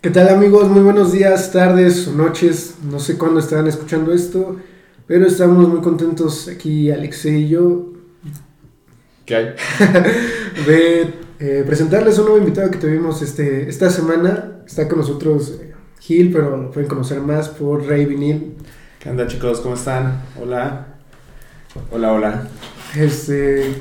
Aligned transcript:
¿Qué 0.00 0.10
tal 0.10 0.28
amigos? 0.28 0.68
Muy 0.68 0.80
buenos 0.82 1.12
días, 1.12 1.52
tardes 1.52 2.08
o 2.08 2.12
noches. 2.12 2.76
No 2.82 2.98
sé 2.98 3.18
cuándo 3.18 3.40
estarán 3.40 3.66
escuchando 3.66 4.12
esto, 4.14 4.56
pero 5.06 5.26
estamos 5.26 5.68
muy 5.68 5.80
contentos 5.80 6.48
aquí, 6.48 6.90
Alexei 6.90 7.44
y 7.44 7.48
yo, 7.50 7.86
¿Qué 9.26 9.36
hay? 9.36 9.46
de 10.66 11.14
eh, 11.38 11.64
presentarles 11.66 12.18
un 12.18 12.24
nuevo 12.24 12.38
invitado 12.38 12.70
que 12.70 12.78
tuvimos 12.78 13.22
este, 13.22 13.68
esta 13.68 13.90
semana. 13.90 14.62
Está 14.66 14.88
con 14.88 14.98
nosotros 14.98 15.58
eh, 15.60 15.72
Gil, 16.00 16.32
pero 16.32 16.56
lo 16.56 16.70
pueden 16.70 16.88
conocer 16.88 17.20
más 17.20 17.48
por 17.48 17.84
Rey 17.86 18.06
Vinil. 18.06 18.54
¿Qué 18.98 19.10
onda 19.10 19.26
chicos? 19.26 19.60
¿Cómo 19.60 19.74
están? 19.74 20.22
Hola. 20.40 20.86
Hola, 21.92 22.12
hola. 22.12 22.48
Este, 22.96 23.74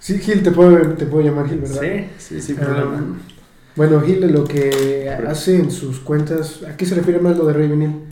sí, 0.00 0.18
Gil, 0.18 0.42
te 0.42 0.50
puedo, 0.50 0.76
te 0.94 1.06
puedo 1.06 1.24
llamar 1.24 1.48
Gil, 1.48 1.60
¿verdad? 1.60 1.80
Sí, 1.80 2.06
sí, 2.18 2.40
sin 2.42 2.56
Ah, 2.60 2.64
problema. 2.64 3.18
Bueno, 3.76 4.00
Gil, 4.00 4.20
lo 4.32 4.44
que 4.44 5.10
hace 5.26 5.56
en 5.56 5.70
sus 5.72 5.98
cuentas, 5.98 6.60
¿a 6.62 6.76
qué 6.76 6.86
se 6.86 6.94
refiere 6.94 7.18
más 7.18 7.36
lo 7.36 7.44
de 7.46 7.54
Rey 7.54 7.66
Vinil? 7.66 8.02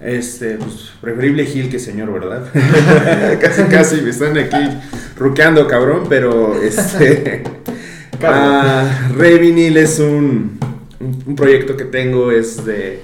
Este, 0.00 0.56
pues, 0.56 0.92
preferible 1.00 1.44
Gil 1.44 1.68
que 1.68 1.78
señor, 1.78 2.10
¿verdad? 2.10 2.50
casi, 3.40 3.62
casi 3.64 4.00
me 4.00 4.10
están 4.10 4.38
aquí 4.38 4.78
ruqueando, 5.16 5.66
cabrón, 5.68 6.06
pero 6.08 6.60
este... 6.62 7.42
ah, 8.22 9.10
Rey 9.14 9.38
Vinil 9.38 9.76
es 9.76 9.98
un, 9.98 10.58
un, 11.00 11.36
proyecto 11.36 11.76
que 11.76 11.84
tengo, 11.84 12.30
es 12.30 12.64
de 12.64 13.00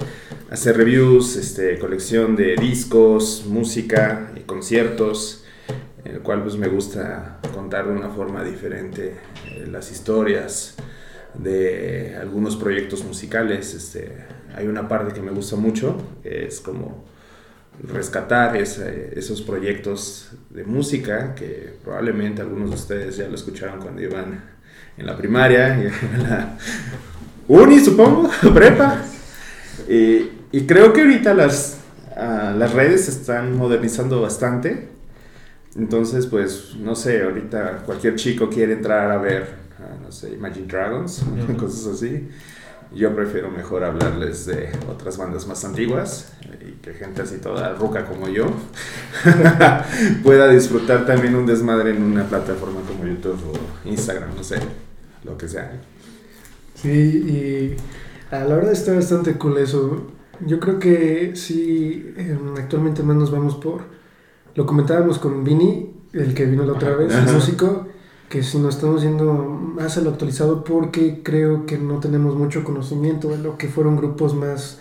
hacer 0.50 0.78
reviews, 0.78 1.36
este, 1.36 1.78
colección 1.78 2.34
de 2.34 2.56
discos, 2.56 3.44
música 3.46 4.30
y 4.36 4.40
conciertos, 4.40 5.44
en 6.04 6.12
el 6.12 6.20
cual 6.20 6.42
pues 6.42 6.56
me 6.56 6.68
gusta 6.68 7.40
contar 7.54 7.88
de 7.88 7.92
una 7.92 8.08
forma 8.08 8.42
diferente 8.42 9.16
eh, 9.46 9.66
las 9.70 9.92
historias 9.92 10.76
de 11.34 12.16
algunos 12.20 12.56
proyectos 12.56 13.04
musicales. 13.04 13.74
Este, 13.74 14.24
hay 14.54 14.66
una 14.66 14.88
parte 14.88 15.14
que 15.14 15.20
me 15.20 15.30
gusta 15.30 15.56
mucho, 15.56 15.96
es 16.24 16.60
como 16.60 17.04
rescatar 17.82 18.56
esos 18.56 19.40
proyectos 19.42 20.32
de 20.50 20.64
música 20.64 21.34
que 21.34 21.74
probablemente 21.82 22.42
algunos 22.42 22.70
de 22.70 22.76
ustedes 22.76 23.16
ya 23.16 23.28
lo 23.28 23.34
escucharon 23.34 23.80
cuando 23.80 24.02
iban 24.02 24.42
en 24.98 25.06
la 25.06 25.16
primaria, 25.16 25.74
en 26.14 26.22
la 26.22 26.58
uni 27.48 27.80
supongo, 27.80 28.30
prepa. 28.54 29.02
Y, 29.88 30.30
y 30.52 30.66
creo 30.66 30.92
que 30.92 31.00
ahorita 31.00 31.34
las, 31.34 31.80
ah, 32.16 32.54
las 32.56 32.72
redes 32.72 33.06
se 33.06 33.12
están 33.12 33.56
modernizando 33.56 34.20
bastante. 34.20 34.88
Entonces, 35.76 36.26
pues, 36.26 36.74
no 36.78 36.96
sé, 36.96 37.22
ahorita 37.22 37.82
cualquier 37.86 38.16
chico 38.16 38.50
quiere 38.50 38.72
entrar 38.72 39.10
a 39.10 39.18
ver, 39.18 39.46
no 40.02 40.12
sé, 40.12 40.32
Imagine 40.32 40.66
Dragons, 40.66 41.22
Ujú. 41.48 41.56
cosas 41.56 41.94
así. 41.94 42.28
Yo 42.92 43.14
prefiero 43.14 43.50
mejor 43.50 43.84
hablarles 43.84 44.46
de 44.46 44.70
otras 44.88 45.16
bandas 45.16 45.46
más 45.46 45.64
antiguas 45.64 46.32
y 46.60 46.72
que 46.82 46.92
gente 46.92 47.22
así 47.22 47.36
toda 47.36 47.72
ruca 47.74 48.04
como 48.04 48.28
yo 48.28 48.46
pueda 50.24 50.48
disfrutar 50.48 51.06
también 51.06 51.36
un 51.36 51.46
desmadre 51.46 51.90
en 51.90 52.02
una 52.02 52.24
plataforma 52.24 52.80
como 52.80 53.06
YouTube 53.06 53.40
o 53.52 53.88
Instagram, 53.88 54.34
no 54.34 54.42
sé, 54.42 54.56
lo 55.22 55.38
que 55.38 55.46
sea. 55.48 55.70
Sí, 56.74 56.88
y 56.90 57.76
a 58.34 58.44
la 58.44 58.56
verdad 58.56 58.72
está 58.72 58.92
bastante 58.92 59.34
cool 59.34 59.58
eso. 59.58 60.08
Yo 60.46 60.58
creo 60.58 60.78
que 60.78 61.32
sí, 61.36 62.12
em, 62.16 62.56
actualmente 62.56 63.02
más 63.02 63.16
nos 63.16 63.30
vamos 63.30 63.54
por... 63.56 63.82
Lo 64.54 64.66
comentábamos 64.66 65.18
con 65.18 65.44
Vini, 65.44 65.94
el 66.12 66.34
que 66.34 66.46
vino 66.46 66.64
la 66.64 66.72
otra 66.72 66.96
vez, 66.96 67.12
el 67.14 67.32
músico, 67.32 67.86
que 68.30 68.44
si 68.44 68.58
nos 68.58 68.76
estamos 68.76 69.02
yendo 69.02 69.34
más 69.34 69.98
a 69.98 70.00
lo 70.02 70.10
actualizado 70.10 70.62
porque 70.62 71.20
creo 71.24 71.66
que 71.66 71.76
no 71.76 71.98
tenemos 71.98 72.36
mucho 72.36 72.62
conocimiento 72.62 73.28
de 73.28 73.38
lo 73.38 73.58
que 73.58 73.68
fueron 73.68 73.96
grupos 73.96 74.34
más 74.34 74.78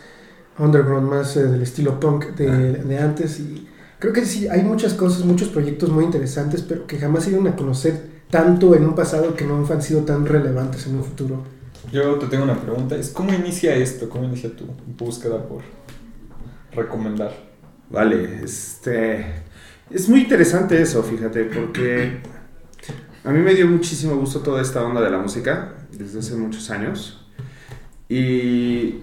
underground, 0.59 1.09
más 1.09 1.36
eh, 1.36 1.45
del 1.47 1.64
estilo 1.64 2.00
punk 2.00 2.27
de, 2.36 2.47
Ah. 2.47 2.58
de 2.58 2.97
antes. 3.00 3.39
Y 3.39 3.67
creo 3.97 4.14
que 4.14 4.23
sí, 4.25 4.47
hay 4.47 4.61
muchas 4.61 4.94
cosas, 4.94 5.25
muchos 5.25 5.50
proyectos 5.50 5.89
muy 5.89 6.05
interesantes, 6.05 6.61
pero 6.61 6.86
que 6.86 6.99
jamás 6.99 7.23
se 7.23 7.32
dieron 7.32 7.48
a 7.48 7.55
conocer 7.55 8.21
tanto 8.30 8.76
en 8.76 8.86
un 8.86 8.93
pasado 8.93 9.36
que 9.36 9.45
no 9.45 9.65
han 9.67 9.82
sido 9.82 10.02
tan 10.02 10.27
relevantes 10.27 10.86
en 10.86 10.98
un 10.98 11.04
futuro. 11.04 11.42
Yo 11.92 12.20
te 12.20 12.27
tengo 12.27 12.43
una 12.43 12.61
pregunta. 12.61 12.95
Es 12.95 13.09
¿Cómo 13.09 13.33
inicia 13.33 13.76
esto? 13.76 14.09
¿Cómo 14.09 14.26
inicia 14.26 14.55
tu 14.55 14.65
búsqueda 14.95 15.43
por 15.48 15.64
recomendar? 16.76 17.33
Vale, 17.89 18.43
este. 18.43 19.26
Es 19.89 20.08
muy 20.08 20.21
interesante 20.21 20.80
eso, 20.80 21.02
fíjate, 21.02 21.45
porque 21.45 22.20
a 23.24 23.32
mí 23.32 23.40
me 23.40 23.54
dio 23.54 23.68
muchísimo 23.68 24.16
gusto 24.16 24.40
toda 24.40 24.62
esta 24.62 24.84
onda 24.84 25.02
de 25.02 25.10
la 25.10 25.18
música 25.18 25.74
desde 25.92 26.20
hace 26.20 26.36
muchos 26.36 26.70
años. 26.70 27.26
Y, 28.08 28.96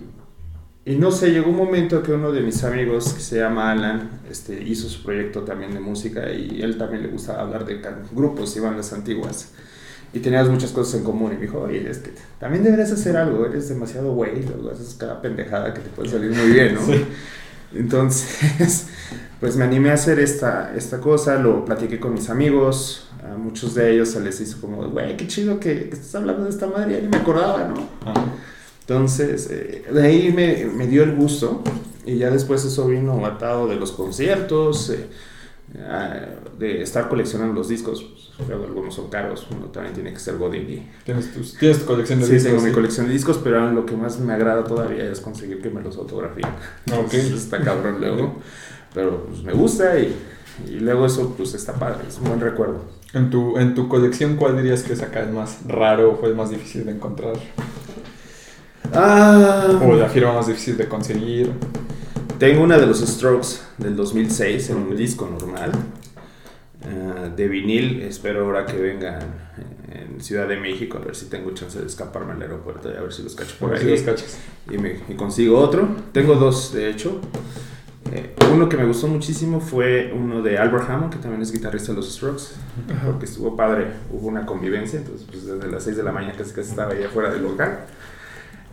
y 0.85 0.97
no 0.97 1.11
sé, 1.11 1.31
llegó 1.31 1.51
un 1.51 1.57
momento 1.57 2.03
que 2.03 2.13
uno 2.13 2.33
de 2.33 2.41
mis 2.41 2.65
amigos, 2.65 3.13
que 3.13 3.21
se 3.21 3.39
llama 3.39 3.71
Alan, 3.71 4.21
este, 4.31 4.63
hizo 4.63 4.89
su 4.89 5.03
proyecto 5.03 5.43
también 5.43 5.73
de 5.75 5.81
música 5.81 6.31
y 6.33 6.61
él 6.63 6.79
también 6.79 7.03
le 7.03 7.09
gustaba 7.09 7.43
hablar 7.43 7.65
de 7.67 7.81
grupos 8.13 8.57
y 8.57 8.61
bandas 8.61 8.93
antiguas. 8.93 9.53
Y 10.13 10.21
teníamos 10.21 10.51
muchas 10.51 10.71
cosas 10.71 11.01
en 11.01 11.05
común 11.05 11.33
y 11.33 11.35
me 11.35 11.43
dijo, 11.43 11.61
oye, 11.61 11.91
es 11.91 11.99
que 11.99 12.13
también 12.39 12.65
deberías 12.65 12.91
hacer 12.91 13.17
algo, 13.17 13.45
eres 13.45 13.69
demasiado 13.69 14.15
güey, 14.15 14.43
luego 14.45 14.71
haces 14.71 14.95
cada 14.95 15.21
pendejada 15.21 15.75
que 15.75 15.81
te 15.81 15.91
puede 15.91 16.09
salir 16.09 16.31
muy 16.31 16.51
bien, 16.53 16.75
¿no? 16.75 16.81
Sí. 16.87 17.05
Entonces, 17.75 18.87
pues 19.41 19.57
me 19.57 19.65
animé 19.65 19.91
a 19.91 19.95
hacer 19.95 20.21
esta, 20.21 20.73
esta 20.75 21.01
cosa, 21.01 21.37
lo 21.37 21.65
platiqué 21.65 21.99
con 21.99 22.15
mis 22.15 22.31
amigos, 22.31 23.09
a 23.33 23.37
muchos 23.37 23.75
de 23.75 23.93
ellos 23.95 24.09
se 24.11 24.21
les 24.21 24.41
hizo 24.41 24.61
como, 24.61 24.89
güey, 24.91 25.17
qué 25.17 25.27
chido 25.27 25.59
que, 25.61 25.89
que 25.89 25.95
estás 25.95 26.15
hablando 26.17 26.45
de 26.45 26.51
esta 26.51 26.67
madre, 26.67 26.95
ya 26.95 27.01
ni 27.01 27.09
me 27.09 27.17
acordaba, 27.19 27.65
¿no? 27.69 27.75
Entonces, 28.81 29.49
eh, 29.51 29.85
de 29.93 30.03
ahí 30.07 30.33
me, 30.33 30.65
me 30.67 30.87
dio 30.87 31.03
el 31.03 31.15
gusto 31.17 31.63
y 32.05 32.19
ya 32.19 32.31
después 32.31 32.65
eso 32.65 32.87
vino 32.87 33.25
atado 33.27 33.67
de 33.67 33.77
los 33.77 33.93
conciertos, 33.93 34.91
eh, 34.91 35.07
de 36.59 36.83
estar 36.83 37.09
coleccionando 37.09 37.53
los 37.55 37.69
discos, 37.69 38.05
pues, 38.37 38.49
luego 38.49 38.65
algunos 38.65 38.95
son 38.95 39.09
caros, 39.11 39.47
uno 39.51 39.67
también 39.67 39.95
tiene 39.95 40.13
que 40.13 40.21
ser 40.21 40.37
Godín 40.39 40.71
y 40.71 40.89
¿Tienes, 41.05 41.33
tus- 41.35 41.55
tienes 41.59 41.81
tu 41.81 41.87
colección 41.87 42.21
de 42.21 42.27
Sí, 42.27 42.33
discos? 42.35 42.53
tengo 42.53 42.63
mi 42.65 42.73
colección 42.73 43.07
de 43.09 43.13
discos, 43.13 43.41
pero 43.43 43.73
lo 43.73 43.85
que 43.85 43.97
más 43.97 44.21
me 44.21 44.33
agrada 44.33 44.63
todavía 44.65 45.05
es 45.11 45.21
conseguir 45.21 45.61
que 45.61 45.69
me 45.71 45.83
los 45.83 45.97
autografíen. 45.97 46.49
Ah, 46.93 46.99
ok. 47.01 47.13
Entonces, 47.15 47.33
está 47.45 47.61
cabrón 47.63 47.97
luego. 48.01 48.37
Pero 48.95 49.27
pues 49.27 49.43
me 49.43 49.53
gusta 49.53 49.99
y, 49.99 50.15
y 50.69 50.79
luego 50.81 51.05
eso 51.07 51.35
pues 51.37 51.53
está 51.55 51.75
padre, 51.75 52.05
es 52.09 52.17
un 52.19 52.25
buen 52.29 52.41
recuerdo. 52.41 52.81
En 53.15 53.31
tu, 53.31 53.57
en 53.59 53.75
tu 53.75 53.89
colección, 53.89 54.37
¿cuál 54.37 54.57
dirías 54.57 54.83
que 54.83 54.93
es 54.93 55.03
acá 55.03 55.21
el 55.21 55.31
más 55.33 55.59
raro 55.67 56.13
o 56.13 56.17
fue 56.17 56.29
el 56.29 56.35
más 56.35 56.51
difícil 56.51 56.85
de 56.85 56.93
encontrar? 56.93 57.35
Ah, 58.93 59.79
O 59.83 59.95
la 59.95 60.09
firma 60.09 60.33
más 60.33 60.47
difícil 60.47 60.77
de 60.77 60.89
conseguir. 60.89 61.53
Tengo 62.39 62.63
una 62.63 62.79
de 62.79 62.87
los 62.87 63.01
Strokes 63.01 63.61
del 63.79 63.97
2006 63.97 64.71
en 64.71 64.77
un 64.77 64.97
disco 64.97 65.27
normal. 65.29 65.73
ah, 66.85 67.29
de 67.35 67.49
vinil, 67.49 68.03
espero 68.03 68.45
ahora 68.45 68.67
que 68.67 68.77
vengan 68.77 69.21
en 69.93 70.21
Ciudad 70.21 70.47
de 70.49 70.57
México, 70.57 70.99
a 70.99 71.05
ver 71.05 71.15
si 71.17 71.27
tengo 71.27 71.51
chance 71.53 71.79
de 71.79 71.87
escaparme 71.87 72.33
al 72.33 72.43
aeropuerto 72.43 72.91
y 72.93 72.97
a 72.97 73.01
ver 73.01 73.13
si 73.13 73.23
los 73.23 73.35
cacho 73.35 73.55
por 73.59 73.75
ahí. 73.75 73.97
si 73.97 74.05
los 74.05 74.39
y 74.71 74.79
me 74.79 75.01
y 75.09 75.15
consigo 75.15 75.59
otro. 75.59 75.89
Tengo 76.13 76.35
dos, 76.35 76.73
de 76.73 76.91
hecho. 76.91 77.21
Eh, 78.13 78.35
uno 78.53 78.69
que 78.69 78.77
me 78.77 78.85
gustó 78.85 79.09
muchísimo 79.09 79.61
fue 79.61 80.13
uno 80.15 80.43
de 80.43 80.59
Albert 80.59 80.89
Hammond, 80.89 81.13
que 81.13 81.19
también 81.19 81.43
es 81.43 81.53
guitarrista 81.53 81.93
de 81.93 81.97
los 81.97 82.13
Strokes, 82.15 82.55
Ajá. 82.93 83.07
porque 83.07 83.25
estuvo 83.25 83.57
padre, 83.57 83.89
hubo 84.11 84.29
una 84.29 84.47
convivencia, 84.47 84.99
entonces 84.99 85.27
pues 85.29 85.47
desde 85.47 85.69
las 85.69 85.83
6 85.83 85.97
de 85.97 86.03
la 86.03 86.13
mañana 86.13 86.35
casi 86.37 86.53
casi 86.53 86.71
estaba 86.71 86.93
ahí 86.93 87.03
afuera 87.03 87.31
del 87.31 87.43
local. 87.43 87.81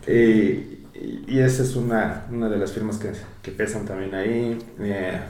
Eh, 0.06 0.78
y, 1.26 1.38
esa 1.38 1.62
es 1.62 1.74
una, 1.74 2.26
una 2.30 2.48
de 2.48 2.56
las 2.56 2.72
firmas 2.72 2.98
que, 2.98 3.10
que 3.42 3.50
pesan 3.50 3.84
también 3.84 4.14
ahí. 4.14 4.58
Eh, 4.78 5.20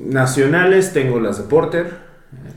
nacionales 0.00 0.92
tengo 0.92 1.20
las 1.20 1.38
de 1.38 1.44
Porter, 1.44 1.92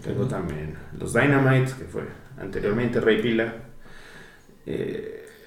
tengo 0.03 0.25
también 0.25 0.75
los 0.97 1.13
Dynamite, 1.13 1.73
que 1.77 1.85
fue 1.85 2.03
anteriormente 2.39 3.01
Rey 3.01 3.21
Pila. 3.21 3.53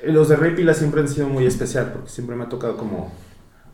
Los 0.05 0.29
de 0.29 0.37
Rey 0.37 0.55
Pila 0.55 0.75
siempre 0.75 1.01
han 1.01 1.09
sido 1.09 1.29
muy 1.29 1.47
especial 1.47 1.91
porque 1.93 2.11
siempre 2.11 2.37
me 2.37 2.45
ha 2.45 2.49
tocado 2.49 2.77
como, 2.77 3.13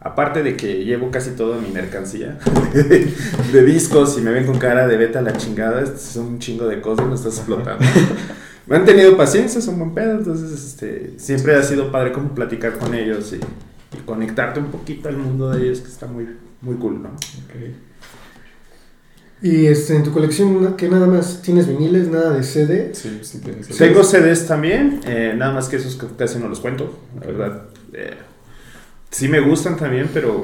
aparte 0.00 0.42
de 0.42 0.56
que 0.56 0.84
llevo 0.84 1.10
casi 1.10 1.30
toda 1.30 1.60
mi 1.60 1.68
mercancía 1.70 2.38
de 3.52 3.64
discos 3.64 4.16
y 4.18 4.20
me 4.20 4.30
ven 4.30 4.46
con 4.46 4.58
cara 4.58 4.86
de 4.86 4.96
beta 4.96 5.20
la 5.22 5.32
chingada, 5.36 5.82
este 5.82 5.96
es 5.96 6.16
un 6.16 6.38
chingo 6.38 6.66
de 6.66 6.80
cosas, 6.80 7.06
lo 7.06 7.14
estás 7.14 7.36
explotando. 7.38 7.84
Me 8.66 8.76
han 8.76 8.84
tenido 8.84 9.16
paciencia, 9.16 9.60
son 9.60 9.78
buen 9.78 9.94
pedo, 9.94 10.18
entonces 10.18 10.50
este, 10.52 11.14
siempre 11.18 11.54
ha 11.54 11.62
sido 11.62 11.92
padre 11.92 12.12
como 12.12 12.34
platicar 12.34 12.78
con 12.78 12.94
ellos 12.94 13.32
y, 13.32 13.36
y 13.36 14.00
conectarte 14.04 14.58
un 14.58 14.66
poquito 14.72 15.08
al 15.08 15.16
mundo 15.16 15.50
de 15.50 15.64
ellos, 15.64 15.80
que 15.80 15.88
está 15.88 16.06
muy, 16.06 16.26
muy 16.62 16.74
cool, 16.76 17.02
¿no? 17.02 17.10
Y 19.42 19.66
este, 19.66 19.94
en 19.94 20.02
tu 20.02 20.12
colección, 20.12 20.76
que 20.76 20.88
nada 20.88 21.06
más 21.06 21.42
tienes 21.42 21.68
viniles, 21.68 22.08
nada 22.08 22.30
de 22.30 22.42
CD. 22.42 22.90
Sí, 22.94 23.20
sí 23.22 23.38
tienes. 23.40 23.68
Tengo 23.68 24.02
CDs 24.02 24.46
también, 24.46 25.00
eh, 25.06 25.34
nada 25.36 25.52
más 25.52 25.68
que 25.68 25.76
esos 25.76 25.94
que 25.96 26.06
casi 26.16 26.38
no 26.38 26.48
los 26.48 26.58
cuento, 26.60 26.98
la 27.20 27.26
verdad. 27.26 27.62
eh, 27.92 28.14
sí 29.10 29.28
me 29.28 29.40
gustan 29.40 29.76
también, 29.76 30.10
pero 30.12 30.42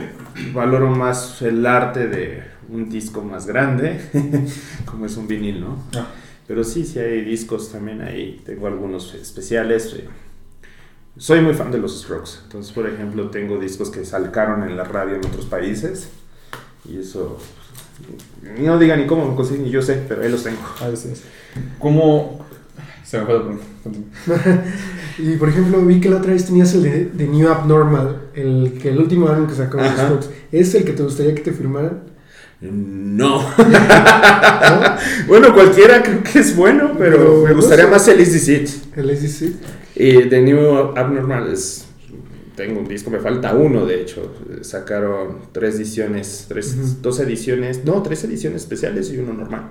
valoro 0.53 0.91
más 0.91 1.43
el 1.43 1.65
arte 1.67 2.09
de 2.09 2.43
un 2.69 2.89
disco 2.89 3.23
más 3.23 3.47
grande, 3.47 4.01
como 4.85 5.07
es 5.07 5.17
un 5.17 5.29
vinil, 5.29 5.61
¿no? 5.61 5.83
Ah. 5.95 6.07
Pero 6.47 6.65
sí, 6.65 6.85
sí 6.85 6.99
hay 6.99 7.23
discos 7.23 7.71
también 7.71 8.03
ahí, 8.03 8.41
tengo 8.45 8.67
algunos 8.67 9.15
especiales. 9.15 9.95
eh, 9.95 10.09
soy 11.17 11.41
muy 11.41 11.55
fan 11.55 11.71
de 11.71 11.79
los 11.79 12.01
Strokes. 12.01 12.41
Entonces, 12.45 12.73
por 12.73 12.89
ejemplo, 12.89 13.31
tengo 13.31 13.59
discos 13.59 13.91
que 13.91 14.05
salcaron 14.05 14.63
en 14.63 14.77
la 14.77 14.85
radio 14.85 15.17
en 15.17 15.27
otros 15.27 15.47
países. 15.47 16.09
Y 16.89 16.99
eso. 16.99 17.39
No 18.59 18.79
diga 18.79 18.97
ni 18.97 19.07
cómo 19.07 19.37
conseguí, 19.37 19.63
ni 19.63 19.71
yo 19.71 19.83
sé, 19.83 20.03
pero 20.09 20.23
ahí 20.23 20.31
los 20.31 20.43
tengo. 20.43 20.61
A 20.81 20.89
veces. 20.89 21.23
¿Cómo.? 21.79 22.45
Se 23.13 23.19
me 23.19 23.27
fue 23.27 23.35
la 23.35 23.41
pregunta. 23.43 24.65
Y 25.19 25.37
por 25.37 25.51
ejemplo, 25.51 25.85
vi 25.85 26.01
que 26.01 26.09
la 26.09 26.17
otra 26.17 26.33
vez 26.33 26.47
tenías 26.47 26.73
el 26.73 26.83
de, 26.83 27.05
de 27.05 27.29
New 27.29 27.47
Abnormal, 27.47 28.31
el, 28.35 28.79
que 28.81 28.89
el 28.89 28.99
último 28.99 29.29
álbum 29.29 29.47
que 29.47 29.55
sacó 29.55 29.77
los. 29.77 29.93
Strokes. 29.93 30.29
¿Es 30.51 30.75
el 30.75 30.87
que 30.87 30.93
te 30.95 31.03
gustaría 31.03 31.35
que 31.35 31.43
te 31.43 31.53
firmaran? 31.53 32.05
No. 32.63 33.43
¿No? 33.59 34.97
bueno, 35.29 35.53
cualquiera 35.53 36.03
creo 36.03 36.23
que 36.23 36.39
es 36.39 36.57
bueno, 36.57 36.93
pero 36.97 37.19
Pero, 37.19 37.45
me 37.45 37.53
gustaría 37.53 37.85
no 37.85 37.91
sé. 37.91 37.93
más 37.93 38.09
el 38.09 38.21
Easy 38.21 38.39
Seat. 38.39 38.69
El 38.97 39.15
SDC. 39.15 39.53
Y 39.97 40.29
The 40.31 40.41
New 40.41 40.97
Abnormal 40.97 41.53
es. 41.53 41.85
Tengo 42.57 42.81
un 42.81 42.89
disco, 42.89 43.11
me 43.11 43.19
falta 43.19 43.53
uno 43.53 43.85
de 43.85 44.01
hecho. 44.01 44.35
Sacaron 44.63 45.41
tres 45.53 45.75
ediciones, 45.75 46.47
tres, 46.49 47.03
dos 47.03 47.21
ediciones, 47.21 47.85
no, 47.85 48.03
tres 48.03 48.25
ediciones 48.25 48.63
especiales 48.63 49.13
y 49.13 49.19
uno 49.19 49.35
normal. 49.35 49.69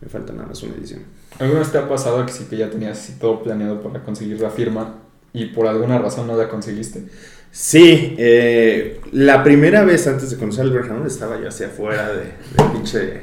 Me 0.00 0.08
falta 0.08 0.32
nada 0.32 0.46
más 0.46 0.62
una 0.62 0.74
edición. 0.74 1.02
¿Alguna 1.38 1.60
vez 1.60 1.72
te 1.72 1.78
ha 1.78 1.88
pasado 1.88 2.24
que 2.24 2.32
sí 2.32 2.44
que 2.44 2.56
ya 2.56 2.70
tenías 2.70 2.98
así 2.98 3.14
todo 3.18 3.42
planeado 3.42 3.80
para 3.82 4.02
conseguir 4.02 4.40
la 4.40 4.50
firma 4.50 4.94
y 5.32 5.46
por 5.46 5.66
alguna 5.66 5.98
razón 5.98 6.26
no 6.26 6.36
la 6.36 6.48
conseguiste? 6.48 7.04
Sí, 7.50 8.14
eh, 8.18 9.00
la 9.12 9.42
primera 9.42 9.84
vez 9.84 10.06
antes 10.06 10.30
de 10.30 10.36
conocer 10.36 10.62
al 10.62 10.72
Greyhound 10.72 11.06
estaba 11.06 11.40
yo 11.40 11.48
hacia 11.48 11.68
afuera 11.68 12.08
de, 12.12 12.32
del 12.56 12.72
pinche 12.72 13.20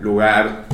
lugar 0.00 0.66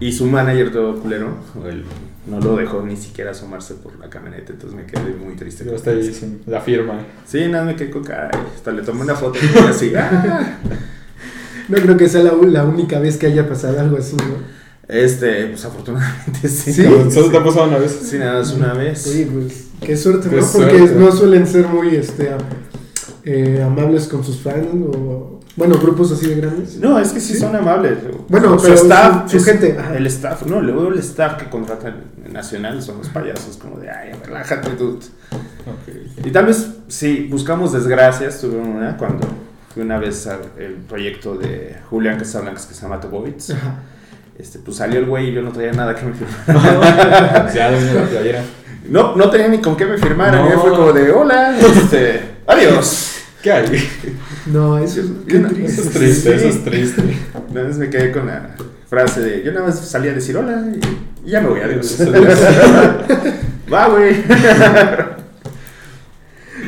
y 0.00 0.12
su 0.12 0.26
manager 0.26 0.72
todo 0.72 1.00
culero, 1.00 1.36
él 1.68 1.84
no 2.26 2.40
lo 2.40 2.56
dejó 2.56 2.82
ni 2.82 2.96
siquiera 2.96 3.32
asomarse 3.32 3.74
por 3.74 3.98
la 3.98 4.08
camioneta, 4.08 4.52
entonces 4.52 4.76
me 4.76 4.86
quedé 4.86 5.14
muy 5.14 5.36
triste. 5.36 5.64
Yo 5.64 5.74
eso. 5.74 6.12
sin 6.12 6.42
la 6.46 6.60
firma. 6.60 7.06
Sí, 7.26 7.46
nada, 7.48 7.64
me 7.64 7.76
quedé 7.76 7.90
con 7.90 8.02
cara, 8.02 8.30
hasta 8.54 8.72
le 8.72 8.82
tomé 8.82 9.02
una 9.02 9.14
foto 9.14 9.38
y 9.40 9.58
así, 9.58 9.92
¡ah! 9.96 10.58
No 11.68 11.78
creo 11.78 11.96
que 11.96 12.08
sea 12.08 12.22
la, 12.22 12.32
la 12.32 12.64
única 12.64 12.98
vez 12.98 13.16
que 13.16 13.26
haya 13.26 13.48
pasado 13.48 13.78
algo 13.78 13.98
así, 13.98 14.16
¿no? 14.16 14.61
Este, 14.88 15.46
pues 15.46 15.64
afortunadamente 15.64 16.48
sí. 16.48 16.72
¿Sí? 16.72 16.84
¿Solo 17.10 17.30
te 17.30 17.36
ha 17.38 17.44
pasado 17.44 17.68
una 17.68 17.78
vez? 17.78 17.98
Sí, 18.04 18.18
nada 18.18 18.40
más 18.40 18.52
una 18.52 18.74
vez. 18.74 19.06
Oye, 19.06 19.26
pues, 19.26 19.64
qué 19.80 19.96
suerte, 19.96 20.28
Qué 20.28 20.36
¿no? 20.36 20.46
Porque 20.46 20.78
no 20.96 21.12
suelen 21.12 21.46
ser 21.46 21.66
muy 21.68 21.94
este, 21.96 22.30
eh, 23.24 23.62
amables 23.64 24.08
con 24.08 24.24
sus 24.24 24.40
fans 24.40 24.66
o, 24.94 25.40
bueno, 25.56 25.76
grupos 25.78 26.10
así 26.12 26.26
de 26.26 26.36
grandes. 26.36 26.76
No, 26.78 26.98
es 26.98 27.10
que 27.12 27.20
sí, 27.20 27.34
Sí. 27.34 27.40
son 27.40 27.54
amables. 27.54 27.98
Bueno, 28.28 28.58
Su 28.58 28.64
pero 28.64 28.74
staff, 28.74 29.22
su- 29.24 29.30
su 29.32 29.36
es- 29.38 29.44
gente, 29.44 29.76
ajá. 29.78 29.96
El 29.96 30.06
staff, 30.06 30.42
no, 30.46 30.60
luego 30.60 30.88
el 30.88 30.98
staff 30.98 31.36
que 31.40 31.48
contratan 31.48 32.04
en 32.24 32.32
Nacional 32.32 32.82
son 32.82 32.98
los 32.98 33.08
payasos, 33.08 33.58
como 33.58 33.78
de, 33.78 33.90
ay, 33.90 34.12
relájate, 34.24 34.70
dude. 34.76 35.04
Y 36.24 36.30
tal 36.30 36.46
vez, 36.46 36.68
sí, 36.88 37.28
buscamos 37.30 37.72
desgracias, 37.72 38.40
tuve 38.40 38.56
una 38.56 38.96
cuando 38.96 39.26
fui 39.72 39.82
una 39.82 39.98
vez 39.98 40.26
al 40.26 40.40
el 40.58 40.74
proyecto 40.74 41.36
de 41.36 41.76
Julián 41.90 42.18
Casablancas 42.18 42.66
que 42.66 42.74
se 42.74 42.82
llama 42.82 42.98
The 43.00 43.08
Voids. 43.08 43.50
Ajá. 43.50 43.80
Este, 44.38 44.58
pues 44.58 44.76
salió 44.78 44.98
el 44.98 45.06
güey 45.06 45.28
y 45.28 45.32
yo 45.32 45.42
no 45.42 45.52
traía 45.52 45.72
nada 45.72 45.94
que 45.94 46.04
me 46.06 46.12
firmara. 46.14 47.50
La 47.54 48.08
playera. 48.08 48.44
No, 48.88 49.14
no 49.14 49.30
tenía 49.30 49.48
ni 49.48 49.58
con 49.58 49.76
qué 49.76 49.86
me 49.86 49.98
firmaran. 49.98 50.48
No. 50.48 50.60
Fue 50.60 50.70
como 50.70 50.92
de, 50.92 51.10
hola, 51.10 51.56
este, 51.58 52.20
adiós. 52.46 53.08
¿Qué 53.42 53.52
hay? 53.52 53.88
No, 54.46 54.78
eso 54.78 55.00
es 55.00 55.06
qué 55.26 55.34
Yo 55.34 55.40
no- 55.40 55.48
triste. 55.48 55.72
Eso 55.72 55.82
es 55.82 55.92
triste, 55.92 56.34
eso 56.34 56.48
es 56.48 56.64
triste. 56.64 57.02
Nada 57.52 57.68
más 57.68 57.78
me 57.78 57.90
quedé 57.90 58.12
con 58.12 58.26
la 58.26 58.54
frase 58.88 59.20
de, 59.20 59.42
yo 59.42 59.52
nada 59.52 59.66
más 59.66 59.80
salí 59.80 60.08
a 60.08 60.12
decir 60.14 60.36
hola 60.36 60.64
y, 61.24 61.28
ya 61.30 61.40
me 61.40 61.48
voy. 61.48 61.60
Adiós. 61.60 61.98
Va, 63.72 63.88
güey. 63.88 64.16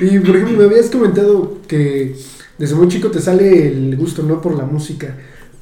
Y 0.01 0.19
por 0.21 0.37
ejemplo, 0.37 0.59
me 0.59 0.65
habías 0.65 0.87
comentado 0.91 1.59
que 1.69 2.17
desde 2.59 2.75
muy 2.75 2.89
chico 2.89 3.11
te 3.11 3.21
sale 3.21 3.69
el 3.69 3.97
gusto, 3.97 4.23
¿no? 4.23 4.41
Por 4.41 4.57
la 4.57 4.65
música. 4.65 5.15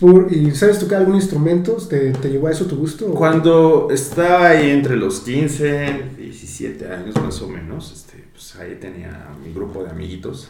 Por, 0.02 0.32
¿Y 0.32 0.50
sabes 0.50 0.80
tocar 0.80 0.98
algún 0.98 1.14
instrumento? 1.14 1.74
¿Te, 1.74 2.10
te 2.10 2.28
llegó 2.28 2.48
a 2.48 2.50
eso 2.50 2.66
tu 2.66 2.74
gusto? 2.74 3.06
Cuando 3.14 3.86
estaba 3.92 4.48
ahí 4.48 4.70
entre 4.70 4.96
los 4.96 5.20
15, 5.20 6.16
17 6.18 6.88
años 6.88 7.14
más 7.22 7.40
o 7.40 7.46
menos, 7.46 7.92
este, 7.92 8.24
pues 8.32 8.56
ahí 8.56 8.76
tenía 8.80 9.28
mi 9.46 9.52
grupo 9.52 9.84
de 9.84 9.90
amiguitos, 9.90 10.48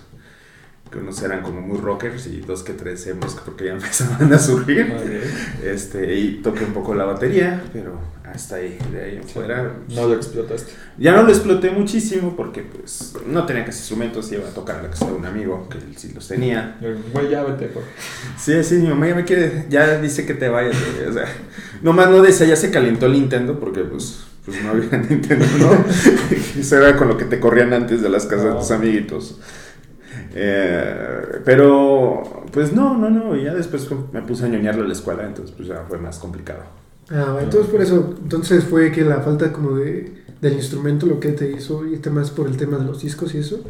que 0.92 0.98
unos 0.98 1.20
eran 1.22 1.42
como 1.42 1.60
muy 1.60 1.78
rockers 1.78 2.26
y 2.26 2.40
dos 2.40 2.62
que 2.62 2.74
tres 2.74 3.06
hemos, 3.06 3.34
porque 3.34 3.66
ya 3.66 3.72
empezaban 3.74 4.32
a 4.32 4.38
surgir. 4.38 4.92
Ok. 4.94 5.64
Este, 5.64 6.14
y 6.16 6.40
toqué 6.42 6.64
un 6.64 6.72
poco 6.72 6.94
la 6.94 7.04
batería, 7.04 7.62
pero 7.72 7.98
hasta 8.24 8.56
ahí, 8.56 8.78
de 8.92 9.02
ahí 9.02 9.16
en 9.16 9.24
fuera. 9.24 9.72
pues, 9.86 9.98
No 9.98 10.06
lo 10.08 10.14
explotaste. 10.14 10.72
Ya 10.98 11.12
no 11.16 11.22
lo 11.24 11.30
exploté 11.30 11.70
muchísimo 11.70 12.36
porque 12.36 12.62
pues 12.62 13.14
no 13.26 13.44
tenía 13.46 13.64
casi 13.64 13.78
instrumentos, 13.78 14.30
iba 14.32 14.46
a 14.46 14.52
tocar 14.52 14.76
a 14.76 14.82
la 14.82 14.90
casa 14.90 15.06
de 15.06 15.12
un 15.12 15.24
amigo 15.26 15.68
que 15.68 15.78
él 15.78 15.94
sí 15.96 16.12
los 16.14 16.28
tenía. 16.28 16.78
Güey, 17.12 17.30
ya 17.30 17.42
vete, 17.42 17.66
por. 17.66 17.82
Sí, 18.38 18.62
sí, 18.62 18.76
mi 18.76 18.88
mamá 18.88 19.08
ya 19.08 19.14
me 19.14 19.24
quiere, 19.24 19.66
ya 19.68 19.98
dice 20.00 20.24
que 20.26 20.34
te 20.34 20.48
vayas, 20.48 20.76
güey, 20.94 21.08
o 21.08 21.12
sea, 21.12 21.24
nomás 21.82 22.10
no 22.10 22.22
decía, 22.22 22.46
ya 22.46 22.56
se 22.56 22.70
calentó 22.70 23.06
el 23.06 23.12
Nintendo 23.12 23.58
porque 23.58 23.80
pues, 23.80 24.24
pues 24.44 24.62
no 24.62 24.70
había 24.70 24.90
Nintendo, 25.10 25.46
¿no? 25.58 25.84
Eso 26.60 26.76
era 26.76 26.96
con 26.96 27.08
lo 27.08 27.16
que 27.16 27.24
te 27.24 27.40
corrían 27.40 27.72
antes 27.72 28.02
de 28.02 28.08
las 28.08 28.26
casas 28.26 28.44
de 28.44 28.60
tus 28.60 28.70
amiguitos. 28.70 29.38
Eh, 30.34 31.40
pero, 31.44 32.22
pues 32.52 32.72
no, 32.72 32.96
no, 32.96 33.10
no, 33.10 33.36
ya 33.36 33.54
después 33.54 33.88
me 34.12 34.22
puse 34.22 34.46
a 34.46 34.48
ñoñarlo 34.48 34.84
a 34.84 34.86
la 34.86 34.92
escuela, 34.92 35.24
entonces 35.26 35.54
pues 35.56 35.68
ya 35.68 35.84
fue 35.88 35.98
más 35.98 36.18
complicado. 36.18 36.62
Ah, 37.10 37.38
entonces 37.42 37.70
por 37.70 37.82
eso, 37.82 38.14
entonces 38.22 38.64
fue 38.64 38.90
que 38.90 39.02
la 39.02 39.20
falta 39.20 39.52
como 39.52 39.76
de, 39.76 40.22
del 40.40 40.54
instrumento 40.54 41.06
lo 41.06 41.20
que 41.20 41.32
te 41.32 41.50
hizo 41.50 41.86
irte 41.86 42.10
más 42.10 42.30
por 42.30 42.46
el 42.46 42.56
tema 42.56 42.78
de 42.78 42.84
los 42.84 43.02
discos 43.02 43.34
y 43.34 43.38
eso. 43.38 43.62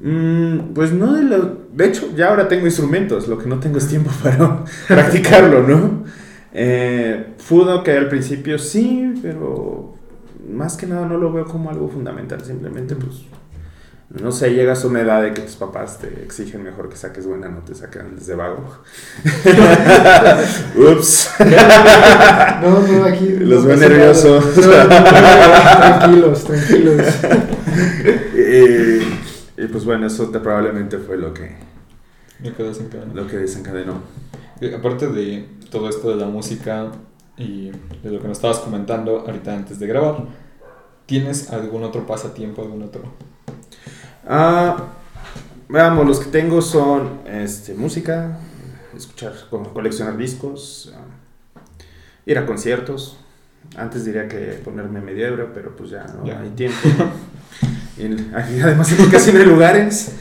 Mm, 0.00 0.74
pues 0.74 0.92
no 0.92 1.14
de 1.14 1.22
lo... 1.22 1.58
De 1.72 1.86
hecho, 1.86 2.10
ya 2.16 2.28
ahora 2.28 2.48
tengo 2.48 2.66
instrumentos, 2.66 3.28
lo 3.28 3.38
que 3.38 3.46
no 3.46 3.58
tengo 3.60 3.78
es 3.78 3.88
tiempo 3.88 4.10
para 4.22 4.64
practicarlo, 4.88 5.66
¿no? 5.66 6.04
Eh, 6.52 7.34
Fudo 7.38 7.82
que 7.82 7.92
al 7.92 8.08
principio 8.08 8.58
sí, 8.58 9.14
pero 9.22 9.94
más 10.50 10.76
que 10.76 10.86
nada 10.86 11.06
no 11.06 11.16
lo 11.16 11.32
veo 11.32 11.46
como 11.46 11.70
algo 11.70 11.88
fundamental, 11.88 12.44
simplemente 12.44 12.94
pues... 12.94 13.22
No 14.10 14.30
sé, 14.30 14.50
llegas 14.54 14.84
a 14.84 14.88
una 14.88 15.00
edad 15.00 15.22
de 15.22 15.32
que 15.34 15.40
tus 15.42 15.56
papás 15.56 15.98
te 15.98 16.06
exigen 16.22 16.62
mejor 16.62 16.88
que 16.88 16.96
saques 16.96 17.26
buena 17.26 17.48
nota, 17.48 17.66
te 17.66 17.74
sacan 17.74 18.14
desde 18.16 18.34
vago. 18.34 18.62
Ups. 20.76 21.30
No, 22.62 22.80
no, 22.80 23.04
aquí. 23.04 23.28
Los 23.40 23.62
no 23.64 23.68
veo 23.68 23.76
pasa 23.76 23.88
nervioso. 23.88 24.40
nada. 24.60 24.84
No, 26.06 26.16
no, 26.16 26.32
tranquilos, 26.32 26.44
tranquilos. 26.44 27.02
y, 28.36 29.62
y, 29.62 29.66
pues 29.68 29.84
bueno, 29.84 30.06
eso 30.06 30.28
te- 30.28 30.38
probablemente 30.40 30.98
fue 30.98 31.16
lo 31.16 31.32
que, 31.34 31.56
Me 32.40 32.52
quedo 32.52 32.72
sin 32.74 32.88
cadena. 32.88 33.12
lo 33.14 33.26
que 33.26 33.36
desencadenó. 33.38 34.02
Aparte 34.78 35.08
de 35.08 35.48
todo 35.70 35.88
esto 35.88 36.10
de 36.10 36.16
la 36.16 36.26
música 36.26 36.92
y 37.36 37.70
de 38.02 38.10
lo 38.10 38.20
que 38.20 38.28
nos 38.28 38.38
estabas 38.38 38.58
comentando 38.58 39.20
ahorita 39.26 39.54
antes 39.54 39.78
de 39.80 39.86
grabar, 39.86 40.26
¿tienes 41.06 41.50
algún 41.50 41.82
otro 41.84 42.06
pasatiempo, 42.06 42.62
algún 42.62 42.82
otro? 42.82 43.02
Ah, 44.26 44.76
veamos, 45.68 46.06
los 46.06 46.20
que 46.20 46.26
tengo 46.30 46.62
son 46.62 47.20
este, 47.26 47.74
música, 47.74 48.38
escuchar, 48.96 49.32
co- 49.50 49.62
coleccionar 49.72 50.16
discos, 50.16 50.92
ah, 50.96 51.60
ir 52.26 52.38
a 52.38 52.46
conciertos. 52.46 53.18
Antes 53.76 54.04
diría 54.04 54.28
que 54.28 54.60
ponerme 54.64 55.00
medio 55.00 55.26
ebrio, 55.26 55.48
pero 55.54 55.74
pues 55.74 55.90
ya 55.90 56.04
no 56.04 56.24
Ya. 56.26 56.38
hay 56.40 56.50
tiempo. 56.50 56.76
y, 57.98 58.02
y 58.04 58.60
además 58.62 58.92
aquí 58.92 59.04
casi 59.10 59.32
no 59.32 59.40
hay 59.40 59.46
lugares. 59.46 60.12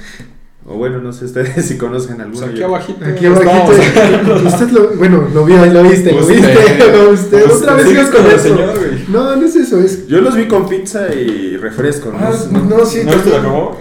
O 0.65 0.75
bueno, 0.75 0.99
no 0.99 1.11
sé 1.11 1.25
ustedes 1.25 1.65
si 1.67 1.77
conocen 1.77 2.15
Pues 2.15 2.25
alguno. 2.27 2.45
aquí 2.47 2.57
yo- 2.59 2.65
abajito. 2.67 3.05
Aquí 3.05 3.25
abajito. 3.25 4.47
Usted 4.47 4.69
lo, 4.69 4.89
bueno, 4.95 5.27
lo 5.33 5.43
vio, 5.45 5.63
lo 5.65 5.83
viste, 5.83 6.13
lo 6.13 6.21
Usted. 6.21 6.35
viste, 6.35 6.87
lo 6.91 7.09
usted. 7.09 7.43
Pues, 7.45 7.61
Otra 7.61 7.73
vez 7.75 7.87
sigues 7.87 8.01
ibas 8.07 8.15
con 8.15 8.25
el 8.25 8.31
eso. 8.31 8.43
señor, 8.43 8.79
güey. 8.79 8.92
No, 9.09 9.35
no 9.35 9.45
es 9.45 9.55
eso, 9.55 9.79
es. 9.79 10.07
Yo 10.07 10.21
los 10.21 10.35
vi 10.35 10.47
con 10.47 10.67
pizza 10.67 11.13
y 11.13 11.57
refresco, 11.57 12.11
¿no? 12.11 12.17
Ah, 12.19 12.31
no, 12.51 12.85
sí. 12.85 13.01
¿No 13.05 13.11
te 13.15 13.29
la 13.29 13.39
acabó? 13.39 13.79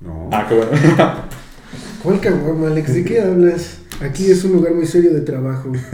No. 0.00 0.28
Ah, 0.32 0.46
qué 0.48 0.54
bueno. 0.56 0.70
¿Cuál 2.02 2.20
caguama, 2.20 2.66
Alex? 2.68 2.94
¿De 2.94 3.04
qué 3.04 3.20
hablas? 3.20 3.78
Aquí 4.00 4.30
es 4.30 4.44
un 4.44 4.52
lugar 4.52 4.74
muy 4.74 4.86
serio 4.86 5.12
de 5.14 5.20
trabajo. 5.22 5.70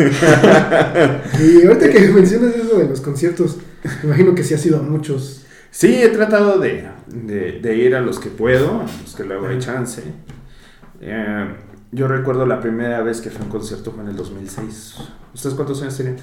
y 1.41 1.67
ahorita 1.67 1.91
que 1.91 2.09
mencionas 2.09 2.55
eso 2.57 2.79
de 2.79 2.89
los 2.89 3.01
conciertos, 3.01 3.59
me 4.03 4.09
imagino 4.09 4.35
que 4.35 4.43
sí 4.43 4.55
has 4.55 4.65
ido 4.67 4.79
a 4.79 4.83
muchos. 4.83 5.45
Sí, 5.71 5.95
he 6.03 6.09
tratado 6.09 6.59
de, 6.59 6.89
de- 7.07 7.61
de 7.63 7.77
ir 7.77 7.95
a 7.95 8.01
los 8.01 8.19
que 8.19 8.29
puedo, 8.31 8.81
a 8.81 8.87
los 9.03 9.15
que 9.17 9.25
luego 9.25 9.47
hay 9.47 9.59
chance. 9.59 10.03
Eh, 11.01 11.55
yo 11.93 12.09
recuerdo 12.09 12.45
la 12.47 12.61
primera 12.61 13.03
vez 13.03 13.21
que 13.21 13.31
fui 13.31 13.41
a 13.43 13.45
un 13.45 13.51
concierto 13.51 13.93
fue 13.93 14.03
en 14.03 14.11
el 14.11 14.17
2006. 14.17 14.95
¿Ustedes 15.35 15.55
cuántos 15.55 15.81
años 15.83 15.97
tenían? 15.97 16.17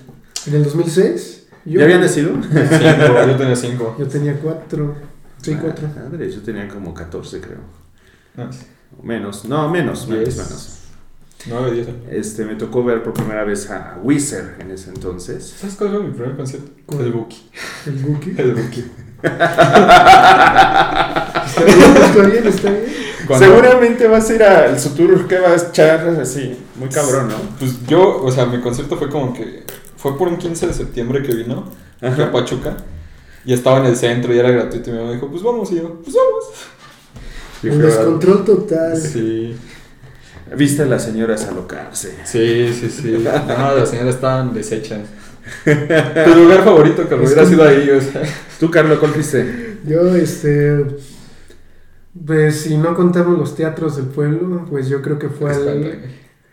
En 0.48 0.56
el 0.56 0.63
2006, 0.63 1.47
yo, 1.67 1.79
¿Ya 1.79 1.86
habían 1.86 2.01
nacido? 2.01 2.31
Cinco, 2.41 3.27
yo 3.27 3.36
tenía 3.38 3.55
cinco. 3.55 3.95
yo 4.00 4.07
tenía 4.07 4.33
cuatro. 4.39 4.95
Sí, 5.41 5.55
cuatro. 5.62 5.88
Ah, 5.95 6.07
madre, 6.12 6.29
yo 6.31 6.41
tenía 6.41 6.67
como 6.67 6.93
14, 6.93 7.39
creo. 7.41 7.59
O 9.00 9.03
menos, 9.03 9.45
no, 9.45 9.69
menos, 9.69 10.07
menos, 10.07 10.25
Diez. 10.25 10.38
menos. 10.38 10.74
Nueve, 11.47 11.71
diez. 11.71 11.88
Este, 12.09 12.45
me 12.45 12.55
tocó 12.55 12.83
ver 12.83 13.03
por 13.03 13.13
primera 13.13 13.43
vez 13.43 13.69
a 13.69 13.97
Wizard 14.03 14.59
en 14.59 14.71
ese 14.71 14.89
entonces. 14.89 15.55
¿Sabes 15.59 15.75
cuál 15.75 15.91
fue 15.91 16.00
mi 16.03 16.12
primer 16.12 16.36
concierto? 16.36 16.71
¿Cuál? 16.86 17.01
El 17.05 17.12
Buki. 17.12 17.50
El 17.86 17.93
Buki. 17.93 18.33
El 18.38 18.53
Buki. 18.55 18.83
Está 21.45 21.63
bien, 21.65 21.97
está 21.97 22.21
bien, 22.24 22.47
está 22.47 22.69
bien. 22.69 22.83
Cuando- 23.27 23.45
Seguramente 23.45 24.07
vas 24.07 24.29
a 24.29 24.36
ir 24.36 24.43
al 24.43 24.79
su 24.79 24.89
tour 24.95 25.27
que 25.27 25.39
vas 25.39 25.63
a 25.65 25.67
echar 25.69 26.07
así, 26.21 26.57
muy 26.75 26.89
cabrón, 26.89 27.27
¿no? 27.29 27.36
Pues 27.59 27.86
yo, 27.88 28.21
o 28.24 28.31
sea, 28.31 28.45
mi 28.45 28.59
concierto 28.62 28.97
fue 28.97 29.09
como 29.09 29.33
que. 29.33 29.63
Fue 29.98 30.18
por 30.18 30.27
un 30.30 30.38
15 30.38 30.68
de 30.68 30.74
septiembre 30.74 31.22
que 31.24 31.34
vino. 31.36 31.66
Fui 32.00 32.08
a 32.08 32.12
Ajá. 32.13 32.32
Pachuca. 32.32 32.77
Y 33.44 33.54
estaba 33.54 33.80
en 33.80 33.86
el 33.88 33.96
centro 33.98 34.34
y 34.34 34.39
era 34.39 34.50
gratuito. 34.51 34.89
Y 34.89 34.94
mi 34.94 35.00
mamá 35.00 35.12
dijo, 35.13 35.27
pues 35.30 35.44
vamos. 35.44 35.72
Y 35.72 35.75
yo, 35.77 36.00
pues 36.04 36.16
vamos. 36.16 36.44
Y 37.63 37.68
El 37.68 37.82
a- 37.82 37.86
descontrol 37.86 38.46
total. 38.46 38.98
Sí, 38.98 39.56
Viste 40.56 40.84
a 40.84 40.86
las 40.86 41.04
señoras 41.04 41.46
alocarse. 41.46 42.16
sí, 42.24 42.72
sí, 42.74 42.89
sí. 42.89 43.12
No, 43.48 43.75
las 43.75 43.89
señoras 43.89 44.16
estaban 44.16 44.54
deshechas. 44.54 45.01
Tu 45.66 46.36
lugar 46.36 46.63
favorito, 46.63 47.08
que 47.08 47.16
hubiera 47.16 47.46
sido 47.46 47.63
ahí, 47.63 47.89
o 47.89 48.00
sea. 48.01 48.22
¿Tú, 48.60 48.70
Carlos, 48.72 49.00
cuál 49.00 49.12
fuiste? 49.12 49.77
Yo, 49.86 50.16
este. 50.16 50.86
Pues 52.25 52.62
si 52.62 52.77
no 52.77 52.96
contamos 52.96 53.38
los 53.38 53.56
teatros 53.56 53.96
del 53.98 54.06
pueblo, 54.08 54.66
pues 54.70 54.88
yo 54.89 55.01
creo 55.01 55.20
que 55.20 55.30
fue 55.30 55.51
al 55.54 56.01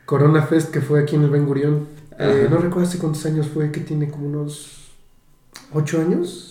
Corona 0.04 0.42
Fest 0.42 0.70
que 0.70 0.80
fue 0.80 1.00
aquí 1.00 1.16
en 1.16 1.22
el 1.22 1.30
Ben 1.30 1.46
Gurión. 1.46 1.86
Eh, 2.18 2.46
no 2.50 2.58
recuerdo 2.58 2.88
hace 2.88 2.98
cuántos 2.98 3.24
años 3.26 3.48
fue, 3.52 3.70
que 3.70 3.80
tiene 3.80 4.10
como 4.10 4.26
unos 4.26 4.90
ocho 5.72 6.00
años. 6.00 6.50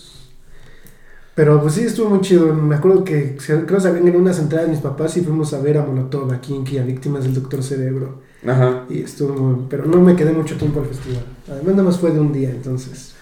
Pero 1.35 1.61
pues 1.61 1.73
sí, 1.73 1.81
estuvo 1.81 2.09
muy 2.09 2.21
chido. 2.21 2.53
Me 2.53 2.75
acuerdo 2.75 3.03
que 3.03 3.35
creo 3.37 3.65
que 3.65 3.75
habían 3.87 4.05
ganado 4.05 4.19
unas 4.19 4.39
entradas 4.39 4.69
mis 4.69 4.79
papás 4.79 5.17
y 5.17 5.21
fuimos 5.21 5.53
a 5.53 5.59
ver 5.61 5.77
a 5.77 5.85
Molotov 5.85 6.31
aquí 6.31 6.55
en 6.55 6.63
Kia, 6.63 6.83
víctimas 6.83 7.23
del 7.23 7.33
Doctor 7.33 7.63
Cerebro. 7.63 8.21
Ajá. 8.45 8.85
Y 8.89 9.01
estuvo 9.01 9.33
muy... 9.33 9.65
Pero 9.69 9.85
no 9.85 9.99
me 10.01 10.15
quedé 10.15 10.31
mucho 10.31 10.57
tiempo 10.57 10.81
al 10.81 10.85
festival. 10.85 11.23
Además 11.47 11.71
nada 11.71 11.83
más 11.83 11.99
fue 11.99 12.11
de 12.11 12.19
un 12.19 12.31
día, 12.33 12.49
entonces... 12.49 13.15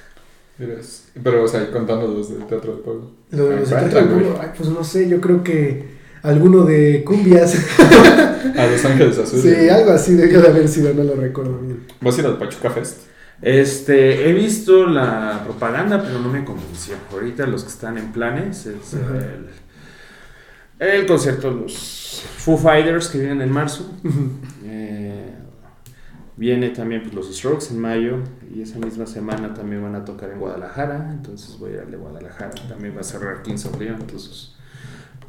Pero, 1.23 1.43
o 1.43 1.47
sea, 1.47 1.71
contando 1.71 2.07
los 2.07 2.29
del 2.29 2.45
Teatro 2.45 2.73
del 2.73 2.81
Pueblo. 2.81 3.11
Lo 3.31 3.45
de 3.45 3.55
Ah, 3.55 3.59
los 3.61 3.69
cuenta, 3.69 3.89
Teatro 3.89 3.99
del. 4.15 4.23
Pueblo, 4.23 4.39
ay, 4.41 4.49
pues 4.55 4.69
no 4.69 4.83
sé, 4.83 5.09
yo 5.09 5.19
creo 5.19 5.43
que 5.43 6.00
alguno 6.23 6.63
de 6.63 7.03
cumbias. 7.03 7.55
A 8.57 8.67
Los 8.67 8.83
Ángeles 8.85 9.17
Azules. 9.17 9.43
sí, 9.43 9.69
algo 9.69 9.91
así 9.91 10.15
debió 10.15 10.41
de 10.41 10.47
haber 10.47 10.67
sido, 10.67 10.93
no 10.93 11.03
lo 11.03 11.15
recuerdo 11.15 11.59
bien. 11.59 11.85
¿Vas 12.01 12.17
a 12.17 12.21
ir 12.21 12.25
al 12.27 12.37
Pachuca 12.37 12.69
Fest? 12.69 13.03
Este, 13.41 14.29
he 14.29 14.33
visto 14.33 14.87
la 14.87 15.41
propaganda, 15.43 16.01
pero 16.03 16.19
no 16.19 16.29
me 16.29 16.43
convenció. 16.43 16.95
Ahorita 17.11 17.47
los 17.47 17.63
que 17.63 17.69
están 17.69 17.97
en 17.97 18.11
planes 18.11 18.65
es 18.65 18.93
el, 18.93 19.47
el 20.79 21.05
concierto 21.05 21.53
de 21.53 21.61
los 21.61 22.23
Foo 22.37 22.57
Fighters 22.57 23.07
que 23.07 23.19
vienen 23.19 23.41
en 23.41 23.51
marzo. 23.51 23.91
Eh, 24.65 25.33
viene 26.37 26.69
también 26.69 27.03
pues, 27.03 27.13
los 27.13 27.35
Strokes 27.35 27.67
en 27.71 27.79
mayo 27.79 28.17
y 28.53 28.61
esa 28.61 28.79
misma 28.79 29.05
semana 29.05 29.53
también 29.53 29.83
van 29.83 29.95
a 29.95 30.03
tocar 30.05 30.31
en 30.31 30.39
Guadalajara, 30.39 31.09
entonces 31.11 31.57
voy 31.59 31.71
a 31.71 31.73
ir 31.75 31.79
al 31.81 31.91
de 31.91 31.97
Guadalajara, 31.97 32.51
también 32.67 32.95
va 32.95 33.01
a 33.01 33.03
cerrar 33.03 33.43
Kings 33.43 33.65
of 33.65 33.79
Leon, 33.79 34.01
entonces 34.01 34.55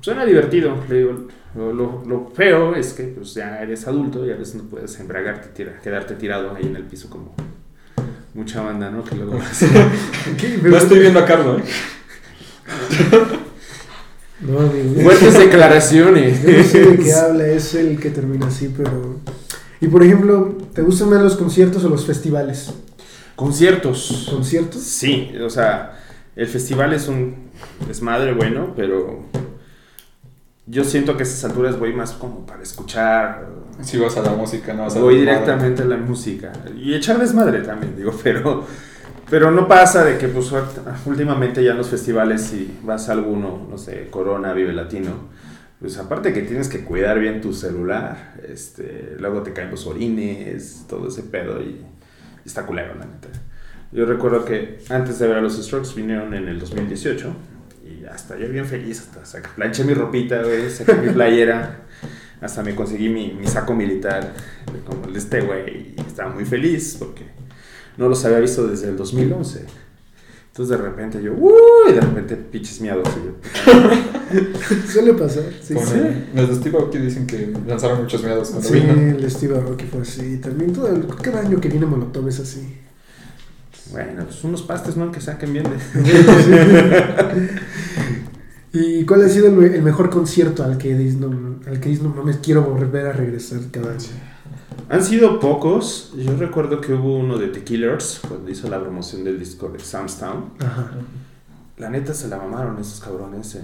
suena 0.02 0.26
divertido, 0.26 0.76
le 0.90 0.98
digo, 0.98 1.28
lo, 1.54 1.72
lo- 1.72 2.02
lo 2.06 2.30
feo 2.34 2.74
es 2.74 2.92
que 2.92 3.04
pues 3.04 3.32
ya 3.34 3.62
eres 3.62 3.86
adulto 3.86 4.26
y 4.26 4.30
a 4.32 4.36
veces 4.36 4.56
no 4.56 4.64
puedes 4.64 4.98
embragarte, 5.00 5.48
tira, 5.48 5.80
quedarte 5.82 6.14
tirado 6.16 6.54
ahí 6.54 6.64
en 6.66 6.76
el 6.76 6.82
piso 6.84 7.08
como 7.08 7.34
mucha 8.34 8.60
banda, 8.62 8.90
¿no? 8.90 9.02
Que 9.04 9.14
luego 9.16 9.38
¿Qué? 10.38 10.58
No 10.62 10.76
estoy 10.76 10.98
viendo 11.00 11.18
a 11.20 11.24
Carlos, 11.24 11.60
¿eh? 11.62 11.64
No, 14.40 14.58
amigo. 14.58 15.02
fuertes 15.02 15.38
declaraciones. 15.38 16.42
Yo 16.42 16.50
no 16.58 16.64
sé 16.64 16.80
de 16.84 16.96
qué 16.98 17.12
habla, 17.14 17.46
es 17.46 17.74
el 17.74 17.98
que 18.00 18.10
termina 18.10 18.46
así, 18.48 18.72
pero... 18.76 19.16
Y 19.80 19.86
por 19.88 20.02
ejemplo, 20.02 20.56
¿te 20.74 20.82
gustan 20.82 21.10
más 21.10 21.22
los 21.22 21.36
conciertos 21.36 21.84
o 21.84 21.88
los 21.88 22.04
festivales? 22.06 22.72
Conciertos. 23.36 24.28
¿Conciertos? 24.30 24.82
Sí, 24.82 25.32
o 25.44 25.50
sea, 25.50 25.98
el 26.36 26.46
festival 26.48 26.92
es 26.92 27.08
un 27.08 27.50
desmadre 27.86 28.32
bueno, 28.32 28.72
pero 28.76 29.24
yo 30.66 30.84
siento 30.84 31.16
que 31.16 31.24
a 31.24 31.26
esas 31.26 31.44
alturas 31.44 31.78
voy 31.78 31.92
más 31.92 32.12
como 32.12 32.46
para 32.46 32.62
escuchar, 32.62 33.48
Si 33.80 33.98
vas 33.98 34.16
a 34.16 34.22
la 34.22 34.32
música, 34.32 34.74
no 34.74 34.82
vas 34.82 34.96
a 34.96 35.00
voy 35.00 35.16
directamente 35.16 35.82
a 35.82 35.86
la 35.86 35.96
música. 35.96 36.52
Y 36.76 36.94
echar 36.94 37.18
desmadre 37.18 37.62
también, 37.62 37.96
digo, 37.96 38.12
pero 38.22 38.64
pero 39.32 39.50
no 39.50 39.66
pasa 39.66 40.04
de 40.04 40.18
que 40.18 40.28
pues 40.28 40.52
últimamente 41.06 41.64
ya 41.64 41.70
en 41.70 41.78
los 41.78 41.88
festivales 41.88 42.42
si 42.42 42.78
vas 42.82 43.08
a 43.08 43.12
alguno, 43.12 43.66
no 43.68 43.78
sé, 43.78 44.08
Corona, 44.10 44.52
Vive 44.52 44.74
Latino, 44.74 45.30
pues 45.80 45.96
aparte 45.96 46.34
que 46.34 46.42
tienes 46.42 46.68
que 46.68 46.84
cuidar 46.84 47.18
bien 47.18 47.40
tu 47.40 47.54
celular, 47.54 48.34
este, 48.46 49.16
luego 49.18 49.42
te 49.42 49.54
caen 49.54 49.70
los 49.70 49.86
orines, 49.86 50.84
todo 50.86 51.08
ese 51.08 51.22
pedo 51.22 51.62
y, 51.62 51.80
y 52.44 52.44
está 52.44 52.66
culero, 52.66 52.94
la 52.94 53.06
neta. 53.06 53.28
Yo 53.90 54.04
recuerdo 54.04 54.44
que 54.44 54.80
antes 54.90 55.18
de 55.18 55.26
ver 55.26 55.38
a 55.38 55.40
los 55.40 55.56
Strokes 55.56 55.94
vinieron 55.96 56.34
en 56.34 56.48
el 56.48 56.58
2018 56.58 57.34
y 58.02 58.06
hasta 58.06 58.36
yo 58.38 58.48
bien 58.48 58.64
feliz, 58.66 59.00
hasta 59.00 59.24
saca- 59.24 59.54
planché 59.54 59.84
mi 59.84 59.94
ropita, 59.94 60.42
güey, 60.42 60.68
saqué 60.70 60.94
mi 60.94 61.12
playera, 61.12 61.82
hasta 62.40 62.62
me 62.62 62.74
conseguí 62.74 63.08
mi, 63.08 63.32
mi 63.32 63.46
saco 63.46 63.74
militar, 63.74 64.32
como 64.86 65.04
el 65.06 65.12
de 65.12 65.18
este 65.20 65.40
güey, 65.42 65.94
y 65.96 66.00
estaba 66.06 66.30
muy 66.34 66.44
feliz 66.44 66.96
porque 66.98 67.24
no 67.96 68.08
los 68.08 68.24
había 68.24 68.38
visto 68.40 68.66
desde 68.66 68.88
el 68.88 68.96
2011. 68.96 69.66
Entonces 70.48 70.76
de 70.78 70.84
repente 70.84 71.22
yo, 71.22 71.32
uy, 71.32 71.92
de 71.94 72.00
repente 72.00 72.36
pinches 72.36 72.80
miados. 72.82 73.08
Suele 74.92 75.14
pasar, 75.14 75.44
sí. 75.62 75.74
Sí, 75.74 76.00
Los 76.34 76.48
de 76.48 76.54
Steve 76.56 76.78
Aoki 76.78 76.98
dicen 76.98 77.26
que 77.26 77.52
lanzaron 77.66 78.02
muchos 78.02 78.22
miedos 78.22 78.50
cuando 78.50 78.68
Sí, 78.68 78.74
vino. 78.80 78.92
el 78.92 79.30
Steve 79.30 79.56
Aoki 79.56 79.84
fue 79.86 80.02
así. 80.02 80.38
También 80.38 80.72
todo 80.72 80.88
el- 80.94 81.06
cada 81.22 81.40
año 81.40 81.60
que 81.60 81.68
viene 81.68 81.86
Molotov 81.86 82.28
es 82.28 82.40
así. 82.40 82.76
Bueno, 83.92 84.24
pues 84.24 84.42
unos 84.44 84.62
pastes, 84.62 84.96
¿no? 84.96 85.12
Que 85.12 85.20
saquen 85.20 85.52
bien 85.52 85.64
de... 85.64 85.78
¿Y 88.72 89.04
cuál 89.04 89.22
ha 89.24 89.28
sido 89.28 89.48
el, 89.48 89.74
el 89.74 89.82
mejor 89.82 90.08
concierto 90.08 90.64
al 90.64 90.78
que 90.78 90.94
dices, 90.96 91.20
no, 91.20 91.56
al 91.66 91.78
que 91.78 91.90
dices, 91.90 92.02
no 92.02 92.10
mames, 92.10 92.38
quiero 92.38 92.62
volver 92.62 93.06
a 93.06 93.12
regresar 93.12 93.60
cada 93.70 93.90
año? 93.92 94.00
Han 94.88 95.02
sido 95.04 95.38
pocos. 95.40 96.12
Yo 96.16 96.36
recuerdo 96.36 96.80
que 96.80 96.94
hubo 96.94 97.16
uno 97.18 97.38
de 97.38 97.48
The 97.48 97.64
Killers 97.64 98.20
cuando 98.26 98.50
hizo 98.50 98.68
la 98.68 98.80
promoción 98.80 99.24
del 99.24 99.38
disco 99.38 99.68
de 99.68 99.78
Samstown. 99.78 100.44
Ajá. 100.60 100.90
La 101.76 101.90
neta 101.90 102.14
se 102.14 102.28
la 102.28 102.38
mamaron 102.38 102.78
esos 102.78 103.00
cabrones. 103.00 103.54
eh, 103.56 103.60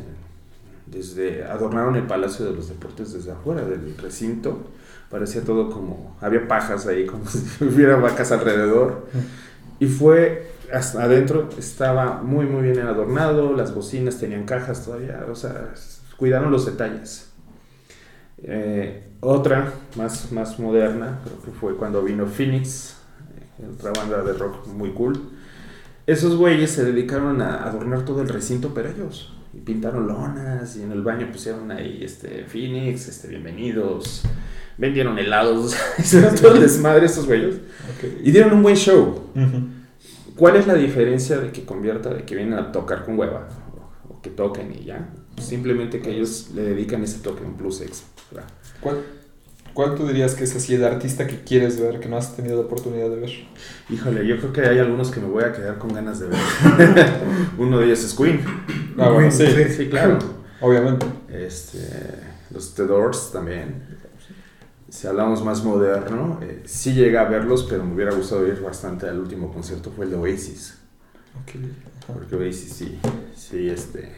desde 0.87 1.45
adornaron 1.45 1.97
el 1.97 2.05
Palacio 2.07 2.47
de 2.47 2.53
los 2.55 2.69
Deportes 2.69 3.13
desde 3.13 3.33
afuera 3.33 3.63
del 3.63 3.97
recinto. 3.99 4.71
Parecía 5.11 5.43
todo 5.43 5.71
como 5.71 6.17
había 6.21 6.47
pajas 6.49 6.87
ahí, 6.87 7.07
como 7.07 7.25
si 7.29 7.65
hubiera 7.65 7.97
vacas 7.97 8.31
alrededor. 8.33 9.07
Y 9.81 9.87
fue 9.87 10.51
hasta 10.73 11.05
adentro 11.05 11.49
estaba 11.59 12.23
muy 12.23 12.45
muy 12.45 12.63
bien 12.63 12.81
adornado, 12.81 13.55
las 13.55 13.75
bocinas 13.75 14.19
tenían 14.19 14.45
cajas 14.45 14.85
todavía, 14.85 15.25
o 15.31 15.35
sea, 15.35 15.73
cuidaron 16.17 16.51
los 16.51 16.67
detalles. 16.67 17.31
Eh, 18.43 19.05
otra 19.21 19.73
más 19.97 20.31
más 20.33 20.59
moderna, 20.59 21.21
creo 21.25 21.43
que 21.43 21.51
fue 21.51 21.77
cuando 21.77 22.03
vino 22.03 22.27
Phoenix, 22.27 22.97
eh, 23.59 23.67
otra 23.73 23.93
banda 23.93 24.23
de 24.23 24.33
rock 24.35 24.67
muy 24.67 24.93
cool. 24.93 25.19
Esos 26.07 26.37
güeyes 26.37 26.71
se 26.71 26.85
dedicaron 26.85 27.41
a 27.43 27.65
adornar 27.65 28.05
todo 28.05 28.23
el 28.23 28.29
recinto, 28.29 28.73
pero 28.75 28.89
ellos 28.89 29.35
y 29.53 29.61
pintaron 29.61 30.07
lonas 30.07 30.77
y 30.77 30.83
en 30.83 30.93
el 30.93 31.03
baño 31.03 31.31
pusieron 31.33 31.71
ahí 31.71 32.01
este 32.03 32.45
Phoenix, 32.45 33.09
este 33.09 33.29
bienvenidos, 33.29 34.23
vendieron 34.79 35.19
helados, 35.19 35.77
hicieron 35.99 36.35
todo 36.35 36.55
el 36.55 36.61
desmadre 36.63 37.07
esos 37.07 37.27
güeyes 37.27 37.57
Ok. 37.57 38.21
y 38.23 38.31
dieron 38.31 38.53
un 38.55 38.63
buen 38.63 38.77
show. 38.77 39.25
Ujú. 39.35 39.69
¿Cuál 40.37 40.57
es 40.57 40.67
la 40.69 40.75
diferencia 40.75 41.39
de 41.39 41.51
que 41.51 41.65
convierta, 41.65 42.15
de 42.15 42.23
que 42.25 42.37
vienen 42.37 42.55
a 42.59 42.71
tocar 42.71 43.05
con 43.05 43.19
hueva 43.19 43.49
o, 44.09 44.21
que 44.23 44.31
toquen 44.31 44.73
y 44.73 44.85
ya? 44.85 45.09
Simplemente 45.41 46.01
que 46.01 46.11
ellos 46.11 46.51
le 46.55 46.63
dedican 46.63 47.03
ese 47.03 47.19
toque, 47.19 47.43
un 47.45 47.57
plus 47.57 47.81
extra. 47.81 48.45
¿Cuál, 48.81 48.99
¿Cuál 49.75 49.95
tú 49.97 50.07
dirías 50.07 50.35
que 50.35 50.45
es 50.45 50.55
así 50.55 50.75
el 50.75 50.85
artista 50.85 51.27
que 51.27 51.43
quieres 51.43 51.81
ver, 51.81 51.99
que 51.99 52.09
no 52.09 52.17
has 52.17 52.37
tenido 52.37 52.57
la 52.57 52.63
oportunidad 52.63 53.11
de 53.11 53.17
ver? 53.17 53.31
Híjole, 53.91 54.27
yo 54.27 54.39
creo 54.39 54.53
que 54.53 54.61
hay 54.63 54.79
algunos 54.79 55.11
que 55.11 55.21
me 55.21 55.27
voy 55.29 55.43
a 55.45 55.53
quedar 55.53 55.79
con 55.79 55.93
ganas 55.93 56.21
de 56.21 56.29
ver. 56.29 56.39
Uno 57.59 57.79
de 57.81 57.87
ellos 57.87 58.05
es 58.05 58.15
Queen. 58.15 58.41
Ah, 58.97 59.11
bueno, 59.11 59.31
sí, 59.31 59.45
Sí. 59.47 59.65
Sí, 59.77 59.89
claro. 59.89 60.19
obviamente. 60.61 61.07
Este, 61.29 61.79
los 62.51 62.75
The 62.75 62.87
Doors 62.87 63.31
también. 63.33 63.98
Si 64.99 65.07
hablamos 65.07 65.45
más 65.45 65.63
moderno, 65.63 66.41
eh, 66.43 66.61
sí 66.65 66.93
llegué 66.93 67.19
a 67.19 67.23
verlos, 67.23 67.65
pero 67.71 67.85
me 67.85 67.95
hubiera 67.95 68.13
gustado 68.13 68.45
ir 68.49 68.61
bastante 68.61 69.09
al 69.09 69.21
último 69.21 69.53
concierto, 69.53 69.93
fue 69.95 70.07
el 70.07 70.11
de 70.11 70.17
Oasis. 70.17 70.75
Ok. 71.41 71.53
Porque 72.13 72.35
Oasis 72.35 72.73
sí, 72.73 72.99
sí, 73.37 73.71
este, 73.71 74.17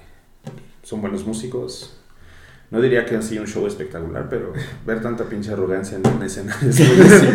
son 0.83 1.03
buenos 1.03 1.27
músicos. 1.27 1.99
No 2.71 2.81
diría 2.81 3.05
que 3.05 3.15
ha 3.15 3.21
sido 3.21 3.43
un 3.43 3.47
show 3.47 3.67
espectacular, 3.67 4.27
pero 4.31 4.55
ver 4.87 5.03
tanta 5.03 5.25
pinche 5.25 5.53
arrogancia 5.53 5.99
en 5.99 6.07
un 6.17 6.23
escenario 6.23 6.71
es 6.71 6.79
buenísimo. 6.97 7.33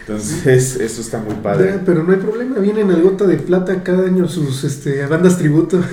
Entonces, 0.00 0.76
eso 0.76 1.02
está 1.02 1.18
muy 1.18 1.34
Ya, 1.34 1.42
padre. 1.42 1.80
pero 1.84 2.02
no 2.02 2.12
hay 2.12 2.18
problema, 2.18 2.60
vienen 2.60 2.90
al 2.90 3.02
Gota 3.02 3.26
de 3.26 3.36
Plata 3.36 3.82
cada 3.82 4.06
año 4.06 4.26
sus 4.26 4.64
este, 4.64 5.04
bandas 5.04 5.36
tributo. 5.36 5.78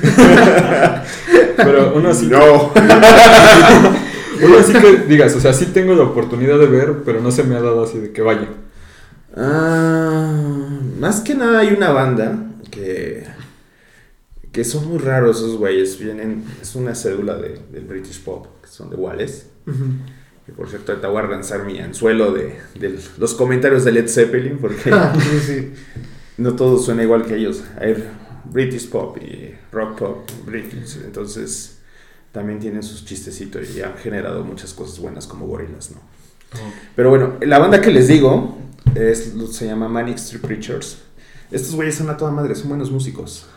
Pero 1.57 1.95
uno 1.95 2.09
así, 2.09 2.27
No. 2.27 2.71
uno 4.45 4.57
así 4.57 4.73
que 4.73 4.97
digas, 5.07 5.35
o 5.35 5.39
sea, 5.39 5.53
sí 5.53 5.67
tengo 5.67 5.93
la 5.95 6.03
oportunidad 6.03 6.59
de 6.59 6.67
ver, 6.67 7.03
pero 7.05 7.21
no 7.21 7.31
se 7.31 7.43
me 7.43 7.55
ha 7.55 7.61
dado 7.61 7.83
así 7.83 7.99
de 7.99 8.11
que 8.11 8.21
vaya. 8.21 8.47
Ah, 9.35 10.79
más 10.99 11.21
que 11.21 11.35
nada 11.35 11.59
hay 11.59 11.73
una 11.73 11.91
banda 11.91 12.37
que, 12.71 13.23
que 14.51 14.63
son 14.63 14.87
muy 14.87 14.97
raros 14.97 15.37
esos 15.37 15.57
güeyes. 15.57 15.99
Vienen, 15.99 16.43
es 16.61 16.75
una 16.75 16.95
cédula 16.95 17.37
de, 17.37 17.59
del 17.71 17.85
British 17.85 18.23
Pop, 18.23 18.47
que 18.61 18.67
son 18.67 18.89
de 18.89 18.95
Wallace. 18.95 19.45
Ujú. 19.67 19.85
Y 20.47 20.51
por 20.51 20.69
cierto, 20.69 20.91
ahorita 20.91 21.09
voy 21.09 21.23
a 21.23 21.27
lanzar 21.27 21.65
mi 21.65 21.79
anzuelo 21.79 22.31
de, 22.31 22.57
de 22.79 22.97
los 23.17 23.33
comentarios 23.33 23.83
de 23.83 23.91
Led 23.91 24.07
Zeppelin, 24.07 24.57
porque 24.57 24.91
sí, 25.19 25.39
sí. 25.45 25.73
no 26.37 26.55
todo 26.55 26.79
suena 26.79 27.03
igual 27.03 27.25
que 27.25 27.35
ellos. 27.35 27.63
Hay 27.79 27.95
British 28.45 28.89
Pop 28.89 29.17
y 29.17 29.53
Rock 29.71 29.99
Pop 29.99 30.29
British. 30.45 30.97
Entonces, 31.03 31.76
también 32.31 32.59
tienen 32.59 32.83
sus 32.83 33.05
chistecitos 33.05 33.75
y 33.75 33.81
han 33.81 33.95
generado 33.97 34.43
muchas 34.43 34.73
cosas 34.73 34.99
buenas 34.99 35.27
como 35.27 35.47
Gorillaz, 35.47 35.91
¿no? 35.91 35.97
Pero 36.95 37.09
bueno, 37.09 37.33
la 37.41 37.59
banda 37.59 37.81
que 37.81 37.91
les 37.91 38.07
digo 38.07 38.57
es, 38.95 39.33
se 39.51 39.65
llama 39.65 39.87
Manic 39.89 40.17
Street 40.17 40.41
Preachers. 40.41 40.99
Estos 41.51 41.75
güeyes 41.75 41.95
son 41.95 42.09
a 42.09 42.17
toda 42.17 42.31
madre, 42.31 42.55
son 42.55 42.69
buenos 42.69 42.91
músicos. 42.91 43.47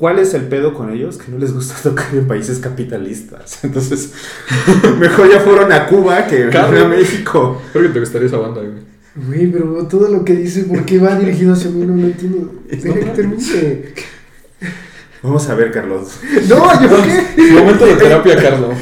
¿Cuál 0.00 0.18
es 0.18 0.32
el 0.32 0.44
pedo 0.44 0.72
con 0.72 0.90
ellos? 0.90 1.18
Que 1.18 1.30
no 1.30 1.38
les 1.38 1.52
gusta 1.52 1.74
tocar 1.82 2.14
en 2.14 2.26
países 2.26 2.58
capitalistas. 2.58 3.58
Entonces, 3.64 4.12
mejor 4.98 5.30
ya 5.30 5.40
fueron 5.40 5.70
a 5.72 5.86
Cuba 5.86 6.26
que 6.26 6.44
a 6.44 6.88
México. 6.88 7.60
Creo 7.72 7.84
que 7.84 7.90
te 7.90 8.00
gustaría 8.00 8.28
esa 8.28 8.38
banda, 8.38 8.62
güey. 8.62 8.90
Güey, 9.26 9.52
pero 9.52 9.86
todo 9.88 10.08
lo 10.08 10.24
que 10.24 10.34
dice, 10.34 10.64
¿por 10.64 10.84
qué 10.84 10.98
va 10.98 11.18
dirigido 11.18 11.52
hacia 11.52 11.70
mí? 11.70 11.84
No 11.84 11.96
lo 11.96 12.06
entiendo. 12.06 12.62
Deja 12.70 12.94
que 12.94 13.06
termine. 13.06 13.94
Vamos 15.22 15.48
a 15.48 15.54
ver, 15.54 15.70
Carlos. 15.70 16.08
No, 16.48 16.80
¿yo 16.82 17.02
qué? 17.02 17.52
Momento 17.52 17.86
de 17.86 17.94
terapia, 17.96 18.36
Carlos. 18.42 18.74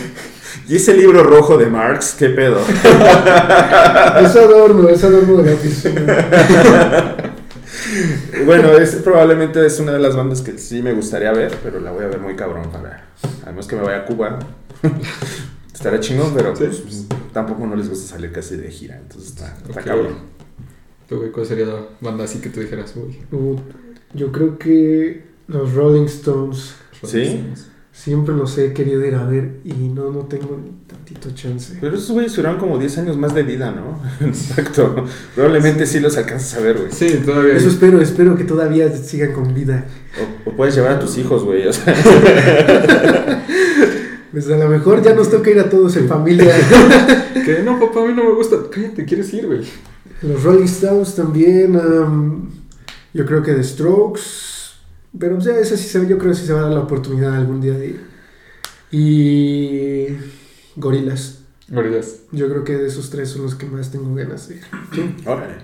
¿Y 0.69 0.77
ese 0.77 0.95
libro 0.95 1.23
rojo 1.25 1.57
de 1.57 1.67
Marx? 1.67 2.15
¿Qué 2.19 2.29
pedo? 2.29 2.61
Es 4.23 4.37
adorno, 4.37 4.89
es 4.89 5.03
adorno 5.03 5.37
de 5.43 5.51
la 5.51 5.55
oficina. 5.57 7.33
Bueno, 8.45 8.73
es, 8.73 8.97
probablemente 8.97 9.65
es 9.65 9.79
una 9.81 9.93
de 9.93 9.99
las 9.99 10.15
bandas 10.17 10.43
que 10.43 10.59
sí 10.59 10.83
me 10.83 10.93
gustaría 10.93 11.33
ver, 11.33 11.57
pero 11.63 11.81
la 11.81 11.91
voy 11.91 12.05
a 12.05 12.09
ver 12.09 12.21
muy 12.21 12.37
cabrón 12.37 12.71
para... 12.71 13.07
Además 13.45 13.67
que 13.67 13.77
me 13.77 13.83
vaya 13.83 13.99
a 13.99 14.05
Cuba. 14.05 14.39
Estará 15.73 15.99
chingón, 16.01 16.33
pero 16.35 16.55
Sí. 16.55 16.65
pues, 16.65 16.77
pues, 16.81 17.07
tampoco 17.33 17.67
no 17.67 17.77
les 17.77 17.89
gusta 17.89 18.07
salir 18.15 18.33
casi 18.33 18.57
de 18.57 18.71
gira, 18.71 18.97
entonces 18.97 19.31
está, 19.31 19.55
cabrón. 19.83 20.17
¿Tú, 21.09 21.17
güey, 21.17 21.31
cuál 21.31 21.47
sería 21.47 21.67
la 21.67 21.81
banda 22.01 22.25
así 22.25 22.41
que 22.41 22.51
tú 22.51 22.61
dijeras, 22.61 22.93
uy? 22.97 23.19
Uh, 23.33 23.57
Yo 24.13 24.31
creo 24.33 24.59
que 24.59 25.28
los 25.49 25.73
Rolling 25.75 26.05
Stones 26.05 26.75
¿Sí? 27.03 27.43
siempre 27.93 28.35
los 28.35 28.57
he 28.59 28.73
querido 28.73 29.05
ir 29.05 29.17
a 29.17 29.25
ver 29.25 29.61
y 29.65 29.73
no, 29.73 30.11
no 30.13 30.21
tengo 30.21 30.59
ni 30.63 30.71
tantito 30.87 31.31
chance. 31.35 31.77
Pero 31.81 31.97
esos 31.97 32.11
güeyes 32.13 32.33
tuvieron 32.33 32.59
como 32.59 32.79
10 32.79 32.99
años 32.99 33.17
más 33.17 33.35
de 33.35 33.43
vida, 33.43 33.73
¿no? 33.73 34.01
Exacto. 34.27 35.05
Probablemente 35.35 35.85
sí 35.87 35.99
los 35.99 36.17
alcanzas 36.17 36.55
a 36.59 36.61
ver, 36.61 36.79
güey. 36.79 36.93
Sí, 36.93 37.21
todavía. 37.25 37.55
Eso 37.55 37.69
espero, 37.69 38.01
espero 38.01 38.37
que 38.37 38.45
todavía 38.45 38.95
sigan 38.97 39.33
con 39.33 39.53
vida. 39.55 39.87
O, 40.47 40.51
o 40.51 40.57
puedes 40.57 40.77
llevar 40.77 40.93
a 40.93 41.01
tus 41.01 41.19
hijos, 41.19 41.43
güey. 41.45 41.67
O 41.67 41.73
sea, 41.73 41.95
Pues 44.31 44.51
a 44.51 44.57
lo 44.57 44.69
mejor 44.69 45.03
ya 45.03 45.15
nos 45.15 45.31
toca 45.31 45.51
ir 45.51 45.59
a 45.59 45.71
todos 45.71 45.97
en 45.97 46.09
familia. 46.09 46.55
Que 47.45 47.63
no, 47.63 47.81
papá, 47.81 48.03
a 48.03 48.05
mí 48.07 48.13
no 48.15 48.25
me 48.25 48.35
gusta. 48.35 48.57
Cállate, 48.71 49.07
¿quieres 49.07 49.33
ir, 49.33 49.47
güey? 49.47 49.61
Los 50.21 50.43
Rolling 50.43 50.67
Stones 50.67 51.15
también. 51.15 51.77
am, 51.77 52.51
yo 53.15 53.25
creo 53.25 53.43
que 53.43 53.55
The 53.55 53.65
Strokes. 53.65 54.21
Pero 55.19 55.35
pues, 55.35 55.47
ya 55.47 55.57
esa 55.57 55.77
sí 55.77 55.89
se, 55.89 56.07
yo 56.07 56.19
creo 56.19 56.33
que 56.33 56.39
sí 56.39 56.47
se 56.47 56.53
va 56.53 56.61
a 56.61 56.63
dar 56.65 56.73
la 56.73 56.81
oportunidad 56.81 57.35
algún 57.35 57.61
día 57.61 57.75
de 57.75 57.87
ir. 57.89 58.01
Y 58.91 60.07
Gorilas. 60.77 61.41
Gorilas. 61.69 62.21
Yo 62.33 62.49
creo 62.49 62.65
que 62.65 62.77
de 62.77 62.87
esos 62.87 63.11
tres 63.11 63.31
son 63.31 63.43
los 63.43 63.55
que 63.55 63.67
más 63.67 63.91
tengo 63.91 64.15
ganas 64.15 64.49
de 64.49 64.57
ir. 64.57 64.63
¿Tú? 64.95 65.31
órale. 65.31 65.55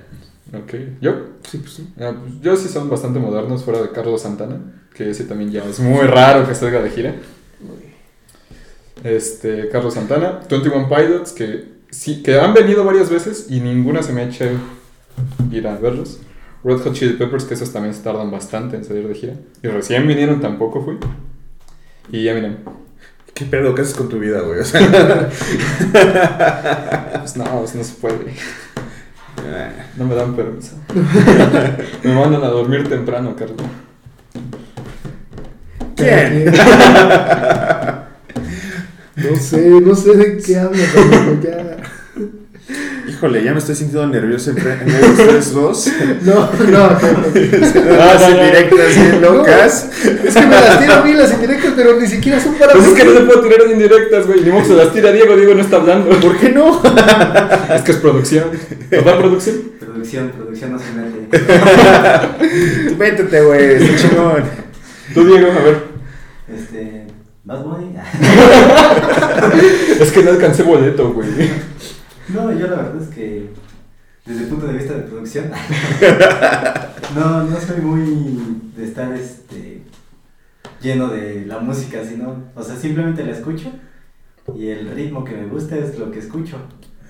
Ok. 0.52 0.74
¿Yo? 1.00 1.12
Sí, 1.48 1.58
pues 1.58 1.72
sí. 1.72 1.88
Ah, 1.98 2.12
pues, 2.20 2.40
yo 2.40 2.56
sí 2.56 2.68
son 2.68 2.90
bastante 2.90 3.18
modernos 3.18 3.64
fuera 3.64 3.80
de 3.80 3.90
Carlos 3.90 4.22
Santana, 4.22 4.60
que 4.94 5.10
ese 5.10 5.24
también 5.24 5.50
ya 5.50 5.64
es 5.64 5.80
muy 5.80 6.06
raro 6.06 6.46
que 6.46 6.54
salga 6.54 6.82
de 6.82 6.90
gira. 6.90 7.14
Este, 9.02 9.68
Carlos 9.68 9.94
Santana, 9.94 10.40
21 10.48 10.88
Pilots, 10.88 11.32
que 11.32 11.64
sí, 11.90 12.22
que 12.22 12.38
han 12.38 12.54
venido 12.54 12.84
varias 12.84 13.10
veces 13.10 13.46
y 13.50 13.60
ninguna 13.60 14.02
se 14.02 14.12
me 14.12 14.22
ha 14.22 14.24
hecho 14.24 14.46
ir 15.50 15.66
a 15.66 15.76
verlos. 15.76 16.20
Red 16.64 16.78
Hot 16.80 16.92
Chili 16.94 17.12
Peppers, 17.14 17.44
que 17.44 17.54
esos 17.54 17.72
también 17.72 17.94
se 17.94 18.02
tardan 18.02 18.30
bastante 18.30 18.76
en 18.76 18.84
salir 18.84 19.06
de 19.06 19.14
gira. 19.14 19.34
Y 19.62 19.68
recién 19.68 20.06
vinieron, 20.08 20.40
tampoco 20.40 20.82
fui. 20.82 20.98
Y 22.10 22.26
Eminem. 22.28 22.56
¿Qué 23.34 23.44
pedo? 23.44 23.74
¿Qué 23.74 23.82
haces 23.82 23.94
con 23.94 24.08
tu 24.08 24.18
vida, 24.18 24.40
güey? 24.40 24.60
O 24.60 24.64
sea, 24.64 24.80
Pues 27.20 27.36
no, 27.36 27.44
pues 27.60 27.74
no 27.74 27.82
se 27.84 27.94
puede. 27.94 28.16
ah, 29.38 29.70
No 29.96 30.04
me 30.06 30.14
dan 30.14 30.34
permiso. 30.36 30.76
me 32.04 32.14
mandan 32.14 32.44
a 32.44 32.48
dormir 32.48 32.88
temprano, 32.88 33.34
Carlos. 33.36 33.60
¿Quién? 35.96 36.52
No 39.16 39.36
sé, 39.36 39.68
no 39.80 39.94
sé 39.94 40.16
de 40.16 40.38
qué 40.38 40.58
habla, 40.58 40.82
pero 40.92 41.40
ya. 41.40 41.76
Híjole, 43.14 43.44
ya 43.44 43.52
me 43.52 43.58
estoy 43.58 43.74
sintiendo 43.76 44.06
nervioso 44.08 44.50
en 44.50 44.56
de 44.56 44.62
ustedes 45.10 45.52
dos. 45.52 45.88
No, 46.22 46.50
no, 46.52 46.70
no. 46.70 46.88
Las 47.96 48.30
indirectas 48.30 48.96
bien 48.96 49.20
locas. 49.20 49.90
Es 50.24 50.34
que 50.34 50.46
me 50.46 50.54
las 50.54 50.80
tiro 50.80 50.94
a 50.94 51.02
mí 51.02 51.12
las 51.12 51.32
indirectas, 51.32 51.72
pero 51.76 52.00
ni 52.00 52.06
siquiera 52.06 52.40
son 52.40 52.54
para 52.54 52.72
Pues 52.72 52.86
es 52.88 52.94
que 52.94 53.04
no 53.04 53.12
se 53.12 53.20
puede 53.20 53.42
tirar 53.48 53.70
indirectas, 53.70 54.26
güey. 54.26 54.40
Ni 54.40 54.50
modo 54.50 54.62
que 54.62 54.68
se 54.68 54.74
las 54.74 54.90
tira 54.92 55.12
Diego, 55.12 55.36
Diego 55.36 55.54
no 55.54 55.60
está 55.60 55.76
hablando. 55.76 56.10
¿Por 56.18 56.38
qué 56.38 56.48
no? 56.50 56.80
Es 57.74 57.82
que 57.82 57.92
es 57.92 57.98
producción. 57.98 58.44
¿Verdad, 58.90 59.18
producción? 59.18 59.56
Producción, 59.78 60.30
producción 60.30 60.72
no 60.72 60.78
se 60.78 60.84
Métete, 62.96 63.42
güey, 63.42 63.74
está 63.74 63.96
chingón. 63.96 64.44
Tú, 65.12 65.26
Diego, 65.26 65.50
a 65.50 65.62
ver. 65.62 65.76
Este. 66.54 67.04
Bad 67.44 67.62
Bunny. 67.62 67.94
Es 70.00 70.10
que 70.12 70.22
no 70.22 70.30
alcancé 70.30 70.62
boleto, 70.62 71.12
güey. 71.12 71.28
No, 72.28 72.52
yo 72.52 72.66
la 72.68 72.76
verdad 72.76 73.02
es 73.02 73.08
que. 73.08 73.50
Desde 74.26 74.44
el 74.44 74.48
punto 74.48 74.66
de 74.66 74.72
vista 74.74 74.94
de 74.94 75.02
producción. 75.02 75.50
No, 77.14 77.44
no 77.44 77.60
soy 77.60 77.80
muy 77.82 78.60
de 78.76 78.84
estar 78.84 79.12
este. 79.12 79.82
Lleno 80.80 81.08
de 81.08 81.44
la 81.46 81.58
música, 81.58 82.02
sino. 82.04 82.44
O 82.54 82.62
sea, 82.62 82.76
simplemente 82.76 83.24
la 83.24 83.32
escucho. 83.32 83.70
Y 84.56 84.68
el 84.68 84.90
ritmo 84.90 85.24
que 85.24 85.32
me 85.36 85.46
gusta 85.46 85.76
es 85.76 85.98
lo 85.98 86.10
que 86.10 86.18
escucho. 86.18 86.56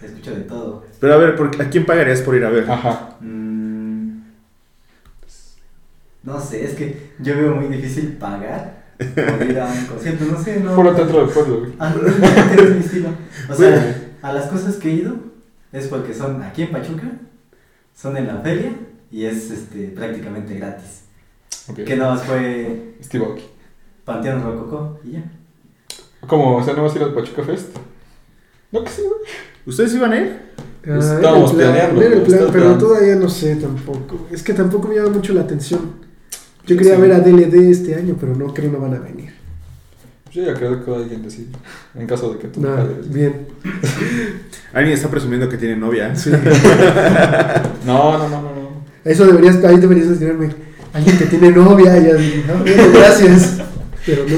Escucho 0.03 0.33
de 0.35 0.42
todo. 0.42 0.85
Pero 1.00 1.14
a 1.14 1.16
ver, 1.16 1.35
¿por- 1.37 1.61
¿a 1.62 1.70
quién 1.70 1.87
pagarías 1.87 2.20
por 2.20 2.35
ir 2.37 2.44
a 2.44 2.50
ver? 2.50 2.70
Ajá. 2.70 3.16
Mm, 3.20 4.18
no 6.24 6.40
sé, 6.40 6.64
es 6.64 6.74
que 6.74 7.12
yo 7.20 7.37
veo 7.37 7.55
muy 7.57 7.68
difícil 7.74 8.12
pagar 8.18 8.85
por 8.98 9.46
ir 9.48 9.59
a 9.59 9.66
un 9.66 9.87
concierto, 9.87 10.24
no 10.27 10.42
sé, 10.42 10.61
no. 10.61 10.74
Puro 10.74 10.94
teatro 10.94 11.27
de 11.27 11.33
pueblo, 11.33 11.61
güey. 11.61 11.72
Ah, 11.79 11.94
no, 11.94 12.03
no, 12.03 12.62
es 12.62 12.70
mi 12.74 12.81
estilo. 12.85 13.09
O 13.48 13.55
sea. 13.55 14.04
A 14.25 14.33
las 14.33 14.47
cosas 14.47 14.77
que 14.77 14.89
he 14.89 14.95
ido 14.95 15.17
es 15.71 15.87
porque 15.89 16.15
son 16.15 16.43
aquí 16.43 16.63
en 16.63 16.73
Pachuca, 16.73 17.13
son 17.95 18.17
en 18.17 18.27
la 18.27 18.39
feria 18.39 18.73
y 19.11 19.27
es 19.27 19.51
este, 19.51 19.89
prácticamente 19.89 20.55
gratis. 20.55 21.03
Ok. 21.69 21.85
Que 21.85 21.95
nada 21.97 22.15
más 22.15 22.23
fue 22.25 22.95
Steve 23.03 23.25
Aoki. 23.27 23.43
Panteón 24.05 24.43
Rococó 24.43 24.99
y 25.05 25.13
ya. 25.13 25.25
¿Cómo? 26.27 26.57
O 26.57 26.63
sea, 26.65 26.73
¿no 26.75 26.85
vas 26.85 26.95
a 26.95 26.97
ir 26.99 27.05
al 27.05 27.13
Pachuca 27.13 27.43
Fest? 27.43 27.77
No, 28.73 28.83
que 28.83 28.91
sí, 28.91 29.03
güey. 29.03 29.21
¿Ustedes 29.67 29.95
iban 29.95 30.13
a 30.13 30.17
ir? 30.17 30.41
Ah, 30.87 30.99
Estábamos 30.99 31.53
plan, 31.53 31.71
planeando, 31.73 32.01
era 32.03 32.15
el 32.15 32.21
¿no? 32.21 32.25
plan, 32.25 32.39
Estás 32.39 32.53
pero 32.53 32.79
todavía 32.79 33.17
no 33.17 33.29
sé 33.29 33.57
tampoco. 33.57 34.27
Es 34.31 34.43
que 34.43 34.55
tampoco 34.55 34.89
me 34.89 34.97
llama 34.97 35.11
mucho 35.11 35.35
la 35.35 35.43
atención. 35.43 35.81
Yo 36.67 36.77
quería 36.79 36.97
Sí. 36.97 37.01
ver 37.03 37.13
a 37.13 37.21
DLD 37.21 37.71
este 37.71 37.95
año, 37.95 38.17
pero 38.19 38.35
no 38.35 38.55
creo 38.55 38.73
no 38.73 38.81
van 38.81 38.95
a 38.95 38.99
venir. 39.01 39.35
Yo 40.35 40.42
ya 40.42 40.53
creo 40.55 40.85
que 40.85 40.90
alguien 40.92 41.23
decide. 41.23 41.47
En 41.94 42.09
caso 42.09 42.33
de 42.33 42.40
que 42.40 42.49
tú 42.49 42.61
Nah, 42.61 42.83
bien. 43.07 43.47
Alguien 44.73 44.97
está 44.97 45.09
presumiendo 45.09 45.49
que 45.49 45.57
tiene 45.57 45.77
novia. 45.77 46.14
Sí. 46.16 46.31
No, 47.87 48.18
no, 48.18 48.29
no, 48.29 48.42
no. 48.42 48.42
no. 48.42 48.85
Eso 49.05 49.27
deberías, 49.27 49.62
ahí 49.64 49.77
deberías 49.77 50.09
decirme. 50.09 50.49
Alguien 50.92 51.18
que 51.18 51.27
tiene 51.27 51.53
novia 51.53 51.97
y 51.99 52.11
así, 52.11 52.44
no, 52.49 52.64
gracias. 52.92 53.59
Pero 54.05 54.25
no. 54.29 54.37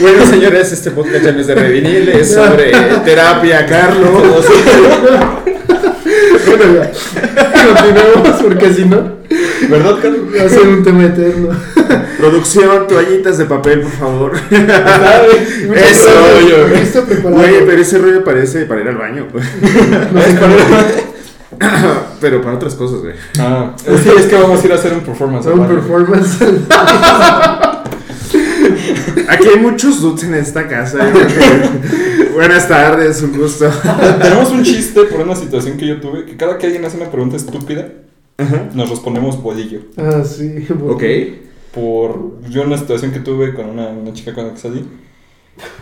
Bueno, 0.00 0.24
señores, 0.26 0.72
este 0.72 0.90
podcast 0.92 1.24
ya 1.24 1.32
no 1.32 1.40
es 1.40 1.46
de 1.46 1.54
Revinil, 1.56 2.08
es 2.08 2.32
sobre 2.32 2.72
terapia, 3.04 3.66
Carlos. 3.66 4.46
Bueno, 6.46 6.64
ya. 6.74 6.92
Continuemos 7.74 8.42
porque 8.42 8.74
si 8.74 8.84
no, 8.84 9.21
¿Verdad, 9.68 9.96
Carlos? 10.02 10.20
va 10.38 10.44
a 10.44 10.48
ser 10.48 10.68
un 10.68 10.82
tema 10.82 11.04
eterno. 11.04 11.48
Producción, 12.18 12.86
toallitas 12.88 13.38
de 13.38 13.44
papel, 13.46 13.80
por 13.82 13.90
favor. 13.92 14.32
Está 16.74 17.04
preparado. 17.04 17.36
Güey, 17.42 17.66
pero 17.66 17.80
ese 17.82 17.98
rollo 17.98 18.24
parece 18.24 18.64
para 18.66 18.80
ir 18.80 18.88
al 18.88 18.96
baño. 18.96 19.26
No 20.12 20.22
sé 20.22 20.36
cómo- 20.38 20.56
pero 22.20 22.40
para 22.42 22.56
otras 22.56 22.74
cosas, 22.74 23.00
güey. 23.00 23.14
Ah, 23.38 23.74
sí, 23.76 24.10
es 24.18 24.26
que 24.26 24.34
vamos 24.36 24.62
a 24.62 24.66
ir 24.66 24.72
a 24.72 24.74
hacer 24.76 24.92
un 24.94 25.00
performance. 25.00 25.46
un 25.46 25.66
performance. 25.68 26.38
Aquí 29.28 29.48
hay 29.48 29.60
muchos 29.60 30.00
dudes 30.00 30.24
en 30.24 30.34
esta 30.34 30.66
casa. 30.66 30.98
Buenas 32.34 32.66
tardes, 32.68 33.22
un 33.22 33.36
gusto. 33.36 33.70
Tenemos 34.22 34.50
un 34.50 34.62
chiste 34.64 35.02
por 35.04 35.20
una 35.20 35.36
situación 35.36 35.76
que 35.76 35.86
yo 35.86 36.00
tuve, 36.00 36.24
que 36.24 36.36
cada 36.36 36.56
que 36.58 36.66
alguien 36.66 36.84
hace 36.84 36.96
una 36.96 37.10
pregunta 37.10 37.36
estúpida, 37.36 37.88
nos 38.74 38.90
respondemos 38.90 39.42
bolillo. 39.42 39.80
Ah, 39.96 40.22
sí. 40.24 40.66
bueno. 40.68 40.94
Ok. 40.94 41.02
por 41.72 42.42
yo 42.48 42.62
una 42.62 42.76
situación 42.76 43.12
que 43.12 43.20
tuve 43.20 43.54
con 43.54 43.66
una, 43.66 43.88
una 43.88 44.12
chica 44.12 44.34
con 44.34 44.46
la 44.46 44.54
que 44.54 44.60
salí. 44.60 44.84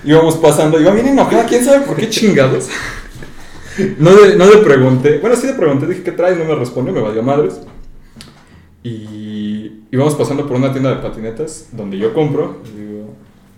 Íbamos 0.05 0.37
pasando, 0.37 0.81
iba 0.81 0.91
bien 0.93 1.09
enojada, 1.09 1.47
quién 1.47 1.65
sabe 1.65 1.87
por 1.87 1.97
qué 1.97 2.09
chingados. 2.09 2.69
No 3.99 4.11
le, 4.13 4.37
no 4.37 4.47
le 4.47 4.59
pregunté, 4.59 5.19
bueno, 5.19 5.37
sí 5.37 5.47
le 5.47 5.55
pregunté, 5.55 5.87
dije, 5.87 6.03
¿qué 6.03 6.13
traes? 6.13 6.37
No 6.37 6.45
me 6.45 6.55
respondió, 6.55 6.93
me 6.93 7.01
valió 7.01 7.23
madres. 7.23 7.61
Y 8.83 9.85
íbamos 9.91 10.15
pasando 10.17 10.47
por 10.47 10.57
una 10.57 10.73
tienda 10.73 10.91
de 10.95 11.03
patinetas 11.03 11.69
donde 11.73 11.97
yo 11.97 12.13
compro. 12.13 12.63
Y 12.65 12.79
digo, 12.81 12.90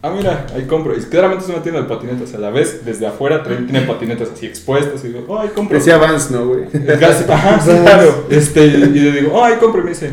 ah, 0.02 0.10
mira, 0.10 0.46
ahí 0.54 0.66
compro. 0.66 0.96
Y 0.96 1.00
claramente 1.02 1.44
es 1.44 1.50
una 1.50 1.62
tienda 1.62 1.80
de 1.82 1.88
patinetas. 1.88 2.34
A 2.34 2.38
la 2.38 2.50
vez, 2.50 2.84
desde 2.84 3.06
afuera 3.06 3.42
trae- 3.44 3.64
tiene 3.66 3.82
patinetas 3.82 4.28
así 4.34 4.46
expuestas. 4.46 5.04
Y 5.04 5.08
digo, 5.08 5.24
oh, 5.28 5.38
ahí 5.38 5.48
compro. 5.54 5.78
Decía 5.78 5.96
Vance, 5.98 6.32
¿no, 6.34 6.46
güey? 6.46 6.64
Ajá, 7.30 7.58
claro. 7.64 8.26
Este, 8.30 8.64
y 8.66 8.70
le 8.76 9.12
digo, 9.12 9.32
oh, 9.34 9.44
ahí 9.44 9.56
compro. 9.56 9.80
Y 9.80 9.84
me 9.84 9.90
dice, 9.90 10.10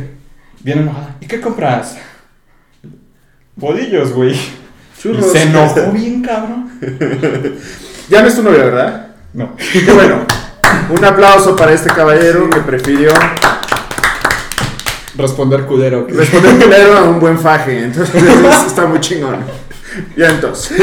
bien 0.63 0.79
enojada, 0.79 1.15
¿y 1.19 1.25
qué 1.27 1.41
compras? 1.41 1.97
Bolillos, 3.55 4.13
güey. 4.13 4.33
Y 4.35 5.01
Churros. 5.01 5.31
se 5.31 5.43
enojó 5.43 5.91
bien, 5.91 6.21
cabrón. 6.21 6.69
Ya 8.09 8.21
no 8.23 8.27
es 8.27 8.35
tu 8.35 8.41
novia, 8.41 8.63
¿verdad? 8.63 9.07
No. 9.33 9.55
Qué 9.55 9.91
bueno. 9.93 10.25
Un 10.89 11.05
aplauso 11.05 11.55
para 11.55 11.71
este 11.73 11.89
caballero 11.89 12.49
que 12.49 12.59
prefirió 12.61 13.11
Responder 15.15 15.65
culero. 15.65 16.07
responder 16.09 16.57
primero 16.57 16.97
a 16.97 17.03
un 17.03 17.19
buen 17.19 17.37
faje. 17.37 17.83
Entonces, 17.83 18.15
está 18.65 18.85
muy 18.87 18.99
chingón. 18.99 19.37
Y 20.17 20.23
entonces. 20.23 20.77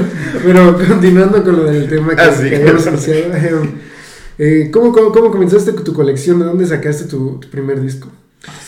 Pero 0.44 0.76
continuando 0.88 1.42
con 1.42 1.56
lo 1.56 1.64
del 1.64 1.88
tema 1.88 2.14
que, 2.16 2.22
Ah, 2.22 2.30
que 2.38 2.56
habíamos 2.56 2.86
iniciado, 2.86 3.20
eh, 3.34 3.60
eh, 4.38 4.70
¿cómo, 4.72 4.92
cómo, 4.92 5.12
cómo 5.12 5.30
comenzaste 5.30 5.72
tu 5.72 5.92
colección? 5.92 6.38
¿De 6.38 6.44
dónde 6.46 6.66
sacaste 6.66 7.04
tu, 7.04 7.38
tu 7.38 7.48
primer 7.48 7.80
disco? 7.80 8.10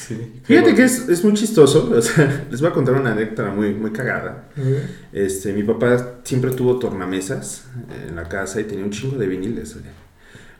Sí. 0.06 0.40
Fíjate 0.44 0.74
que 0.74 0.84
es, 0.84 1.08
es 1.08 1.24
muy 1.24 1.34
chistoso. 1.34 1.90
o 1.96 2.00
sea, 2.02 2.44
les 2.50 2.60
voy 2.60 2.70
a 2.70 2.72
contar 2.72 2.94
una 2.94 3.12
anécdota 3.12 3.50
muy, 3.50 3.74
muy 3.74 3.90
cagada. 3.90 4.48
A 4.56 4.60
ver. 4.60 4.82
Este, 5.12 5.52
mi 5.52 5.62
papá 5.62 6.18
siempre 6.24 6.50
tuvo 6.52 6.78
tornamesas 6.78 7.64
en 8.08 8.14
la 8.16 8.24
casa 8.28 8.60
y 8.60 8.64
tenía 8.64 8.84
un 8.84 8.90
chingo 8.90 9.16
de 9.18 9.26
viniles. 9.26 9.76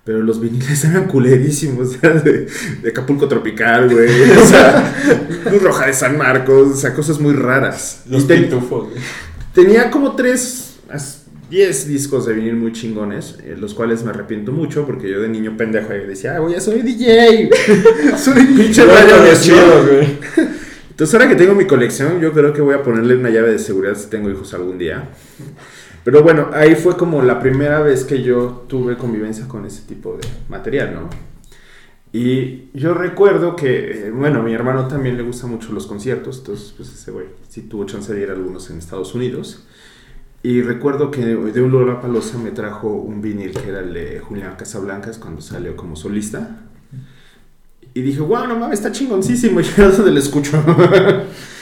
Pero 0.05 0.21
los 0.21 0.41
viniles 0.41 0.85
eran 0.87 1.05
culerísimos, 1.07 2.01
de, 2.01 2.49
de 2.83 2.89
Acapulco 2.91 3.29
Tropical, 3.29 3.89
güey. 3.91 4.31
O 4.33 4.45
sea, 4.47 4.95
Cruz 5.45 5.63
Roja 5.63 5.87
de 5.87 5.93
San 5.93 6.19
Marcos, 6.19 6.69
o 6.73 6.77
sea, 6.77 6.93
cosas 6.95 7.21
muy 7.21 7.35
raras. 7.35 8.03
Los 8.09 8.25
Y 8.25 8.27
te- 8.27 8.37
pitufos, 8.39 8.89
güey. 8.91 9.03
Tenía 9.55 9.91
como 9.91 10.15
tres, 10.17 10.77
as- 10.91 11.23
diez 11.51 11.87
discos 11.87 12.27
de 12.27 12.33
vinil 12.35 12.57
muy 12.57 12.73
chingones, 12.73 13.37
eh, 13.45 13.55
los 13.59 13.75
cuales 13.75 14.03
me 14.03 14.11
arrepiento 14.11 14.51
mucho 14.53 14.87
porque 14.87 15.11
yo 15.11 15.21
de 15.21 15.29
niño 15.29 15.57
pendejo 15.57 15.93
ahí 15.93 16.07
decía, 16.07 16.37
ah, 16.37 16.39
güey, 16.41 16.55
ya 16.55 16.61
soy 16.61 16.83
DJ. 16.83 17.51
soy 18.17 18.45
pinche 18.47 18.85
radio 18.85 19.23
de 19.23 19.33
chido, 19.37 19.85
güey. 19.87 20.19
entonces, 20.91 21.15
ahora 21.15 21.29
que 21.29 21.37
tengo 21.37 21.55
mi 21.55 21.67
colección, 21.67 22.21
yo 22.21 22.33
creo 22.33 22.53
que 22.53 22.61
voy 22.63 22.75
a 22.75 22.83
ponerle 22.83 23.17
una 23.17 23.31
llave 23.31 23.53
de 23.53 23.59
seguridad 23.59 23.95
si 23.97 24.09
tengo 24.09 24.31
hijos 24.31 24.53
algún 24.55 24.79
día. 24.79 25.09
Pero 26.03 26.23
bueno, 26.23 26.51
ahí 26.53 26.75
fue 26.75 26.97
como 26.97 27.23
la 27.23 27.41
primera 27.41 27.81
vez 27.81 28.05
que 28.05 28.23
yo 28.23 28.65
tuve 28.69 28.97
convivencia 28.97 29.47
con 29.49 29.65
ese 29.65 29.83
tipo 29.83 30.19
de 30.21 30.29
material, 30.49 30.93
¿no? 30.95 31.09
Y 32.15 32.69
yo 32.75 32.95
recuerdo 32.95 33.57
que, 33.57 34.07
eh, 34.07 34.11
bueno, 34.13 34.39
a 34.39 34.43
mi 34.45 34.53
hermano 34.53 34.87
también 34.87 35.17
le 35.17 35.25
gustan 35.25 35.51
mucho 35.51 35.73
los 35.73 35.89
conciertos, 35.89 36.39
entonces, 36.39 36.73
pues 36.77 36.93
ese 36.93 37.11
güey 37.11 37.27
sí 37.49 37.63
tuvo 37.63 37.87
chance 37.87 38.15
de 38.15 38.23
ir 38.23 38.31
a 38.31 38.35
algunos 38.35 38.71
en 38.71 38.79
Estados 38.79 39.17
Unidos. 39.17 39.65
Y 40.41 40.63
recuerdo 40.63 41.11
que 41.11 41.23
de 41.25 41.61
un 41.61 41.73
Lollapalooza 41.73 42.39
me 42.39 42.53
trajo 42.53 42.87
un 42.87 43.21
vinil 43.21 43.51
que 43.51 43.69
era 43.69 43.81
el 43.81 43.93
de 43.93 44.21
Julián 44.21 44.55
Casablancas 44.57 45.19
cuando 45.19 45.43
salió 45.43 45.75
como 45.75 45.97
solista. 45.97 46.61
Y 47.95 48.03
dije, 48.03 48.21
wow, 48.21 48.47
no 48.47 48.61
mames, 48.61 48.79
está 48.79 48.93
chingoncísimo. 48.93 49.59
Y 49.61 49.65
yo 49.65 49.91
donde 49.91 50.13
lo 50.13 50.19
escucho. 50.21 50.63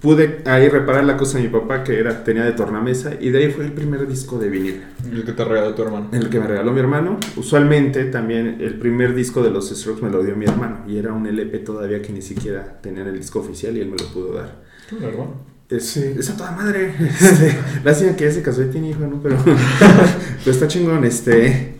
Pude 0.00 0.40
ahí 0.46 0.68
reparar 0.70 1.04
la 1.04 1.18
cosa 1.18 1.36
de 1.36 1.44
mi 1.44 1.50
papá 1.50 1.84
que 1.84 1.98
era, 1.98 2.24
tenía 2.24 2.44
de 2.44 2.52
tornamesa. 2.52 3.12
Y 3.20 3.30
de 3.30 3.38
ahí 3.44 3.50
fue 3.50 3.64
el 3.66 3.72
primer 3.72 4.08
disco 4.08 4.38
de 4.38 4.48
vinil. 4.48 4.82
El 5.12 5.24
que 5.24 5.32
te 5.32 5.44
regaló 5.44 5.74
tu 5.74 5.82
hermano. 5.82 6.08
El 6.12 6.30
que 6.30 6.40
me 6.40 6.46
regaló 6.46 6.72
mi 6.72 6.80
hermano. 6.80 7.18
Usualmente 7.36 8.04
también 8.06 8.56
el 8.60 8.78
primer 8.78 9.14
disco 9.14 9.42
de 9.42 9.50
los 9.50 9.68
Strokes 9.68 10.02
me 10.02 10.10
lo 10.10 10.22
dio 10.22 10.36
mi 10.36 10.46
hermano. 10.46 10.84
Y 10.88 10.96
era 10.96 11.12
un 11.12 11.26
LP 11.26 11.58
todavía 11.58 12.00
que 12.00 12.12
ni 12.14 12.22
siquiera 12.22 12.80
tenía 12.80 13.02
el 13.02 13.16
disco 13.16 13.40
oficial 13.40 13.76
y 13.76 13.80
él 13.80 13.88
me 13.90 13.98
lo 13.98 14.06
pudo 14.06 14.32
dar. 14.34 14.62
Tu 14.88 14.96
hermano. 14.96 15.34
Es, 15.68 15.84
Sí. 15.86 16.14
es 16.18 16.30
a 16.30 16.36
toda 16.36 16.52
madre. 16.52 16.94
Este, 17.20 17.58
lástima 17.84 18.16
que 18.16 18.24
ya 18.24 18.32
se 18.32 18.42
casó 18.42 18.62
y 18.62 18.66
tiene 18.70 18.90
hijo, 18.90 19.06
¿no? 19.06 19.20
Pero, 19.22 19.36
pero 19.44 20.50
está 20.50 20.66
chingón, 20.66 21.04
este. 21.04 21.74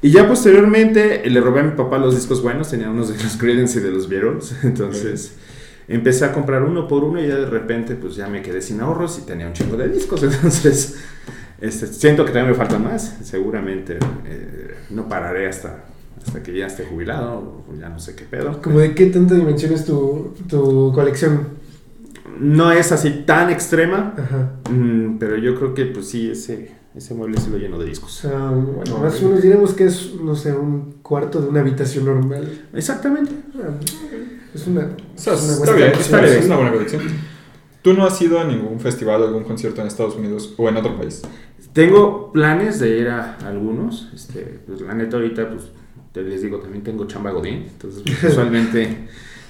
Y 0.00 0.10
ya 0.10 0.26
posteriormente 0.26 1.28
le 1.28 1.40
robé 1.40 1.60
a 1.60 1.64
mi 1.64 1.72
papá 1.76 1.98
los 1.98 2.14
discos 2.14 2.42
buenos, 2.42 2.70
tenía 2.70 2.88
unos 2.88 3.08
de 3.08 3.22
los 3.22 3.36
Creedence 3.36 3.78
y 3.78 3.82
de 3.82 3.90
los 3.90 4.08
Beatles, 4.08 4.54
entonces 4.62 5.34
empecé 5.88 6.26
a 6.26 6.32
comprar 6.32 6.62
uno 6.62 6.86
por 6.86 7.02
uno 7.02 7.20
y 7.20 7.26
ya 7.26 7.36
de 7.36 7.46
repente 7.46 7.94
pues 7.94 8.14
ya 8.14 8.28
me 8.28 8.42
quedé 8.42 8.60
sin 8.60 8.80
ahorros 8.80 9.18
y 9.18 9.22
tenía 9.26 9.46
un 9.46 9.54
chingo 9.54 9.76
de 9.76 9.88
discos, 9.88 10.22
entonces 10.22 10.98
este, 11.60 11.86
siento 11.88 12.24
que 12.24 12.30
todavía 12.30 12.52
me 12.52 12.56
faltan 12.56 12.84
más, 12.84 13.16
seguramente 13.22 13.98
eh, 14.26 14.74
no 14.90 15.08
pararé 15.08 15.48
hasta, 15.48 15.84
hasta 16.24 16.42
que 16.42 16.56
ya 16.56 16.66
esté 16.66 16.84
jubilado, 16.84 17.64
o 17.68 17.74
ya 17.78 17.88
no 17.88 17.98
sé 17.98 18.14
qué 18.14 18.24
pedo. 18.24 18.62
¿Como 18.62 18.78
de 18.78 18.94
qué 18.94 19.06
tanta 19.06 19.34
dimensión 19.34 19.72
es 19.72 19.84
tu, 19.84 20.34
tu 20.48 20.92
colección? 20.94 21.58
No 22.38 22.70
es 22.70 22.92
así 22.92 23.24
tan 23.26 23.50
extrema, 23.50 24.14
Ajá. 24.16 24.52
Mm, 24.70 25.18
pero 25.18 25.36
yo 25.36 25.56
creo 25.56 25.74
que 25.74 25.86
pues 25.86 26.08
sí, 26.08 26.30
ese, 26.30 26.70
ese 26.94 27.14
mueble 27.14 27.40
sí 27.40 27.50
lo 27.50 27.58
lleno 27.58 27.78
de 27.78 27.86
discos. 27.86 28.20
bueno, 28.22 28.98
más 28.98 29.20
o 29.20 29.26
menos 29.26 29.42
diremos 29.42 29.74
que 29.74 29.86
es, 29.86 30.14
no 30.22 30.36
sé, 30.36 30.52
un 30.52 30.98
cuarto 31.02 31.40
de 31.40 31.48
una 31.48 31.60
habitación 31.60 32.04
normal. 32.04 32.66
Exactamente. 32.72 33.32
Ah, 33.56 33.70
Es 34.54 34.66
una, 34.66 34.80
O 34.82 35.18
sea, 35.18 35.34
es 35.34 35.42
una 35.42 35.52
está 35.52 35.58
buena 35.58 35.72
bien, 35.76 35.90
colección. 35.92 36.00
está 36.04 36.20
bien, 36.20 36.38
es 36.38 36.46
una 36.46 36.56
buena 36.56 36.72
colección. 36.72 37.02
¿Tú 37.82 37.92
no 37.94 38.04
has 38.06 38.20
ido 38.20 38.38
a 38.40 38.44
ningún 38.44 38.80
festival 38.80 39.22
o 39.22 39.26
algún 39.28 39.44
concierto 39.44 39.80
en 39.80 39.86
Estados 39.86 40.16
Unidos 40.16 40.54
o 40.56 40.68
en 40.68 40.76
otro 40.76 40.96
país? 40.98 41.22
Tengo 41.72 42.32
planes 42.32 42.80
de 42.80 42.98
ir 42.98 43.08
a 43.08 43.36
algunos. 43.46 44.08
Este, 44.14 44.60
pues 44.66 44.80
la 44.80 44.94
neta 44.94 45.16
ahorita, 45.16 45.48
pues 45.50 45.64
te 46.12 46.22
les 46.22 46.42
digo, 46.42 46.58
también 46.58 46.82
tengo 46.82 47.06
chamba 47.06 47.30
godín. 47.30 47.66
Entonces, 47.70 48.02
pues, 48.04 48.24
usualmente 48.32 49.08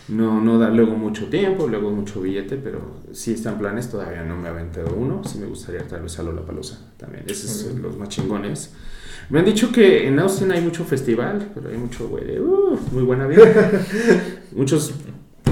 no, 0.08 0.40
no 0.42 0.58
da 0.58 0.68
luego 0.70 0.92
mucho 0.92 1.26
tiempo, 1.28 1.66
luego 1.68 1.90
mucho 1.90 2.20
billete, 2.20 2.56
pero 2.56 2.80
sí 3.12 3.32
están 3.32 3.58
planes. 3.58 3.88
Todavía 3.90 4.22
no 4.24 4.36
me 4.36 4.48
he 4.48 4.50
aventado 4.50 4.94
uno. 4.94 5.22
Sí 5.24 5.38
me 5.38 5.46
gustaría 5.46 5.82
tal 5.86 6.02
vez 6.02 6.18
a 6.18 6.22
Lollapalooza 6.22 6.78
también. 6.98 7.24
Esos 7.26 7.50
son 7.50 7.80
los 7.82 7.96
más 7.96 8.08
chingones. 8.10 8.72
Me 9.30 9.38
han 9.40 9.44
dicho 9.44 9.70
que 9.72 10.06
en 10.06 10.18
Austin 10.20 10.50
hay 10.52 10.60
mucho 10.62 10.84
festival, 10.84 11.50
pero 11.54 11.68
hay 11.68 11.76
mucho 11.76 12.08
güey 12.08 12.24
de, 12.24 12.40
"Uh, 12.40 12.78
muy 12.92 13.02
buena 13.04 13.26
vida. 13.26 13.44
Muchos 14.52 14.92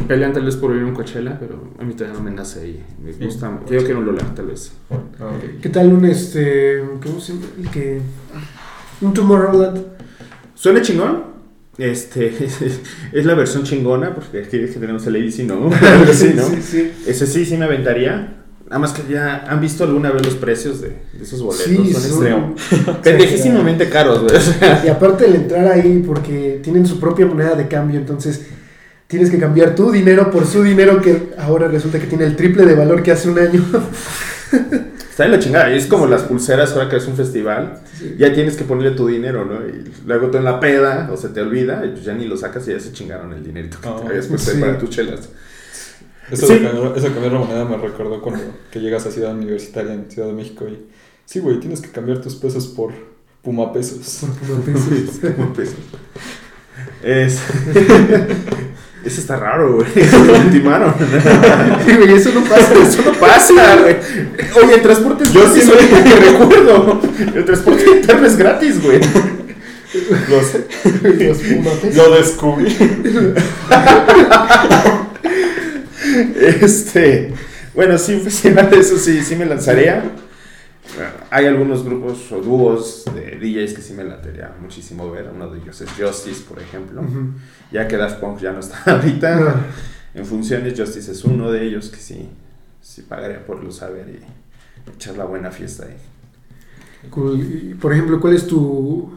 pelean 0.09 0.33
tal 0.33 0.45
vez 0.45 0.57
por 0.57 0.75
ir 0.77 0.83
a 0.83 0.87
un 0.87 0.95
Coachella, 0.95 1.37
pero 1.39 1.73
a 1.79 1.85
mí 1.85 1.95
todavía 1.95 2.19
no 2.19 2.25
me 2.25 2.31
nace 2.31 2.69
y 2.69 2.83
me 3.03 3.13
Sí. 3.13 3.25
gusta. 3.25 3.61
Yo 3.71 3.79
quiero 3.85 3.99
un 4.01 4.07
Lola, 4.07 4.23
tal 4.35 4.47
vez. 4.47 4.73
Ah. 4.91 5.31
¿Qué 5.61 5.69
tal 5.69 5.93
un 5.93 6.05
este. 6.05 6.83
¿Cómo 7.03 7.21
se 7.21 7.33
llama? 7.35 7.47
El 7.61 7.71
que. 7.71 8.01
Un 9.01 9.13
Tomorrowland? 9.15 9.85
Suena 10.55 10.81
chingón. 10.83 11.37
Este 11.79 12.29
es 13.13 13.27
la 13.27 13.35
versión 13.35 13.63
chingona, 13.65 14.15
porque 14.15 14.45
aquí 14.45 14.57
es 14.57 14.71
que 14.71 14.79
tenemos 14.81 15.07
el 15.07 15.17
ADC, 15.17 15.41
¿no? 15.47 15.69
Así, 16.11 16.33
¿no? 16.35 16.45
Sí, 16.49 16.63
sí. 16.63 16.93
Ese 17.07 17.27
sí, 17.27 17.45
sí 17.45 17.57
me 17.59 17.67
aventaría. 17.67 18.33
Nada 18.65 18.79
más 18.81 18.93
que 18.93 19.03
ya 19.13 19.45
han 19.49 19.61
visto 19.61 19.85
alguna 19.85 20.11
vez 20.11 20.25
los 20.25 20.35
precios 20.37 20.81
de, 20.81 20.89
de 21.13 21.23
esos 21.23 21.41
boletos. 21.43 21.67
Sí, 21.67 21.93
son 21.93 22.57
son- 22.57 23.03
pendejísimamente 23.03 23.89
caros, 23.89 24.23
güey. 24.23 24.35
Y 24.85 24.89
aparte 24.89 25.27
el 25.27 25.37
entrar 25.37 25.67
ahí, 25.71 26.03
porque 26.05 26.61
tienen 26.65 26.87
su 26.87 26.99
propia 26.99 27.27
moneda 27.27 27.55
de 27.55 27.69
cambio, 27.69 28.01
entonces 28.01 28.47
tienes 29.07 29.31
que 29.31 29.39
cambiar 29.39 29.75
tu 29.75 29.91
dinero 29.91 30.31
por 30.31 30.47
su 30.47 30.63
dinero 30.63 31.01
que 31.01 31.31
ahora 31.39 31.69
resulta 31.69 31.99
que 32.01 32.07
tiene 32.07 32.25
el 32.25 32.37
triple 32.37 32.65
de 32.67 32.75
valor 32.75 33.03
que 33.03 33.13
hace 33.13 33.29
un 33.29 33.39
año. 33.39 33.65
Está 35.11 35.25
de 35.25 35.31
la 35.31 35.39
chingada. 35.39 35.71
Es 35.73 35.87
como 35.87 36.07
las 36.07 36.23
pulseras 36.25 36.73
ahora 36.73 36.91
que 36.91 36.97
es 36.97 37.07
un 37.07 37.17
festival. 37.17 37.81
Sí. 37.99 38.17
Ya 38.19 38.33
tienes 38.35 38.55
que 38.57 38.65
ponerle 38.65 38.91
tu 38.97 39.07
dinero, 39.07 39.45
¿no? 39.47 39.67
Y 39.67 39.91
luego 40.07 40.31
tú 40.31 40.37
en 40.37 40.45
la 40.45 40.61
peda, 40.61 41.09
o 41.11 41.17
se 41.17 41.31
te 41.31 41.41
olvida, 41.41 41.85
y 41.87 41.91
pues 41.91 42.05
ya 42.05 42.13
ni 42.13 42.27
lo 42.27 42.37
sacas 42.37 42.69
y 42.69 42.73
ya 42.73 42.81
se 42.81 42.93
chingaron 42.93 43.33
el 43.33 43.43
dinerito 43.43 43.79
que 43.81 43.89
Ah, 43.89 43.97
te 44.03 44.09
habías 44.09 44.27
puesto 44.27 44.51
ahí 44.51 44.57
sí. 44.57 44.63
para 44.63 44.79
tus 44.79 44.91
chelas. 44.91 45.29
Eso, 46.31 46.47
Sí. 46.47 46.55
de 46.59 46.63
cambiar, 46.65 46.93
eso 46.99 47.07
de 47.07 47.13
cambiar 47.13 47.33
la 47.33 47.39
moneda 47.39 47.65
me 47.65 47.77
recordó 47.79 48.21
cuando 48.21 48.43
que 48.71 48.81
llegas 48.81 49.07
a 49.07 49.11
Ciudad 49.11 49.33
Universitaria 49.33 49.95
en 49.95 50.11
Ciudad 50.11 50.29
de 50.29 50.35
México 50.35 50.67
y... 50.69 50.87
Sí, 51.25 51.39
güey, 51.41 51.61
tienes 51.61 51.81
que 51.81 51.89
cambiar 51.91 52.21
tus 52.21 52.35
pesos 52.37 52.67
por 52.67 52.93
Puma 53.43 53.73
pesos. 53.73 54.21
Por. 54.21 55.33
Como 55.35 55.53
pesos. 55.55 55.77
Es... 57.03 57.41
Eso 59.07 59.21
está 59.21 59.37
raro, 59.37 59.75
güey. 59.75 59.87
Ultimaron. 60.47 60.93
Sí, 61.87 61.93
güey, 61.97 62.13
eso 62.15 62.31
no 62.35 62.43
pasa. 62.43 62.75
Eso 62.83 63.03
no 63.05 63.13
pasa, 63.13 63.77
güey. 63.81 63.97
Oye, 64.65 64.75
el 64.75 64.83
transporte 64.83 65.25
es 65.25 65.33
Yo 65.33 65.43
sí 65.55 65.61
oye, 65.71 65.89
que 66.03 66.15
recuerdo. 66.33 67.01
El 67.35 67.45
transporte 67.45 67.85
interno 67.89 68.27
es 68.27 68.37
gratis, 68.37 68.83
güey. 68.83 69.01
Los- 70.29 70.55
Los 71.19 71.39
pumapesos. 71.39 71.97
lo 71.97 72.15
descubrí. 72.17 72.77
Este, 76.63 77.33
bueno, 77.75 77.99
sí, 77.99 78.15
un 78.15 78.23
festival 78.23 78.71
de 78.71 78.79
eso 78.81 78.97
sí, 78.99 79.21
sí 79.23 79.35
me 79.37 79.45
lanzaría. 79.45 80.03
Hay 81.31 81.47
algunos 81.47 81.85
grupos 81.85 82.31
o 82.33 82.41
dúos 82.41 83.05
de 83.15 83.39
DJs 83.39 83.75
que 83.75 83.83
sí 83.83 83.93
me 83.93 84.05
lanzaría 84.05 84.55
muchísimo 84.61 85.11
ver. 85.11 85.31
Uno 85.35 85.51
de 85.51 85.61
ellos 85.61 85.81
es 85.81 85.91
Justice, 85.91 86.45
por 86.49 86.61
ejemplo. 86.61 87.03
Ya 87.73 87.87
que 87.89 87.97
Daft 87.97 88.21
Punk 88.21 88.41
ya 88.41 88.53
no 88.53 88.61
está 88.61 88.79
ahorita. 88.93 89.39
Ah, 89.39 89.67
en 90.15 90.25
funciones. 90.25 90.79
Justice 90.79 91.13
es 91.13 91.25
uno 91.25 91.51
de 91.51 91.67
ellos 91.67 91.89
que 91.89 91.99
sí, 91.99 92.29
sí 92.81 93.03
pagaría 93.03 93.45
por 93.45 93.63
lo 93.63 93.71
saber 93.71 94.09
y 94.09 94.91
echar 94.91 95.17
la 95.17 95.25
buena 95.25 95.51
fiesta 95.51 95.87
ahí. 95.87 95.97
Cool. 97.11 97.41
Y, 97.41 97.75
Por 97.75 97.93
ejemplo, 97.93 98.21
¿cuál 98.21 98.35
es 98.35 98.47
tu... 98.47 99.13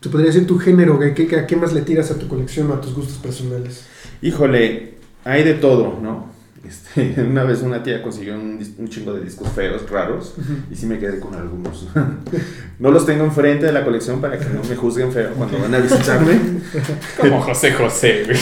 Te 0.00 0.08
podría 0.08 0.28
decir 0.28 0.46
tu 0.46 0.58
género? 0.58 0.98
¿Qué, 1.14 1.36
¿A 1.36 1.46
qué 1.46 1.56
más 1.56 1.72
le 1.72 1.82
tiras 1.82 2.10
a 2.10 2.18
tu 2.18 2.28
colección 2.28 2.70
o 2.70 2.74
a 2.74 2.80
tus 2.80 2.94
gustos 2.94 3.18
personales? 3.18 3.84
Híjole, 4.22 4.94
hay 5.24 5.42
de 5.42 5.54
todo, 5.54 5.98
¿no? 6.00 6.37
Este, 6.68 7.22
una 7.22 7.44
vez 7.44 7.62
una 7.62 7.82
tía 7.82 8.02
consiguió 8.02 8.34
un, 8.34 8.88
chingo 8.88 9.14
de 9.14 9.24
discos 9.24 9.48
feos, 9.48 9.88
raros, 9.88 10.34
y 10.70 10.76
sí 10.76 10.84
me 10.84 10.98
quedé 10.98 11.18
con 11.18 11.34
algunos. 11.34 11.88
no 12.78 12.90
los 12.90 13.06
tengo 13.06 13.24
enfrente 13.24 13.66
de 13.66 13.72
la 13.72 13.84
colección 13.84 14.20
para 14.20 14.38
que 14.38 14.44
no 14.44 14.62
me 14.68 14.76
juzguen 14.76 15.10
feo 15.10 15.32
cuando 15.34 15.58
van 15.58 15.74
a 15.74 15.78
visitarme. 15.78 16.38
Como 17.20 17.40
José 17.40 17.72
José, 17.72 18.24
güey. 18.24 18.36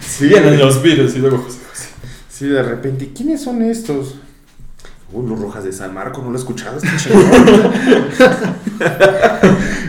Sí, 0.00 0.28
Vienen 0.28 0.58
los 0.58 0.80
Beatles 0.80 1.16
y 1.16 1.18
luego 1.18 1.38
José 1.38 1.58
José. 1.68 1.88
sí, 2.28 2.46
de 2.46 2.62
repente, 2.62 3.10
¿quiénes 3.12 3.42
son 3.42 3.62
estos? 3.62 4.16
Uh, 5.12 5.26
los 5.26 5.40
Rojas 5.40 5.64
de 5.64 5.72
San 5.72 5.92
Marco, 5.92 6.22
no 6.22 6.30
lo 6.30 6.36
he 6.36 6.38
escuchado, 6.38 6.78
está 6.78 6.96
chingón. 6.96 7.24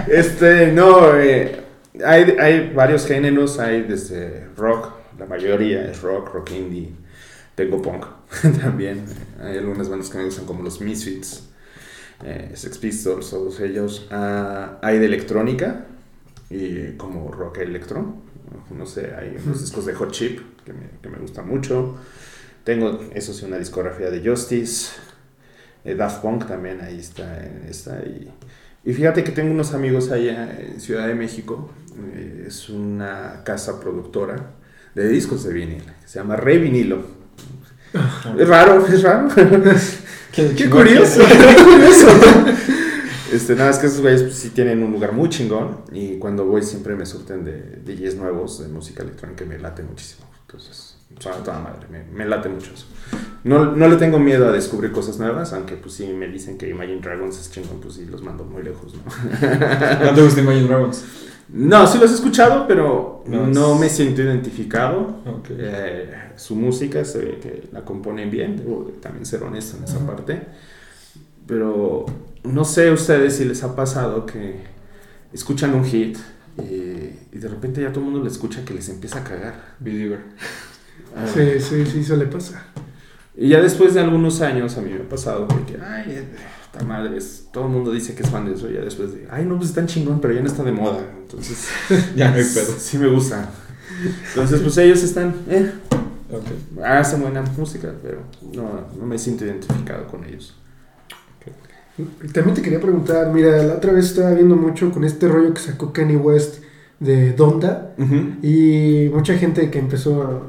este, 0.08 0.72
no, 0.72 1.16
eh, 1.16 1.62
hay, 2.04 2.36
hay 2.40 2.74
varios 2.74 3.06
géneros, 3.06 3.60
hay 3.60 3.84
desde 3.84 4.48
rock, 4.58 4.94
la 5.20 5.28
mayoría 5.28 5.86
es 5.92 6.02
rock, 6.02 6.34
rock 6.34 6.52
indie, 6.54 6.90
tengo 7.56 7.82
punk 7.82 8.06
también, 8.62 9.06
hay 9.42 9.58
algunas 9.58 9.90
bandas 9.90 10.10
que 10.10 10.18
me 10.18 10.26
gustan 10.26 10.46
como 10.46 10.64
los 10.64 10.82
Misfits, 10.82 11.50
eh, 12.24 12.52
Sex 12.54 12.78
Pistols, 12.78 13.30
todos 13.30 13.60
ellos, 13.60 14.08
Ah, 14.12 14.80
hay 14.82 15.00
de 15.00 15.06
electrónica, 15.06 15.86
y 16.50 16.94
como 16.98 17.32
rock 17.32 17.60
electro, 17.60 18.16
no 18.76 18.86
sé, 18.86 19.14
hay 19.16 19.38
unos 19.44 19.62
discos 19.62 19.86
de 19.86 19.94
Hot 19.94 20.12
Chip 20.12 20.40
que 20.66 20.74
me, 20.74 20.90
que 21.02 21.10
me 21.10 21.18
gustan 21.18 21.48
mucho, 21.48 21.98
tengo, 22.64 23.00
eso 23.14 23.34
sí, 23.34 23.46
una 23.46 23.58
discografía 23.58 24.10
de 24.10 24.28
Justice, 24.28 24.92
eh, 25.84 25.96
Daft 25.96 26.22
Punk 26.22 26.48
también, 26.48 26.82
ahí 26.82 27.00
está, 27.00 27.44
eh, 27.44 27.68
está 27.70 28.02
y, 28.04 28.32
y 28.84 28.94
fíjate 28.94 29.24
que 29.24 29.32
tengo 29.32 29.52
unos 29.52 29.74
amigos 29.74 30.12
allá 30.12 30.58
en 30.60 30.80
Ciudad 30.80 31.08
de 31.08 31.16
México, 31.16 31.70
eh, 32.16 32.46
es 32.48 32.70
una 32.70 33.44
casa 33.44 33.80
productora 33.80 34.52
de 34.96 35.08
discos 35.08 35.44
de 35.44 35.54
vinil, 35.54 35.84
que 35.84 36.08
se 36.08 36.20
llama 36.20 36.36
Re 36.36 36.58
Vinilo. 36.58 37.21
Es 38.38 38.48
raro, 38.48 38.86
es 38.88 39.04
raro. 39.04 39.28
Qué, 40.32 40.54
Qué 40.56 40.70
curioso, 40.70 41.22
qué 41.28 41.64
curioso. 41.64 42.08
Este, 43.34 43.54
nada, 43.54 43.70
es 43.72 43.80
que 43.80 43.88
esos 43.88 44.00
güeyes 44.00 44.24
pues, 44.24 44.36
sí 44.36 44.52
tienen 44.52 44.82
un 44.82 44.94
lugar 44.94 45.12
muy 45.12 45.28
chingón 45.28 45.80
y 45.92 46.18
cuando 46.20 46.46
voy 46.46 46.64
siempre 46.64 46.96
me 46.96 47.06
surten 47.06 47.44
de 47.44 47.82
DJs 47.84 48.16
nuevos 48.16 48.62
de 48.62 48.70
música 48.70 49.04
electrónica 49.04 49.44
y 49.44 49.48
me 49.48 49.58
late 49.58 49.84
muchísimo. 49.84 50.26
Entonces, 50.48 50.96
suena 51.20 51.40
toda 51.40 51.60
madre, 51.60 51.88
me, 51.90 52.06
me 52.06 52.26
late 52.26 52.48
mucho 52.48 52.72
eso. 52.74 52.86
No, 53.44 53.76
no 53.76 53.90
le 53.90 53.98
tengo 53.98 54.20
miedo 54.20 54.48
a 54.48 54.52
descubrir 54.54 54.94
cosas 54.94 55.18
nuevas, 55.20 55.52
aunque 55.52 55.76
pues 55.76 55.96
sí 55.96 56.08
me 56.08 56.30
dicen 56.30 56.58
que 56.58 56.70
Imagine 56.70 57.02
Dragons 57.02 57.38
es 57.40 57.52
chingón, 57.52 57.82
pues 57.82 57.96
sí 57.96 58.06
los 58.06 58.22
mando 58.22 58.46
muy 58.46 58.64
lejos, 58.64 58.94
¿no? 58.94 59.02
¿No 60.06 60.14
te 60.14 60.22
gusta 60.22 60.40
Imagine 60.40 60.68
Dragons? 60.68 61.04
No, 61.54 61.86
sí 61.88 61.98
los 62.00 62.12
he 62.12 62.16
escuchado, 62.16 62.66
pero 62.68 63.24
No, 63.28 63.48
no, 63.48 63.74
es- 63.76 63.80
me 63.82 63.90
siento 63.90 64.22
identificado. 64.22 65.22
Ok. 65.26 65.48
Eh, 65.52 66.14
su 66.38 66.56
música 66.56 67.04
se 67.04 67.20
ve 67.20 67.40
que 67.42 67.68
la 67.72 67.84
componen 67.84 68.32
bien, 68.32 68.58
debo 68.58 68.86
también 69.02 69.26
ser 69.26 69.44
honesto 69.44 69.78
en 69.78 69.84
esa 69.84 69.98
Ujú. 69.98 70.06
parte. 70.08 70.42
Pero 71.48 72.06
no 72.44 72.64
sé 72.66 72.90
a 72.90 72.94
ustedes 72.94 73.36
si 73.36 73.46
les 73.46 73.64
ha 73.64 73.76
pasado 73.76 74.26
que 74.26 74.62
escuchan 75.34 75.74
un 75.74 75.84
hit 75.86 76.18
y, 76.58 76.64
y 77.36 77.38
de 77.40 77.48
repente 77.48 77.82
ya 77.82 77.90
todo 77.90 78.00
el 78.00 78.06
mundo 78.12 78.24
le 78.24 78.30
escucha 78.30 78.64
que 78.64 78.74
les 78.74 78.88
empieza 78.90 79.20
a 79.20 79.24
cagar. 79.24 79.76
Believer. 79.80 80.20
Ah, 81.16 81.26
Sí, 81.28 81.60
sí, 81.60 81.86
sí, 81.86 82.00
eso 82.00 82.16
le 82.16 82.26
pasa. 82.28 82.66
Y 83.36 83.50
ya 83.50 83.62
después 83.62 83.94
de 83.94 84.00
algunos 84.02 84.42
años 84.42 84.78
a 84.78 84.82
mí 84.82 84.92
me 84.92 85.02
ha 85.02 85.10
pasado 85.10 85.48
de 85.48 85.64
que, 85.74 85.82
ay, 85.82 86.28
madre, 86.88 87.18
es- 87.18 87.48
todo 87.52 87.66
el 87.66 87.72
mundo 87.72 87.92
dice 87.92 88.16
que 88.16 88.24
es 88.24 88.30
fan 88.30 88.46
de 88.46 88.54
eso. 88.54 88.70
Ya 88.70 88.82
después 88.82 89.14
de, 89.14 89.28
ay, 89.30 89.46
no, 89.46 89.58
pues 89.58 89.70
está 89.70 89.86
chingón, 89.86 90.20
pero 90.22 90.34
ya 90.34 90.42
no 90.42 90.48
está 90.48 90.64
de 90.64 90.72
moda. 90.72 91.00
Entonces, 91.22 91.68
Ya 92.16 92.30
no 92.32 92.38
hay 92.38 92.44
pedo. 92.44 92.74
sí 92.78 92.98
me 92.98 93.08
gusta. 93.08 93.50
Entonces, 94.30 94.62
pues 94.62 94.78
ellos 94.78 95.04
están, 95.04 95.36
eh, 95.50 95.72
Ok. 96.32 96.84
hacen 96.86 97.22
buena 97.22 97.42
música, 97.58 97.92
pero 98.02 98.20
no, 98.54 98.88
no 98.98 99.06
me 99.06 99.18
siento 99.20 99.46
identificado 99.46 100.08
con 100.08 100.24
ellos. 100.24 100.56
También 102.34 102.56
te 102.56 102.62
quería 102.62 102.80
preguntar, 102.80 103.32
mira, 103.34 103.62
la 103.64 103.74
otra 103.76 103.92
vez 103.92 104.06
estaba 104.06 104.32
viendo 104.32 104.56
mucho 104.56 104.92
con 104.92 105.04
este 105.04 105.28
rollo 105.28 105.54
que 105.54 105.60
sacó 105.62 105.92
Kanye 105.92 106.16
West 106.18 106.64
de 107.00 107.34
Donda 107.34 107.94
y 108.42 109.10
mucha 109.14 109.38
gente 109.38 109.70
que 109.70 109.80
empezó 109.80 110.24
a, 110.24 110.42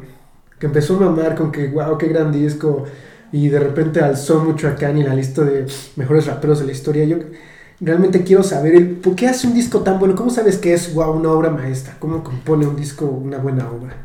que 0.59 0.67
empezó 0.67 0.97
a 0.97 1.01
mamar 1.01 1.35
con 1.35 1.51
que 1.51 1.69
wow, 1.69 1.99
qué 1.99 2.07
gran 2.09 2.31
disco 2.31 2.85
y 3.33 3.49
de 3.49 3.59
repente 3.59 4.01
alzó 4.01 4.45
mucho 4.45 4.69
a 4.69 4.77
Kanye 4.77 5.03
en 5.03 5.09
la 5.09 5.15
lista 5.15 5.43
de 5.43 5.67
mejores 5.97 6.27
raperos 6.27 6.61
de 6.61 6.67
la 6.67 6.73
historia. 6.73 7.05
Yo 7.05 7.17
realmente 7.81 8.23
quiero 8.23 8.43
saber 8.43 8.75
el, 8.75 8.91
por 8.91 9.17
qué 9.17 9.27
hace 9.27 9.47
un 9.47 9.55
disco 9.55 9.81
tan 9.81 9.99
bueno, 9.99 10.15
cómo 10.15 10.31
sabes 10.31 10.59
que 10.59 10.75
es 10.75 10.93
wow, 10.95 11.13
una 11.13 11.31
obra 11.33 11.51
maestra, 11.51 11.97
cómo 11.99 12.23
compone 12.23 12.67
un 12.67 12.77
disco 12.77 13.07
una 13.07 13.39
buena 13.39 13.71
obra. 13.71 13.97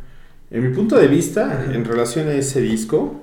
En 0.50 0.68
mi 0.68 0.74
punto 0.74 0.96
de 0.98 1.08
vista, 1.08 1.52
Ajá. 1.52 1.74
en 1.74 1.84
relación 1.84 2.30
a 2.30 2.34
ese 2.34 2.62
disco, 2.62 3.22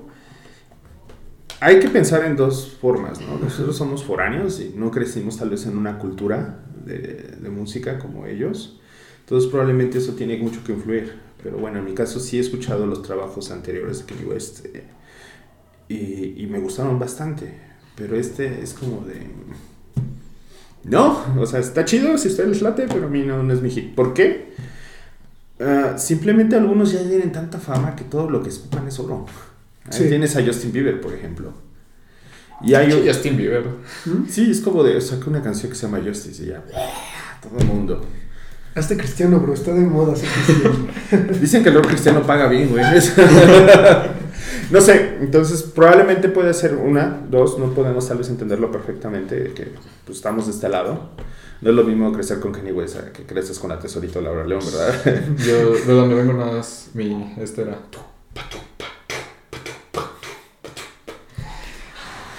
hay 1.59 1.79
que 1.79 1.89
pensar 1.89 2.23
en 2.23 2.35
dos 2.35 2.77
formas, 2.79 3.19
¿no? 3.19 3.39
Nosotros 3.39 3.75
somos 3.75 4.03
foráneos 4.03 4.59
y 4.59 4.73
no 4.77 4.91
crecimos 4.91 5.37
tal 5.37 5.49
vez 5.49 5.65
en 5.65 5.77
una 5.77 5.97
cultura 5.97 6.59
de, 6.85 7.35
de 7.41 7.49
música 7.49 7.97
como 7.97 8.27
ellos, 8.27 8.79
entonces 9.21 9.49
probablemente 9.49 9.97
eso 9.97 10.13
tiene 10.13 10.37
mucho 10.37 10.63
que 10.63 10.73
influir. 10.73 11.25
Pero 11.41 11.57
bueno, 11.57 11.79
en 11.79 11.85
mi 11.85 11.93
caso 11.93 12.19
sí 12.19 12.37
he 12.37 12.41
escuchado 12.41 12.85
los 12.85 13.01
trabajos 13.01 13.51
anteriores 13.51 13.99
de 13.99 14.05
Kanye 14.05 14.25
West 14.25 14.65
eh, 14.65 14.83
y, 15.89 16.41
y 16.43 16.47
me 16.49 16.59
gustaron 16.59 16.97
bastante, 16.99 17.53
pero 17.95 18.15
este 18.15 18.61
es 18.61 18.73
como 18.73 19.01
de... 19.05 19.27
No, 20.83 21.19
o 21.39 21.45
sea, 21.45 21.59
está 21.59 21.83
chido 21.83 22.17
si 22.17 22.27
a 22.27 22.31
ustedes 22.31 22.49
les 22.49 22.61
late, 22.61 22.85
pero 22.87 23.07
a 23.07 23.09
mí 23.09 23.23
no, 23.23 23.41
no 23.41 23.53
es 23.53 23.61
mi 23.61 23.71
hit. 23.71 23.95
¿Por 23.95 24.13
qué? 24.13 24.53
Ah, 25.59 25.95
simplemente 25.97 26.55
algunos 26.55 26.91
ya 26.91 26.99
tienen 26.99 27.31
tanta 27.31 27.57
fama 27.59 27.95
que 27.95 28.03
todo 28.03 28.29
lo 28.29 28.43
que 28.43 28.49
escupan 28.49 28.87
es 28.87 28.99
oro. 28.99 29.25
Ahí 29.85 29.91
Sí. 29.97 30.07
tienes 30.09 30.35
a 30.35 30.43
Justin 30.45 30.71
Bieber, 30.71 31.01
por 31.01 31.13
ejemplo. 31.13 31.53
Y 32.61 32.73
hay 32.75 32.91
Sí, 32.91 33.03
Justin 33.07 33.35
Bieber. 33.37 33.63
¿Mm? 34.05 34.27
Sí, 34.29 34.51
es 34.51 34.61
como 34.61 34.83
de 34.83 34.99
saca 35.01 35.29
una 35.29 35.41
canción 35.41 35.71
que 35.71 35.75
se 35.77 35.87
llama 35.87 36.01
Justice 36.05 36.43
y 36.43 36.47
ya. 36.47 36.63
Todo 37.41 37.57
el 37.59 37.65
mundo. 37.65 38.05
Hazte 38.75 38.95
cristiano, 38.97 39.39
bro, 39.39 39.53
está 39.53 39.73
de 39.73 39.81
moda 39.81 40.15
ser 40.15 40.29
cristiano. 40.29 40.87
Dicen 41.41 41.63
que 41.63 41.69
el 41.69 41.75
rock 41.75 41.87
cristiano 41.87 42.21
paga 42.23 42.47
bien, 42.47 42.69
güey. 42.69 42.83
no 44.71 44.81
sé, 44.81 45.17
entonces 45.21 45.63
probablemente 45.63 46.29
puede 46.29 46.53
ser 46.53 46.75
una, 46.75 47.25
dos, 47.29 47.59
no 47.59 47.73
podemos 47.73 48.07
tal 48.07 48.17
vez 48.17 48.29
entenderlo 48.29 48.71
perfectamente, 48.71 49.53
que 49.53 49.73
pues, 50.05 50.17
estamos 50.17 50.45
de 50.47 50.51
este 50.53 50.69
lado. 50.69 51.09
No 51.61 51.69
es 51.69 51.75
lo 51.75 51.83
mismo 51.83 52.11
crecer 52.11 52.39
con 52.39 52.51
Kenny 52.51 52.71
West 52.71 52.97
que 53.13 53.23
creces 53.23 53.59
con 53.59 53.69
la 53.69 53.79
tesorito 53.79 54.21
Laura 54.21 54.45
León, 54.45 54.61
¿verdad? 54.65 55.23
Yo, 55.37 55.71
de 55.73 55.93
donde 55.93 56.15
vengo, 56.15 56.33
nada 56.33 56.51
más 56.57 56.89
mi. 56.93 57.33
Este 57.39 57.65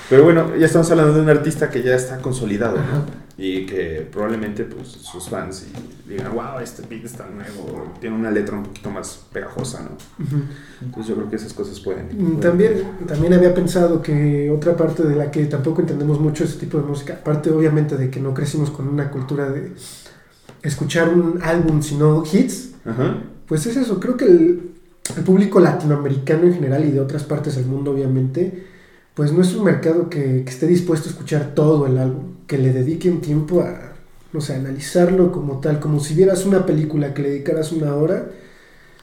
Pero 0.08 0.22
bueno, 0.24 0.54
ya 0.56 0.66
estamos 0.66 0.88
hablando 0.90 1.14
de 1.14 1.20
un 1.20 1.28
artista 1.28 1.68
que 1.68 1.82
ya 1.82 1.94
está 1.96 2.18
consolidado, 2.18 2.76
¿no? 2.76 3.26
Y 3.38 3.66
que 3.66 4.08
probablemente 4.10 4.64
pues, 4.64 4.88
sus 4.88 5.28
fans 5.28 5.66
digan, 6.08 6.32
wow, 6.32 6.60
este 6.62 6.82
beat 6.88 7.04
está 7.04 7.26
nuevo, 7.28 7.92
tiene 8.00 8.16
una 8.16 8.30
letra 8.30 8.56
un 8.56 8.62
poquito 8.62 8.88
más 8.90 9.20
pegajosa, 9.32 9.82
¿no? 9.82 10.24
Ujú. 10.24 10.42
Entonces 10.80 11.08
yo 11.08 11.16
creo 11.16 11.28
que 11.30 11.36
esas 11.36 11.52
cosas 11.52 11.80
pueden. 11.80 12.06
Mm, 12.06 12.16
pueden- 12.36 12.40
También, 12.40 12.72
también 13.06 13.32
había 13.34 13.52
pensado 13.52 14.00
que 14.00 14.50
otra 14.50 14.76
parte 14.76 15.02
de 15.02 15.16
la 15.16 15.30
que 15.30 15.44
tampoco 15.46 15.80
entendemos 15.82 16.20
mucho 16.20 16.44
ese 16.44 16.56
tipo 16.58 16.78
de 16.78 16.84
música, 16.84 17.14
aparte 17.14 17.50
obviamente 17.50 17.96
de 17.96 18.08
que 18.08 18.20
no 18.20 18.32
crecimos 18.32 18.70
con 18.70 18.88
una 18.88 19.10
cultura 19.10 19.50
de 19.50 19.72
escuchar 20.62 21.08
un 21.10 21.40
álbum 21.42 21.82
sino 21.82 22.22
hits, 22.30 22.70
pues 23.46 23.66
es 23.66 23.76
eso, 23.76 23.98
creo 24.00 24.16
que 24.16 24.24
el, 24.24 24.70
el 25.16 25.22
público 25.24 25.60
latinoamericano 25.60 26.44
en 26.44 26.54
general 26.54 26.84
y 26.84 26.90
de 26.92 27.00
otras 27.00 27.24
partes 27.24 27.56
del 27.56 27.66
mundo 27.66 27.90
obviamente, 27.90 28.66
pues 29.16 29.32
no 29.32 29.40
es 29.40 29.54
un 29.54 29.64
mercado 29.64 30.10
que, 30.10 30.44
que 30.44 30.50
esté 30.50 30.66
dispuesto 30.66 31.08
a 31.08 31.12
escuchar 31.12 31.54
todo 31.54 31.86
el 31.86 31.96
álbum, 31.96 32.34
que 32.46 32.58
le 32.58 32.70
dedique 32.70 33.10
un 33.10 33.22
tiempo 33.22 33.62
a, 33.62 33.94
no 34.34 34.42
sé, 34.42 34.54
analizarlo 34.54 35.32
como 35.32 35.58
tal, 35.60 35.80
como 35.80 36.00
si 36.00 36.14
vieras 36.14 36.44
una 36.44 36.66
película 36.66 37.14
que 37.14 37.22
le 37.22 37.30
dedicaras 37.30 37.72
una 37.72 37.94
hora, 37.94 38.26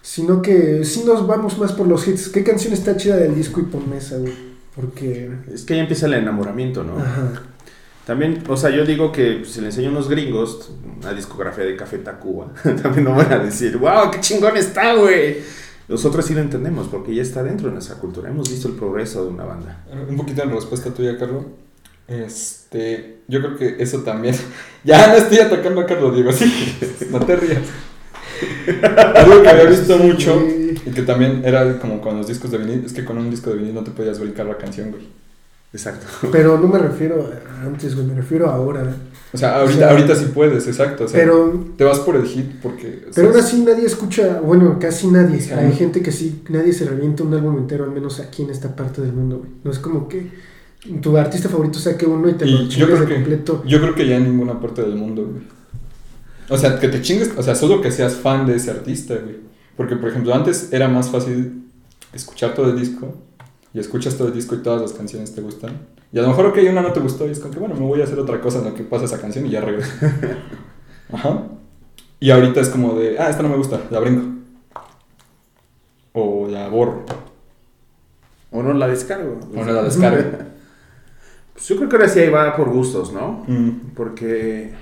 sino 0.03 0.43
que 0.43 0.85
sí 0.85 1.03
nos 1.03 1.25
vamos 1.25 1.57
más 1.57 1.71
por 1.71 1.87
los 1.87 2.07
hits. 2.07 2.29
¿Qué 2.29 2.43
canción 2.43 2.73
está 2.73 2.95
chida 2.95 3.17
del 3.17 3.33
disco 3.33 3.59
y 3.59 3.63
ponme 3.63 3.97
esa, 3.97 4.17
güey? 4.17 4.33
Porque... 4.75 5.31
Es 5.51 5.63
que 5.63 5.73
ahí 5.73 5.79
empieza 5.79 6.05
el 6.05 6.13
enamoramiento, 6.13 6.83
¿no? 6.83 6.99
Ajá. 6.99 7.41
También, 8.05 8.43
o 8.47 8.55
sea, 8.55 8.69
yo 8.69 8.85
digo 8.85 9.11
que 9.11 9.43
si 9.45 9.61
le 9.61 9.67
enseño 9.67 9.87
a 9.87 9.91
unos 9.93 10.09
gringos 10.09 10.69
una 11.01 11.13
discografía 11.13 11.63
de 11.63 11.75
Café 11.75 11.97
Tacuba, 11.97 12.53
también 12.83 13.05
no 13.05 13.15
van 13.15 13.33
a 13.33 13.39
decir, 13.39 13.77
wow, 13.77 14.11
qué 14.11 14.19
chingón 14.19 14.57
está, 14.57 14.93
güey. 14.93 15.37
Nosotros 15.87 16.25
sí 16.25 16.33
lo 16.33 16.41
entendemos 16.41 16.87
porque 16.87 17.13
ya 17.13 17.21
está 17.21 17.43
dentro 17.43 17.67
de 17.67 17.73
nuestra 17.73 17.97
cultura. 17.97 18.29
Hemos 18.29 18.49
visto 18.49 18.67
el 18.67 18.75
progreso 18.75 19.23
de 19.25 19.31
una 19.31 19.43
banda. 19.43 19.85
Un 20.09 20.15
poquito 20.15 20.43
en 20.43 20.51
respuesta 20.51 20.93
tuya, 20.93 21.17
Carlos. 21.17 21.45
Este. 22.07 23.21
Yo 23.27 23.41
creo 23.41 23.57
que 23.57 23.75
eso 23.81 24.01
también. 24.01 24.35
Ya 24.85 25.07
no 25.07 25.13
estoy 25.13 25.37
atacando 25.37 25.79
a 25.79 25.85
Carlos, 25.85 26.13
Diego, 26.13 26.31
sí. 26.33 26.51
No 27.09 27.19
te 27.21 27.37
rías. 27.37 27.61
Algo 29.15 29.41
que 29.41 29.47
había 29.47 29.63
visto 29.63 29.97
mucho 29.97 30.43
y 30.85 30.91
que 30.91 31.03
también 31.03 31.41
era 31.45 31.79
como 31.79 32.01
con 32.01 32.17
los 32.17 32.27
discos 32.27 32.51
de 32.51 32.57
vinil, 32.57 32.83
es 32.85 32.91
que 32.91 33.05
con 33.05 33.17
un 33.17 33.29
disco 33.29 33.49
de 33.49 33.57
vinil 33.57 33.73
no 33.73 33.83
te 33.83 33.91
podías 33.91 34.19
brincar 34.19 34.45
la 34.45 34.57
canción, 34.57 34.91
güey. 34.91 35.07
Exacto. 35.71 36.05
Pero 36.31 36.57
no 36.57 36.67
me 36.67 36.79
refiero 36.79 37.31
a 37.31 37.65
antes, 37.65 37.95
güey, 37.95 38.05
me 38.05 38.15
refiero 38.15 38.49
a 38.49 38.55
ahora. 38.55 38.93
O 39.33 39.37
sea, 39.37 39.55
ahorita, 39.61 39.73
O 39.75 39.79
sea, 39.79 39.89
ahorita 39.91 40.15
sí 40.15 40.25
puedes, 40.33 40.67
exacto. 40.67 41.05
O 41.05 41.07
sea, 41.07 41.19
Pero, 41.19 41.65
te 41.75 41.83
vas 41.83 41.99
por 41.99 42.15
el 42.15 42.25
hit 42.25 42.51
porque... 42.61 43.05
pero 43.15 43.29
aún 43.29 43.39
así 43.39 43.61
nadie 43.63 43.85
escucha, 43.87 44.39
bueno, 44.41 44.77
casi 44.79 45.07
nadie. 45.07 45.41
Sí. 45.41 45.51
Hay 45.51 45.73
gente 45.73 46.01
que 46.03 46.11
sí, 46.11 46.43
nadie 46.49 46.71
se 46.71 46.85
revienta 46.85 47.23
un 47.23 47.33
álbum 47.33 47.57
entero, 47.57 47.83
al 47.85 47.91
menos 47.91 48.19
aquí 48.19 48.43
en 48.43 48.51
esta 48.51 48.75
parte 48.75 49.01
del 49.01 49.11
mundo, 49.13 49.39
güey. 49.39 49.49
No 49.63 49.71
es 49.71 49.79
como 49.79 50.07
que 50.07 50.29
tu 51.01 51.17
artista 51.17 51.49
favorito 51.49 51.79
saque 51.79 52.05
uno 52.05 52.29
y 52.29 52.33
te 52.33 52.45
Y 52.45 52.51
lo 52.51 52.67
chingues 52.69 52.99
de 52.99 53.05
que- 53.07 53.13
completo. 53.15 53.63
Yo 53.65 53.81
creo 53.81 53.95
que 53.95 54.07
ya 54.07 54.17
en 54.17 54.25
ninguna 54.25 54.59
parte 54.61 54.81
del 54.83 54.95
mundo, 54.95 55.25
güey. 55.25 55.43
O 56.49 56.57
sea, 56.57 56.77
que 56.79 56.87
te 56.89 57.01
chingues, 57.01 57.31
o 57.35 57.41
sea, 57.41 57.55
solo 57.55 57.81
que 57.81 57.89
seas 57.91 58.15
fan 58.15 58.45
de 58.45 58.55
ese 58.57 58.69
artista, 58.69 59.15
güey. 59.15 59.37
Porque, 59.75 59.95
por 59.95 60.09
ejemplo, 60.09 60.35
antes 60.35 60.69
era 60.71 60.87
más 60.87 61.09
fácil 61.09 61.63
escuchar 62.13 62.53
todo 62.53 62.69
el 62.69 62.77
disco 62.79 63.15
y 63.73 63.79
escuchas 63.79 64.15
todo 64.15 64.27
el 64.27 64.33
disco 64.35 64.53
y 64.53 64.59
todas 64.59 64.79
las 64.81 64.93
canciones 64.93 65.33
te 65.33 65.41
gustan. 65.41 65.71
Y 66.13 66.19
a 66.19 66.21
lo 66.21 66.27
mejor, 66.27 66.45
ok, 66.45 66.59
una 66.69 66.83
no 66.83 66.93
te 66.93 66.99
gustó 66.99 67.27
y 67.27 67.31
es 67.31 67.39
como 67.39 67.51
que, 67.51 67.59
bueno, 67.59 67.73
me 67.73 67.81
voy 67.81 67.99
a 67.99 68.03
hacer 68.03 68.19
otra 68.19 68.39
cosa 68.39 68.59
en 68.59 68.65
lo 68.65 68.75
que 68.75 68.83
pasa 68.83 69.05
esa 69.05 69.19
canción 69.19 69.47
y 69.47 69.49
ya 69.49 69.61
regreso. 69.61 69.91
Ajá. 71.11 71.47
Y 72.19 72.29
ahorita 72.29 72.61
es 72.61 72.69
como 72.69 72.93
de, 72.93 73.17
ah, 73.17 73.31
esta 73.31 73.41
no 73.41 73.49
me 73.49 73.57
gusta, 73.57 73.81
la 73.89 73.99
brinco. 73.99 74.21
O 76.13 76.47
la 76.47 76.69
borro. 76.69 77.03
O 78.51 78.61
no 78.61 78.73
la 78.73 78.87
descargo. 78.87 79.39
O 79.55 79.65
no 79.65 79.71
la 79.71 79.83
descargo. 79.83 80.37
Pues 81.53 81.67
yo 81.67 81.75
creo 81.75 81.87
que 81.87 81.95
ahora 81.97 82.09
sí 82.09 82.19
ahí 82.19 82.29
va 82.29 82.55
por 82.55 82.69
gustos, 82.69 83.13
¿no? 83.13 83.43
Mm. 83.47 83.91
Porque, 83.95 84.73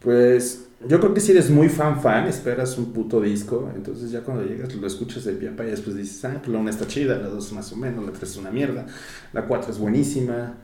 pues, 0.00 0.65
yo 0.88 1.00
creo 1.00 1.14
que 1.14 1.20
si 1.20 1.32
eres 1.32 1.50
muy 1.50 1.68
fan 1.68 2.00
fan, 2.00 2.26
esperas 2.26 2.76
un 2.78 2.92
puto 2.92 3.20
disco, 3.20 3.70
entonces 3.74 4.10
ya 4.10 4.20
cuando 4.22 4.44
llegas 4.44 4.74
lo 4.74 4.86
escuchas 4.86 5.24
de 5.24 5.32
pie 5.32 5.50
a 5.50 5.56
pa 5.56 5.64
y 5.64 5.70
después 5.70 5.96
dices, 5.96 6.24
ah, 6.24 6.38
pues 6.38 6.48
la 6.48 6.58
una 6.58 6.70
está 6.70 6.86
chida, 6.86 7.16
la 7.18 7.28
dos 7.28 7.52
más 7.52 7.72
o 7.72 7.76
menos, 7.76 8.04
la 8.04 8.12
tres 8.12 8.30
es 8.30 8.36
una 8.36 8.50
mierda, 8.50 8.86
la 9.32 9.46
cuatro 9.46 9.72
es 9.72 9.78
buenísima, 9.78 10.54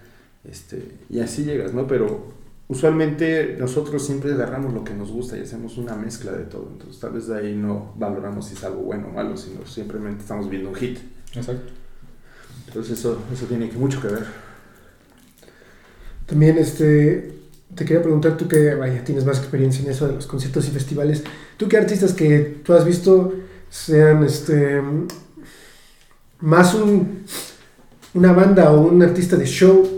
este, 0.45 0.99
y 1.09 1.21
así 1.21 1.45
llegas, 1.45 1.73
¿no? 1.73 1.87
Pero 1.87 2.33
usualmente 2.69 3.57
nosotros 3.59 4.05
siempre 4.05 4.33
agarramos 4.33 4.73
lo 4.73 4.85
que 4.85 4.95
nos 4.95 5.11
gusta 5.11 5.37
y 5.37 5.41
hacemos 5.41 5.79
una 5.79 5.95
mezcla 5.95 6.33
de 6.33 6.45
todo, 6.45 6.69
entonces 6.73 7.01
tal 7.01 7.13
vez 7.13 7.27
de 7.27 7.39
ahí 7.39 7.55
no 7.55 7.95
valoramos 7.97 8.47
si 8.47 8.55
es 8.55 8.65
algo 8.65 8.83
bueno 8.83 9.09
o 9.09 9.13
malo, 9.13 9.37
sino 9.37 9.67
simplemente 9.67 10.23
estamos 10.23 10.49
viendo 10.49 10.71
un 10.71 10.75
hit. 10.75 10.99
Exacto. 11.35 11.73
Entonces 12.67 12.99
eso, 12.99 13.19
eso 13.33 13.47
tiene 13.47 13.69
que 13.69 13.77
mucho 13.77 14.01
que 14.01 14.09
ver. 14.09 14.27
También, 16.27 16.57
este, 16.57 17.42
te 17.75 17.85
quería 17.85 18.03
preguntar, 18.03 18.37
tú 18.37 18.49
que, 18.49 18.75
vaya, 18.75 19.03
tienes 19.05 19.25
más 19.25 19.39
experiencia 19.39 19.83
en 19.85 19.91
eso 19.91 20.07
de 20.07 20.15
los 20.15 20.27
conciertos 20.27 20.67
y 20.69 20.71
festivales, 20.71 21.23
¿tú 21.57 21.69
qué 21.69 21.79
artistas 21.79 22.13
que 22.13 22.61
tú 22.65 22.75
has 22.75 22.85
visto 22.85 23.33
sean, 23.71 24.25
este, 24.25 24.83
más 26.41 26.75
un, 26.75 27.25
una 28.15 28.33
banda 28.33 28.71
o 28.73 28.83
un 28.83 29.03
artista 29.03 29.37
de 29.37 29.47
show 29.47 29.89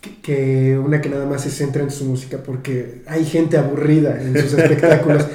que, 0.00 0.20
que 0.20 0.78
una 0.78 1.00
que 1.00 1.08
nada 1.08 1.24
más 1.24 1.42
se 1.42 1.50
centra 1.50 1.82
en 1.82 1.90
su 1.90 2.04
música? 2.04 2.38
Porque 2.44 3.02
hay 3.06 3.24
gente 3.24 3.56
aburrida 3.56 4.20
en 4.20 4.38
sus 4.38 4.52
espectáculos. 4.58 5.26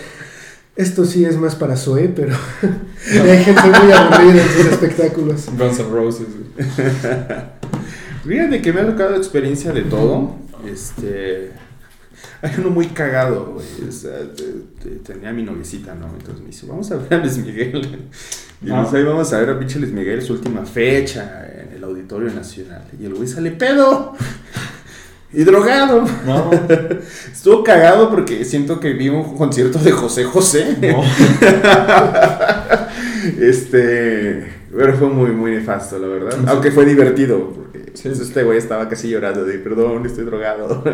Esto 0.76 1.06
sí 1.06 1.26
es 1.26 1.36
más 1.38 1.56
para 1.56 1.76
Zoe, 1.76 2.10
pero 2.10 2.36
hay 3.12 3.44
gente 3.44 3.62
muy 3.62 3.91
aburrida 3.91 4.44
en 4.44 4.50
sus 4.50 4.65
espectáculos. 4.67 5.46
Guns 5.58 5.80
N' 5.80 5.89
Roses. 5.89 6.28
Fíjate 8.24 8.62
que 8.62 8.72
me 8.72 8.82
ha 8.82 8.86
tocado 8.86 9.15
experiencia 9.15 9.72
de 9.72 9.82
todo. 9.82 10.36
Este. 10.72 11.52
Hay 12.43 12.51
uno 12.58 12.71
muy 12.71 12.88
cagado, 12.88 13.54
güey. 13.54 13.88
O 13.88 13.91
sea, 13.91 14.12
te- 14.36 14.63
te- 14.89 14.95
tenía 15.13 15.30
a 15.30 15.34
mi 15.34 15.43
noviecita, 15.43 15.93
¿no? 15.93 16.08
Entonces 16.08 16.41
me 16.41 16.47
dice, 16.47 16.65
vamos 16.67 16.91
a 16.91 16.95
ver 16.97 17.13
a 17.13 17.17
Luis 17.17 17.38
Miguel. 17.38 17.99
Y 18.65 18.71
Ah. 18.71 18.82
pues 18.84 18.93
ahí 18.95 19.04
vamos 19.04 19.32
a 19.34 19.39
ver 19.39 19.49
a 19.51 19.60
pinche 19.60 19.77
Luis 19.80 19.91
Miguel, 19.91 20.21
su 20.23 20.34
última 20.34 20.65
fecha 20.65 21.45
en 21.62 21.73
el 21.75 21.84
Auditorio 21.84 22.32
Nacional. 22.34 22.84
Y 22.99 23.06
el 23.06 23.13
güey 23.13 23.27
sale 23.27 23.51
pedo. 23.51 24.13
Y 25.34 25.45
drogado. 25.45 26.04
No, 26.25 26.51
Estuvo 27.32 27.63
cagado 27.63 28.10
porque 28.10 28.43
siento 28.43 28.82
que 28.82 28.91
vi 28.91 29.08
un 29.08 29.38
concierto 29.38 29.80
de 29.80 29.91
José 29.93 30.25
José. 30.25 30.75
no. 30.82 31.01
Este, 33.39 34.51
pero 34.75 34.93
fue 34.95 35.10
muy, 35.10 35.31
muy 35.31 35.51
nefasto, 35.51 35.97
la 35.99 36.07
verdad. 36.07 36.31
Sí. 36.38 36.45
Aunque 36.47 36.71
fue 36.71 36.86
divertido, 36.86 37.49
porque 37.53 37.91
Sí. 37.93 38.03
pues, 38.10 38.19
este 38.21 38.43
güey 38.43 38.57
estaba 38.57 38.88
casi 38.88 39.10
llorando 39.10 39.43
de, 39.45 39.57
perdón, 39.60 40.05
estoy 40.05 40.25
drogado. 40.25 40.84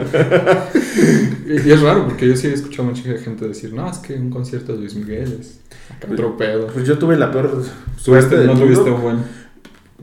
Y 1.48 1.68
y 1.68 1.72
es 1.72 1.82
raro 1.82 2.06
porque 2.06 2.28
yo 2.28 2.36
sí 2.36 2.48
he 2.48 2.54
escuchado 2.54 2.84
a 2.90 2.92
mucha 2.92 3.04
gente 3.18 3.48
decir, 3.48 3.74
no, 3.74 3.90
es 3.90 3.98
que 4.00 4.14
un 4.16 4.30
concierto 4.30 4.74
de 4.74 4.80
Luis 4.80 4.96
Miguel 4.96 5.38
es 5.40 5.60
acá 5.96 6.12
otro 6.12 6.36
pedo. 6.36 6.68
Pues 6.68 6.86
yo 6.86 6.98
tuve 6.98 7.16
la 7.16 7.32
peor 7.32 7.64
suerte 7.96 8.36
Tuviste, 8.36 8.38
del 8.38 8.48
no 8.48 8.54
tuviste 8.60 8.90
mundo. 8.92 8.96
un 8.96 9.02
buen. 9.02 9.18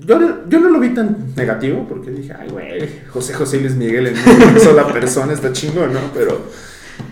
Yo, 0.07 0.19
no- 0.19 0.49
yo 0.49 0.61
no 0.61 0.71
lo 0.71 0.81
vi 0.81 0.95
tan 0.95 1.35
negativo, 1.37 1.87
porque 1.89 2.11
dije, 2.11 2.33
ay, 2.39 2.49
güey, 2.51 2.89
José 3.11 3.35
José 3.35 3.61
Luis 3.61 3.75
Miguel 3.77 4.07
en 4.09 4.15
una 4.17 4.59
sola 4.61 4.87
persona 4.93 5.33
está 5.35 5.53
chingón, 5.53 5.93
¿no? 5.93 6.01
Pero 6.15 6.41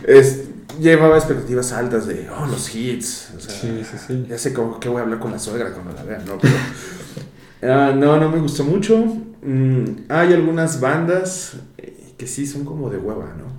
es, 0.06 0.44
llevaba 0.80 1.16
expectativas 1.16 1.72
altas 1.72 2.06
de, 2.06 2.28
oh, 2.30 2.46
los 2.46 2.74
hits. 2.74 3.30
O 3.36 3.40
sea, 3.40 3.54
Sí, 3.54 3.82
sí, 3.90 3.96
sí. 4.06 4.26
Ya 4.28 4.38
sé 4.38 4.52
cómo, 4.52 4.78
que 4.80 4.88
voy 4.88 5.00
a 5.00 5.02
hablar 5.02 5.18
con 5.18 5.32
la 5.32 5.38
suegra 5.38 5.72
cuando 5.72 5.92
la 5.92 6.04
vea, 6.04 6.18
¿no? 6.26 6.38
Pero, 6.38 6.54
ah, 7.74 7.92
no, 7.94 8.18
no 8.18 8.30
me 8.30 8.38
gustó 8.38 8.64
mucho. 8.64 8.96
Mm, 9.42 9.84
hay 10.08 10.32
algunas 10.32 10.80
bandas 10.80 11.54
eh, 11.78 12.14
que 12.16 12.26
sí 12.26 12.46
son 12.46 12.64
como 12.64 12.90
de 12.90 12.98
hueva, 12.98 13.34
¿no? 13.36 13.52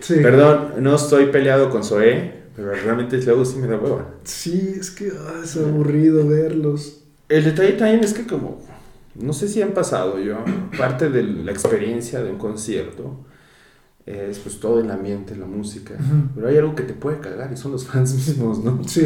Sí. 0.00 0.16
Perdón, 0.22 0.74
no 0.78 0.94
estoy 0.94 1.26
peleado 1.26 1.70
con 1.70 1.82
Zoé, 1.82 2.44
pero 2.54 2.72
realmente 2.72 3.16
luego 3.22 3.44
sí 3.44 3.58
me 3.58 3.66
da 3.66 3.76
hueva. 3.76 4.06
Sí, 4.24 4.76
es 4.78 4.90
que 4.90 5.10
ah, 5.18 5.40
es 5.42 5.56
aburrido 5.56 6.26
verlos. 6.26 7.00
El 7.28 7.44
detalle 7.44 7.72
también 7.72 8.04
es 8.04 8.14
que 8.14 8.26
como, 8.26 8.60
no 9.14 9.32
sé 9.32 9.48
si 9.48 9.62
han 9.62 9.72
pasado 9.72 10.18
yo, 10.20 10.36
parte 10.78 11.08
de 11.08 11.22
la 11.22 11.50
experiencia 11.50 12.22
de 12.22 12.30
un 12.30 12.38
concierto 12.38 13.24
es 14.06 14.38
pues 14.38 14.60
todo 14.60 14.80
el 14.80 14.90
ambiente, 14.90 15.34
la 15.36 15.46
música, 15.46 15.94
pero 16.34 16.48
hay 16.48 16.56
algo 16.56 16.74
que 16.76 16.84
te 16.84 16.94
puede 16.94 17.18
cagar 17.18 17.52
y 17.52 17.56
son 17.56 17.72
los 17.72 17.84
fans 17.88 18.14
mismos, 18.14 18.62
¿no? 18.62 18.80
Sí. 18.86 19.02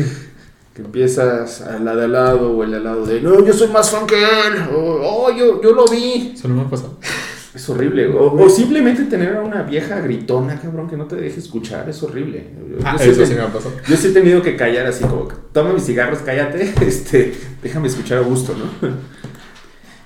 Que 0.75 0.83
empiezas 0.83 1.63
a 1.63 1.79
la 1.81 1.97
de 1.97 2.05
al 2.05 2.13
lado 2.13 2.57
o 2.57 2.63
el 2.63 2.71
de 2.71 2.77
al 2.77 2.85
lado 2.85 3.07
de, 3.07 3.21
no, 3.21 3.45
yo 3.45 3.53
soy 3.53 3.69
más 3.69 3.91
fan 3.91 4.07
que 4.07 4.17
él, 4.17 4.69
o 4.73 5.01
oh, 5.03 5.31
yo, 5.37 5.61
yo 5.63 5.73
lo 5.73 5.85
vi. 5.87 6.33
Eso 6.35 6.47
no 6.49 6.55
me 6.55 6.63
ha 6.63 6.69
pasado. 6.71 6.97
Es 7.53 7.69
horrible. 7.69 8.07
O, 8.07 8.33
o 8.33 8.49
simplemente 8.49 9.03
tener 9.07 9.37
a 9.37 9.43
una 9.43 9.65
vieja 9.65 9.99
gritona, 9.99 10.61
cabrón, 10.61 10.89
que 10.89 10.97
no 10.97 11.07
te 11.07 11.17
deje 11.17 11.41
escuchar, 11.41 11.89
es 11.89 12.01
horrible. 12.01 12.47
Yo, 12.71 12.77
Ah, 12.85 12.97
yo 12.97 13.11
eso 13.11 13.27
sí 13.27 13.35
me 13.35 13.41
ha 13.41 13.53
pasado. 13.53 13.75
yo 13.89 13.97
sí 13.97 14.07
he 14.07 14.13
tenido 14.13 14.41
que 14.41 14.55
callar 14.55 14.87
así 14.87 15.03
como, 15.03 15.27
toma 15.53 15.73
mis 15.73 15.83
cigarros, 15.85 16.21
cállate, 16.21 16.73
este, 16.87 17.35
déjame 17.61 17.89
escuchar 17.89 18.19
a 18.19 18.21
gusto, 18.21 18.55
¿no? 18.57 18.89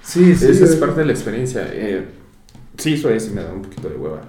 Sí, 0.02 0.34
sí. 0.34 0.46
Esa 0.46 0.64
es 0.64 0.76
parte 0.76 1.00
de 1.00 1.06
la 1.06 1.12
experiencia. 1.12 1.68
Eh, 1.70 2.06
sí, 2.78 2.94
eso 2.94 3.10
sí 3.20 3.30
me 3.34 3.42
da 3.42 3.52
un 3.52 3.60
poquito 3.60 3.90
de 3.90 3.96
hueva. 3.96 4.22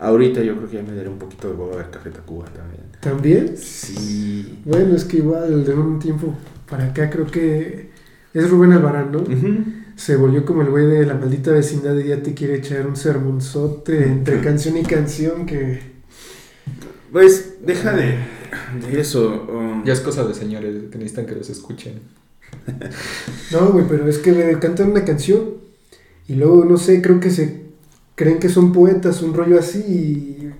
Ahorita 0.00 0.42
yo 0.42 0.56
creo 0.56 0.68
que 0.70 0.76
ya 0.76 0.82
me 0.82 0.94
daré 0.94 1.08
un 1.08 1.18
poquito 1.18 1.48
de 1.48 1.54
hueva 1.54 1.74
a 1.74 1.76
ver 1.78 1.90
Café 1.90 2.10
Tacuba 2.10 2.46
también. 2.46 2.82
¿También? 3.00 3.56
Sí. 3.56 4.58
Bueno, 4.64 4.96
es 4.96 5.04
que 5.04 5.18
igual 5.18 5.64
de 5.64 5.74
un 5.74 5.98
tiempo 5.98 6.34
para 6.68 6.86
acá 6.86 7.10
creo 7.10 7.26
que 7.26 7.90
es 8.32 8.50
Rubén 8.50 8.72
Albarán, 8.72 9.12
¿no? 9.12 9.24
Se 9.96 10.16
volvió 10.16 10.44
como 10.46 10.62
el 10.62 10.70
güey 10.70 10.86
de 10.86 11.04
la 11.04 11.14
maldita 11.14 11.52
vecindad 11.52 11.94
y 11.98 12.08
ya 12.08 12.22
te 12.22 12.32
quiere 12.32 12.56
echar 12.56 12.86
un 12.86 12.96
sermonzote 12.96 14.04
entre 14.06 14.40
canción 14.40 14.76
y 14.78 14.82
canción 14.84 15.44
que... 15.44 15.80
Pues, 17.12 17.56
deja 17.66 17.92
de, 17.92 18.14
de 18.80 19.00
eso. 19.00 19.46
um, 19.50 19.84
Ya 19.84 19.92
es 19.92 20.00
cosa 20.00 20.24
de 20.26 20.32
señores 20.34 20.74
que 20.90 20.98
necesitan 20.98 21.26
que 21.26 21.34
los 21.34 21.50
escuchen. 21.50 22.00
No, 23.52 23.72
güey, 23.72 23.84
pero 23.88 24.08
es 24.08 24.18
que 24.18 24.32
me 24.32 24.58
cantan 24.58 24.92
una 24.92 25.04
canción 25.04 25.54
y 26.28 26.34
luego, 26.36 26.64
no 26.64 26.76
sé, 26.76 27.02
creo 27.02 27.18
que 27.20 27.30
se 27.30 27.69
creen 28.20 28.38
que 28.38 28.50
son 28.50 28.70
poetas, 28.72 29.22
un 29.22 29.32
rollo 29.32 29.58
así 29.58 29.78
y 29.78 30.50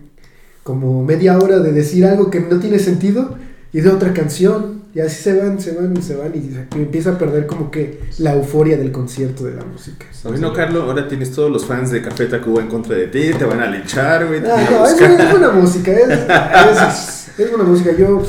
como 0.62 1.04
media 1.04 1.36
hora 1.38 1.58
de 1.58 1.72
decir 1.72 2.06
algo 2.06 2.30
que 2.30 2.40
no 2.40 2.58
tiene 2.58 2.78
sentido 2.78 3.36
y 3.72 3.82
de 3.82 3.90
otra 3.90 4.14
canción. 4.14 4.80
Y 4.94 4.98
así 4.98 5.22
se 5.22 5.38
van, 5.38 5.60
se 5.60 5.72
van, 5.76 6.02
se 6.02 6.16
van 6.16 6.32
y 6.34 6.76
empieza 6.78 7.10
a 7.10 7.18
perder 7.18 7.46
como 7.46 7.70
que 7.70 8.00
la 8.18 8.34
euforia 8.34 8.76
del 8.76 8.90
concierto 8.90 9.44
de 9.44 9.54
la 9.54 9.64
música. 9.64 10.06
Bueno, 10.24 10.52
Carlos, 10.52 10.82
ahora 10.82 11.06
tienes 11.06 11.30
todos 11.30 11.48
los 11.48 11.64
fans 11.66 11.90
de 11.92 12.02
Café 12.02 12.26
Tacuba 12.26 12.60
en 12.62 12.66
contra 12.68 12.96
de 12.96 13.06
ti, 13.06 13.30
te 13.38 13.44
van 13.44 13.60
a 13.60 13.66
linchar, 13.70 14.26
güey. 14.26 14.40
Ah, 14.40 14.66
no, 14.68 14.86
es, 14.86 14.98
buena- 14.98 15.22
es 15.24 15.30
buena 15.30 15.50
música, 15.52 15.92
es, 15.92 16.08
es, 16.08 17.38
es 17.38 17.50
buena 17.50 17.64
música. 17.64 17.92
Yo, 17.96 18.20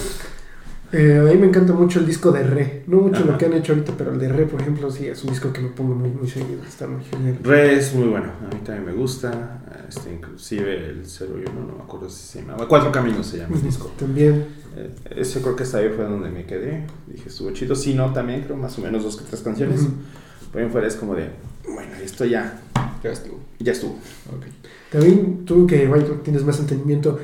eh, 0.94 1.20
a 1.20 1.24
mí 1.32 1.38
me 1.40 1.48
encanta 1.48 1.74
mucho 1.74 2.00
el 2.00 2.06
disco 2.06 2.32
de 2.32 2.44
Re. 2.44 2.84
No 2.88 2.98
mucho 3.02 3.22
Ajá. 3.22 3.32
lo 3.32 3.38
que 3.38 3.46
han 3.46 3.54
hecho 3.54 3.74
ahorita, 3.74 3.94
pero 3.98 4.12
el 4.14 4.20
de 4.20 4.30
Re, 4.30 4.46
por 4.46 4.62
ejemplo, 4.62 4.90
sí, 4.92 5.08
es 5.08 5.24
un 5.24 5.30
disco 5.32 5.52
que 5.54 5.62
me 5.62 5.70
pongo 5.70 5.96
muy, 5.96 6.10
muy 6.10 6.28
seguido. 6.30 6.62
Está 6.68 6.88
muy 6.88 7.04
genial. 7.04 7.38
Re 7.44 7.76
es 7.78 7.94
muy 7.94 8.08
bueno, 8.10 8.28
a 8.42 8.54
mí 8.54 8.62
también 8.64 8.86
me 8.86 8.94
gusta. 8.94 9.58
Este, 9.88 10.14
inclusive 10.14 10.74
el 10.90 11.04
01, 11.06 11.52
no 11.68 11.76
me 11.78 11.84
acuerdo 11.84 12.10
si 12.10 12.24
se 12.24 12.42
llama. 12.42 12.66
Cuatro 12.68 12.92
Caminos 12.92 13.26
se 13.28 13.38
llama 13.40 13.56
el 13.56 13.64
disco. 13.64 13.92
También. 13.98 14.46
Eh, 14.76 14.90
ese 15.18 15.42
creo 15.42 15.56
que 15.56 15.64
hasta 15.64 15.80
ahí 15.80 15.90
fue 15.96 16.06
donde 16.06 16.30
me 16.30 16.46
quedé. 16.46 16.86
Dije, 17.08 17.28
estuvo 17.28 17.52
chido. 17.52 17.76
Sí, 17.76 17.94
no, 17.94 18.14
también 18.14 18.42
creo 18.44 18.56
más 18.56 18.78
o 18.78 18.82
menos 18.82 19.04
dos 19.04 19.18
que 19.18 19.26
tres 19.26 19.42
canciones. 19.42 19.82
Ujú. 19.82 19.92
Pero 20.54 20.66
en 20.66 20.72
fuera 20.72 20.88
es 20.88 20.96
como 20.96 21.16
de, 21.16 21.30
bueno, 21.68 21.92
esto 22.04 22.26
ya, 22.26 22.62
Ya 23.04 23.12
estuvo. 23.12 23.40
ya 23.60 23.72
estuvo. 23.72 23.94
Ok. 23.94 24.46
También 24.92 25.46
tú 25.46 25.66
que 25.68 25.88
tú 25.88 26.16
tienes 26.24 26.44
más 26.44 26.60
entendimiento, 26.60 27.18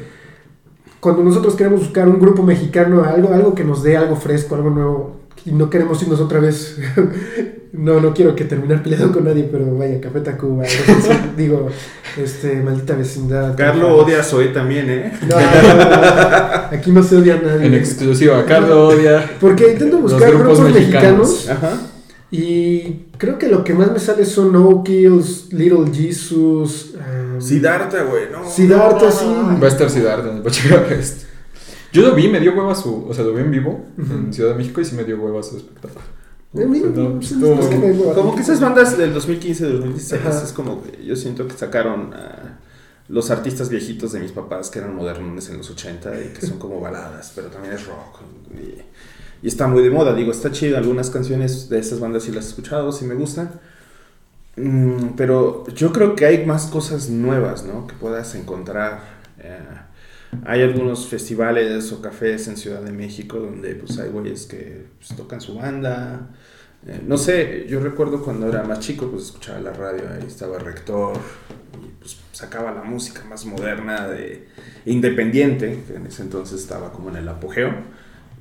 cuando 1.08 1.24
nosotros 1.24 1.56
queremos 1.56 1.80
buscar 1.80 2.10
un 2.10 2.20
grupo 2.20 2.44
mexicano, 2.44 3.02
algo, 3.02 3.34
algo 3.34 3.56
que 3.56 3.64
nos 3.64 3.82
dé 3.82 3.96
algo 3.96 4.18
fresco, 4.18 4.56
algo 4.56 4.70
nuevo, 4.70 5.22
y 5.46 5.52
no 5.52 5.70
queremos 5.70 6.02
irnos 6.02 6.20
otra 6.20 6.42
vez, 6.42 6.78
no, 7.72 8.02
no 8.02 8.14
quiero 8.14 8.36
que 8.36 8.44
terminar 8.44 8.84
peleado 8.84 9.14
con 9.14 9.24
nadie, 9.24 9.48
pero 9.50 9.74
vaya, 9.78 10.02
Café 10.02 10.20
Tacuba, 10.20 10.66
digo, 11.38 11.70
este, 12.22 12.58
maldita 12.62 12.96
vecindad. 12.96 13.56
Carlos 13.56 13.90
odia 13.90 14.20
a 14.20 14.24
Zoe 14.24 14.48
también, 14.50 14.90
¿eh? 14.90 15.14
No, 15.22 15.40
no, 15.40 15.86
no, 15.86 15.86
no, 15.86 16.78
aquí 16.78 16.92
no 16.92 17.02
se 17.02 17.16
odia 17.16 17.36
a 17.36 17.42
nadie. 17.42 17.68
En 17.68 17.74
exclusiva, 17.76 18.44
Carlos 18.46 18.94
odia. 18.94 19.32
Porque 19.40 19.72
intento 19.72 20.00
buscar 20.00 20.30
grupos 20.34 20.60
grupos 20.60 20.74
mexicanos. 20.74 21.30
mexicanos 21.30 21.50
Ajá. 21.50 21.97
Y 22.30 23.06
creo 23.18 23.38
que 23.38 23.48
lo 23.48 23.64
que 23.64 23.74
más 23.74 23.92
me 23.92 24.00
sale 24.00 24.26
son 24.26 24.52
No 24.52 24.84
Kills, 24.84 25.54
Little 25.54 25.92
Jesus, 25.94 26.94
um, 26.96 27.42
Siddhartha, 27.42 28.04
güey, 28.04 28.30
no. 28.32 28.50
Siddhartha, 28.50 29.06
no, 29.06 29.12
sí. 29.12 29.26
Va 29.62 29.66
a 29.66 29.70
estar 29.70 29.90
Siddhartha 29.90 30.30
en 30.32 30.38
el 30.38 30.44
Fest. 30.88 31.24
Yo 31.94 32.02
lo 32.02 32.14
vi, 32.14 32.28
me 32.28 32.40
dio 32.40 32.54
hueva 32.54 32.76
su. 32.76 33.08
O 33.08 33.14
sea, 33.14 33.24
lo 33.24 33.34
vi 33.34 33.42
en 33.42 33.52
vivo 33.52 33.86
Ujú. 33.98 34.14
en 34.14 34.34
Ciudad 34.34 34.52
de 34.52 34.56
México 34.56 34.82
y 34.82 34.86
sí 34.86 34.96
me 34.96 35.04
dio 35.04 35.18
hueva 35.22 35.42
su 35.42 35.58
espectáculo. 35.58 36.02
No, 36.54 36.68
pues, 37.20 37.32
es 37.32 37.68
que. 37.68 38.14
Como 38.16 38.36
que 38.36 38.42
esas 38.42 38.60
bandas 38.60 38.98
del 38.98 39.14
2015-2016 39.16 40.14
Ajá. 40.18 40.44
es 40.44 40.52
como 40.54 40.82
que 40.84 41.04
yo 41.06 41.16
siento 41.16 41.48
que 41.48 41.56
sacaron 41.56 42.14
a 42.14 42.60
los 43.10 43.32
artistas 43.32 43.70
viejitos 43.70 44.12
de 44.12 44.20
mis 44.20 44.32
papás 44.32 44.70
que 44.70 44.80
eran 44.80 44.96
modernos 44.96 45.50
en 45.50 45.58
los 45.58 45.70
80 45.70 46.22
y 46.22 46.28
que 46.34 46.46
son 46.46 46.60
como 46.60 46.82
baladas, 46.82 47.32
pero 47.36 47.48
también 47.48 47.74
es 47.74 47.86
rock. 47.86 48.22
Y, 48.54 48.82
y 49.42 49.48
está 49.48 49.68
muy 49.68 49.84
de 49.84 49.90
moda, 49.90 50.14
digo, 50.16 50.32
está 50.32 50.52
chido. 50.52 50.78
Algunas 50.78 51.10
canciones 51.10 51.70
de 51.70 51.80
esas 51.80 52.00
bandas 52.00 52.24
sí 52.24 52.32
las 52.32 52.46
he 52.46 52.50
escuchado, 52.50 52.92
sí 52.92 53.06
me 53.06 53.16
gustan. 53.16 53.52
Mm, 54.56 55.10
pero 55.16 55.68
yo 55.76 55.92
creo 55.94 56.16
que 56.16 56.26
hay 56.26 56.46
más 56.46 56.68
cosas 56.68 57.10
nuevas, 57.10 57.64
¿no? 57.66 57.88
Que 57.88 57.96
puedas 57.96 58.34
encontrar. 58.36 59.02
eh, 59.40 59.60
hay 60.46 60.62
algunos 60.62 61.08
festivales 61.08 61.92
o 61.94 62.02
cafés 62.02 62.48
en 62.48 62.58
Ciudad 62.58 62.82
de 62.82 62.92
México 62.92 63.40
donde 63.40 63.76
pues 63.76 63.98
hay 64.00 64.10
güeyes 64.10 64.46
que 64.46 64.88
pues, 64.98 65.16
tocan 65.16 65.42
su 65.42 65.56
banda. 65.56 66.30
Eh, 66.86 67.02
no 67.06 67.18
sé, 67.18 67.66
yo 67.68 67.80
recuerdo 67.80 68.24
cuando 68.24 68.48
era 68.48 68.64
más 68.64 68.80
chico, 68.80 69.10
pues 69.10 69.26
escuchaba 69.26 69.60
la 69.60 69.74
radio, 69.74 70.04
ahí 70.14 70.28
estaba 70.28 70.60
Rector, 70.60 71.18
y 71.82 71.88
pues 72.00 72.18
sacaba 72.32 72.72
la 72.72 72.84
música 72.84 73.24
más 73.26 73.46
moderna 73.46 74.08
de 74.08 74.48
independiente, 74.86 75.84
que 75.88 75.96
en 75.96 76.06
ese 76.08 76.22
entonces 76.24 76.62
estaba 76.62 76.92
como 76.92 77.10
en 77.10 77.18
el 77.18 77.28
apogeo, 77.28 77.74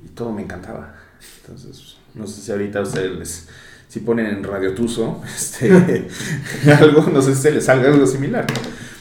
y 0.07 0.13
todo 0.13 0.31
me 0.31 0.41
encantaba. 0.41 0.95
Entonces, 1.41 1.97
no 2.13 2.27
sé 2.27 2.41
si 2.41 2.51
ahorita 2.51 2.79
a 2.79 2.81
ustedes 2.83 3.17
les, 3.17 3.47
si 3.87 3.99
ponen 3.99 4.27
en 4.27 4.43
Radio 4.43 4.73
Tuso, 4.73 5.21
este, 5.35 5.71
algo, 6.79 7.09
no 7.11 7.21
sé 7.21 7.35
si 7.35 7.41
se 7.41 7.51
les 7.51 7.65
salga 7.65 7.89
algo 7.89 8.07
similar. 8.07 8.45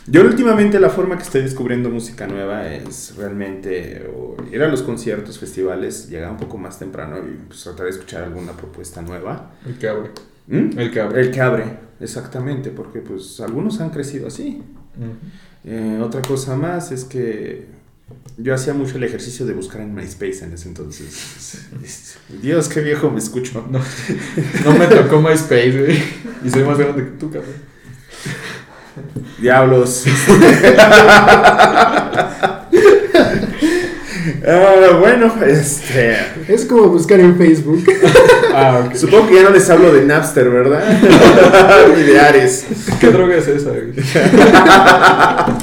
Yo 0.08 0.22
últimamente 0.22 0.78
la 0.78 0.88
forma 0.88 1.16
que 1.16 1.24
estoy 1.24 1.42
descubriendo 1.42 1.90
música 1.90 2.28
nueva 2.28 2.72
es 2.72 3.14
realmente 3.16 4.08
o 4.14 4.36
ir 4.52 4.62
a 4.62 4.68
los 4.68 4.82
conciertos, 4.82 5.38
festivales, 5.38 6.08
llegar 6.08 6.30
un 6.30 6.36
poco 6.36 6.58
más 6.58 6.78
temprano 6.78 7.18
y 7.18 7.48
pues, 7.48 7.64
tratar 7.64 7.86
de 7.86 7.90
escuchar 7.90 8.22
alguna 8.22 8.52
propuesta 8.52 9.02
nueva. 9.02 9.50
El 9.66 9.78
que 9.78 9.88
abre. 9.88 10.10
¿Mm? 10.46 10.78
El 10.78 10.92
que 10.92 11.00
abre. 11.00 11.20
El 11.20 11.30
que 11.32 11.40
abre, 11.40 11.64
exactamente, 11.98 12.70
porque 12.70 13.00
pues 13.00 13.40
algunos 13.40 13.80
han 13.80 13.90
crecido 13.90 14.28
así. 14.28 14.62
Ujú. 14.96 15.10
Eh, 15.64 16.00
otra 16.00 16.22
cosa 16.22 16.54
más 16.54 16.92
es 16.92 17.04
que 17.04 17.66
yo 18.38 18.54
hacía 18.54 18.74
mucho 18.74 18.96
el 18.96 19.04
ejercicio 19.04 19.46
de 19.46 19.54
buscar 19.54 19.80
en 19.80 19.94
MySpace 19.94 20.44
en 20.44 20.52
ese 20.52 20.68
entonces. 20.68 21.66
Dios, 22.42 22.68
qué 22.68 22.80
viejo 22.80 23.10
me 23.10 23.18
escucho. 23.18 23.66
No, 23.70 23.80
no 24.64 24.78
me 24.78 24.86
tocó 24.86 25.20
MySpace, 25.20 25.72
güey. 25.72 26.02
Y 26.44 26.50
soy 26.50 26.64
más 26.64 26.78
grande 26.78 27.04
que 27.04 27.10
tú, 27.10 27.30
cabrón. 27.30 27.54
Diablos. 29.40 30.04
Ah, 34.48 34.96
bueno, 34.98 35.32
este. 35.44 36.16
Es 36.48 36.64
como 36.66 36.88
buscar 36.88 37.18
en 37.20 37.36
Facebook. 37.36 37.84
Ah. 38.54 38.88
Supongo 38.94 39.28
que 39.28 39.34
ya 39.34 39.42
no 39.42 39.50
les 39.50 39.68
hablo 39.70 39.92
de 39.92 40.04
Napster, 40.04 40.48
¿verdad? 40.48 40.82
Ni 41.96 42.02
de 42.02 42.20
Ares. 42.20 42.66
¿Qué 43.00 43.08
droga 43.08 43.36
es 43.36 43.48
esa, 43.48 43.70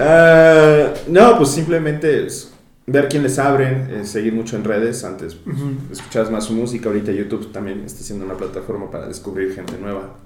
Ah, 0.00 0.94
no, 1.08 1.36
pues 1.36 1.50
simplemente 1.50 2.26
es 2.26 2.52
ver 2.86 3.08
quién 3.08 3.22
les 3.22 3.38
abren, 3.38 3.88
eh, 3.90 4.04
seguir 4.04 4.32
mucho 4.32 4.56
en 4.56 4.64
redes. 4.64 5.04
Antes 5.04 5.34
pues, 5.34 5.56
escuchabas 5.92 6.30
más 6.30 6.44
su 6.44 6.54
música, 6.54 6.88
ahorita 6.88 7.12
YouTube 7.12 7.52
también 7.52 7.84
está 7.84 8.02
siendo 8.02 8.24
una 8.24 8.36
plataforma 8.36 8.90
para 8.90 9.06
descubrir 9.06 9.54
gente 9.54 9.76
nueva. 9.78 10.16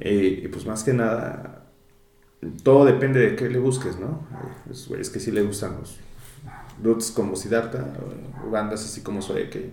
Eh, 0.00 0.42
y 0.44 0.48
pues 0.48 0.64
más 0.64 0.84
que 0.84 0.92
nada, 0.92 1.66
todo 2.62 2.84
depende 2.84 3.18
de 3.20 3.36
qué 3.36 3.48
le 3.50 3.58
busques, 3.58 3.98
¿no? 3.98 4.26
Güeyes 4.88 5.10
que 5.10 5.18
sí 5.18 5.32
le 5.32 5.42
gustan 5.42 5.76
los 5.80 5.98
dudes 6.80 7.10
como 7.10 7.34
Siddhartha, 7.34 7.84
o 8.46 8.50
bandas 8.50 8.84
así 8.84 9.00
como 9.00 9.20
Zoe, 9.20 9.50
que 9.50 9.72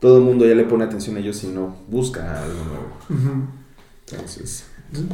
todo 0.00 0.18
el 0.18 0.24
mundo 0.24 0.44
ya 0.44 0.56
le 0.56 0.64
pone 0.64 0.84
atención 0.84 1.16
a 1.16 1.20
ellos 1.20 1.44
y 1.44 1.48
no 1.48 1.76
busca 1.88 2.42
algo 2.42 2.64
nuevo. 2.64 3.48
Entonces, 4.10 4.66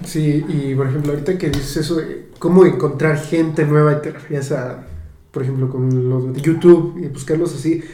Sí, 0.05 0.45
y 0.49 0.75
por 0.75 0.87
ejemplo, 0.89 1.13
ahorita 1.13 1.39
que 1.39 1.49
dices 1.49 1.79
eso, 1.79 2.01
cómo 2.43 2.66
encontrar 2.66 3.18
gente 3.18 3.64
nueva 3.64 3.93
y 3.93 4.03
te 4.03 4.11
refieres 4.11 4.51
a, 4.51 4.84
por 5.30 5.45
ejemplo, 5.45 5.70
con 5.70 6.11
los 6.11 6.34
de 6.34 6.40
YouTube 6.40 6.99
y 7.01 7.07
buscarlos 7.07 7.55
así, 7.55 7.84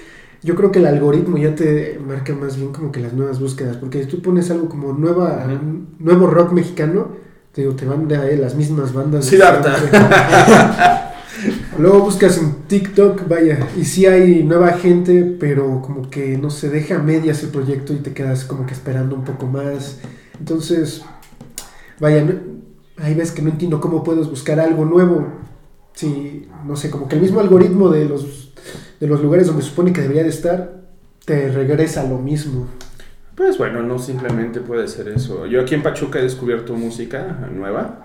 yo 0.42 0.54
creo 0.54 0.72
que 0.72 0.78
el 0.78 0.86
algoritmo 0.86 1.36
ya 1.36 1.54
te 1.54 2.00
marca 2.02 2.34
más 2.34 2.56
bien 2.56 2.72
como 2.72 2.90
que 2.90 2.98
las 2.98 3.12
nuevas 3.12 3.40
búsquedas, 3.40 3.76
porque 3.76 4.02
si 4.02 4.08
tú 4.08 4.22
pones 4.22 4.50
algo 4.50 4.70
como 4.70 4.94
nueva, 4.94 5.46
nuevo 5.98 6.28
rock 6.28 6.52
mexicano, 6.52 7.08
te 7.52 7.60
digo, 7.60 7.74
te 7.74 7.84
van 7.84 8.08
de 8.08 8.16
ahí 8.16 8.38
las 8.38 8.54
mismas 8.54 8.94
bandas. 8.94 9.26
de 9.26 9.32
Siddhartha. 9.32 11.12
Luego 11.78 12.00
buscas 12.00 12.38
en 12.38 12.62
TikTok, 12.68 13.28
vaya, 13.28 13.68
y 13.76 13.84
sí 13.84 14.06
hay 14.06 14.44
nueva 14.44 14.72
gente, 14.72 15.36
pero 15.38 15.82
como 15.82 16.08
que 16.08 16.38
no 16.38 16.48
se 16.48 16.70
deja 16.70 16.96
a 16.96 17.02
medias 17.02 17.42
el 17.42 17.50
proyecto 17.50 17.92
y 17.92 17.96
te 17.96 18.14
quedas 18.14 18.46
como 18.46 18.64
que 18.64 18.72
esperando 18.72 19.14
un 19.14 19.24
poco 19.24 19.46
más. 19.46 20.00
Entonces, 20.38 21.02
vaya, 22.00 22.24
hay 23.00 23.14
veces 23.14 23.32
que 23.32 23.42
no 23.42 23.50
entiendo 23.50 23.80
cómo 23.80 24.02
puedes 24.02 24.28
buscar 24.28 24.60
algo 24.60 24.84
nuevo. 24.84 25.26
Sí, 25.94 26.48
no 26.64 26.76
sé, 26.76 26.90
como 26.90 27.08
que 27.08 27.16
el 27.16 27.22
mismo 27.22 27.40
algoritmo 27.40 27.88
de 27.90 28.04
los, 28.04 28.52
de 29.00 29.06
los 29.06 29.20
lugares 29.20 29.46
donde 29.46 29.62
se 29.62 29.70
supone 29.70 29.92
que 29.92 30.00
debería 30.00 30.22
de 30.22 30.28
estar, 30.28 30.82
te 31.24 31.50
regresa 31.50 32.04
lo 32.04 32.18
mismo. 32.18 32.66
Pues 33.34 33.58
bueno, 33.58 33.82
no 33.82 33.98
simplemente 33.98 34.60
puede 34.60 34.88
ser 34.88 35.08
eso. 35.08 35.46
Yo 35.46 35.60
aquí 35.60 35.74
en 35.74 35.82
Pachuca 35.82 36.18
he 36.18 36.22
descubierto 36.22 36.74
música 36.74 37.48
nueva. 37.52 38.04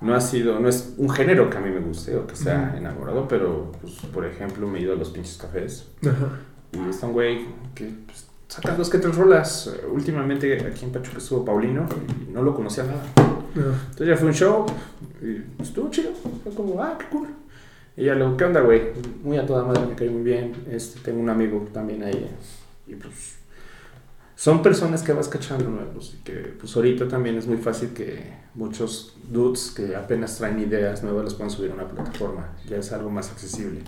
No 0.00 0.14
ha 0.14 0.20
sido, 0.20 0.58
no 0.58 0.68
es 0.68 0.94
un 0.98 1.10
género 1.10 1.48
que 1.48 1.58
a 1.58 1.60
mí 1.60 1.70
me 1.70 1.80
guste 1.80 2.16
o 2.16 2.26
que 2.26 2.34
sea 2.34 2.74
enamorado, 2.76 3.28
pero 3.28 3.70
pues, 3.80 3.94
por 4.12 4.26
ejemplo 4.26 4.66
me 4.66 4.78
he 4.78 4.82
ido 4.82 4.94
a 4.94 4.96
los 4.96 5.10
pinches 5.10 5.36
cafés 5.36 5.86
Ajá. 6.02 6.40
y 6.72 6.90
está 6.90 7.06
un 7.06 7.12
güey 7.12 7.46
que 7.74 7.92
pues, 8.06 8.26
saca 8.52 8.74
dos 8.74 8.90
que 8.90 8.98
tres 8.98 9.16
rolas. 9.16 9.70
Últimamente 9.90 10.66
aquí 10.66 10.84
en 10.84 10.92
Pachuca 10.92 11.18
estuvo 11.18 11.42
Paulino 11.42 11.86
y 12.28 12.30
no 12.30 12.42
lo 12.42 12.54
conocía 12.54 12.84
nada. 12.84 13.02
Entonces 13.54 14.06
ya 14.06 14.16
fue 14.16 14.28
un 14.28 14.34
show 14.34 14.66
y 15.22 15.62
estuvo 15.62 15.90
chido. 15.90 16.12
Fue 16.42 16.52
como, 16.52 16.82
ah, 16.82 16.98
qué 16.98 17.06
cool. 17.06 17.28
Y 17.96 18.04
ya 18.04 18.14
le 18.14 18.24
digo, 18.24 18.36
¿qué 18.36 18.44
onda, 18.44 18.60
güey? 18.60 18.92
Muy 19.22 19.38
a 19.38 19.46
toda 19.46 19.64
madre, 19.64 19.86
me 19.86 19.94
cae 19.94 20.10
muy 20.10 20.22
bien. 20.22 20.54
Este, 20.70 21.00
tengo 21.00 21.20
un 21.20 21.30
amigo 21.30 21.66
también 21.72 22.02
ahí. 22.02 22.30
Y 22.86 22.94
pues 22.96 23.36
son 24.36 24.62
personas 24.62 25.02
que 25.02 25.14
vas 25.14 25.28
cachando 25.28 25.70
nuevos. 25.70 26.14
Y 26.18 26.22
que 26.22 26.54
pues 26.58 26.76
ahorita 26.76 27.08
también 27.08 27.38
es 27.38 27.46
muy 27.46 27.56
fácil 27.56 27.94
que 27.94 28.34
muchos 28.54 29.16
dudes 29.30 29.70
que 29.70 29.96
apenas 29.96 30.36
traen 30.36 30.58
ideas 30.58 31.02
nuevas 31.02 31.24
las 31.24 31.34
puedan 31.34 31.50
subir 31.50 31.70
a 31.70 31.74
una 31.74 31.88
plataforma. 31.88 32.50
Ya 32.68 32.76
es 32.76 32.92
algo 32.92 33.08
más 33.08 33.30
accesible. 33.30 33.80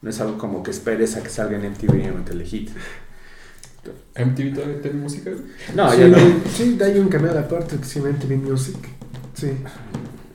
No 0.00 0.08
es 0.08 0.18
algo 0.22 0.38
como 0.38 0.62
que 0.62 0.70
esperes 0.70 1.14
a 1.16 1.22
que 1.22 1.28
salga 1.28 1.58
en 1.58 1.72
MTV 1.72 1.92
o 2.14 2.18
en 2.18 2.24
Telehit. 2.24 2.70
¿MTV 4.14 4.54
todavía 4.54 4.80
tiene 4.82 4.98
música? 5.00 5.30
No, 5.74 5.90
sí, 5.92 5.98
ya 5.98 6.08
no. 6.08 6.16
sí, 6.54 6.78
hay 6.82 6.98
un 6.98 7.08
canal 7.08 7.36
aparte 7.38 7.76
que 7.76 7.84
se 7.84 8.00
llama 8.00 8.12
MTV 8.16 8.36
Music. 8.50 8.76
Sí. 9.34 9.50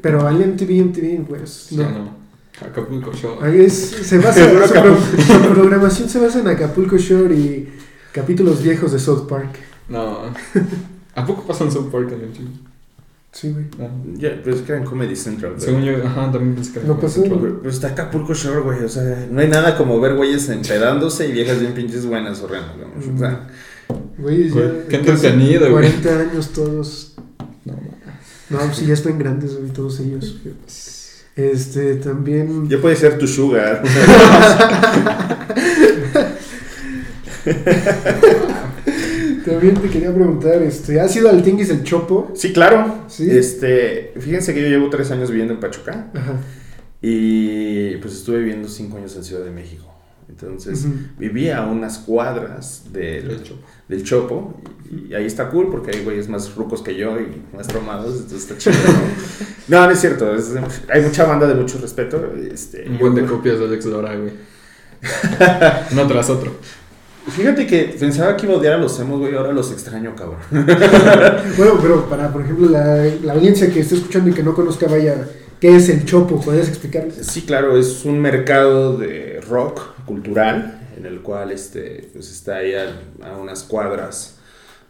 Pero 0.01 0.27
al 0.27 0.35
MTV, 0.35 0.85
MTV, 0.85 1.25
pues 1.27 1.69
Ya 1.71 1.89
no. 1.89 1.99
no. 2.05 2.21
Acapulco 2.65 3.11
Show. 3.13 3.39
Ahí 3.41 3.61
es, 3.61 3.73
se 3.73 4.17
basa, 4.19 4.47
pro- 4.51 4.97
su 4.99 5.53
programación 5.53 6.07
se 6.09 6.19
basa 6.19 6.39
en 6.41 6.47
Acapulco 6.47 6.97
Shore 6.97 7.33
y 7.35 7.73
capítulos 8.11 8.61
viejos 8.61 8.91
de 8.91 8.99
South 8.99 9.27
Park. 9.27 9.55
No. 9.89 10.19
¿A 11.15 11.25
poco 11.25 11.43
pasan 11.47 11.71
South 11.71 11.89
Park 11.91 12.11
en 12.11 12.29
MTV? 12.29 12.70
Sí, 13.33 13.51
güey. 13.51 13.65
No. 13.77 13.89
Ya, 14.17 14.41
pues 14.43 14.57
que 14.61 14.71
era 14.73 14.81
en 14.81 14.85
Comedy 14.87 15.15
Central. 15.15 15.53
pero- 15.55 15.65
Según 15.65 15.83
yo, 15.83 16.05
ajá, 16.05 16.31
también 16.31 16.53
pensé 16.55 16.73
que 16.73 16.79
era 16.79 16.87
No 16.89 16.95
como 16.95 17.07
pasó. 17.07 17.21
Central. 17.21 17.57
Pero 17.61 17.69
está 17.69 17.87
Acapulco 17.87 18.33
Shore, 18.33 18.59
güey. 18.61 18.83
O 18.83 18.89
sea, 18.89 19.25
no 19.31 19.39
hay 19.39 19.47
nada 19.47 19.77
como 19.77 19.99
ver 20.01 20.15
güeyes 20.15 20.49
empedándose 20.49 21.27
y 21.27 21.31
viejas 21.31 21.59
bien 21.61 21.73
pinches 21.73 22.05
buenas 22.05 22.41
horrendas, 22.41 22.75
vamos. 22.79 23.05
O 23.15 23.17
sea, 23.17 23.47
Güey, 24.17 24.47
ya 24.49 24.53
Güey, 24.53 24.87
qué 24.89 24.95
entretenido, 24.97 25.61
güey. 25.71 25.71
40 25.91 26.19
años 26.19 26.49
todos. 26.53 27.13
No, 27.65 27.73
no. 27.73 27.79
No, 28.49 28.57
pues 28.65 28.77
sí, 28.77 28.85
ya 28.85 28.93
están 28.93 29.17
grandes, 29.17 29.57
güey, 29.57 29.69
todos 29.71 29.99
ellos. 30.01 30.37
Este, 31.35 31.95
también. 31.95 32.67
ya 32.69 32.79
puede 32.79 32.95
ser 32.97 33.17
tu 33.17 33.25
sugar. 33.27 33.81
También 39.45 39.75
te 39.75 39.89
quería 39.89 40.13
preguntar, 40.13 40.61
este, 40.61 40.99
¿has 40.99 41.15
ido 41.15 41.29
al 41.29 41.41
Tinguis 41.43 41.67
del 41.69 41.83
Chopo? 41.83 42.31
sí, 42.35 42.53
claro. 42.53 43.05
Sí. 43.07 43.29
Este, 43.29 44.13
fíjense 44.19 44.53
que 44.53 44.61
yo 44.61 44.67
llevo 44.67 44.89
tres 44.89 45.09
años 45.11 45.29
viviendo 45.29 45.53
en 45.53 45.59
Pachuca. 45.59 46.07
Ajá. 46.13 46.35
Y 47.01 47.95
pues 47.97 48.13
estuve 48.13 48.39
viviendo 48.39 48.67
cinco 48.69 48.97
años 48.97 49.15
en 49.15 49.23
Ciudad 49.23 49.43
de 49.43 49.51
México. 49.51 49.85
Entonces 50.29 50.85
vivía 51.17 51.57
a 51.57 51.65
unas 51.69 51.97
cuadras 51.99 52.83
del, 52.93 53.27
De 53.27 53.35
hecho. 53.35 53.59
del 53.89 54.03
Chopo. 54.03 54.53
Y, 54.89 55.07
y 55.11 55.13
ahí 55.15 55.25
está 55.25 55.49
cool 55.49 55.69
porque 55.69 55.91
hay 55.95 56.03
güeyes 56.03 56.29
más 56.29 56.55
rucos 56.55 56.81
que 56.81 56.95
yo 56.95 57.19
y 57.19 57.41
más 57.55 57.67
traumados. 57.67 58.15
Entonces 58.21 58.49
está 58.49 58.57
chido. 58.57 58.75
No, 59.67 59.79
no, 59.81 59.85
no 59.87 59.91
es 59.91 59.99
cierto. 59.99 60.33
es- 60.35 60.51
hay 60.93 61.01
mucha 61.01 61.25
banda 61.25 61.47
de 61.47 61.55
mucho 61.55 61.79
respeto. 61.79 62.33
Este, 62.51 62.87
Un 62.87 62.97
buen 62.99 63.15
de 63.15 63.25
copias 63.25 63.59
de 63.59 63.65
Alex 63.65 63.85
Lora, 63.85 64.15
güey. 64.15 64.31
Uno 65.91 66.07
tras 66.07 66.29
otro. 66.29 66.55
Fíjate 67.27 67.67
que 67.67 67.95
pensaba 67.99 68.35
que 68.35 68.45
iba 68.45 68.55
a 68.55 68.57
odiar 68.57 68.73
a 68.73 68.77
los 68.77 68.99
emos, 68.99 69.19
güey. 69.19 69.35
Ahora 69.35 69.53
los 69.53 69.71
extraño, 69.71 70.15
cabrón. 70.15 70.39
Bueno, 71.57 71.77
pero 71.81 72.09
para, 72.09 72.31
por 72.31 72.41
ejemplo, 72.41 72.69
la, 72.69 73.05
la 73.23 73.33
audiencia 73.33 73.71
que 73.71 73.81
esté 73.81 73.95
escuchando 73.95 74.29
y 74.29 74.33
que 74.33 74.43
no 74.43 74.55
conozca, 74.55 74.87
vaya, 74.87 75.27
¿qué 75.59 75.75
es 75.75 75.89
el 75.89 76.05
Chopo? 76.05 76.41
¿Podrías 76.41 76.67
explicarles? 76.67 77.25
Sí, 77.25 77.43
claro, 77.43 77.77
es 77.77 78.05
un 78.05 78.19
mercado 78.19 78.97
de 78.97 79.41
rock 79.47 80.05
cultural 80.05 80.79
en 80.97 81.05
el 81.05 81.21
cual 81.21 81.51
este, 81.51 82.09
pues 82.13 82.31
está 82.31 82.57
ahí 82.57 82.73
a, 82.73 82.95
a 83.23 83.37
unas 83.37 83.63
cuadras 83.63 84.35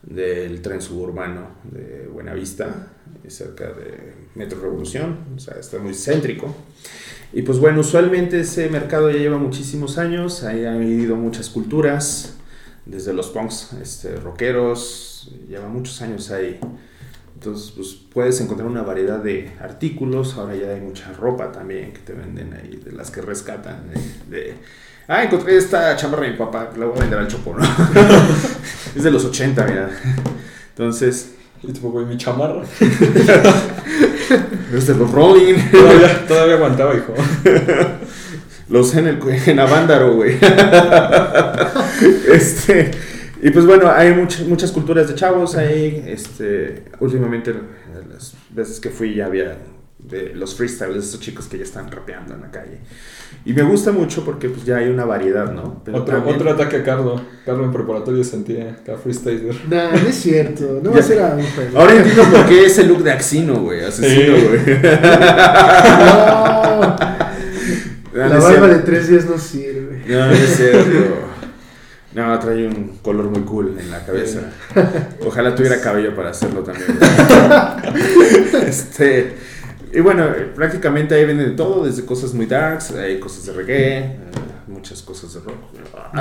del 0.03 0.61
tren 0.61 0.81
suburbano 0.81 1.47
de 1.63 2.07
Buenavista, 2.11 2.87
cerca 3.27 3.65
de 3.65 4.13
Metro 4.35 4.59
Revolución, 4.61 5.19
o 5.35 5.39
sea, 5.39 5.55
está 5.59 5.77
muy 5.79 5.93
céntrico. 5.93 6.55
Y 7.33 7.43
pues 7.43 7.59
bueno, 7.59 7.79
usualmente 7.79 8.41
ese 8.41 8.69
mercado 8.69 9.09
ya 9.09 9.17
lleva 9.17 9.37
muchísimos 9.37 9.97
años, 9.97 10.43
ahí 10.43 10.65
han 10.65 10.79
vivido 10.79 11.15
muchas 11.15 11.49
culturas, 11.49 12.35
desde 12.85 13.13
los 13.13 13.29
punks 13.29 13.73
este, 13.81 14.17
rockeros, 14.17 15.31
lleva 15.47 15.67
muchos 15.67 16.01
años 16.01 16.29
ahí. 16.31 16.59
Entonces, 17.35 17.71
pues 17.71 17.97
puedes 18.13 18.39
encontrar 18.41 18.69
una 18.69 18.83
variedad 18.83 19.17
de 19.17 19.51
artículos. 19.59 20.35
Ahora 20.37 20.55
ya 20.55 20.69
hay 20.69 20.81
mucha 20.81 21.11
ropa 21.13 21.51
también 21.51 21.91
que 21.91 21.99
te 21.99 22.13
venden 22.13 22.53
ahí, 22.53 22.79
de 22.83 22.91
las 22.91 23.09
que 23.09 23.21
rescatan. 23.21 23.89
De, 23.89 24.37
de, 24.37 24.53
ah, 25.07 25.23
encontré 25.23 25.57
esta 25.57 25.95
chamarra 25.95 26.25
de 26.25 26.31
mi 26.31 26.37
papá, 26.37 26.69
la 26.77 26.85
voy 26.85 26.97
a 26.97 27.01
vender 27.01 27.17
al 27.17 27.27
chopo, 27.27 27.55
¿no? 27.57 27.65
es 28.95 29.03
de 29.03 29.09
los 29.09 29.25
80, 29.25 29.65
mira. 29.65 29.89
Entonces, 30.69 31.33
Y 31.63 31.79
güey, 31.79 32.05
mi 32.05 32.17
chamarra. 32.17 32.63
es 34.73 34.87
de 34.87 34.95
los 34.95 35.11
Rolling. 35.11 35.55
Todavía, 35.71 36.25
todavía 36.27 36.55
aguantaba, 36.55 36.95
hijo. 36.95 37.13
Los 38.69 38.95
en 38.95 39.07
el 39.07 39.19
en 39.47 39.59
Avándaro, 39.59 40.13
güey. 40.15 40.37
este, 42.31 42.91
y 43.41 43.49
pues 43.49 43.65
bueno, 43.65 43.91
hay 43.93 44.11
much- 44.13 44.45
muchas 44.47 44.71
culturas 44.71 45.07
de 45.09 45.15
chavos 45.15 45.55
ahí. 45.57 46.03
Este, 46.07 46.85
últimamente, 46.99 47.53
las 48.09 48.33
veces 48.49 48.79
que 48.79 48.89
fui 48.89 49.15
ya 49.15 49.25
había 49.25 49.57
de 50.03 50.33
los 50.35 50.55
freestyles, 50.55 51.05
esos 51.05 51.19
chicos 51.19 51.45
que 51.47 51.57
ya 51.57 51.63
están 51.63 51.89
rapeando 51.91 52.33
en 52.33 52.41
la 52.41 52.51
calle. 52.51 52.79
Y 53.45 53.53
me 53.53 53.63
gusta 53.63 53.91
mucho 53.91 54.23
porque 54.25 54.49
pues 54.49 54.65
ya 54.65 54.77
hay 54.77 54.89
una 54.89 55.05
variedad, 55.05 55.51
¿no? 55.51 55.81
Pero 55.85 55.97
Otro, 55.99 56.15
también- 56.15 56.35
otro 56.35 56.51
ataque 56.51 56.77
a 56.77 56.83
Carlo. 56.83 57.21
Carlo 57.45 57.63
en 57.65 57.71
preparatorio 57.71 58.23
sentía 58.23 58.71
acá 58.71 58.97
freestyler. 58.97 59.55
Nah, 59.69 59.91
no 59.91 60.07
es 60.09 60.15
cierto. 60.15 60.79
No 60.83 60.91
va 60.91 60.99
a 60.99 61.03
ser 61.03 61.21
a 61.21 61.35
un. 61.35 61.45
Ahora 61.77 61.95
entiendo 61.95 62.23
por 62.25 62.45
qué 62.47 62.65
ese 62.65 62.83
look 62.83 63.03
de 63.03 63.11
Axino, 63.11 63.61
güey. 63.61 63.83
Asesino, 63.83 64.33
güey. 64.49 64.81
No, 68.13 68.27
No, 68.27 68.27
la 68.27 68.39
barba 68.39 68.67
de 68.67 68.79
tres 68.79 69.07
días 69.07 69.25
no 69.25 69.37
sirve. 69.37 70.03
No, 70.07 70.25
no 70.27 70.31
es 70.33 70.55
cierto. 70.57 71.31
No, 72.13 72.37
trae 72.39 72.67
un 72.67 72.97
color 73.01 73.29
muy 73.29 73.41
cool 73.43 73.77
en 73.79 73.89
la 73.89 74.05
cabeza. 74.05 74.41
Ojalá 75.25 75.55
tuviera 75.55 75.79
cabello 75.79 76.13
para 76.13 76.31
hacerlo 76.31 76.61
también. 76.61 76.89
este, 78.67 79.33
y 79.93 79.99
bueno, 80.01 80.25
prácticamente 80.55 81.15
ahí 81.15 81.25
venden 81.25 81.49
de 81.49 81.55
todo, 81.55 81.83
desde 81.85 82.05
cosas 82.05 82.33
muy 82.33 82.45
darks, 82.45 82.91
hay 82.91 83.19
cosas 83.19 83.45
de 83.45 83.53
reggae, 83.53 83.97
eh, 83.99 84.15
muchas 84.67 85.01
cosas 85.01 85.33
de 85.33 85.39
rock. 85.41 85.55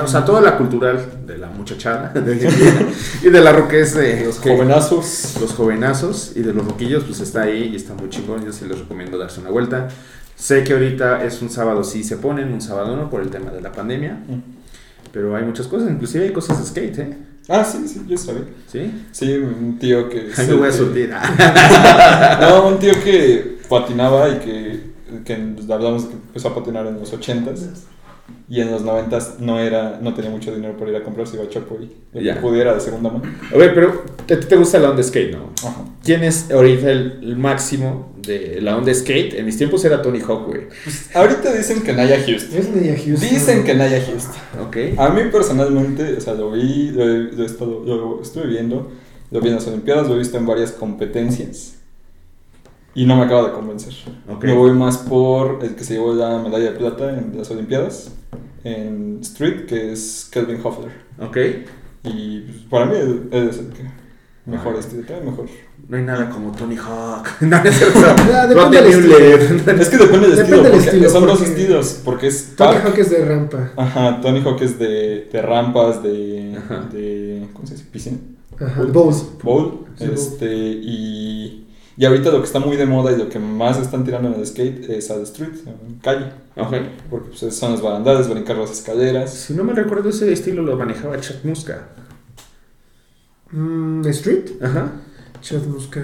O 0.02 0.06
sea, 0.06 0.24
toda 0.24 0.40
la 0.40 0.56
cultural 0.56 1.24
de 1.26 1.38
la 1.38 1.48
muchachada 1.48 2.08
de 2.14 2.90
y 3.22 3.28
de 3.30 3.40
la 3.40 3.52
rockés 3.52 3.94
de 3.94 4.24
Los 4.26 4.38
que- 4.38 4.50
jovenazos. 4.50 5.36
los 5.40 5.52
jovenazos 5.52 6.32
y 6.36 6.40
de 6.42 6.52
los 6.52 6.64
roquillos, 6.66 7.04
pues 7.04 7.20
está 7.20 7.42
ahí 7.42 7.70
y 7.72 7.76
está 7.76 7.94
muy 7.94 8.08
chingón. 8.10 8.44
Yo 8.44 8.52
sí 8.52 8.64
les 8.66 8.78
recomiendo 8.78 9.18
darse 9.18 9.40
una 9.40 9.50
vuelta. 9.50 9.88
Sé 10.36 10.64
que 10.64 10.72
ahorita 10.72 11.22
es 11.24 11.42
un 11.42 11.50
sábado, 11.50 11.84
sí 11.84 12.02
se 12.02 12.16
ponen, 12.16 12.50
un 12.52 12.60
sábado 12.62 12.96
no, 12.96 13.10
por 13.10 13.20
el 13.20 13.28
tema 13.30 13.50
de 13.50 13.60
la 13.60 13.72
pandemia. 13.72 14.18
Pero 15.12 15.36
hay 15.36 15.44
muchas 15.44 15.66
cosas, 15.66 15.90
inclusive 15.90 16.24
hay 16.24 16.32
cosas 16.32 16.58
de 16.60 16.66
skate, 16.66 16.98
¿eh? 17.00 17.18
Ah, 17.48 17.64
sí, 17.64 17.86
sí, 17.88 18.02
yo 18.06 18.16
sabía. 18.16 18.44
¿Sí? 18.70 19.06
Sí, 19.10 19.34
un 19.36 19.76
tío 19.78 20.08
que. 20.08 20.30
Me 20.38 20.54
voy 20.54 20.68
a 20.68 20.70
que- 20.70 20.76
surtir. 20.76 21.10
No, 22.40 22.68
un 22.68 22.78
tío 22.78 22.92
que 23.02 23.58
patinaba 23.70 24.28
y 24.28 24.38
que, 24.40 24.80
que 25.24 25.72
hablamos 25.72 26.04
que 26.04 26.12
empezó 26.14 26.48
a 26.48 26.54
patinar 26.54 26.86
en 26.86 26.98
los 27.00 27.10
80s 27.14 27.84
y 28.48 28.60
en 28.60 28.70
los 28.70 28.84
90s 28.84 29.38
no 29.38 29.58
era 29.58 29.98
no 30.02 30.12
tenía 30.14 30.30
mucho 30.30 30.54
dinero 30.54 30.76
para 30.76 30.90
ir 30.90 30.96
a 30.98 31.02
comprarse 31.02 31.36
iba 31.36 31.44
a 31.44 31.48
Chopo 31.48 31.78
y 31.80 31.90
lo 32.12 32.20
que 32.34 32.40
pudiera 32.40 32.74
de 32.74 32.80
segunda 32.80 33.10
mano. 33.10 33.24
A 33.52 33.56
ver, 33.56 33.74
pero 33.74 34.04
a 34.22 34.26
ti 34.26 34.46
te 34.46 34.56
gusta 34.56 34.78
la 34.78 34.90
onda 34.90 35.02
skate, 35.02 35.32
¿no? 35.34 35.50
Ajá. 35.66 35.84
¿Quién 36.04 36.22
es 36.24 36.50
ahorita 36.50 36.90
el, 36.90 37.18
el 37.22 37.36
máximo 37.36 38.12
de 38.16 38.60
la 38.60 38.76
onda 38.76 38.92
skate? 38.94 39.34
En 39.34 39.46
mis 39.46 39.56
tiempos 39.56 39.84
era 39.84 40.00
Tony 40.02 40.20
Hawk, 40.20 40.46
güey. 40.46 40.62
Ahorita 41.14 41.52
dicen 41.54 41.82
que 41.82 41.92
Naya 41.92 42.18
Houston. 42.24 42.58
Es 42.58 42.68
Nia 42.70 42.94
Houston. 42.96 43.28
Dicen 43.30 43.64
que 43.64 43.74
Naya 43.74 44.00
Houston. 44.04 44.66
¿Ok? 44.66 44.98
A 44.98 45.08
mí 45.10 45.22
personalmente, 45.32 46.14
o 46.16 46.20
sea, 46.20 46.34
lo 46.34 46.52
vi, 46.52 46.90
lo, 46.90 47.02
he- 47.04 47.32
lo 47.32 47.42
he 47.42 47.46
estado, 47.46 47.82
lo 47.84 48.22
estuve 48.22 48.46
viendo, 48.46 48.90
lo 49.32 49.40
vi 49.40 49.48
en 49.48 49.54
las 49.56 49.66
Olimpiadas, 49.66 50.06
lo 50.08 50.14
he 50.14 50.18
visto 50.18 50.36
en 50.38 50.46
varias 50.46 50.70
competencias 50.72 51.74
y 52.94 53.06
no 53.06 53.16
me 53.16 53.24
acaba 53.24 53.48
de 53.48 53.52
convencer. 53.52 53.94
Ok. 54.28 54.44
Me 54.44 54.54
voy 54.54 54.72
más 54.72 54.98
por 54.98 55.58
el 55.62 55.74
que 55.74 55.84
se 55.84 55.94
llevó 55.94 56.14
la 56.14 56.38
medalla 56.38 56.72
de 56.72 56.78
plata 56.78 57.10
en 57.18 57.32
las 57.36 57.50
Olimpiadas, 57.50 58.12
en 58.64 59.18
Street, 59.22 59.66
que 59.66 59.92
es 59.92 60.28
Kelvin 60.32 60.60
Hoffler. 60.62 60.92
¿Ok? 61.20 61.36
Y 62.04 62.40
pues, 62.40 62.56
para 62.70 62.86
mí 62.86 62.94
él, 62.96 63.28
él 63.32 63.48
es 63.48 63.58
el 63.58 63.68
que 63.68 63.84
mejor 64.46 64.74
Ah. 64.76 64.80
estilo, 64.80 65.02
trae 65.06 65.20
mejor. 65.20 65.46
No 65.88 65.96
hay 65.96 66.02
nada 66.04 66.30
como 66.30 66.52
Tony 66.52 66.76
Hawk. 66.76 67.26
no, 67.40 67.48
no 67.62 67.68
es 67.68 67.76
cierto. 67.76 67.98
Ah, 68.32 68.46
depende 68.46 68.82
del 68.82 69.00
Muller. 69.02 69.40
Es 69.80 69.88
que 69.88 69.96
depende 69.98 70.28
del 70.28 70.36
Depende 70.36 70.56
estilo, 70.56 70.62
porque 70.62 70.76
estilo, 70.78 71.10
son 71.10 71.26
dos 71.26 71.42
estilos, 71.42 72.00
porque 72.04 72.26
es 72.28 72.54
Tony 72.56 72.72
park. 72.74 72.84
Hawk 72.86 72.98
es 72.98 73.10
de 73.10 73.24
rampa. 73.24 73.70
Ajá, 73.76 74.20
Tony 74.20 74.40
Hawk 74.40 74.60
es 74.62 74.78
de, 74.78 75.28
de 75.32 75.42
rampas, 75.42 76.02
de, 76.02 76.56
Ajá. 76.58 76.88
de. 76.92 77.48
¿Cómo 77.52 77.66
se 77.66 77.74
dice? 77.74 77.86
Piscina. 77.90 78.18
Ajá, 78.60 78.82
Bowls. 78.84 79.24
Bowl. 79.42 79.86
Sí, 79.96 80.04
bowl. 80.06 80.14
este, 80.14 80.46
y, 80.54 81.66
y 82.00 82.06
ahorita 82.06 82.30
lo 82.30 82.38
que 82.38 82.46
está 82.46 82.60
muy 82.60 82.78
de 82.78 82.86
moda 82.86 83.12
y 83.12 83.18
lo 83.18 83.28
que 83.28 83.38
más 83.38 83.78
están 83.78 84.04
tirando 84.04 84.30
en 84.30 84.40
el 84.40 84.46
skate 84.46 84.88
es 84.88 85.10
al 85.10 85.20
street, 85.20 85.52
en 85.66 85.98
calle. 85.98 86.32
Ok. 86.56 86.72
Porque 87.10 87.28
pues, 87.38 87.54
son 87.54 87.72
las 87.72 87.82
barandales, 87.82 88.26
brincar 88.26 88.56
las 88.56 88.70
escaleras. 88.70 89.34
Si 89.34 89.52
no 89.52 89.64
me 89.64 89.74
recuerdo, 89.74 90.08
ese 90.08 90.32
estilo 90.32 90.62
lo 90.62 90.78
manejaba 90.78 91.20
Chuck 91.20 91.44
Muska. 91.44 91.88
Mm, 93.50 94.06
Street. 94.06 94.62
Ajá. 94.62 94.92
Chad 95.42 95.62
Muska. 95.64 96.02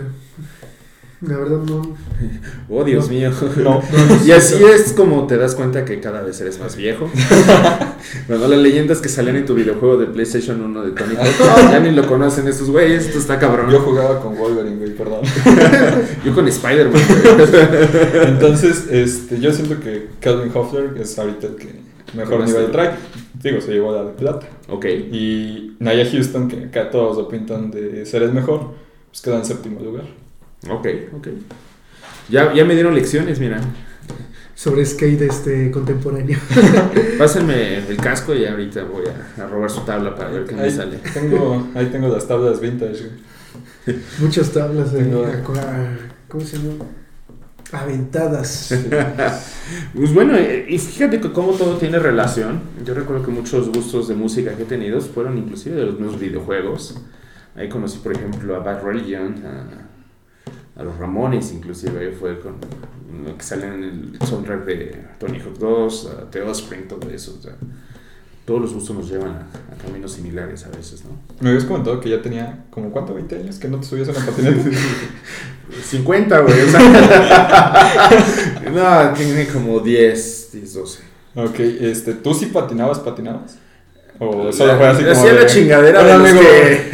La 1.23 1.39
verdad 1.39 1.59
no. 1.67 1.97
Oh, 2.69 2.85
Dios 2.85 3.07
No. 3.07 3.11
mío. 3.15 3.31
No. 3.57 3.81
Y 4.27 4.33
así 4.33 4.63
es 4.63 4.93
como 4.93 5.27
te 5.27 5.39
das 5.39 5.55
cuenta 5.55 5.85
que 5.87 5.99
cada 6.01 6.21
vez 6.23 6.39
eres 6.43 6.61
más 6.61 6.77
viejo. 6.77 7.11
bueno, 8.29 8.49
las 8.49 8.59
leyendas 8.59 9.01
que 9.01 9.09
salían 9.09 9.37
en 9.37 9.47
tu 9.47 9.55
videojuego 9.55 9.97
de 9.97 10.07
PlayStation 10.07 10.61
1 10.61 10.85
de 10.85 10.91
Tony 10.93 11.15
Hawk, 11.17 11.71
ya 11.73 11.81
ni 11.81 11.91
lo 11.93 12.07
conocen 12.07 12.47
estos 12.49 12.69
güeyes, 12.71 13.07
esto 13.07 13.19
está 13.19 13.39
cabrón. 13.39 13.67
Yo 13.71 13.79
Yo, 13.79 13.81
jugaba 13.85 14.21
con 14.21 14.37
Wolverine, 14.37 14.77
güey, 14.77 14.91
perdón. 14.95 15.21
con 16.35 16.49
Spider-Man. 16.49 16.93
güey. 16.93 18.27
Entonces, 18.29 18.87
este, 18.91 19.41
yo 19.41 19.53
siento 19.53 19.81
que 19.81 20.09
Calvin 20.21 20.51
Hoffler 20.55 20.95
es 21.01 21.19
ahorita 21.19 21.47
el 21.47 21.57
que 21.57 21.69
mejor 22.15 22.45
nivel 22.45 22.67
de- 22.67 22.73
trae. 22.73 22.91
Digo, 23.43 23.61
se 23.61 23.73
llevó 23.73 23.93
la 23.95 24.05
de 24.05 24.11
plata. 24.13 24.47
ok. 24.69 24.85
Y 25.13 25.77
Naya 25.79 26.07
Houston, 26.11 26.49
que 26.49 26.65
acá 26.65 26.91
todos 26.91 27.17
lo 27.17 27.29
pintan 27.29 27.71
de 27.71 28.05
ser 28.07 28.23
el 28.23 28.33
mejor, 28.33 28.75
pues 29.11 29.23
queda 29.23 29.37
en 29.37 29.45
séptimo 29.45 29.81
lugar. 29.81 30.05
Ok, 30.69 30.87
ok. 31.17 31.29
Ya, 32.29 32.53
ya 32.55 32.65
me 32.65 32.75
dieron 32.75 32.95
lecciones, 32.95 33.39
mira. 33.39 33.61
Sobre 34.55 34.85
skate 34.87 35.23
este 35.23 35.71
contemporáneo. 35.71 36.39
Pásenme 37.19 37.77
el 37.79 37.97
casco 37.99 38.35
y 38.35 38.47
ahorita 38.47 38.85
voy 38.85 39.05
a, 39.07 39.43
a 39.43 39.47
robar 39.47 39.71
su 39.71 39.81
tabla 39.83 40.15
para 40.15 40.31
ver 40.31 40.45
qué 40.45 40.55
me 40.55 40.71
sale. 40.71 40.99
tengo, 41.13 41.69
ahí 41.75 41.87
tengo 41.87 42.09
las 42.09 42.27
tablas 42.27 42.59
vintage. 42.61 43.11
Muchas 44.19 44.51
tablas 44.53 44.93
de. 44.93 45.01
Tengo- 45.05 45.27
¿Cómo 46.29 46.45
se 46.45 46.57
llama? 46.59 46.85
Aventadas. 47.73 48.75
Pues 49.97 50.15
bueno, 50.15 50.37
eh, 50.37 50.65
y 50.69 50.79
fíjate 50.79 51.19
que 51.21 51.33
cómo 51.33 51.51
todo 51.55 51.77
tiene 51.77 51.99
relación. 51.99 52.61
Yo 52.85 52.95
recuerdo 52.95 53.25
que 53.25 53.33
muchos 53.33 53.69
gustos 53.69 54.07
de 54.07 54.15
música 54.15 54.55
que 54.57 54.63
he 54.63 54.67
tenido 54.67 55.01
fueron 55.01 55.37
inclusive 55.39 55.75
de 55.75 55.87
los 55.87 55.99
mismos 55.99 56.21
videojuegos. 56.21 57.01
Ahí 57.57 57.69
conocí, 57.69 57.99
por 57.99 58.13
ejemplo, 58.13 58.55
a 58.55 58.61
Bad 58.61 58.85
Religion, 58.85 59.35
a, 59.45 59.65
a 60.77 60.83
los 60.83 60.97
Ramones, 60.99 61.53
inclusive 61.53 61.99
ahí 62.01 62.13
fue 62.19 62.39
con 62.41 62.57
lo 63.25 63.37
que 63.37 63.43
salen 63.45 63.73
en 63.73 63.83
el 64.21 64.27
soundtrack 64.27 64.65
de 64.65 65.05
Tony 65.19 65.39
Hawk 65.41 65.59
2, 65.59 66.07
a 66.19 66.31
The 66.31 66.43
Offspring, 66.43 66.87
todo 66.89 67.09
eso. 67.11 67.37
o 67.39 67.43
sea, 67.43 67.55
todos 68.45 68.61
los 68.61 68.75
gustos 68.75 68.95
nos 68.97 69.09
llevan 69.11 69.31
a, 69.31 69.41
a 69.75 69.77
caminos 69.85 70.13
similares 70.13 70.65
a 70.67 70.69
veces, 70.69 71.03
¿no? 71.05 71.11
Me 71.41 71.49
habías 71.51 71.65
comentado 71.65 71.99
que 72.01 72.11
ya 72.11 72.23
tenía 72.23 72.65
como 72.71 72.91
cuánto, 72.91 73.13
20 73.15 73.35
años 73.37 73.59
que 73.59 73.69
no 73.69 73.81
te 73.81 73.87
subías 73.87 74.09
a 74.09 74.13
una 74.13 74.25
patineta. 74.27 74.71
50, 75.85 76.39
güey. 76.41 76.61
O 76.63 76.69
sea, 76.69 78.11
no, 78.73 79.15
tiene 79.15 79.47
como 79.49 79.81
10, 79.81 80.51
10, 80.53 80.75
12. 80.75 80.99
Ok, 81.37 81.59
este, 81.59 82.15
¿tú 82.15 82.33
sí 82.35 82.47
patinabas, 82.47 83.01
patinabas? 83.01 83.59
O 84.19 84.51
solo 84.53 84.77
fue 84.77 84.87
así 84.87 85.03
como 85.03 85.13
Hacía 85.17 85.35
de- 85.35 85.41
la 85.41 85.47
chingadera 85.47 86.03
de 86.05 86.19
los 86.19 86.41
que... 86.41 86.91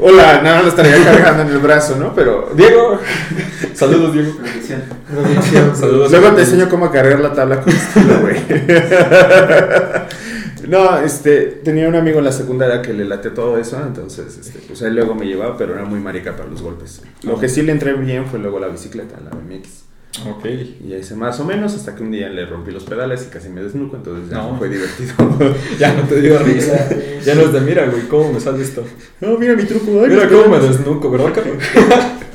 Hola, 0.00 0.40
nada 0.42 0.56
más 0.56 0.64
lo 0.64 0.68
estaría 0.70 1.04
cargando 1.04 1.42
en 1.42 1.48
el 1.50 1.58
brazo, 1.58 1.96
¿no? 1.96 2.14
Pero... 2.14 2.50
Diego. 2.54 2.98
Saludos, 3.74 4.14
Diego. 4.14 4.32
Producción. 4.36 4.82
Producción. 5.10 5.76
Saludos. 5.76 6.10
Luego 6.10 6.32
te 6.32 6.42
enseño 6.42 6.68
cómo 6.68 6.90
cargar 6.90 7.20
la 7.20 7.32
tabla 7.32 7.60
con 7.60 7.72
estilo, 7.72 8.20
güey. 8.20 8.36
No, 10.68 10.98
este, 11.00 11.42
tenía 11.64 11.88
un 11.88 11.96
amigo 11.96 12.20
en 12.20 12.24
la 12.24 12.32
secundaria 12.32 12.80
que 12.82 12.92
le 12.92 13.04
late 13.04 13.30
todo 13.30 13.58
eso, 13.58 13.82
entonces, 13.84 14.38
este, 14.38 14.60
pues 14.60 14.80
él 14.82 14.94
luego 14.94 15.14
me 15.14 15.26
llevaba, 15.26 15.56
pero 15.56 15.74
era 15.74 15.84
muy 15.84 15.98
marica 15.98 16.36
para 16.36 16.48
los 16.48 16.62
golpes. 16.62 17.02
Lo 17.24 17.38
que 17.38 17.48
sí 17.48 17.62
le 17.62 17.72
entré 17.72 17.94
bien 17.94 18.26
fue 18.26 18.38
luego 18.38 18.60
la 18.60 18.68
bicicleta, 18.68 19.16
la 19.22 19.30
BMX. 19.30 19.91
Ok. 20.28 20.44
Y 20.44 20.88
ya 20.88 20.98
hice 20.98 21.14
más 21.14 21.40
o 21.40 21.44
menos 21.44 21.74
hasta 21.74 21.94
que 21.94 22.02
un 22.02 22.10
día 22.10 22.28
le 22.28 22.44
rompí 22.46 22.70
los 22.70 22.84
pedales 22.84 23.26
y 23.26 23.30
casi 23.32 23.48
me 23.48 23.62
desnuco, 23.62 23.96
entonces 23.96 24.30
ya 24.30 24.38
No. 24.38 24.56
fue 24.58 24.68
divertido. 24.68 25.14
Ya 25.78 25.94
no 25.94 26.02
te 26.02 26.20
dio 26.20 26.38
risa. 26.40 26.88
Ya 27.24 27.34
no 27.34 27.42
es 27.42 27.52
de, 27.52 27.60
mira, 27.62 27.86
güey, 27.86 28.06
¿cómo 28.08 28.32
me 28.32 28.38
sale 28.40 28.62
esto? 28.62 28.84
no, 29.20 29.38
mira 29.38 29.54
mi 29.54 29.64
truco. 29.64 30.02
ay, 30.02 30.10
Mira 30.10 30.28
cómo 30.28 30.48
me 30.48 30.58
desnuco, 30.60 31.10
¿verdad, 31.10 31.32
Carlos? 31.34 31.56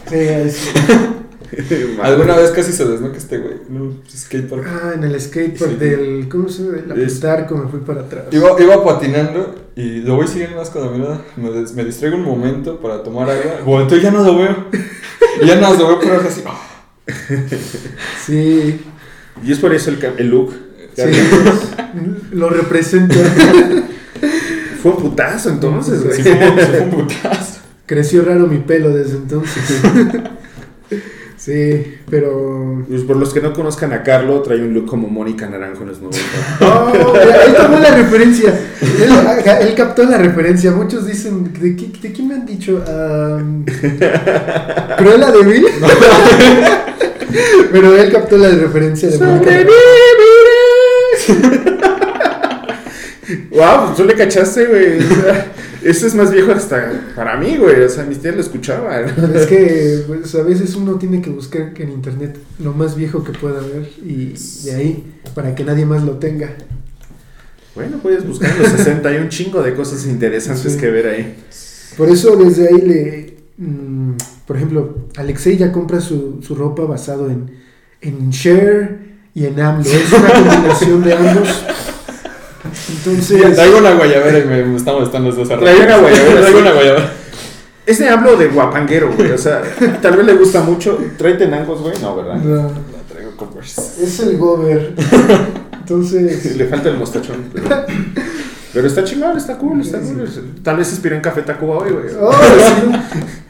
Sí, 0.09 0.15
ahí 0.15 0.49
sí. 0.51 0.69
¿Alguna 2.01 2.35
vez 2.35 2.51
casi 2.51 2.71
se 2.73 2.85
desnuca 2.85 3.15
este 3.17 3.37
güey? 3.37 3.55
No, 3.69 3.93
skatepark. 4.09 4.65
Ah, 4.67 4.91
en 4.95 5.03
el 5.05 5.19
skatepark 5.21 5.71
Sí. 5.71 5.77
del. 5.77 6.27
¿Cómo 6.29 6.49
se 6.49 6.63
llama? 6.63 6.77
La 6.87 6.95
Es- 6.95 7.13
Plutarco 7.13 7.55
me 7.55 7.69
fui 7.69 7.79
para 7.81 8.01
atrás. 8.01 8.25
Iba, 8.31 8.61
iba 8.61 8.83
patinando 8.83 9.55
y 9.75 10.01
lo 10.01 10.15
voy 10.17 10.27
siguiendo 10.27 10.57
más 10.57 10.69
con 10.71 10.83
la 10.85 10.91
mirada. 10.91 11.21
Me, 11.37 11.49
des- 11.51 11.73
me 11.73 11.85
distraigo 11.85 12.17
un 12.17 12.23
momento 12.23 12.79
para 12.81 13.01
tomar 13.03 13.29
agua. 13.29 13.61
Volteo 13.65 13.97
y 13.97 14.01
ya 14.01 14.11
no 14.11 14.23
lo 14.23 14.35
veo. 14.37 14.55
Ya 15.45 15.55
no 15.55 15.73
lo 15.73 15.87
veo, 15.87 15.99
pero 15.99 16.15
es 16.21 16.25
así. 16.27 16.43
Sí, 18.25 18.81
Y 19.43 19.51
es 19.51 19.59
por 19.59 19.73
eso 19.73 19.91
el, 20.17 20.29
look. 20.29 20.53
sí. 20.95 21.03
lo 22.31 22.49
representa. 22.49 23.15
Fue 24.81 24.91
un 24.91 24.97
putazo 24.97 25.49
entonces, 25.49 26.03
güey. 26.03 26.21
Sí, 26.21 26.23
fue, 26.23 26.81
un 26.81 27.07
putazo. 27.07 27.61
Creció 27.87 28.23
raro 28.23 28.45
mi 28.45 28.59
pelo 28.59 28.89
desde 28.93 29.17
entonces. 29.17 29.81
Sí, 31.47 31.99
pero. 32.09 32.83
Pues 32.89 33.03
por 33.03 33.15
los 33.15 33.33
que 33.33 33.39
no 33.39 33.53
conozcan 33.53 33.93
a 33.93 34.03
Carlo, 34.03 34.41
trae 34.41 34.59
un 34.59 34.73
look 34.73 34.85
como 34.85 35.07
Mónica 35.07 35.47
Naranjo 35.47 35.83
en 35.83 35.87
los 35.87 36.01
90. 36.01 36.19
¡Oh! 36.59 37.13
Él 37.15 37.55
tomó 37.55 37.79
la 37.79 37.95
referencia. 37.95 38.49
Él, 38.81 39.11
él 39.61 39.75
captó 39.75 40.03
la 40.03 40.17
referencia. 40.17 40.71
Muchos 40.71 41.05
dicen. 41.07 41.53
¿De, 41.53 41.75
qué, 41.75 41.87
de 42.01 42.11
quién 42.11 42.27
me 42.27 42.33
han 42.33 42.45
dicho? 42.45 42.83
Um, 42.85 43.63
¿Cruella 44.97 45.31
de 45.31 45.43
Vil? 45.43 45.65
Pero 47.71 47.97
él 47.97 48.11
captó 48.11 48.37
la 48.37 48.49
referencia 48.49 49.09
de 49.09 49.17
Mónica. 49.19 49.65
wow, 53.51 53.85
pues 53.85 53.97
tú 53.97 54.03
le 54.05 54.15
cachaste, 54.15 54.65
güey. 54.65 54.99
O 54.99 55.01
sea, 55.21 55.51
eso 55.83 56.07
es 56.07 56.15
más 56.15 56.31
viejo 56.31 56.51
hasta 56.51 56.91
para 57.15 57.37
mí, 57.37 57.57
güey. 57.57 57.81
O 57.81 57.89
sea, 57.89 58.03
mis 58.03 58.19
tías 58.19 58.35
lo 58.35 58.41
escuchaban. 58.41 59.05
Es 59.35 59.45
que 59.45 60.03
pues, 60.07 60.33
a 60.35 60.43
veces 60.43 60.75
uno 60.75 60.95
tiene 60.95 61.21
que 61.21 61.29
buscar 61.29 61.73
en 61.75 61.89
internet 61.89 62.37
lo 62.59 62.73
más 62.73 62.95
viejo 62.95 63.23
que 63.23 63.31
pueda 63.33 63.59
haber 63.59 63.89
y 64.03 64.33
de 64.63 64.75
ahí 64.75 65.03
para 65.35 65.53
que 65.55 65.63
nadie 65.63 65.85
más 65.85 66.03
lo 66.03 66.13
tenga. 66.13 66.53
Bueno, 67.75 67.99
puedes 68.01 68.25
buscar 68.25 68.49
en 68.55 68.63
los 68.63 68.71
60, 68.71 69.07
hay 69.07 69.17
un 69.17 69.29
chingo 69.29 69.61
de 69.61 69.75
cosas 69.75 70.05
interesantes 70.07 70.73
Sí. 70.73 70.79
que 70.79 70.89
ver 70.89 71.07
ahí. 71.07 71.35
Por 71.95 72.09
eso 72.09 72.35
desde 72.35 72.69
ahí 72.69 72.81
le... 72.81 73.36
mm, 73.57 74.11
por 74.45 74.55
ejemplo, 74.55 74.95
Alexei 75.17 75.57
ya 75.57 75.71
compra 75.71 75.99
su, 76.01 76.39
su 76.41 76.55
ropa 76.55 76.83
basado 76.83 77.29
en, 77.29 77.51
en 78.01 78.31
Cher 78.31 78.99
y 79.33 79.45
en 79.45 79.59
AMLO. 79.59 79.83
Es 79.89 80.11
una 80.13 80.33
combinación 80.33 81.03
de 81.03 81.13
ambos. 81.13 81.63
Entonces... 82.89 83.55
Traigo 83.55 83.77
una 83.79 83.93
guayabera 83.95 84.39
y 84.39 84.45
me, 84.45 84.63
me 84.63 84.77
está 84.77 84.93
molestando 84.93 85.29
hace 85.29 85.43
rato. 85.43 85.59
Trae 85.59 85.85
una 85.85 85.97
guayabera, 85.97 86.41
Traigo 86.41 86.59
una 86.59 86.73
guayabera. 86.73 87.13
Este 87.85 88.09
hablo 88.09 88.35
de 88.35 88.47
guapanguero, 88.49 89.13
güey. 89.15 89.31
O 89.31 89.37
sea, 89.37 89.61
tal 90.01 90.17
vez 90.17 90.25
le 90.25 90.33
gusta 90.33 90.61
mucho. 90.61 90.97
Trae 91.17 91.35
tenangos, 91.35 91.81
güey. 91.81 91.93
No, 92.01 92.15
¿verdad? 92.17 92.35
no, 92.35 92.55
La 92.63 93.03
traigo 93.07 93.31
Converse. 93.37 94.03
es 94.03 94.19
el 94.19 94.37
gober. 94.37 94.93
Entonces... 95.79 96.55
Le 96.57 96.65
falta 96.65 96.89
el 96.89 96.97
mostachón. 96.97 97.45
Pero, 97.53 97.85
pero 98.73 98.87
está 98.87 99.03
chingón, 99.05 99.37
está 99.37 99.57
cool, 99.57 99.79
está 99.79 99.99
cool. 99.99 100.27
Tal 100.61 100.75
vez 100.75 100.89
inspiró 100.91 101.15
en 101.15 101.21
Café 101.21 101.43
Tacuba 101.43 101.77
hoy, 101.77 101.91
güey. 101.91 102.05
Oh, 102.19 102.31
sí. 102.33 103.21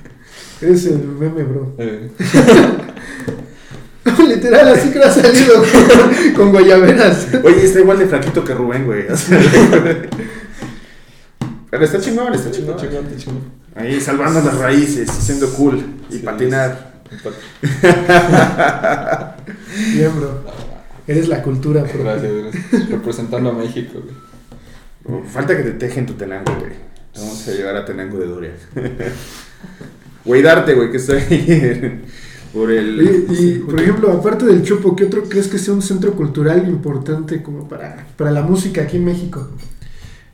Es 0.62 0.86
el 0.86 1.00
meme, 1.00 1.44
bro. 1.44 1.74
Eh, 1.78 2.10
Literal, 4.28 4.68
así 4.70 4.90
que 4.90 5.00
ha 5.00 5.12
salido 5.12 5.56
con, 5.56 6.34
con 6.34 6.52
guayaberas. 6.52 7.28
Oye, 7.44 7.66
está 7.66 7.80
igual 7.80 8.00
de 8.00 8.08
flaquito 8.08 8.44
que 8.44 8.54
Rubén, 8.54 8.86
güey. 8.86 9.08
O 9.08 9.18
sea, 9.18 9.40
Pero 11.70 11.86
está 11.86 12.00
chingón, 12.00 12.34
está 12.34 12.50
chingón, 12.52 12.78
chingón. 12.78 13.04
chingón, 13.06 13.18
chingón. 13.18 13.42
Ahí 13.76 14.00
salvando 14.02 14.42
las 14.42 14.58
raíces 14.58 15.10
siendo 15.12 15.50
cool 15.54 15.84
y 16.10 16.14
Sí, 16.14 16.20
patinar. 16.20 16.94
Bien, 19.94 20.12
bro. 20.16 20.44
Eres 21.08 21.28
la 21.28 21.42
cultura, 21.44 21.84
bro. 21.84 22.04
Gracias, 22.04 22.32
gracias. 22.34 22.90
Representando 22.90 23.50
a 23.52 23.54
México, 23.54 24.02
güey. 25.06 25.24
Falta 25.28 25.56
que 25.56 25.64
te 25.64 25.72
tejen 25.72 26.06
tu 26.06 26.14
tenango, 26.14 26.54
güey. 26.60 26.72
Vamos 27.16 27.48
a 27.48 27.52
llegar 27.52 27.76
a 27.76 27.86
Tenango 27.86 28.20
de 28.20 28.28
Doria. 28.28 28.52
Güey, 30.28 30.42
darte, 30.42 30.74
güey, 30.74 30.92
que 30.92 30.98
estoy 30.98 31.20
ahí 31.20 32.02
por 32.54 32.70
el. 32.70 33.02
Y, 33.32 33.34
y, 33.34 33.60
por 33.60 33.80
ejemplo, 33.80 34.12
aparte 34.12 34.46
del 34.46 34.62
Chopo, 34.62 34.94
¿qué 34.94 35.06
otro 35.06 35.24
crees 35.24 35.48
que 35.48 35.58
sea 35.58 35.74
un 35.74 35.82
centro 35.82 36.12
cultural 36.12 36.68
importante 36.68 37.42
como 37.42 37.70
para, 37.70 38.06
para 38.18 38.32
la 38.32 38.42
música 38.42 38.82
aquí 38.82 38.98
en 38.98 39.06
México? 39.06 39.48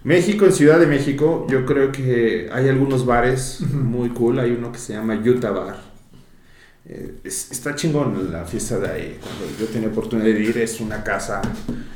México, 0.04 0.46
en 0.46 0.52
Ciudad 0.52 0.80
de 0.80 0.88
México, 0.88 1.46
yo 1.48 1.66
creo 1.68 1.92
que 1.92 2.50
hay 2.52 2.70
algunos 2.70 3.06
bares 3.06 3.60
muy 3.72 4.10
cool. 4.10 4.40
Hay 4.40 4.52
uno 4.52 4.72
que 4.72 4.80
se 4.80 4.94
llama 4.94 5.16
Utah 5.24 5.52
Bar. 5.52 5.93
Eh, 6.86 7.20
es- 7.24 7.50
está 7.52 7.76
chingón 7.76 8.32
la 8.32 8.44
fiesta 8.46 8.78
de 8.78 8.90
ahí. 8.90 9.20
Cuando 9.22 9.58
yo 9.58 9.66
tenía 9.68 9.88
oportunidad 9.88 10.26
de 10.34 10.42
ir, 10.42 10.58
es 10.58 10.82
una 10.82 11.02
casa 11.04 11.42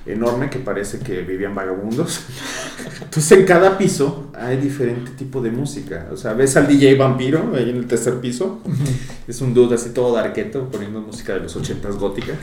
enorme 0.05 0.49
que 0.49 0.59
parece 0.59 0.99
que 0.99 1.21
vivían 1.23 1.53
vagabundos. 1.53 2.21
Entonces, 3.01 3.31
en 3.37 3.45
cada 3.45 3.77
piso 3.77 4.31
hay 4.33 4.57
diferente 4.57 5.11
tipo 5.11 5.41
de 5.41 5.51
música. 5.51 6.07
O 6.11 6.15
sea, 6.15 6.33
ves 6.33 6.55
al 6.55 6.67
DJ 6.67 6.95
Vampiro 6.95 7.53
ahí 7.55 7.69
en 7.69 7.75
el 7.77 7.87
tercer 7.87 8.19
piso. 8.21 8.61
Es 9.27 9.41
un 9.41 9.53
dude 9.53 9.75
así 9.75 9.89
todo 9.89 10.15
darketo, 10.15 10.69
poniendo 10.69 11.01
música 11.01 11.33
de 11.33 11.41
los 11.41 11.55
ochentas 11.57 11.97
gótica. 11.97 12.33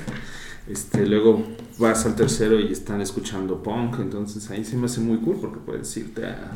Este, 0.69 1.07
luego 1.07 1.43
vas 1.79 2.05
al 2.07 2.15
tercero 2.15 2.59
y 2.59 2.73
están 2.73 3.01
escuchando 3.03 3.63
punk, 3.63 3.99
entonces 4.01 4.51
ahí 4.51 4.65
se 4.65 4.77
me 4.77 4.87
hace 4.87 5.01
muy 5.01 5.19
cool 5.19 5.37
porque 5.39 5.59
puedes 5.59 5.95
irte 5.99 6.25
a, 6.25 6.53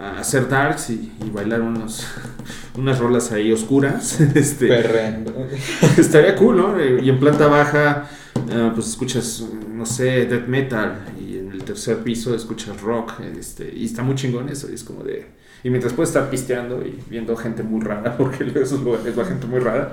a 0.00 0.18
hacer 0.18 0.48
darks 0.48 0.90
y, 0.90 1.12
y 1.24 1.30
bailar 1.30 1.60
unos, 1.60 2.06
unas 2.76 2.98
rolas 2.98 3.32
ahí 3.32 3.52
oscuras. 3.52 4.18
Este, 4.34 4.68
Perreando. 4.68 5.48
estaría 5.98 6.34
cool, 6.36 6.56
¿no? 6.56 6.84
Y 6.84 7.08
en 7.08 7.20
planta 7.20 7.46
baja, 7.46 8.08
ah, 8.52 8.72
pues 8.74 8.88
escuchas, 8.88 9.44
no 9.68 9.84
sé, 9.84 10.26
death 10.26 10.46
metal 10.46 10.98
y 11.20 11.38
en 11.38 11.52
el 11.52 11.62
tercer 11.64 11.98
piso 11.98 12.34
escuchas 12.34 12.80
rock, 12.80 13.12
este, 13.38 13.70
y 13.74 13.84
está 13.84 14.02
muy 14.02 14.14
chingón 14.14 14.48
eso, 14.48 14.70
y 14.70 14.74
es 14.74 14.84
como 14.84 15.04
de... 15.04 15.26
Y 15.62 15.68
mientras 15.68 15.92
puedes 15.92 16.08
estar 16.08 16.30
pisteando 16.30 16.80
y 16.82 16.98
viendo 17.10 17.36
gente 17.36 17.62
muy 17.62 17.82
rara, 17.82 18.16
porque 18.16 18.44
luego 18.44 18.60
esos 18.60 18.80
lugares 18.80 19.18
va 19.18 19.26
gente 19.26 19.46
muy 19.46 19.60
rara, 19.60 19.92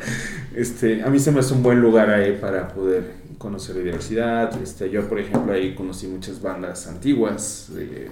este, 0.56 1.04
a 1.04 1.10
mí 1.10 1.20
se 1.20 1.32
me 1.32 1.42
hace 1.42 1.54
un 1.54 1.62
buen 1.62 1.82
lugar 1.82 2.10
ahí 2.10 2.38
para 2.40 2.70
poder 2.70 3.04
conocer 3.38 3.76
la 3.76 3.84
diversidad. 3.84 4.62
Este, 4.62 4.90
yo, 4.90 5.10
por 5.10 5.20
ejemplo, 5.20 5.52
ahí 5.52 5.76
conocí 5.76 6.08
muchas 6.08 6.42
bandas 6.42 6.88
antiguas 6.88 7.70
de, 7.74 8.10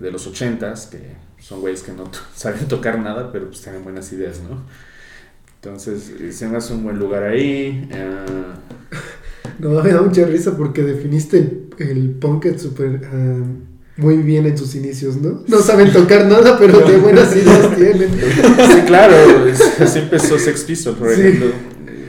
de 0.00 0.10
los 0.10 0.26
ochentas, 0.26 0.86
que 0.86 0.98
son 1.38 1.60
güeyes 1.60 1.82
que 1.82 1.92
no 1.92 2.04
saben 2.34 2.66
tocar 2.68 2.98
nada, 2.98 3.30
pero 3.32 3.46
pues 3.48 3.60
tienen 3.62 3.82
buenas 3.84 4.12
ideas, 4.12 4.40
¿no? 4.48 4.62
Entonces, 5.56 6.12
eh, 6.20 6.32
se 6.32 6.48
me 6.48 6.56
hace 6.56 6.72
un 6.72 6.84
buen 6.84 6.98
lugar 6.98 7.22
ahí. 7.24 7.88
ah, 7.92 8.54
No, 9.58 9.82
me 9.82 9.92
da 9.92 10.00
mucha 10.00 10.24
risa 10.24 10.56
porque 10.56 10.82
definiste 10.82 11.36
el, 11.38 11.68
el 11.78 12.10
punk 12.12 12.56
súper 12.56 13.02
ah, 13.12 13.38
muy 13.98 14.16
bien 14.18 14.46
en 14.46 14.56
sus 14.56 14.74
inicios, 14.74 15.16
¿no? 15.16 15.42
No 15.46 15.58
saben 15.60 15.92
tocar 15.92 16.24
nada, 16.26 16.58
pero 16.58 16.82
qué 16.86 16.96
buenas 16.96 17.34
ideas 17.36 17.76
tienen. 17.76 18.08
Sí, 18.18 18.80
claro, 18.86 19.46
es- 19.46 19.80
así 19.80 19.98
empezó 19.98 20.38
Sex 20.38 20.62
Pistols, 20.64 20.96
por 20.96 21.14
Sí. 21.14 21.20
ejemplo. 21.20 21.48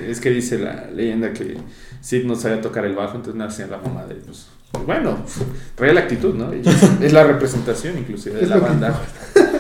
Es 0.08 0.22
que 0.22 0.30
dice 0.30 0.60
la 0.60 0.90
leyenda 0.92 1.34
que 1.34 1.58
Sid 2.00 2.24
no 2.26 2.36
sabía 2.36 2.62
tocar 2.62 2.86
el 2.86 2.96
bajo, 2.96 3.18
entonces 3.18 3.36
no 3.38 3.44
hacía 3.44 3.68
la 3.68 3.78
mamá 3.80 4.06
de 4.06 4.16
pues, 4.16 4.48
bueno, 4.86 5.26
trae 5.76 5.94
la 5.94 6.02
actitud, 6.02 6.36
¿no? 6.36 6.52
Es, 6.54 7.14
la 7.14 7.24
representación 7.24 7.98
inclusive 7.98 8.38
de 8.38 8.44
Es 8.44 8.50
la 8.50 8.58
banda. 8.58 9.02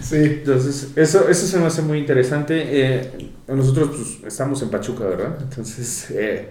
Sí. 0.00 0.16
Entonces, 0.16 0.92
eso, 0.96 1.28
eso 1.28 1.46
se 1.46 1.58
me 1.58 1.66
hace 1.66 1.82
muy 1.82 1.98
interesante. 1.98 2.64
Eh, 2.66 3.32
nosotros 3.48 3.90
pues, 4.20 4.32
estamos 4.32 4.62
en 4.62 4.70
Pachuca, 4.70 5.04
¿verdad? 5.04 5.36
Entonces, 5.42 6.10
eh, 6.12 6.48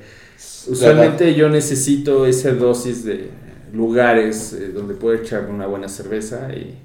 usualmente 0.68 1.34
yo 1.34 1.50
necesito 1.50 2.28
esa 2.28 2.52
dosis 2.52 3.06
de 3.06 3.32
lugares 3.74 4.54
eh, 4.54 4.70
donde 4.70 4.94
puedo 4.96 5.16
echar 5.16 5.50
una 5.50 5.66
buena 5.66 5.88
cerveza 5.88 6.54
y, 6.54 6.78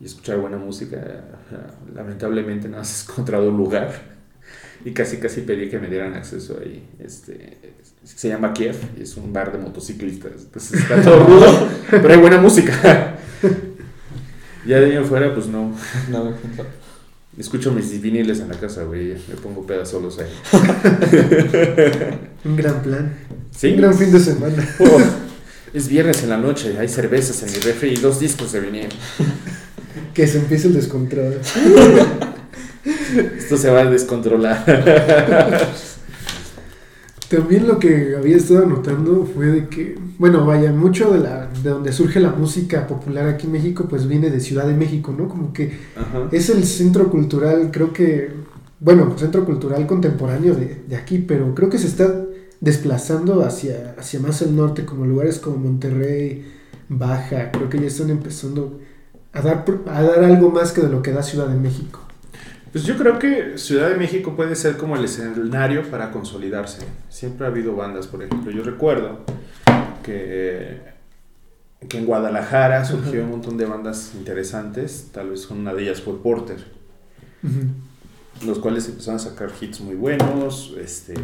y 0.00 0.04
escuchar 0.04 0.38
buena 0.38 0.58
música. 0.58 0.98
Lamentablemente 1.94 2.68
no 2.68 2.78
has 2.78 3.08
encontrado 3.08 3.48
un 3.48 3.56
lugar. 3.56 4.21
Y 4.84 4.92
casi 4.92 5.18
casi 5.18 5.42
pedí 5.42 5.68
que 5.68 5.78
me 5.78 5.88
dieran 5.88 6.14
acceso 6.14 6.58
ahí. 6.62 6.88
Este, 6.98 7.58
se 8.04 8.28
llama 8.28 8.52
Kiev 8.52 8.76
y 8.98 9.02
es 9.02 9.16
un 9.16 9.32
bar 9.32 9.52
de 9.52 9.58
motociclistas. 9.58 10.32
Entonces 10.44 10.80
está 10.80 11.00
todo 11.02 11.24
rudo, 11.26 11.68
pero 11.90 12.12
hay 12.12 12.18
buena 12.18 12.38
música. 12.38 13.16
ya 14.66 14.80
de 14.80 14.86
ahí 14.86 14.96
afuera, 14.96 15.32
pues 15.34 15.46
no. 15.46 15.74
No, 16.10 16.24
no. 16.24 16.36
Escucho 17.38 17.72
mis 17.72 18.00
viniles 18.00 18.40
en 18.40 18.48
la 18.48 18.56
casa, 18.56 18.84
güey. 18.84 19.14
Me 19.28 19.34
pongo 19.42 19.64
pedas 19.66 19.88
solos 19.88 20.18
ahí. 20.18 20.28
Un 22.44 22.56
gran 22.56 22.82
plan. 22.82 23.14
Sí. 23.50 23.68
Un 23.70 23.76
gran 23.78 23.94
fin 23.94 24.12
de 24.12 24.20
semana. 24.20 24.68
Oh, 24.80 25.00
es 25.72 25.88
viernes 25.88 26.22
en 26.22 26.28
la 26.28 26.36
noche, 26.36 26.76
hay 26.78 26.86
cervezas 26.86 27.42
en 27.42 27.50
mi 27.50 27.58
refri 27.60 27.94
y 27.94 27.96
dos 27.96 28.20
discos 28.20 28.52
de 28.52 28.60
vinil. 28.60 28.88
Que 30.12 30.26
se 30.26 30.38
empiece 30.38 30.68
el 30.68 30.74
descontrol. 30.74 31.40
Esto 32.84 33.56
se 33.56 33.70
va 33.70 33.80
a 33.80 33.84
descontrolar. 33.86 34.64
También 37.28 37.66
lo 37.66 37.78
que 37.78 38.14
había 38.14 38.36
estado 38.36 38.66
notando 38.66 39.24
fue 39.24 39.46
de 39.46 39.68
que, 39.68 39.98
bueno, 40.18 40.44
vaya, 40.44 40.70
mucho 40.70 41.10
de 41.12 41.20
la 41.20 41.46
de 41.46 41.70
donde 41.70 41.90
surge 41.92 42.20
la 42.20 42.30
música 42.30 42.86
popular 42.86 43.26
aquí 43.26 43.46
en 43.46 43.52
México, 43.52 43.86
pues 43.88 44.06
viene 44.06 44.28
de 44.28 44.38
Ciudad 44.38 44.66
de 44.66 44.74
México, 44.74 45.14
¿no? 45.16 45.28
Como 45.28 45.54
que 45.54 45.78
Ajá. 45.96 46.28
es 46.30 46.50
el 46.50 46.64
centro 46.64 47.08
cultural, 47.10 47.70
creo 47.72 47.94
que, 47.94 48.32
bueno, 48.80 49.14
centro 49.16 49.46
cultural 49.46 49.86
contemporáneo 49.86 50.54
de, 50.54 50.82
de 50.86 50.96
aquí, 50.96 51.24
pero 51.26 51.54
creo 51.54 51.70
que 51.70 51.78
se 51.78 51.86
está 51.86 52.12
desplazando 52.60 53.42
hacia, 53.42 53.94
hacia 53.98 54.20
más 54.20 54.42
el 54.42 54.54
norte, 54.54 54.84
como 54.84 55.06
lugares 55.06 55.38
como 55.38 55.56
Monterrey, 55.56 56.44
Baja, 56.90 57.50
creo 57.50 57.70
que 57.70 57.80
ya 57.80 57.86
están 57.86 58.10
empezando 58.10 58.78
a 59.32 59.40
dar, 59.40 59.64
a 59.86 60.02
dar 60.02 60.24
algo 60.24 60.50
más 60.50 60.72
que 60.72 60.82
de 60.82 60.90
lo 60.90 61.02
que 61.02 61.12
da 61.12 61.22
Ciudad 61.22 61.48
de 61.48 61.58
México. 61.58 62.00
Pues 62.72 62.84
yo 62.84 62.96
creo 62.96 63.18
que 63.18 63.58
Ciudad 63.58 63.90
de 63.90 63.96
México 63.96 64.34
puede 64.34 64.56
ser 64.56 64.78
como 64.78 64.96
el 64.96 65.04
escenario 65.04 65.90
para 65.90 66.10
consolidarse. 66.10 66.80
Siempre 67.10 67.46
ha 67.46 67.50
habido 67.50 67.76
bandas, 67.76 68.06
por 68.06 68.22
ejemplo. 68.22 68.50
Yo 68.50 68.62
recuerdo 68.62 69.20
que, 70.02 70.80
que 71.86 71.98
en 71.98 72.06
Guadalajara 72.06 72.84
surgió 72.84 73.24
un 73.24 73.30
montón 73.30 73.58
de 73.58 73.66
bandas 73.66 74.12
interesantes. 74.14 75.10
Tal 75.12 75.30
vez 75.30 75.50
una 75.50 75.74
de 75.74 75.82
ellas 75.82 76.00
fue 76.00 76.22
Porter. 76.22 76.64
los 78.46 78.58
cuales 78.58 78.88
empezaron 78.88 79.16
a 79.16 79.22
sacar 79.22 79.50
hits 79.60 79.80
muy 79.80 79.94
buenos, 79.94 80.74
este, 80.80 81.14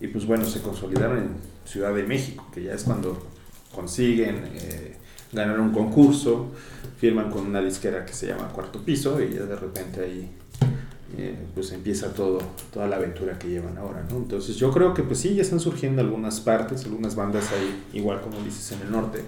y 0.00 0.06
pues 0.08 0.26
bueno, 0.26 0.44
se 0.44 0.60
consolidaron 0.60 1.18
en 1.18 1.28
Ciudad 1.64 1.94
de 1.94 2.04
México, 2.04 2.46
que 2.52 2.62
ya 2.62 2.74
es 2.74 2.84
cuando 2.84 3.26
consiguen 3.74 4.44
eh, 4.54 4.96
ganar 5.32 5.60
un 5.60 5.72
concurso, 5.72 6.52
firman 6.98 7.30
con 7.30 7.46
una 7.46 7.60
disquera 7.60 8.04
que 8.04 8.12
se 8.12 8.26
llama 8.26 8.48
Cuarto 8.48 8.80
Piso, 8.84 9.20
y 9.22 9.34
ya 9.34 9.42
de 9.44 9.56
repente 9.56 10.00
ahí 10.00 10.30
eh, 11.16 11.34
pues 11.54 11.72
empieza 11.72 12.12
todo, 12.12 12.38
toda 12.72 12.86
la 12.86 12.96
aventura 12.96 13.38
que 13.38 13.48
llevan 13.48 13.78
ahora, 13.78 14.04
¿no? 14.10 14.18
Entonces 14.18 14.56
yo 14.56 14.70
creo 14.70 14.92
que 14.92 15.02
pues 15.02 15.18
sí, 15.18 15.34
ya 15.34 15.40
están 15.40 15.58
surgiendo 15.58 16.02
algunas 16.02 16.40
partes, 16.40 16.84
algunas 16.84 17.16
bandas 17.16 17.50
ahí, 17.52 17.82
igual 17.98 18.20
como 18.20 18.38
dices 18.44 18.72
en 18.72 18.82
el 18.86 18.92
norte. 18.92 19.22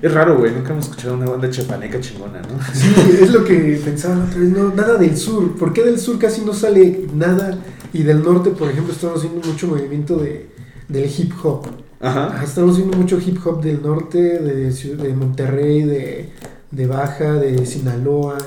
Es 0.00 0.14
raro, 0.14 0.38
güey, 0.38 0.52
nunca 0.52 0.72
hemos 0.72 0.84
escuchado 0.84 1.14
una 1.14 1.26
banda 1.26 1.50
chapaneca 1.50 2.00
chingona, 2.00 2.40
¿no? 2.42 2.62
Sí, 2.72 2.94
es 3.20 3.32
lo 3.32 3.44
que 3.44 3.80
pensaba 3.84 4.24
otra 4.24 4.38
vez, 4.38 4.50
no, 4.50 4.72
nada 4.72 4.98
del 4.98 5.16
sur. 5.16 5.58
¿Por 5.58 5.72
qué 5.72 5.82
del 5.82 5.98
sur 5.98 6.16
casi 6.16 6.42
no 6.42 6.54
sale 6.54 7.06
nada? 7.12 7.58
Y 7.92 8.04
del 8.04 8.22
norte, 8.22 8.50
por 8.50 8.70
ejemplo, 8.70 8.92
estamos 8.92 9.22
viendo 9.22 9.46
mucho 9.46 9.66
movimiento 9.66 10.16
de, 10.16 10.48
del 10.88 11.10
hip 11.10 11.32
hop. 11.42 11.66
Ajá. 11.98 12.40
Estamos 12.44 12.76
viendo 12.76 12.96
mucho 12.96 13.18
hip 13.18 13.44
hop 13.44 13.60
del 13.60 13.82
norte, 13.82 14.38
de, 14.38 14.70
de 14.70 15.14
Monterrey, 15.14 15.82
de, 15.82 16.28
de 16.70 16.86
Baja, 16.86 17.34
de 17.34 17.66
Sinaloa, 17.66 18.38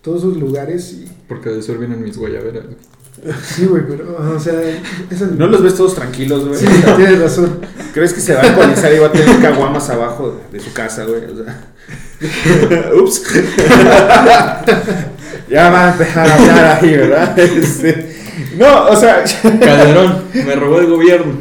todos 0.00 0.20
esos 0.22 0.36
lugares. 0.36 0.92
Y, 0.92 1.08
Porque 1.28 1.50
del 1.50 1.62
sur 1.62 1.78
vienen 1.78 2.02
mis 2.02 2.16
guayaberas. 2.16 2.64
güey. 2.64 2.76
sí, 3.42 3.66
güey, 3.66 3.82
pero, 3.88 4.34
o 4.36 4.40
sea, 4.40 4.54
¿No 5.36 5.46
los 5.46 5.62
ves 5.62 5.74
todos 5.74 5.94
tranquilos, 5.94 6.46
güey? 6.46 6.58
Sí, 6.60 6.66
tienes 6.96 7.20
razón. 7.20 7.60
¿Crees 7.92 8.12
que 8.12 8.20
se 8.20 8.34
va 8.34 8.40
a 8.40 8.44
alcoholizar 8.44 8.92
y 8.92 8.98
va 8.98 9.06
a 9.06 9.12
tener 9.12 9.40
caguamas 9.40 9.88
abajo 9.90 10.38
de, 10.52 10.58
de 10.58 10.64
su 10.64 10.72
casa, 10.72 11.04
güey? 11.04 11.24
O 11.24 11.36
sea. 11.36 11.64
Ups. 13.00 13.22
ya 15.48 15.70
va 15.70 15.88
a 15.88 15.92
empezar 15.92 16.28
a 16.28 16.34
hablar 16.34 16.78
ahí, 16.82 16.96
¿verdad? 16.96 17.38
Este, 17.38 18.16
no, 18.56 18.86
o 18.86 18.96
sea, 18.96 19.24
Calderón, 19.42 20.24
me 20.32 20.54
robó 20.56 20.80
el 20.80 20.86
gobierno. 20.86 21.38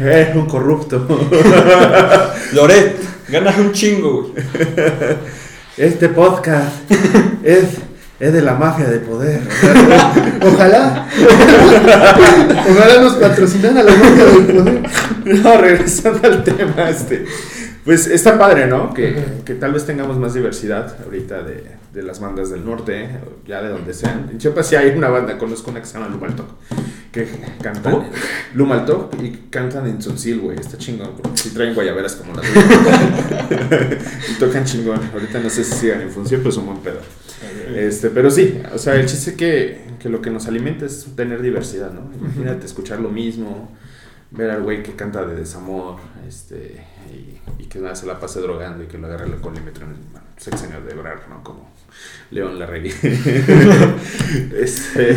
es 0.00 0.34
un 0.36 0.46
corrupto. 0.46 1.06
Loret, 2.52 2.96
ganas 3.28 3.58
un 3.58 3.72
chingo, 3.72 4.32
güey. 4.32 4.44
Este 5.76 6.08
podcast 6.10 6.90
es, 7.42 7.64
es 8.20 8.32
de 8.32 8.42
la 8.42 8.54
mafia 8.54 8.86
de 8.86 8.98
poder. 9.00 9.40
Ojalá. 10.46 11.08
Ojalá 12.70 13.00
nos 13.00 13.14
patrocinan 13.14 13.74
la 13.74 13.82
marca 13.84 14.24
del 14.24 14.46
poder. 14.46 14.90
No, 15.24 15.56
regresando 15.56 16.28
al 16.28 16.44
tema, 16.44 16.90
este, 16.90 17.24
pues 17.84 18.06
está 18.06 18.38
padre, 18.38 18.66
¿no? 18.66 18.92
Que, 18.92 19.40
que 19.44 19.54
tal 19.54 19.72
vez 19.72 19.86
tengamos 19.86 20.18
más 20.18 20.34
diversidad 20.34 20.96
ahorita 21.04 21.42
de, 21.42 21.80
de 21.92 22.02
las 22.02 22.20
bandas 22.20 22.50
del 22.50 22.64
norte, 22.64 23.08
ya 23.46 23.62
de 23.62 23.70
donde 23.70 23.94
sean. 23.94 24.28
En 24.30 24.38
Chiapas 24.38 24.68
sí 24.68 24.76
hay 24.76 24.90
una 24.90 25.08
banda, 25.08 25.38
conozco 25.38 25.70
una 25.70 25.80
que 25.80 25.86
se 25.86 25.94
llama 25.94 26.08
Lumaltok, 26.08 26.46
que 27.10 27.26
cantan 27.62 27.92
¿Cómo? 27.92 28.10
Lumaltok 28.54 29.20
y 29.22 29.30
cantan 29.50 29.86
en 29.88 29.98
Tzotzil, 29.98 30.40
güey, 30.40 30.58
está 30.58 30.78
chingón, 30.78 31.12
porque 31.20 31.36
sí 31.38 31.50
traen 31.50 31.74
guayaberas 31.74 32.16
como 32.16 32.34
las 32.34 32.44
y 34.30 34.34
tocan 34.38 34.64
chingón. 34.64 35.00
Ahorita 35.12 35.40
no 35.40 35.50
sé 35.50 35.64
si 35.64 35.72
sigan 35.72 36.02
en 36.02 36.10
función, 36.10 36.40
pero 36.40 36.50
es 36.50 36.56
un 36.58 36.66
buen 36.66 36.78
pedo. 36.78 37.00
Este, 37.74 38.10
pero 38.10 38.30
sí, 38.30 38.60
o 38.74 38.78
sea, 38.78 38.94
el 38.96 39.06
chiste 39.06 39.34
que, 39.34 39.80
que 39.98 40.08
lo 40.08 40.20
que 40.20 40.30
nos 40.30 40.46
alimenta 40.46 40.84
es 40.84 41.06
tener 41.16 41.40
diversidad, 41.40 41.92
¿no? 41.92 42.10
Imagínate 42.14 42.66
escuchar 42.66 43.00
lo 43.00 43.10
mismo, 43.10 43.70
ver 44.30 44.50
al 44.50 44.62
güey 44.62 44.82
que 44.82 44.92
canta 44.92 45.24
de 45.24 45.34
desamor, 45.36 45.96
este, 46.28 46.84
y, 47.58 47.64
que 47.64 47.78
nada 47.78 47.94
se 47.94 48.06
la 48.06 48.18
pase 48.18 48.40
drogando 48.40 48.82
y 48.82 48.88
que 48.88 48.98
lo 48.98 49.06
agarre 49.06 49.26
el 49.26 49.34
alcoholímetro 49.34 49.86
en 49.86 49.92
el 49.92 49.98
sexenio 50.36 50.80
de 50.82 50.90
Ebrar, 50.92 51.20
¿no? 51.28 51.42
Como 51.44 51.70
León 52.32 52.58
Larregui. 52.58 52.92
este, 54.58 55.16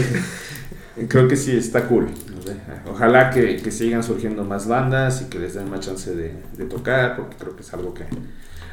creo 1.07 1.27
que 1.27 1.35
sí 1.35 1.57
está 1.57 1.87
cool. 1.87 2.09
Ojalá 2.87 3.31
que, 3.31 3.57
que 3.57 3.71
sigan 3.71 4.03
surgiendo 4.03 4.43
más 4.43 4.67
bandas 4.67 5.23
y 5.23 5.29
que 5.29 5.39
les 5.39 5.55
den 5.55 5.69
más 5.69 5.79
chance 5.79 6.13
de, 6.13 6.35
de 6.55 6.65
tocar, 6.65 7.15
porque 7.15 7.37
creo 7.37 7.55
que 7.55 7.63
es 7.63 7.73
algo 7.73 7.93
que 7.93 8.03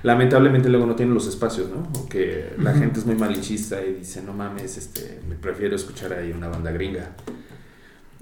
lamentablemente 0.02 0.68
luego 0.68 0.86
no 0.86 0.96
tienen 0.96 1.14
los 1.14 1.26
espacios, 1.26 1.68
¿no? 1.70 1.88
O 2.00 2.08
que 2.08 2.54
la 2.58 2.72
gente 2.72 3.00
es 3.00 3.06
muy 3.06 3.16
malinchista 3.16 3.84
y 3.84 3.94
dice, 3.94 4.22
no 4.22 4.32
mames, 4.32 4.76
este, 4.78 5.20
me 5.28 5.34
prefiero 5.34 5.76
escuchar 5.76 6.12
ahí 6.12 6.32
una 6.32 6.48
banda 6.48 6.70
gringa. 6.72 7.10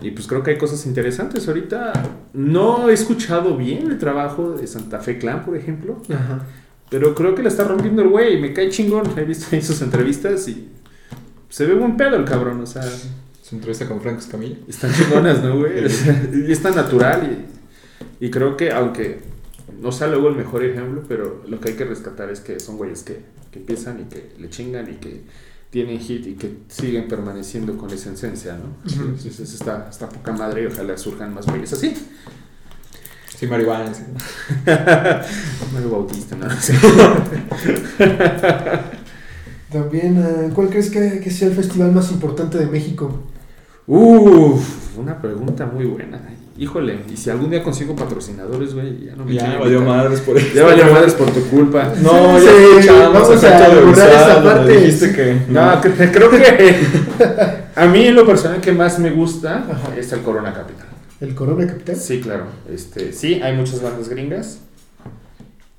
Y 0.01 0.12
pues 0.12 0.26
creo 0.29 0.43
que 0.43 0.53
hay 0.53 0.59
cosas 0.59 0.87
interesantes. 0.87 1.49
Ahorita 1.49 1.93
no 2.33 2.89
he 2.89 2.93
escuchado 2.93 3.57
bien 3.57 3.91
el 3.91 3.99
trabajo 3.99 4.53
de 4.53 4.66
Santa 4.66 5.01
Fe 5.01 5.18
Clan, 5.18 5.45
por 5.45 5.57
ejemplo, 5.57 6.01
Ajá. 6.09 6.47
pero 6.89 7.14
creo 7.16 7.35
que 7.35 7.43
le 7.43 7.49
está 7.49 7.64
rompiendo 7.64 8.03
el 8.03 8.09
güey. 8.09 8.41
Me 8.41 8.53
cae 8.53 8.68
chingón. 8.70 9.05
He 9.18 9.24
visto 9.24 9.47
ahí 9.55 9.61
sus 9.62 9.83
entrevistas 9.83 10.47
y 10.49 10.68
se 11.49 11.66
ve 11.66 11.74
buen 11.74 11.97
pedo 11.97 12.14
el 12.16 12.24
cabrón. 12.24 12.61
O 12.61 12.66
sea, 12.66 12.83
Su 13.43 13.57
entrevista 13.57 13.87
con 13.89 14.01
Franco 14.01 14.20
Escamilla. 14.20 14.57
están 14.68 14.93
chingonas, 14.93 15.43
¿no, 15.43 15.59
güey? 15.59 15.72
Y 16.49 16.53
es 16.53 16.62
tan 16.62 16.76
natural 16.76 17.47
y, 18.20 18.26
y 18.26 18.31
creo 18.31 18.57
que 18.57 18.70
aunque 18.70 19.18
no 19.81 19.93
sea 19.93 20.09
luego 20.09 20.29
el 20.29 20.37
mejor 20.37 20.64
ejemplo, 20.64 21.03
pero 21.09 21.43
lo 21.47 21.61
que 21.61 21.70
hay 21.70 21.74
que 21.76 21.85
rescatar 21.85 22.31
es 22.31 22.41
que 22.41 22.61
son 22.61 22.76
güeyes 22.76 23.03
que, 23.03 23.20
que 23.51 23.61
empiezan 23.61 24.01
y 24.01 24.05
que 24.05 24.33
le 24.39 24.51
chingan 24.51 24.89
y 24.91 24.95
que 24.95 25.22
tienen 25.70 25.99
hit 26.01 26.26
y 26.26 26.35
que 26.35 26.59
siguen 26.68 27.09
permaneciendo 27.09 27.76
con 27.76 27.91
esa 27.91 28.12
esencia, 28.12 28.57
¿no? 28.57 28.74
Entonces 28.91 29.53
está, 29.53 29.89
está 29.91 30.09
poca 30.09 30.33
madre 30.33 30.62
y 30.62 30.66
ojalá 30.66 30.97
surjan 30.97 31.35
más 31.35 31.47
güeyes 31.47 31.72
así. 31.72 31.95
Sí, 33.37 33.47
marihuana. 33.47 33.93
sí. 33.95 34.03
Mario 35.72 35.91
Bautista, 35.91 36.37
¿no? 36.37 36.49
Sí. 36.61 36.72
También, 39.70 40.16
ah, 40.22 40.51
¿cuál 40.55 40.70
crees 40.70 40.91
que, 40.91 41.20
que 41.20 41.31
sea 41.31 41.49
el 41.49 41.55
festival 41.55 41.93
más 41.93 42.11
importante 42.11 42.57
de 42.57 42.66
México? 42.66 43.22
Uf, 43.87 44.97
una 44.99 45.20
pregunta 45.20 45.66
muy 45.66 45.85
buena. 45.85 46.20
Híjole, 46.59 46.99
y 47.13 47.17
si 47.17 47.31
algún 47.31 47.51
día 47.51 47.63
consigo 47.63 47.95
patrocinadores, 47.95 48.75
güey, 48.75 49.05
ya 49.07 49.15
no 49.15 49.25
me 49.25 49.33
Ya 49.35 49.59
valió 49.59 49.81
madres 49.81 50.21
por 50.21 50.37
eso. 50.37 50.49
Ya 50.55 50.65
valió 50.65 50.87
madres 50.93 51.15
por 51.15 51.31
tu 51.31 51.41
culpa. 51.49 51.93
No, 52.03 52.39
Sí, 52.39 52.47
ya 52.47 52.51
escuchamos 52.81 53.13
vamos 53.13 53.45
a 53.45 53.69
borrar 53.85 54.11
esa 54.11 54.43
parte. 54.43 54.73
Dijiste 54.77 55.13
que. 55.15 55.41
No, 55.49 55.81
que- 55.81 55.91
creo 56.11 56.31
que 56.31 56.77
a 57.77 57.87
mí 57.87 58.11
lo 58.11 58.27
personal 58.27 58.61
que 58.61 58.73
más 58.73 58.99
me 58.99 59.11
gusta 59.11 59.59
Ajá. 59.71 59.97
es 59.97 60.13
el 60.13 60.21
Corona 60.23 60.53
Capital. 60.53 60.87
¿El 61.21 61.35
Corona 61.37 61.67
Capital? 61.67 61.95
Sí, 61.97 62.21
claro. 62.21 62.47
Este, 62.73 63.13
sí, 63.13 63.41
hay 63.43 63.55
muchas 63.57 63.81
bandas 63.81 64.09
gringas. 64.09 64.61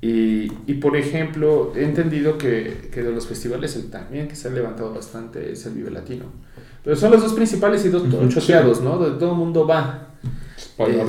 Y, 0.02 0.50
y, 0.66 0.76
por 0.76 0.96
ejemplo, 0.96 1.74
he 1.76 1.84
entendido 1.84 2.38
que, 2.38 2.90
que 2.94 3.04
de 3.04 3.12
los 3.12 3.28
festivales 3.28 3.76
el 3.76 3.90
también 3.90 4.30
que 4.30 4.36
se 4.38 4.48
ha 4.48 4.52
levantado 4.52 4.94
bastante 4.94 5.52
es 5.52 5.66
el 5.66 5.74
Vive 5.74 5.92
Latino. 5.92 6.24
Pero 6.86 6.96
son 6.96 7.12
los 7.12 7.22
dos 7.22 7.34
principales 7.34 7.84
y 7.86 7.90
dos 7.90 8.04
Ujú, 8.04 8.30
choteados, 8.30 8.80
¿no? 8.82 8.98
Donde 8.98 9.20
todo 9.20 9.32
el 9.32 9.38
mundo 9.38 9.68
va. 9.68 10.06
Pal 10.80 10.92
Eh. 10.92 11.04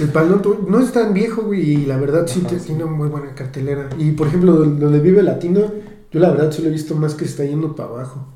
El 0.00 0.08
Pal 0.08 0.28
Norte 0.30 0.48
no 0.66 0.80
es 0.80 0.90
tan 0.92 1.14
viejo, 1.14 1.42
güey, 1.42 1.60
y 1.74 1.86
la 1.86 1.96
verdad 1.98 2.26
sí, 2.26 2.40
Ajá, 2.40 2.48
te- 2.50 2.58
sí. 2.58 2.66
tiene 2.68 2.84
muy 2.86 3.08
buena 3.08 3.34
cartelera. 3.34 3.88
Y 3.98 4.10
por 4.12 4.26
ejemplo, 4.26 4.52
lo 4.54 4.64
lo 4.64 4.90
de 4.90 4.98
Vive 5.00 5.22
Latino, 5.22 5.60
yo 6.10 6.18
la 6.20 6.30
verdad 6.30 6.50
solo 6.50 6.68
he 6.68 6.72
visto 6.72 6.96
más 6.96 7.14
que 7.14 7.24
está 7.24 7.44
yendo 7.44 7.76
para 7.76 7.90
abajo. 7.90 8.26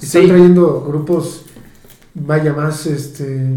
Están 0.00 0.22
Sí. 0.22 0.28
trayendo 0.28 0.84
grupos 0.86 1.42
vaya 2.14 2.52
más, 2.52 2.86
este... 2.86 3.48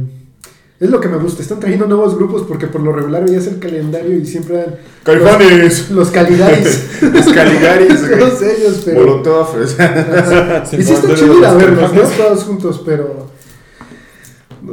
Es 0.80 0.90
lo 0.90 1.02
que 1.02 1.10
me 1.10 1.18
gusta, 1.18 1.42
están 1.42 1.60
trayendo 1.60 1.88
nuevos 1.88 2.16
grupos 2.16 2.44
porque 2.44 2.68
por 2.68 2.80
lo 2.80 2.94
regular 2.94 3.26
veías 3.26 3.48
el 3.48 3.60
calendario 3.60 4.18
y 4.18 4.26
siempre 4.26 4.60
eran 4.62 4.76
¡Caifanes! 5.04 5.92
los 5.92 6.10
Caligaris. 6.10 7.02
Los 7.02 7.28
Caligaris, 7.34 8.00
güey. 8.08 8.20
Todos 8.20 8.42
ellos, 8.44 8.82
pero... 8.86 9.00
Molotov. 9.02 9.56
o 9.62 9.68
sea, 9.68 10.64
Y 10.72 10.82
sí 10.82 10.94
está 10.94 11.14
chido 11.16 11.38
ir 11.38 11.46
a 11.46 11.54
verlos, 11.56 11.94
¿no? 11.94 12.02
Todos 12.02 12.44
juntos, 12.46 12.82
pero... 12.86 13.28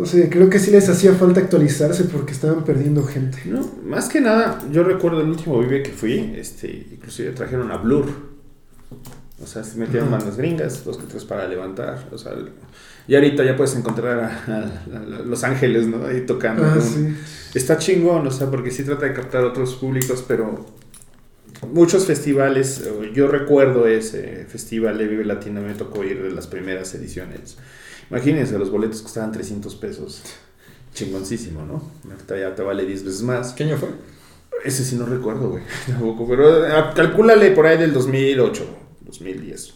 No 0.01 0.07
sé, 0.07 0.29
creo 0.31 0.49
que 0.51 0.59
sí 0.59 0.71
les 0.71 0.89
hacía 0.89 1.13
falta 1.15 1.41
actualizarse 1.41 2.05
porque 2.05 2.33
estaban 2.33 2.65
perdiendo 2.65 3.05
gente. 3.05 3.39
No, 3.47 3.69
más 3.85 4.09
que 4.09 4.21
nada, 4.21 4.63
yo 4.73 4.85
recuerdo 4.85 5.21
el 5.21 5.29
último 5.29 5.59
Vive 5.61 5.83
que 5.83 5.91
fui, 5.93 6.35
este, 6.37 6.87
inclusive 6.93 7.31
trajeron 7.33 7.71
a 7.73 7.77
Blur. 7.79 8.07
O 9.43 9.47
sea, 9.47 9.63
se 9.63 9.77
metieron 9.79 10.09
Ajá. 10.09 10.19
bandas 10.19 10.37
gringas, 10.39 10.85
dos 10.85 10.97
que 10.97 11.07
tres 11.07 11.25
para 11.25 11.47
levantar. 11.47 12.09
O 12.11 12.17
sea, 12.19 12.33
y 13.07 13.15
ahorita 13.15 13.45
ya 13.45 13.55
puedes 13.57 13.77
encontrar 13.77 14.19
a, 14.21 14.27
a- 14.29 14.97
a 14.97 15.25
Los 15.25 15.45
Ángeles, 15.45 15.87
¿no? 15.87 16.07
Ahí 16.07 16.25
tocando. 16.27 16.65
Ah, 16.65 16.79
sí. 16.81 17.15
Está 17.55 17.77
chingón, 17.79 18.27
o 18.27 18.31
sea, 18.31 18.51
porque 18.51 18.71
sí 18.71 18.83
trata 18.83 19.07
de 19.07 19.13
captar 19.13 19.45
otros 19.45 19.75
públicos, 19.77 20.25
pero 20.27 20.65
muchos 21.73 22.07
festivales, 22.07 22.83
eh, 22.87 23.13
yo 23.15 23.29
recuerdo 23.29 23.87
ese 23.87 24.47
festival 24.49 24.99
de 24.99 25.07
Vive 25.07 25.25
Latino, 25.25 25.61
me 25.61 25.75
tocó 25.75 26.03
ir 26.05 26.23
de 26.23 26.31
las 26.31 26.47
primeras 26.47 26.95
ediciones. 26.95 27.57
Imagínense, 28.11 28.59
los 28.59 28.71
boletos 28.71 29.03
costaban 29.03 29.33
300 29.33 29.75
pesos. 29.77 30.23
Chingoncísimo, 30.95 31.65
¿no? 31.65 31.83
Ahorita 32.11 32.39
ya 32.39 32.55
te 32.55 32.63
vale 32.63 32.85
10 32.87 33.05
veces 33.05 33.23
más. 33.23 33.53
¿Qué 33.53 33.65
año 33.65 33.77
fue? 33.77 33.89
Ese 34.65 34.85
sí 34.85 34.97
no 34.97 35.07
recuerdo, 35.07 35.51
güey. 35.51 35.63
Tampoco, 35.87 36.27
pero 36.29 36.67
eh, 36.67 36.85
calcúlale 36.95 37.51
por 37.51 37.67
ahí 37.67 37.79
del 37.79 37.93
2008, 37.93 38.67
2010. 39.01 39.75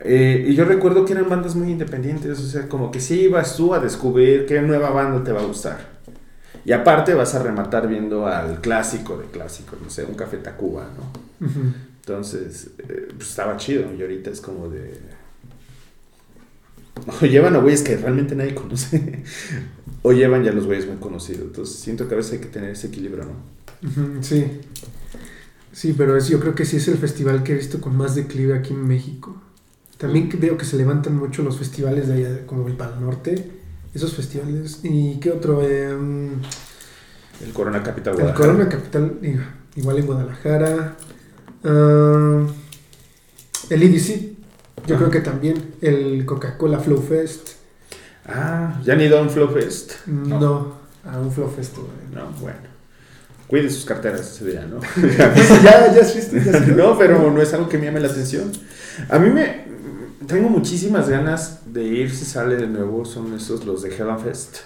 Eh, 0.00 0.46
y 0.48 0.54
yo 0.54 0.64
recuerdo 0.64 1.04
que 1.04 1.12
eran 1.12 1.28
bandas 1.28 1.54
muy 1.54 1.70
independientes, 1.70 2.38
o 2.38 2.46
sea, 2.46 2.68
como 2.68 2.90
que 2.90 3.00
sí 3.00 3.22
ibas 3.22 3.56
tú 3.56 3.74
a 3.74 3.80
descubrir 3.80 4.46
qué 4.46 4.60
nueva 4.60 4.90
banda 4.90 5.24
te 5.24 5.32
va 5.32 5.40
a 5.40 5.44
gustar. 5.44 5.96
Y 6.64 6.72
aparte 6.72 7.14
vas 7.14 7.34
a 7.34 7.42
rematar 7.42 7.88
viendo 7.88 8.26
al 8.26 8.60
clásico 8.60 9.16
de 9.16 9.26
clásicos, 9.26 9.80
no 9.80 9.88
sé, 9.88 10.04
un 10.04 10.14
Café 10.14 10.38
Tacuba, 10.38 10.88
¿no? 10.96 11.46
Entonces, 12.00 12.70
eh, 12.88 13.08
pues 13.16 13.30
estaba 13.30 13.56
chido. 13.56 13.92
Y 13.96 14.02
ahorita 14.02 14.30
es 14.30 14.40
como 14.40 14.68
de. 14.68 14.98
O 17.22 17.26
llevan 17.26 17.54
a 17.54 17.58
güeyes 17.58 17.82
que 17.82 17.96
realmente 17.96 18.34
nadie 18.34 18.54
conoce. 18.54 19.22
o 20.02 20.12
llevan 20.12 20.44
ya 20.44 20.52
los 20.52 20.66
güeyes 20.66 20.86
muy 20.86 20.96
conocidos. 20.96 21.42
Entonces, 21.42 21.76
siento 21.76 22.08
que 22.08 22.14
a 22.14 22.16
veces 22.16 22.32
hay 22.34 22.38
que 22.38 22.46
tener 22.46 22.70
ese 22.70 22.88
equilibrio, 22.88 23.24
¿no? 23.24 24.22
Sí. 24.22 24.46
Sí, 25.72 25.94
pero 25.96 26.16
es, 26.16 26.28
yo 26.28 26.40
creo 26.40 26.54
que 26.54 26.64
sí 26.64 26.78
es 26.78 26.88
el 26.88 26.96
festival 26.96 27.42
que 27.42 27.52
he 27.52 27.54
visto 27.54 27.80
con 27.80 27.96
más 27.96 28.14
declive 28.14 28.54
aquí 28.54 28.72
en 28.72 28.86
México. 28.86 29.36
También 29.98 30.28
que 30.28 30.36
veo 30.36 30.56
que 30.56 30.64
se 30.64 30.76
levantan 30.76 31.16
mucho 31.16 31.42
los 31.42 31.58
festivales 31.58 32.08
de 32.08 32.14
allá, 32.14 32.46
como 32.46 32.66
el 32.66 32.74
Pal 32.74 33.00
Norte. 33.00 33.50
Esos 33.94 34.14
festivales. 34.14 34.80
¿Y 34.82 35.18
qué 35.20 35.30
otro? 35.30 35.62
Em, 35.62 36.32
El 37.44 37.52
Corona 37.52 37.82
Capital 37.82 38.14
el 38.14 38.20
Guadalajara. 38.20 38.46
Corona 38.46 38.68
Capital, 38.68 39.18
igual 39.76 39.98
en 39.98 40.06
Guadalajara. 40.06 40.96
Ah, 41.64 42.46
el 43.70 43.82
EDC, 43.82 44.35
yo 44.86 44.94
Ajá. 44.94 45.04
creo 45.04 45.10
que 45.10 45.20
también. 45.20 45.74
El 45.80 46.24
Coca-Cola 46.24 46.78
Flow 46.78 47.00
Fest. 47.02 47.50
Ah, 48.26 48.80
ya 48.84 48.94
ni 48.96 49.08
Don 49.08 49.30
Flow 49.30 49.48
Fest. 49.48 50.06
No, 50.06 50.74
a 51.04 51.18
un 51.18 51.30
Flow 51.32 51.48
Fest. 51.48 51.76
No, 52.12 52.30
bueno. 52.40 52.58
Cuide 53.46 53.70
sus 53.70 53.84
carteras 53.84 54.20
ese 54.20 54.50
día, 54.50 54.66
¿no? 54.66 54.80
ya, 55.62 55.94
ya 55.94 56.04
fuiste. 56.04 56.42
Ya 56.44 56.52
fuiste. 56.52 56.72
no, 56.72 56.98
pero 56.98 57.30
no 57.30 57.40
es 57.40 57.52
algo 57.54 57.68
que 57.68 57.78
me 57.78 57.86
llame 57.86 58.00
la 58.00 58.08
atención. 58.08 58.50
A 59.08 59.18
mí 59.18 59.30
me. 59.30 59.66
Tengo 60.26 60.48
muchísimas 60.48 61.08
ganas 61.08 61.60
de 61.72 61.84
ir 61.84 62.10
si 62.10 62.24
sale 62.24 62.56
de 62.56 62.66
nuevo. 62.66 63.04
Son 63.04 63.32
esos 63.34 63.64
los 63.64 63.82
de 63.82 63.94
Hell 63.94 64.18
Fest. 64.22 64.58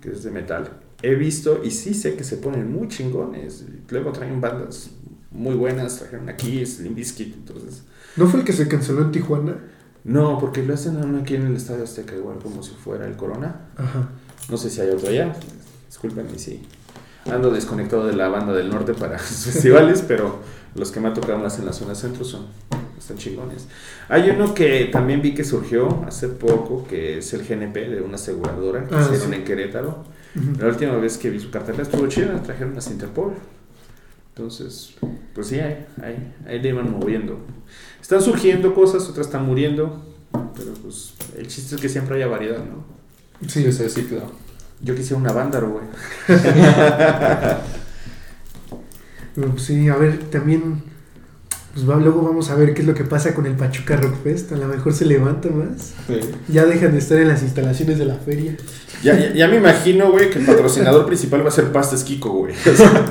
Que 0.00 0.10
es 0.10 0.22
de 0.22 0.30
metal. 0.30 0.70
He 1.02 1.14
visto 1.14 1.62
y 1.64 1.70
sí 1.70 1.94
sé 1.94 2.14
que 2.14 2.24
se 2.24 2.36
ponen 2.36 2.72
muy 2.72 2.88
chingones. 2.88 3.64
Luego 3.88 4.12
traen 4.12 4.40
bandas 4.40 4.90
muy 5.36 5.54
buenas, 5.54 5.98
trajeron 5.98 6.28
aquí 6.28 6.64
Slim 6.64 6.94
Bizkit, 6.94 7.34
entonces... 7.34 7.82
¿No 8.16 8.26
fue 8.26 8.40
el 8.40 8.46
que 8.46 8.52
se 8.52 8.68
canceló 8.68 9.02
en 9.02 9.12
Tijuana? 9.12 9.56
No, 10.04 10.38
porque 10.38 10.62
lo 10.62 10.74
hacen 10.74 11.14
aquí 11.16 11.34
en 11.34 11.46
el 11.46 11.56
Estadio 11.56 11.84
Azteca, 11.84 12.14
igual 12.14 12.38
como 12.42 12.62
si 12.62 12.70
fuera 12.72 13.06
el 13.06 13.16
Corona. 13.16 13.56
Ajá. 13.76 14.08
No 14.48 14.56
sé 14.56 14.70
si 14.70 14.80
hay 14.80 14.90
otro 14.90 15.08
allá, 15.08 15.34
discúlpenme 15.88 16.38
si 16.38 16.62
ando 17.30 17.50
desconectado 17.50 18.06
de 18.06 18.14
la 18.14 18.28
banda 18.28 18.52
del 18.52 18.70
norte 18.70 18.94
para 18.94 19.18
sus 19.20 19.52
festivales, 19.52 20.04
pero 20.06 20.38
los 20.76 20.92
que 20.92 21.00
me 21.00 21.08
ha 21.08 21.14
tocado 21.14 21.38
más 21.38 21.58
en 21.58 21.66
la 21.66 21.72
zona 21.72 21.94
centro 21.94 22.24
son 22.24 22.46
están 22.96 23.18
chingones. 23.18 23.66
Hay 24.08 24.30
uno 24.30 24.54
que 24.54 24.86
también 24.92 25.20
vi 25.22 25.34
que 25.34 25.44
surgió 25.44 26.04
hace 26.06 26.28
poco, 26.28 26.86
que 26.88 27.18
es 27.18 27.32
el 27.34 27.46
GNP 27.46 27.74
de 27.90 28.00
una 28.00 28.14
aseguradora 28.14 28.86
que 28.86 28.94
Ah, 28.94 29.00
hicieron 29.02 29.30
sí. 29.30 29.34
en 29.34 29.44
Querétaro. 29.44 30.04
Ujú. 30.34 30.60
La 30.60 30.68
última 30.68 30.96
vez 30.96 31.18
que 31.18 31.30
vi 31.30 31.38
su 31.40 31.50
cartelera 31.50 31.82
estuvo 31.82 32.06
chida, 32.06 32.42
trajeron 32.42 32.74
las 32.74 32.90
Interpol. 32.90 33.34
Entonces, 34.34 34.94
pues 35.36 35.48
sí, 35.48 35.60
ahí, 35.60 35.86
ahí, 36.02 36.34
ahí 36.48 36.58
le 36.60 36.70
iban 36.70 36.90
moviendo. 36.90 37.38
Están 38.00 38.22
surgiendo 38.22 38.74
cosas, 38.74 39.06
otras 39.08 39.26
están 39.26 39.44
muriendo, 39.44 40.02
pero 40.56 40.72
pues 40.82 41.12
el 41.36 41.46
chiste 41.46 41.74
es 41.74 41.80
que 41.80 41.90
siempre 41.90 42.16
haya 42.16 42.26
variedad, 42.26 42.64
¿no? 42.64 42.84
Sí, 43.46 43.62
ese 43.66 43.90
ciclo. 43.90 44.32
Yo 44.80 44.94
quisiera 44.94 45.20
una 45.20 45.32
vándaro, 45.32 45.70
güey. 45.70 45.84
Pues, 49.34 49.64
sí, 49.64 49.86
a 49.90 49.96
ver, 49.96 50.30
también. 50.30 50.82
Pues 51.76 51.86
va- 51.88 51.96
luego 51.96 52.22
vamos 52.22 52.48
a 52.48 52.54
ver 52.54 52.72
qué 52.72 52.80
es 52.80 52.86
lo 52.88 52.94
que 52.94 53.04
pasa 53.04 53.34
con 53.34 53.44
el 53.44 53.52
Pachuca 53.52 53.96
Rock 53.96 54.14
Fest. 54.24 54.50
A 54.52 54.56
lo 54.56 54.66
mejor 54.66 54.94
se 54.94 55.04
levanta 55.04 55.50
más. 55.50 55.92
Sí. 56.06 56.20
Ya 56.48 56.64
dejan 56.64 56.92
de 56.92 56.98
estar 56.98 57.18
en 57.18 57.28
las 57.28 57.42
instalaciones 57.42 57.98
de 57.98 58.06
la 58.06 58.14
feria. 58.14 58.56
Ya, 59.02 59.14
ya, 59.18 59.34
ya 59.34 59.46
me 59.46 59.56
imagino, 59.56 60.10
güey, 60.10 60.30
que 60.30 60.38
el 60.38 60.46
patrocinador 60.46 61.04
principal 61.10 61.44
va 61.44 61.48
a 61.48 61.52
ser 61.52 61.66
Pastes 61.72 62.02
Kiko, 62.02 62.30
güey. 62.30 62.54
O 62.54 62.74
sea, 62.74 63.04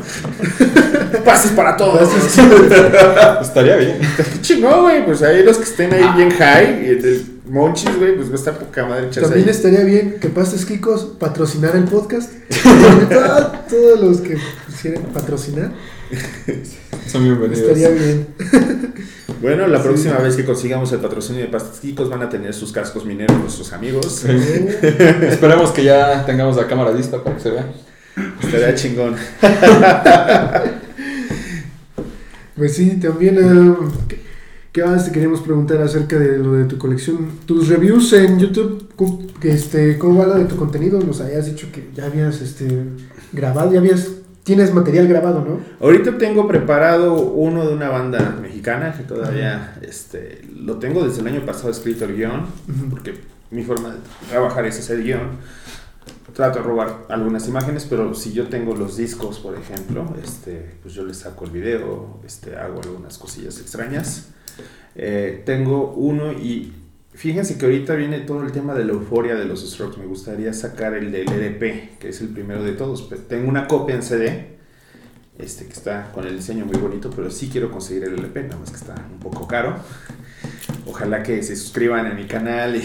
Pastes 1.24 1.52
para 1.52 1.78
todos. 1.78 2.10
Estaría 3.42 3.76
bien. 3.76 4.00
Chingón, 4.42 4.82
güey. 4.82 5.06
Pues 5.06 5.22
ahí 5.22 5.44
los 5.44 5.58
que 5.58 5.64
estén 5.66 5.94
ahí 5.94 6.04
bien 6.16 6.32
high, 6.32 6.86
y 6.86 6.90
el 6.90 7.26
Monchis, 7.48 7.96
güey, 8.00 8.16
pues 8.16 8.30
va 8.30 8.34
a 8.34 8.36
estar 8.38 8.58
poca 8.58 8.86
madre 8.88 9.08
También 9.14 9.44
ahí. 9.44 9.50
estaría 9.50 9.84
bien 9.84 10.16
que 10.20 10.30
Pastes 10.30 10.66
Kikos 10.66 11.04
patrocinar 11.20 11.76
el 11.76 11.84
podcast. 11.84 12.32
Todos- 13.10 13.52
Todos 13.70 14.00
los 14.02 14.22
que 14.22 14.38
quisieran 14.68 15.04
patrocinar. 15.14 15.72
Son 17.08 17.24
bienvenidos. 17.24 17.60
Estaría 17.60 17.90
bien. 17.90 18.28
Bueno, 19.42 19.68
la 19.68 19.78
Sí. 19.80 19.84
próxima 19.84 20.18
vez 20.20 20.36
que 20.36 20.46
consigamos 20.46 20.92
el 20.94 21.00
patrocinio 21.00 21.42
de 21.42 21.50
Pastes 21.50 21.80
Kikos 21.80 22.10
van 22.10 22.22
a 22.24 22.30
tener 22.30 22.54
sus 22.54 22.72
cascos 22.72 23.06
mineros 23.06 23.38
nuestros 23.38 23.74
amigos. 23.74 24.24
Sí. 24.26 24.30
Esperemos 25.28 25.72
que 25.72 25.84
ya 25.84 26.26
tengamos 26.26 26.56
la 26.56 26.66
cámara 26.68 26.92
lista 26.92 27.22
para 27.24 27.36
que 27.36 27.42
se 27.44 27.50
vea. 27.52 27.68
Estaría 28.42 28.74
chingón. 28.76 29.16
Pues 32.56 32.74
sí, 32.76 32.92
también. 33.02 33.38
eh, 33.38 33.76
¿qué- 34.08 34.24
¿Qué 34.72 34.84
más 34.84 35.06
te 35.06 35.12
queríamos 35.12 35.42
preguntar 35.42 35.82
acerca 35.82 36.18
de 36.18 36.38
lo 36.38 36.54
de 36.54 36.66
tu 36.66 36.78
colección? 36.78 37.30
Tus 37.46 37.68
reviews 37.68 38.12
en 38.14 38.40
YouTube, 38.40 38.90
que 39.40 39.52
este, 39.52 39.98
¿cómo 39.98 40.20
va 40.20 40.28
lo 40.28 40.36
de 40.36 40.46
tu 40.46 40.56
contenido? 40.56 41.00
Nos 41.02 41.20
habías 41.22 41.46
dicho 41.46 41.68
que 41.74 41.90
ya 41.96 42.06
habías 42.06 42.42
este, 42.42 42.68
grabado, 43.34 43.72
ya 43.74 43.80
habías. 43.80 44.08
Tienes 44.46 44.72
material 44.72 45.08
grabado, 45.08 45.44
¿no? 45.44 45.60
Ahorita 45.84 46.20
tengo 46.20 46.48
preparado 46.48 47.16
uno 47.16 47.66
de 47.66 47.74
una 47.74 47.90
banda 47.90 48.38
mexicana 48.40 48.94
que 48.96 49.02
todavía 49.02 49.76
este, 49.82 50.48
lo 50.56 50.78
tengo 50.78 51.04
desde 51.04 51.22
el 51.22 51.28
año 51.30 51.44
pasado 51.44 51.72
escrito 51.72 52.06
el 52.06 52.16
guion, 52.16 52.46
porque 52.92 53.22
mi 53.50 53.64
forma 53.64 53.90
de 53.90 53.98
trabajar 54.30 54.68
es 54.68 54.78
hacer 54.78 55.02
guion. 55.02 55.40
Trato 56.36 56.60
de 56.60 56.66
robar 56.66 57.06
algunas 57.10 57.48
imágenes, 57.48 57.88
pero 57.90 58.14
si 58.14 58.34
yo 58.34 58.48
tengo 58.48 58.76
los 58.76 58.98
discos, 58.98 59.40
por 59.40 59.58
ejemplo, 59.58 60.06
este, 60.24 60.76
pues 60.84 60.94
yo 60.94 61.04
les 61.04 61.18
saco 61.18 61.46
el 61.46 61.50
video, 61.50 62.20
este, 62.24 62.56
hago 62.56 62.82
algunas 62.84 63.18
cosillas 63.18 63.60
extrañas. 63.60 64.28
Eh, 64.94 65.42
tengo 65.44 65.92
uno 65.94 66.32
y 66.34 66.72
fíjense 67.16 67.58
que 67.58 67.66
ahorita 67.66 67.96
viene 67.96 68.20
todo 68.20 68.44
el 68.44 68.52
tema 68.52 68.74
de 68.74 68.86
la 68.86 68.94
euforia 68.94 69.36
de 69.36 69.46
los 69.46 69.70
Strokes. 69.70 69.98
Me 70.00 70.06
gustaría 70.06 70.54
sacar 70.54 70.94
el 70.94 71.12
del 71.12 71.30
LP, 71.32 71.92
que 72.00 72.10
es 72.10 72.22
el 72.22 72.30
primero 72.30 72.64
de 72.64 72.74
todos. 72.74 73.10
Tengo 73.28 73.50
una 73.50 73.68
copia 73.68 73.96
en 73.96 74.04
CD, 74.04 74.56
este, 75.40 75.66
que 75.66 75.74
está 75.74 76.12
con 76.14 76.26
el 76.28 76.38
diseño 76.38 76.66
muy 76.66 76.78
bonito, 76.78 77.10
pero 77.16 77.30
sí 77.32 77.50
quiero 77.52 77.72
conseguir 77.72 78.04
el 78.06 78.14
LP, 78.20 78.44
nada 78.44 78.58
más 78.58 78.70
que 78.72 78.78
está 78.78 78.96
un 79.12 79.20
poco 79.20 79.48
caro. 79.48 79.76
Ojalá 80.88 81.24
que 81.24 81.42
se 81.42 81.56
suscriban 81.56 82.06
a 82.06 82.14
mi 82.14 82.26
canal 82.26 82.76
y, 82.76 82.84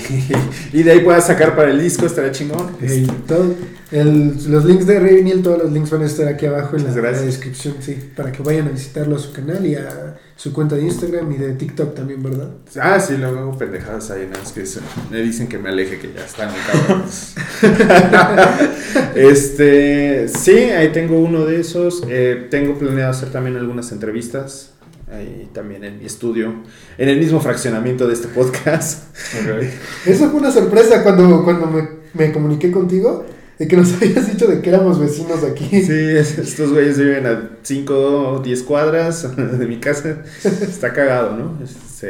y 0.79 0.83
de 0.83 0.91
ahí 0.93 1.01
pueda 1.01 1.21
sacar 1.21 1.55
para 1.55 1.71
el 1.71 1.81
disco, 1.81 2.07
estará 2.07 2.33
chingón. 2.33 2.77
Ey, 2.81 3.07
todo- 3.27 3.55
el- 3.91 4.35
los 4.51 4.65
links 4.65 4.87
de 4.87 4.99
Revinil, 5.01 5.43
todos 5.43 5.59
los 5.65 5.73
links 5.73 5.91
van 5.91 6.03
a 6.03 6.07
estar 6.07 6.29
aquí 6.29 6.47
abajo 6.47 6.77
en 6.77 6.85
la, 6.85 6.95
la 6.95 7.13
descripción, 7.21 7.75
sí, 7.81 7.99
para 8.17 8.33
que 8.33 8.43
vayan 8.43 8.69
a 8.69 8.71
visitarlo 8.71 9.17
a 9.17 9.19
su 9.19 9.33
canal 9.33 9.65
y 9.67 9.75
a 9.75 10.19
su 10.41 10.55
cuenta 10.55 10.75
de 10.75 10.85
Instagram 10.85 11.31
y 11.33 11.37
de 11.37 11.53
TikTok 11.53 11.95
también, 11.95 12.23
¿verdad? 12.23 12.49
Ah, 12.81 12.99
sí, 12.99 13.19
luego 13.19 13.41
hago 13.41 13.59
pendejadas 13.59 14.11
ahí, 14.11 14.25
nada 14.27 14.39
más 14.43 14.53
que 14.53 14.65
se- 14.65 14.81
me 15.11 15.21
dicen 15.21 15.49
que 15.49 15.59
me 15.59 15.69
aleje, 15.69 15.99
que 15.99 16.11
ya 16.15 16.25
están 16.25 16.49
cabrones. 16.67 17.35
este, 19.15 20.29
sí, 20.29 20.53
ahí 20.71 20.93
tengo 20.93 21.21
uno 21.21 21.45
de 21.45 21.61
esos. 21.61 22.03
Eh, 22.09 22.47
tengo 22.51 22.79
planeado 22.79 23.11
hacer 23.11 23.29
también 23.31 23.59
algunas 23.59 23.93
entrevistas 23.93 24.73
ahí 25.13 25.51
también 25.53 25.85
en 25.85 25.99
mi 25.99 26.07
estudio, 26.07 26.55
en 26.97 27.09
el 27.11 27.19
mismo 27.19 27.39
fraccionamiento 27.41 28.07
de 28.09 28.15
este 28.15 28.29
podcast. 28.29 29.15
Eso 30.07 30.31
fue 30.31 30.41
una 30.41 30.53
sorpresa 30.53 31.03
cuando, 31.03 31.45
cuando 31.45 31.67
me, 31.67 31.87
me 32.15 32.33
comuniqué 32.33 32.71
contigo, 32.71 33.27
de 33.61 33.69
que 33.69 33.77
nos 33.77 33.93
habías 34.03 34.29
dicho 34.33 34.49
de 34.49 34.61
que 34.61 34.71
éramos 34.71 34.99
vecinos 34.99 35.45
aquí. 35.45 35.69
Sí, 35.83 35.93
es- 35.93 36.39
estos 36.39 36.73
güeyes 36.73 36.99
viven 36.99 37.27
a 37.27 37.51
5 37.63 37.95
o 38.33 38.39
10 38.41 38.63
cuadras 38.65 39.37
de 39.59 39.67
mi 39.69 39.79
casa. 39.79 40.25
Está 40.45 40.93
cagado, 40.93 41.37
¿no? 41.37 41.59
Sí. 41.67 42.09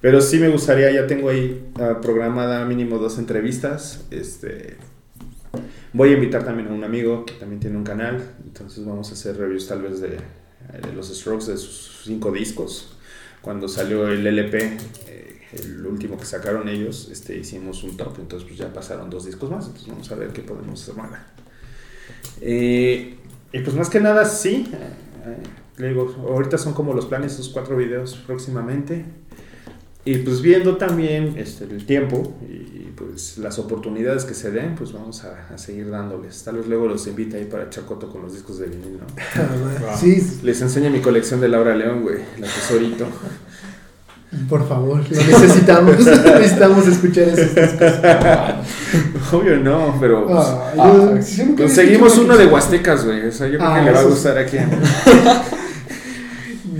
Pero 0.00 0.20
sí 0.20 0.38
me 0.38 0.48
gustaría, 0.48 0.90
ya 0.92 1.06
tengo 1.06 1.28
ahí 1.30 1.66
ah, 1.80 1.98
programada 2.00 2.64
mínimo 2.64 2.98
dos 2.98 3.18
entrevistas. 3.18 4.04
Este, 4.10 4.76
voy 5.92 6.10
a 6.10 6.12
invitar 6.12 6.44
también 6.44 6.68
a 6.68 6.72
un 6.72 6.84
amigo 6.84 7.24
que 7.26 7.34
también 7.34 7.60
tiene 7.60 7.76
un 7.76 7.84
canal. 7.84 8.22
Entonces 8.44 8.84
vamos 8.84 9.10
a 9.10 9.14
hacer 9.14 9.36
reviews 9.36 9.66
tal 9.66 9.82
vez 9.82 10.00
de, 10.00 10.08
de 10.10 10.92
los 10.94 11.08
Strokes, 11.08 11.46
de 11.50 11.56
sus 11.58 12.02
cinco 12.04 12.30
discos. 12.32 12.96
Cuando 13.42 13.68
salió 13.68 14.08
el 14.08 14.26
LP, 14.26 14.76
eh, 15.08 15.29
el 15.52 15.84
último 15.86 16.16
que 16.18 16.24
sacaron 16.26 16.68
ellos, 16.68 17.08
este, 17.10 17.36
hicimos 17.38 17.82
un 17.84 17.96
top. 17.96 18.18
Entonces 18.20 18.46
pues 18.48 18.58
ya 18.58 18.72
pasaron 18.72 19.10
dos 19.10 19.26
discos 19.26 19.50
más. 19.50 19.66
Entonces 19.66 19.88
vamos 19.88 20.10
a 20.10 20.14
ver 20.14 20.28
qué 20.32 20.42
podemos 20.42 20.84
tomar. 20.86 21.10
Eh, 22.40 23.16
y 23.52 23.58
pues 23.60 23.76
más 23.76 23.90
que 23.90 24.00
nada, 24.00 24.24
sí. 24.24 24.68
eh, 24.72 24.76
eh, 25.26 25.36
le 25.78 25.88
digo, 25.88 26.14
ahorita 26.28 26.58
son 26.58 26.74
como 26.74 26.92
los 26.94 27.06
planes, 27.06 27.32
esos 27.34 27.48
cuatro 27.48 27.76
videos 27.76 28.16
próximamente. 28.26 29.04
Y 30.04 30.16
pues 30.18 30.40
viendo 30.40 30.78
también 30.78 31.34
este, 31.36 31.64
el 31.64 31.84
tiempo 31.84 32.34
y 32.42 32.90
pues 32.96 33.36
las 33.36 33.58
oportunidades 33.58 34.24
que 34.24 34.32
se 34.34 34.50
den, 34.50 34.74
pues 34.74 34.92
vamos 34.92 35.24
a, 35.24 35.48
a 35.52 35.58
seguir 35.58 35.90
dándoles. 35.90 36.42
Tal 36.42 36.56
vez 36.56 36.66
luego 36.66 36.86
los 36.86 37.06
invite 37.06 37.36
ahí 37.36 37.44
para 37.44 37.64
echar 37.64 37.84
coto 37.84 38.10
con 38.10 38.22
los 38.22 38.32
discos 38.32 38.58
de 38.58 38.66
vinil, 38.68 38.98
¿no? 38.98 39.06
Ah, 39.88 39.96
Sí, 39.96 40.40
Les 40.42 40.60
enseño 40.62 40.90
mi 40.90 41.00
colección 41.00 41.40
de 41.40 41.48
Laura 41.48 41.74
León, 41.76 42.02
güey, 42.02 42.18
la 42.38 42.46
tesorito. 42.46 43.06
Por 44.48 44.68
favor, 44.68 44.98
lo 44.98 45.16
necesitamos. 45.40 45.98
necesitamos 45.98 46.86
escuchar 46.86 47.28
esos 47.28 47.54
discos. 47.54 47.92
Obvio 49.32 49.56
no, 49.58 49.96
pero 50.00 50.26
pues, 50.26 50.38
Ah, 50.46 50.72
yo- 50.76 50.82
Ah, 50.82 51.10
conseguimos 51.56 52.12
escuchado 52.12 52.24
uno 52.24 52.36
de 52.36 52.46
Huastecas, 52.46 53.04
güey. 53.04 53.26
O 53.26 53.32
sea, 53.32 53.48
yo 53.48 53.58
creo 53.58 53.68
Ah, 53.70 53.78
que 53.80 53.84
le 53.86 53.92
va 53.92 54.00
a 54.00 54.04
gustar 54.04 54.38
aquí. 54.38 54.56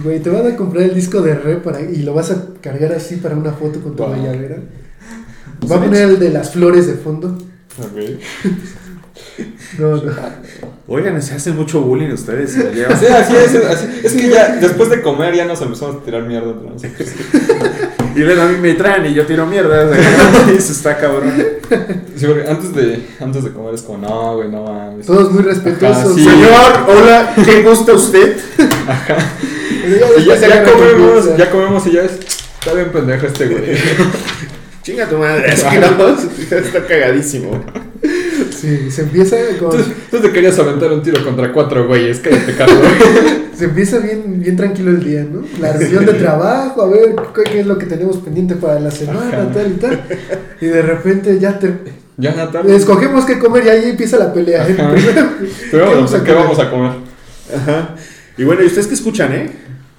Güey, 0.02 0.20
te 0.20 0.30
van 0.30 0.46
a 0.50 0.56
comprar 0.56 0.84
el 0.84 0.94
disco 0.94 1.20
de 1.20 1.34
re 1.34 1.56
para, 1.56 1.80
y 1.82 1.96
lo 2.02 2.14
vas 2.14 2.30
a 2.30 2.36
cargar 2.62 2.92
así 2.92 3.16
para 3.16 3.36
una 3.36 3.52
foto 3.52 3.80
con 3.80 3.94
tu 3.96 4.02
Wow. 4.02 4.14
Va 5.70 5.76
a 5.76 5.80
poner 5.80 6.02
el 6.08 6.18
de 6.18 6.30
las 6.30 6.52
flores 6.52 6.86
de 6.86 6.94
fondo. 6.94 7.36
Ok. 7.78 8.18
No, 9.78 9.96
no. 9.96 10.12
Oigan, 10.88 11.20
se 11.22 11.34
hacen 11.34 11.54
mucho 11.56 11.80
bullying 11.82 12.10
ustedes. 12.10 12.52
Sí, 12.52 12.60
así 12.82 13.06
es, 13.06 13.54
así- 13.64 14.00
es 14.02 14.12
que 14.12 14.28
ya 14.28 14.56
después 14.56 14.90
de 14.90 15.00
comer 15.02 15.34
ya 15.34 15.44
nos 15.44 15.60
empezamos 15.62 15.96
a 15.96 16.04
tirar 16.04 16.22
mierda 16.24 16.50
entre 16.50 16.70
nosotros. 16.70 17.08
Y 18.12 18.18
luego 18.22 18.42
a 18.42 18.46
mí 18.46 18.58
me 18.58 18.74
traen 18.74 19.06
y 19.06 19.14
yo 19.14 19.24
tiro 19.24 19.46
mierda. 19.46 19.84
güey. 19.86 20.00
Eso 20.56 20.72
está 20.72 20.98
cabrón. 20.98 21.32
Sí, 22.16 22.26
porque 22.26 22.44
antes 22.48 22.74
de, 22.74 23.06
antes 23.20 23.44
de 23.44 23.52
comer 23.52 23.74
es 23.74 23.82
como, 23.82 23.98
no, 23.98 24.34
güey, 24.36 24.48
no 24.48 24.64
mames. 24.64 25.06
Todos 25.06 25.30
muy 25.30 25.44
respetuosos. 25.44 26.04
Ajá, 26.06 26.14
sí. 26.16 26.24
Señor, 26.24 26.86
hola, 26.88 27.32
¿qué 27.44 27.62
gusta 27.62 27.92
usted? 27.92 28.36
Pero 29.84 30.18
ya 30.18 30.36
Y 30.36 30.70
comemos, 30.70 31.36
ya 31.36 31.50
comemos 31.50 31.86
y 31.86 31.92
ya 31.92 32.02
es. 32.02 32.12
Está 32.58 32.74
bien 32.74 32.90
pendejo 32.90 33.26
este 33.26 33.46
güey. 33.46 33.62
Chinga 34.82 35.08
tu 35.08 35.16
madre, 35.16 35.52
es 35.52 35.62
que 35.62 35.78
no, 35.78 36.08
está 36.58 36.84
cagadísimo. 36.86 37.64
Sí, 38.50 38.90
se 38.90 39.02
empieza 39.02 39.36
con, 39.58 39.70
Tú, 39.70 39.78
tú 40.10 40.18
te 40.20 40.30
querías 40.32 40.58
aventar 40.58 40.92
un 40.92 41.02
tiro 41.02 41.24
contra 41.24 41.52
cuatro 41.52 41.86
güeyes, 41.86 42.20
cállate, 42.20 42.54
Carlos. 42.56 42.78
se 43.56 43.64
empieza 43.66 43.98
bien, 43.98 44.40
bien 44.40 44.56
tranquilo 44.56 44.90
el 44.90 45.02
día, 45.04 45.24
¿no? 45.30 45.42
La 45.60 45.72
reunión 45.72 46.06
de 46.06 46.14
trabajo, 46.14 46.82
a 46.82 46.88
ver 46.88 47.14
qué, 47.34 47.42
qué 47.50 47.60
es 47.60 47.66
lo 47.66 47.78
que 47.78 47.86
tenemos 47.86 48.18
pendiente 48.18 48.54
para 48.56 48.80
la 48.80 48.90
semana, 48.90 49.28
Ajá. 49.28 49.52
tal 49.52 49.70
y 49.72 49.74
tal. 49.74 50.00
Y 50.60 50.66
de 50.66 50.82
repente 50.82 51.38
ya 51.38 51.58
te 51.58 51.74
Ya, 52.16 52.34
Natal. 52.34 52.68
escogemos 52.70 53.24
qué 53.24 53.38
comer 53.38 53.64
y 53.66 53.68
ahí 53.68 53.90
empieza 53.90 54.16
la 54.18 54.32
pelea. 54.32 54.66
¿eh? 54.68 54.76
Pero 55.70 55.84
¿qué 55.88 55.94
vamos, 55.94 56.10
¿qué 56.12 56.18
comer? 56.18 56.34
vamos 56.36 56.58
a 56.58 56.70
comer? 56.70 56.92
Ajá. 57.56 57.94
Y 58.36 58.44
bueno, 58.44 58.62
¿y 58.62 58.66
ustedes 58.66 58.86
qué 58.86 58.94
escuchan, 58.94 59.32
eh? 59.32 59.50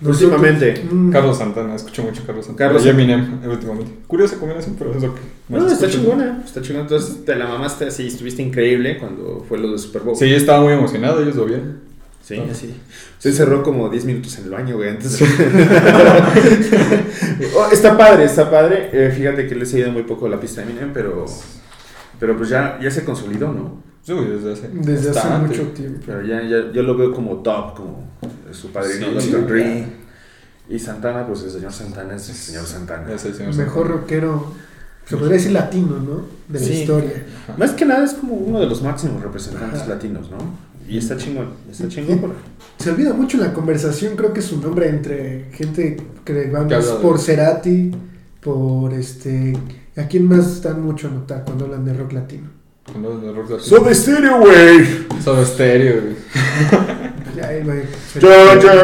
Últimamente. 0.04 0.84
Mm, 0.90 1.12
Carlos 1.12 1.38
Santana, 1.38 1.76
escucho 1.76 2.04
mucho 2.04 2.24
Carlos 2.26 2.46
Santana. 2.46 2.70
Carlos 2.70 2.86
y 2.86 2.90
Eminem, 2.90 3.40
últimamente. 3.48 3.92
Curiosa 4.08 4.38
combinación, 4.38 4.76
pero 4.78 4.96
es 4.96 5.04
lo 5.04 5.14
que. 5.14 5.22
más 5.50 5.62
No, 5.62 5.68
está 5.68 5.88
chingona, 5.90 6.42
está 6.44 6.62
chingona. 6.62 6.84
Entonces 6.84 7.24
te 7.26 7.36
la 7.36 7.48
mamaste 7.48 7.86
así, 7.86 8.08
estuviste 8.08 8.42
increíble 8.42 8.98
cuando 8.98 9.46
fue 9.48 9.58
lo 9.60 9.72
de 9.72 9.78
Super 9.78 10.02
Bowl. 10.02 10.16
Sí, 10.16 10.34
estaba 10.34 10.62
muy 10.62 10.74
emocionado, 10.74 11.22
ellos 11.22 11.36
lo 11.36 11.46
vieron. 11.46 11.92
Sí, 12.24 12.42
así. 12.50 12.76
Se 13.18 13.32
cerró 13.32 13.64
como 13.64 13.90
10 13.90 14.06
minutos 14.06 14.38
en 14.38 14.46
el 14.46 14.52
baño, 14.52 14.76
güey, 14.78 14.90
antes. 14.90 15.22
Oh, 17.56 17.68
está 17.72 17.98
padre, 17.98 18.26
está 18.26 18.50
padre. 18.50 18.90
Eh, 18.94 19.12
fíjate 19.12 19.48
que 19.48 19.56
le 19.56 19.64
he 19.64 19.66
seguido 19.66 19.92
muy 19.92 20.04
poco 20.04 20.28
la 20.30 20.40
pista 20.40 20.62
de 20.62 20.70
Eminem, 20.70 20.92
pero, 20.94 21.26
pero 22.20 22.38
pues 22.38 22.50
ya, 22.50 22.78
ya 22.82 22.92
se 22.92 23.04
consolidó, 23.04 23.52
¿no? 23.52 23.91
Sí, 24.04 24.14
güey, 24.14 24.30
desde 24.32 24.54
hace. 24.54 24.68
Desde 24.70 25.10
hace 25.12 25.20
bastante. 25.20 25.48
mucho 25.48 25.68
tiempo. 25.74 26.00
Pero 26.06 26.22
ya, 26.26 26.42
ya 26.44 26.72
yo 26.72 26.84
lo 26.84 26.96
veo 26.98 27.14
como 27.14 27.38
top, 27.38 27.76
como 27.76 28.04
su 28.52 28.72
padrino, 28.72 29.20
Sí, 29.20 29.30
Dr. 29.32 29.42
sí. 29.42 29.46
Dre. 29.48 29.86
Y 30.70 30.80
Santana, 30.80 31.28
pues 31.28 31.44
el 31.44 31.52
señor 31.52 31.72
Santana 31.74 32.16
es 32.16 32.30
el 32.30 32.36
señor 32.36 32.66
Santana. 32.66 33.12
Es 33.14 33.26
el 33.26 33.34
señor 33.34 33.56
Mejor 33.56 33.74
Santana. 33.88 34.02
rockero, 34.02 34.54
se 35.06 35.18
podría 35.18 35.34
decir 35.38 35.52
latino, 35.52 35.98
¿no? 36.00 36.22
De 36.48 36.60
la 36.60 36.74
historia. 36.74 37.26
Ajá. 37.44 37.58
Más 37.58 37.72
que 37.72 37.86
nada 37.86 38.04
es 38.06 38.14
como 38.14 38.34
uno 38.36 38.60
de 38.60 38.68
los 38.68 38.82
máximos 38.82 39.22
representantes 39.22 39.82
Ajá. 39.82 39.90
latinos, 39.90 40.32
¿no? 40.32 40.38
Y 40.88 40.98
está 40.98 41.16
chingón, 41.18 41.50
está 41.70 41.88
chingón. 41.88 42.20
por- 42.20 42.34
Se 42.80 42.90
olvida 42.92 43.14
mucho 43.14 43.38
en 43.38 43.44
la 43.44 43.54
conversación, 43.54 44.16
creo 44.16 44.34
que 44.34 44.42
su 44.42 44.60
nombre 44.60 44.90
entre 44.90 45.46
gente 45.54 45.98
que 46.26 46.34
de- 46.34 46.48
por 47.02 47.20
Cerati, 47.20 47.92
por 48.42 48.94
este... 48.94 49.54
¿A 49.98 50.08
quién 50.08 50.26
más 50.26 50.62
dan 50.64 50.82
mucho 50.82 51.08
a 51.08 51.12
notar 51.12 51.44
cuando 51.46 51.66
hablan 51.66 51.84
de 51.86 51.94
rock 51.94 52.14
latino? 52.14 52.48
Cuando 52.92 53.16
es 53.18 53.22
de 53.22 53.32
rock 53.34 53.50
latino. 53.52 53.60
Soda 53.70 53.94
Stereo, 53.96 54.38
güey. 54.40 56.16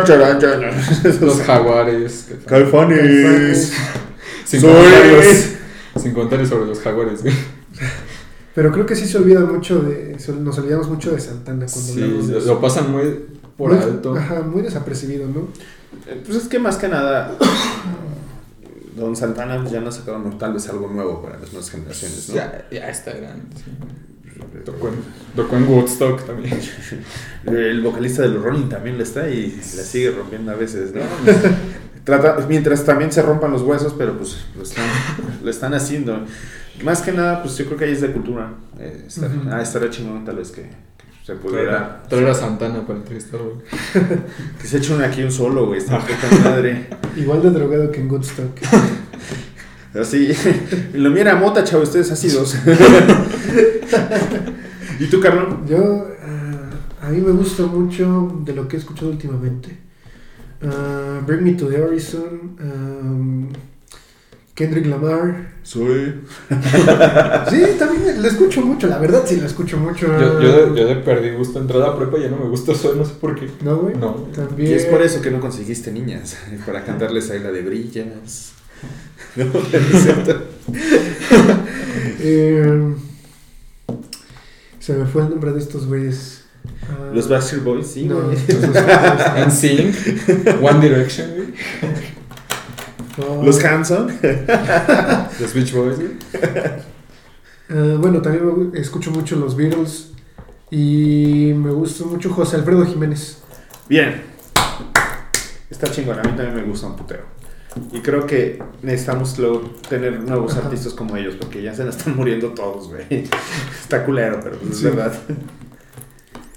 Cha, 0.05 0.39
cha. 0.39 1.20
Los 1.22 1.41
jaguares. 1.41 2.28
Caifanes. 2.45 3.74
Sin 4.45 4.62
Soy- 4.62 4.72
comentarios. 4.74 5.45
Sin 6.01 6.14
comentarios 6.14 6.49
sobre 6.49 6.66
los 6.68 6.80
jaguares, 6.80 7.22
güey. 7.24 7.34
Pero 8.55 8.72
creo 8.72 8.86
que 8.86 8.95
sí 8.95 9.05
se 9.08 9.18
olvida 9.18 9.41
mucho 9.41 9.80
de... 9.82 10.18
Nos 10.39 10.58
olvidamos 10.58 10.88
mucho 10.89 11.12
de 11.12 11.20
Santana 11.20 11.66
cuando 11.72 11.93
Sí, 11.93 12.01
hablamos 12.01 12.28
de 12.28 12.34
lo, 12.34 12.39
eso. 12.39 12.47
lo 12.47 12.62
pasan 12.62 12.91
muy 12.91 13.20
por 13.58 13.74
Muy- 13.74 13.84
alto. 13.84 14.16
Ajá, 14.16 14.41
muy 14.41 14.62
desapercibido, 14.64 15.28
¿no? 15.28 15.47
Eh, 16.08 16.22
Pues 16.26 16.38
es 16.38 16.47
que 16.47 16.58
más 16.60 16.78
que 16.78 16.88
nada, 16.88 17.36
Don 18.98 19.16
Santana 19.16 19.64
ya 19.70 19.80
no 19.80 19.89
ha 19.89 19.91
sacado 19.91 20.22
tal 20.38 20.54
vez 20.54 20.68
algo 20.70 20.88
nuevo 20.88 21.22
para 21.22 21.39
las 21.39 21.54
nuevas 21.54 21.70
generaciones, 21.70 22.30
¿no? 22.30 22.36
Ya, 22.36 22.68
ya 22.72 22.89
está 22.89 23.12
grande. 23.14 23.45
sí. 23.56 23.72
Tocó 25.36 25.56
en, 25.56 25.68
Woodstock 25.68 26.26
también. 26.26 26.60
El 27.45 27.82
vocalista 27.82 28.24
de 28.24 28.30
los 28.30 28.43
Rolling 28.43 28.70
también 28.70 28.98
le 28.98 29.04
está 29.04 29.30
y 29.30 29.52
la 29.52 29.84
sigue 29.84 30.12
rompiendo 30.12 30.52
a 30.52 30.56
veces, 30.56 30.93
¿no? 30.93 31.02
Trata, 32.04 32.45
mientras 32.48 32.86
también 32.86 33.12
se 33.12 33.22
rompan 33.22 33.52
los 33.52 33.62
huesos, 33.62 33.93
pero 33.98 34.18
pues 34.18 34.45
lo 34.56 34.64
están, 34.64 34.86
lo 35.43 35.50
están 35.50 35.74
haciendo. 35.74 36.26
Más 36.84 37.02
que 37.02 37.12
nada, 37.12 37.41
pues 37.41 37.58
yo 37.58 37.66
creo 37.66 37.78
que 37.78 37.86
ahí 37.86 37.91
es 37.91 38.02
de 38.02 38.12
cultura. 38.12 38.54
Eh, 38.80 39.06
estar-. 39.08 39.32
Ah, 39.52 39.62
estaría 39.62 39.89
chingón 39.89 40.24
tal 40.24 40.38
vez 40.38 40.52
que 40.52 40.70
se 41.28 41.36
pudiera... 41.36 42.01
Traer 42.07 42.30
a 42.30 42.34
Santana 42.34 42.88
para 42.88 42.99
entrevistarlo. 42.99 43.55
güey. 43.55 43.65
Que 44.61 44.65
se 44.65 44.78
eche 44.78 44.93
un 44.93 45.01
aquí 45.01 45.21
un 45.21 45.32
solo, 45.32 45.65
güey. 45.65 45.80
Está 45.80 45.99
poca 45.99 46.13
madre. 46.41 46.88
Igual 47.17 47.41
de 47.41 47.49
drogado 47.49 47.91
que 47.91 47.99
en 47.99 48.09
Woodstock. 48.09 48.57
Así. 49.93 50.32
Lo 50.93 51.09
mira 51.09 51.36
mota, 51.36 51.65
chavo, 51.65 51.84
ustedes 51.84 52.09
ácidos. 52.13 52.55
¿Y 55.01 55.07
tú, 55.07 55.19
Carlos? 55.19 55.55
Yo, 55.67 56.07
ah, 56.23 57.05
a 57.07 57.09
mí 57.09 57.19
me 57.19 57.34
gusta 57.34 57.63
mucho 57.63 58.34
de 58.45 58.53
lo 58.53 58.69
que 58.69 58.78
he 58.78 58.80
escuchado 58.80 59.09
últimamente. 59.09 59.78
Ah, 60.63 61.19
Bring 61.28 61.43
Me 61.43 61.53
to 61.55 61.67
the 61.67 61.82
Horizon, 61.82 62.55
um, 62.61 63.49
Kendrick 64.58 64.88
Lamar. 64.88 65.51
Soy. 65.62 66.16
Sí, 67.49 67.62
también 67.78 68.22
lo 68.22 68.28
escucho 68.28 68.62
mucho, 68.62 68.88
la 68.88 68.97
verdad 68.97 69.24
sí 69.26 69.36
lo 69.39 69.45
escucho 69.45 69.78
mucho. 69.78 70.08
Yo, 70.20 70.41
yo, 70.41 70.76
yo 70.76 70.88
de 70.88 70.95
perdí 70.95 71.30
gusto. 71.32 71.60
Entré 71.60 71.78
a 71.78 71.82
la 71.82 71.95
prepa 71.97 72.18
y 72.18 72.24
ya 72.24 72.30
no 72.30 72.38
me 72.38 72.49
gusta 72.49 72.72
eso, 72.74 72.93
no 72.95 73.05
sé 73.05 73.14
por 73.22 73.36
qué. 73.39 73.47
¿No, 73.64 73.78
güey? 73.78 73.95
No. 73.95 74.14
También. 74.36 74.72
Y 74.72 74.74
es 74.74 74.86
por 74.86 75.01
eso 75.03 75.22
que 75.22 75.30
no 75.32 75.39
conseguiste 75.39 75.91
niñas. 75.91 76.36
Para 76.66 76.84
cantarles 76.84 77.30
ahí 77.30 77.39
la 77.39 77.51
de 77.51 77.62
brillas. 77.62 78.51
No. 79.36 79.45
Eh, 82.20 82.95
se 84.80 84.93
me 84.93 85.05
fue 85.05 85.22
el 85.24 85.30
nombre 85.30 85.51
de 85.51 85.60
estos 85.60 85.86
güeyes. 85.88 86.43
Ah, 86.89 87.12
Los 87.14 87.30
Backstreet 87.30 87.64
Boys, 87.64 87.88
sí, 87.88 88.05
no, 88.05 88.22
güey. 88.22 88.36
esos- 88.38 88.64
esos- 88.64 89.38
En 89.38 89.51
Sync, 89.51 89.95
One 90.62 90.80
Direction, 90.88 91.28
güey. 91.36 91.47
Los 93.18 93.63
Hanson. 93.63 94.07
Los 95.39 95.53
Beach 95.53 95.74
Boys. 95.74 95.97
Ah, 97.70 97.95
bueno, 97.99 98.22
también 98.22 98.72
escucho 98.76 99.11
mucho 99.11 99.36
los 99.36 99.55
Beatles. 99.55 100.11
Y 100.70 101.53
me 101.55 101.72
gusta 101.72 102.05
mucho 102.05 102.30
José 102.32 102.57
Alfredo 102.57 102.86
Jiménez. 102.86 103.39
Bien. 103.89 104.22
está 105.70 105.89
chingón, 105.91 106.20
a 106.20 106.24
mí 106.24 106.30
también 106.36 106.55
me 106.55 106.63
gusta 106.63 106.88
un 106.88 106.95
putero. 106.95 107.24
Y 107.91 107.99
creo 108.01 108.26
que 108.26 108.61
necesitamos 108.82 109.38
luego 109.38 109.61
tener 109.88 110.20
nuevos 110.22 110.53
Ajá. 110.53 110.65
artistas 110.65 110.93
como 110.93 111.15
ellos, 111.15 111.36
porque 111.39 111.61
ya 111.61 111.74
se 111.74 111.86
nos 111.86 111.95
están 111.97 112.15
muriendo 112.15 112.49
todos, 112.49 112.89
güey. 112.89 113.05
Está 113.82 114.03
culero, 114.03 114.39
pero 114.43 114.57
pues 114.57 114.78
Sí. 114.78 114.88
es 114.88 114.95
verdad. 114.95 115.13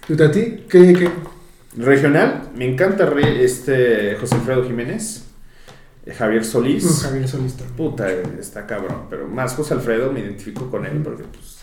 ¿Y 0.08 0.20
a 0.22 0.30
ti? 0.32 0.64
¿Qué, 0.68 0.92
qué? 0.92 1.10
Regional, 1.76 2.50
me 2.56 2.68
encanta 2.68 3.06
re- 3.06 3.44
este 3.44 4.16
José 4.18 4.34
Alfredo 4.36 4.64
Jiménez, 4.64 5.18
eh, 5.18 5.29
Javier 6.14 6.44
Solís. 6.44 7.02
Javier 7.02 7.28
Solista. 7.28 7.64
Puta, 7.76 8.10
está 8.10 8.66
cabrón. 8.66 9.06
Pero 9.08 9.28
más 9.28 9.54
José 9.54 9.74
Alfredo 9.74 10.12
me 10.12 10.20
identifico 10.20 10.70
con 10.70 10.86
él 10.86 11.00
porque 11.02 11.24
pues 11.24 11.58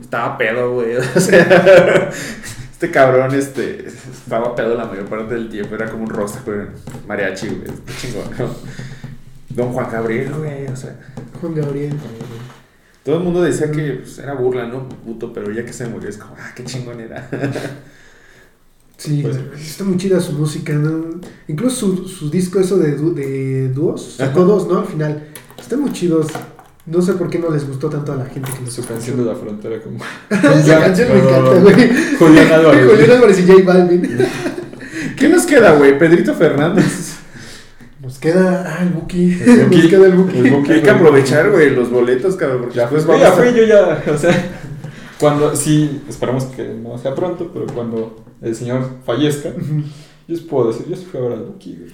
estaba 0.00 0.36
pedo, 0.38 0.74
güey. 0.74 0.96
O 1.16 1.20
sea, 1.20 2.10
este 2.72 2.90
cabrón 2.90 3.34
este, 3.34 3.86
estaba 3.88 4.54
pedo 4.54 4.74
la 4.76 4.86
mayor 4.86 5.06
parte 5.06 5.34
del 5.34 5.48
tiempo. 5.48 5.74
Era 5.74 5.90
como 5.90 6.04
un 6.04 6.10
rostro 6.10 6.42
con 6.44 6.70
mariachi, 7.06 7.48
güey. 7.48 7.68
Está 7.68 7.92
chingón, 8.00 8.30
¿no? 8.38 8.54
Don 9.50 9.72
Juan 9.72 9.90
Gabriel, 9.90 10.32
güey. 10.34 10.66
O 10.66 10.76
sea, 10.76 10.96
Juan 11.40 11.54
Gabriel. 11.54 11.94
todo 13.04 13.16
el 13.16 13.22
mundo 13.22 13.42
decía 13.42 13.70
que 13.70 14.00
pues, 14.02 14.18
era 14.18 14.34
burla, 14.34 14.66
¿no? 14.66 14.88
Puto, 14.88 15.32
pero 15.32 15.50
ya 15.50 15.64
que 15.64 15.72
se 15.72 15.86
murió 15.86 16.08
es 16.08 16.16
como, 16.18 16.34
ah, 16.38 16.52
qué 16.54 16.64
chingón 16.64 17.00
era. 17.00 17.28
Sí, 19.00 19.20
Pues- 19.22 19.38
está 19.58 19.84
muy 19.84 19.96
chida 19.96 20.20
su 20.20 20.32
música, 20.32 20.74
¿no? 20.74 21.20
Incluso 21.48 21.74
su, 21.96 22.06
su 22.06 22.30
disco 22.30 22.60
eso 22.60 22.76
de, 22.76 22.96
du- 22.96 23.14
de 23.14 23.70
dúos, 23.70 24.16
sacó 24.18 24.44
dos, 24.44 24.68
¿no? 24.68 24.80
Al 24.80 24.86
final. 24.86 25.26
Están 25.58 25.80
muy 25.80 25.92
chidos. 25.92 26.26
No 26.84 27.00
sé 27.00 27.14
por 27.14 27.30
qué 27.30 27.38
no 27.38 27.50
les 27.50 27.66
gustó 27.66 27.88
tanto 27.88 28.12
a 28.12 28.16
la 28.16 28.24
gente 28.26 28.50
que 28.62 28.70
Su 28.70 28.84
canción 28.84 29.16
de 29.18 29.24
la 29.24 29.34
frontera 29.34 29.80
como... 29.80 29.98
Esa 30.30 30.80
canción 30.80 31.08
me 31.12 31.18
encanta, 31.20 31.54
güey. 31.60 31.90
Julián 32.18 32.52
Álvarez. 32.52 32.90
Julián 32.90 33.10
Álvarez 33.12 33.38
y 33.40 33.46
J 33.50 33.62
Balvin. 33.64 34.18
¿Qué 35.16 35.28
nos 35.28 35.46
queda, 35.46 35.72
güey? 35.76 35.98
Pedrito 35.98 36.34
Fernández. 36.34 37.14
Nos 38.02 38.18
queda. 38.18 38.64
Ah, 38.66 38.82
el 38.82 38.90
Buki. 38.90 39.32
El 39.46 39.64
Buki. 39.64 39.76
Nos 39.78 39.86
queda 39.86 40.06
el 40.06 40.12
Buki. 40.14 40.72
Hay 40.72 40.82
que 40.82 40.90
aprovechar, 40.90 41.50
güey, 41.50 41.70
los 41.74 41.90
boletos, 41.90 42.36
cabrón. 42.36 42.62
Porque 42.62 42.76
Ya 42.76 42.90
ya 42.90 42.96
vamos 43.06 43.22
a- 43.24 43.32
fui, 43.32 43.54
yo 43.54 43.64
ya, 43.64 44.02
o 44.12 44.16
sea, 44.18 44.59
cuando, 45.20 45.54
sí, 45.54 46.02
esperamos 46.08 46.44
que 46.44 46.64
no 46.68 46.96
sea 46.98 47.14
pronto, 47.14 47.50
pero 47.52 47.66
cuando 47.66 48.24
el 48.42 48.56
señor 48.56 48.88
fallezca, 49.04 49.50
yo 49.50 49.84
les 50.26 50.40
puedo 50.40 50.72
decir, 50.72 50.86
yo 50.88 50.96
sí 50.96 51.06
fui 51.10 51.20
a 51.20 51.24
ver 51.24 51.32
al 51.34 51.44
Buki, 51.44 51.76
güey. 51.78 51.92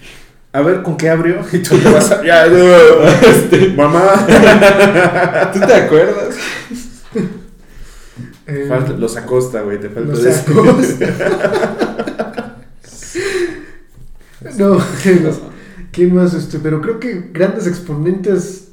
A 0.53 0.61
ver, 0.63 0.83
¿con 0.83 0.97
qué 0.97 1.11
abrió? 1.11 1.41
Y 1.53 1.59
tú 1.59 1.77
te 1.77 1.91
vas 1.91 2.11
a... 2.13 2.25
Ya, 2.25 2.47
no. 2.47 2.57
Este, 3.29 3.69
Mamá. 3.71 4.27
¿Tú 5.53 5.59
te 5.61 5.75
acuerdas? 5.75 6.37
Eh, 8.47 8.67
Falta- 8.69 8.93
los 8.93 9.17
Acosta, 9.17 9.61
güey, 9.63 9.81
te 9.81 9.89
falta 9.91 10.11
los 10.13 10.23
decir. 10.23 10.45
sacos. 10.55 10.77
no. 14.59 14.79
¿Quién 15.93 16.15
más? 16.15 16.35
Este, 16.35 16.59
pero 16.59 16.81
creo 16.81 17.01
que 17.01 17.31
grandes 17.33 17.67
exponentes 17.67 18.69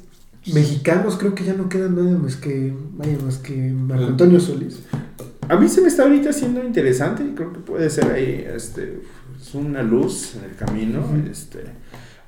mexicanos, 0.52 1.16
creo 1.16 1.34
que 1.34 1.44
ya 1.44 1.54
no 1.54 1.68
quedan 1.68 1.96
nada 1.96 2.18
más 2.18 2.36
que. 2.36 2.72
Vaya, 2.92 3.16
más 3.24 3.38
que 3.38 3.54
Marco 3.54 4.06
Antonio 4.06 4.40
Solís. 4.40 4.80
A 5.48 5.56
mí 5.56 5.68
se 5.68 5.80
me 5.80 5.88
está 5.88 6.04
ahorita 6.04 6.30
haciendo 6.30 6.64
interesante 6.64 7.22
y 7.22 7.34
creo 7.34 7.52
que 7.52 7.60
puede 7.60 7.90
ser 7.90 8.10
ahí, 8.10 8.46
este, 8.54 9.02
es 9.40 9.54
una 9.54 9.82
luz 9.82 10.36
en 10.36 10.50
el 10.50 10.56
camino, 10.56 11.04
este, 11.30 11.64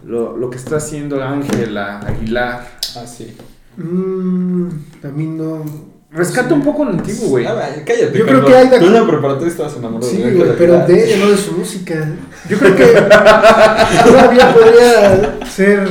lo, 0.05 0.37
lo 0.37 0.51
que 0.51 0.59
está 0.59 0.77
haciendo 0.77 1.23
Ángela 1.23 2.01
Aguilar. 2.01 2.79
Ah, 2.95 3.07
sí. 3.07 3.35
Mmm, 3.77 4.69
a 5.03 5.09
mí 5.09 5.27
no. 5.27 5.65
Rescata 6.11 6.55
un 6.55 6.63
poco 6.63 6.85
lo 6.85 6.93
antiguo, 6.93 7.29
güey. 7.29 7.47
Ah, 7.47 7.75
cállate, 7.85 8.19
Yo 8.19 8.27
creo 8.27 8.45
que 8.45 8.55
hay 8.55 8.69
Tú 8.69 8.87
en 8.87 8.95
la 8.95 9.07
preparatoria 9.07 9.49
estabas 9.49 9.77
enamorado 9.77 10.11
Sí, 10.11 10.19
de 10.19 10.23
güey, 10.23 10.35
Ángela 10.35 10.55
pero 10.57 10.87
de 10.87 11.05
ella, 11.05 11.25
no 11.25 11.31
de 11.31 11.37
su 11.37 11.53
música. 11.53 12.09
Yo 12.49 12.59
creo 12.59 12.77
que 12.77 12.85
todavía 14.05 14.55
podría 14.55 15.47
ser 15.47 15.89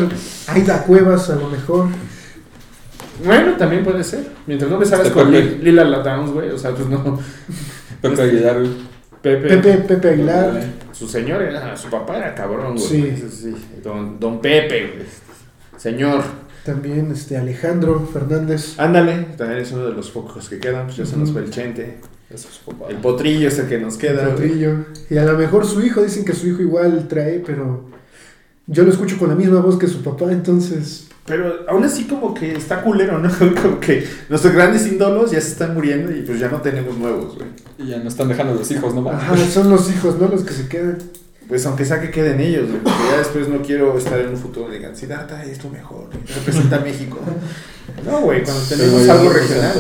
Aida 0.48 0.84
Cuevas, 0.84 1.30
a 1.30 1.36
lo 1.36 1.50
mejor. 1.50 1.90
Bueno, 3.24 3.53
también 3.57 3.84
puede 3.84 4.03
ser. 4.03 4.28
Mientras 4.47 4.70
no 4.70 4.78
me 4.80 4.86
sabes 4.86 5.07
Este 5.07 5.20
con 5.20 5.32
Pepe. 5.32 5.57
Li- 5.57 5.63
Lila 5.72 5.84
Latowns, 5.86 6.32
güey, 6.32 6.49
o 6.49 6.57
sea, 6.57 6.72
pues 6.72 6.88
no. 6.88 7.20
Pepe 8.01 8.22
Aguilar, 8.22 8.59
güey. 8.59 8.72
Pepe. 9.22 9.47
Pepe, 9.57 9.78
Pepe 9.88 10.09
Aguilar. 10.09 10.63
Su 10.91 11.07
señor 11.07 11.41
era, 11.41 11.76
su 11.76 11.89
papá 11.89 12.18
era 12.18 12.36
cabrón, 12.36 12.76
güey. 12.76 12.88
Sí. 12.88 13.07
Ese 13.16 13.30
sí. 13.30 13.55
Don, 13.84 14.20
don 14.20 14.39
Pepe, 14.41 14.91
güey. 14.95 15.05
Señor. 15.78 16.24
También 16.63 17.11
este 17.11 17.38
Alejandro 17.38 18.07
Fernández. 18.11 18.80
Ándale, 18.80 19.28
también 19.38 19.59
es 19.61 19.72
uno 19.72 19.86
de 19.86 19.93
los 19.93 20.09
pocos 20.09 20.49
que 20.49 20.57
quedan, 20.59 20.86
pues 20.86 20.97
ya 20.97 21.05
se 21.05 21.16
nos 21.16 21.32
fue 21.32 21.41
el 21.43 21.51
Chente. 21.51 21.99
El 22.89 22.97
potrillo 22.97 23.47
es 23.47 23.59
el 23.59 23.68
que 23.68 23.78
nos 23.78 23.97
queda. 23.97 24.24
güey. 24.24 24.34
Potrillo. 24.49 24.76
Y 25.11 25.18
a 25.18 25.26
lo 25.26 25.38
mejor 25.38 25.66
su 25.66 25.82
hijo, 25.84 26.01
dicen 26.01 26.26
que 26.26 26.34
su 26.34 26.47
hijo 26.47 26.61
igual 26.63 27.07
trae, 27.07 27.43
pero 27.45 27.86
yo 28.66 28.84
lo 28.84 28.89
escucho 28.91 29.18
con 29.20 29.30
la 29.30 29.36
misma 29.36 29.59
voz 29.59 29.78
que 29.78 29.88
su 29.88 30.01
papá, 30.01 30.32
entonces. 30.32 31.07
Pero 31.26 31.66
aún 31.68 31.84
así 31.84 32.04
como 32.04 32.36
que 32.36 32.54
está 32.54 32.84
culero, 32.84 33.18
¿no? 33.18 33.30
Como 33.62 33.80
que 33.80 34.08
nuestros 34.30 34.54
grandes 34.54 34.86
ídolos 34.86 35.32
ya 35.32 35.42
se 35.42 35.54
están 35.54 35.74
muriendo 35.74 36.16
y 36.16 36.22
pues 36.22 36.40
ya 36.40 36.50
no 36.50 36.62
tenemos 36.62 36.98
nuevos, 36.98 37.36
güey. 37.36 37.48
Y 37.80 37.88
ya 37.88 37.98
no 37.98 38.10
están 38.10 38.28
dejando 38.28 38.54
los 38.54 38.70
hijos, 38.70 38.94
¿no? 38.94 39.10
Ajá, 39.10 39.36
son 39.38 39.72
los 39.72 39.90
hijos, 39.90 40.20
¿no? 40.20 40.28
Los 40.28 40.44
que 40.44 40.54
se 40.54 40.68
quedan. 40.68 41.00
Pues 41.48 41.66
aunque 41.66 41.84
sea 41.84 42.00
que 42.00 42.12
queden 42.12 42.40
ellos, 42.40 42.70
güey. 42.70 42.82
Porque 42.82 43.04
ya 43.12 43.18
después 43.18 43.48
no 43.48 43.62
quiero 43.64 43.98
estar 43.98 44.20
en 44.20 44.30
un 44.30 44.38
futuro 44.38 44.72
y 44.72 44.78
digan, 44.78 44.96
sí, 44.96 45.08
Data 45.08 45.44
es 45.44 45.64
lo 45.64 45.72
mejor, 45.72 46.08
güey, 46.08 46.20
representa 46.28 46.76
a 46.76 46.80
México. 46.82 47.20
No, 48.06 48.22
güey, 48.22 48.44
cuando 48.44 48.62
tenemos 48.64 49.10
algo 49.10 49.30
regional. 49.30 49.74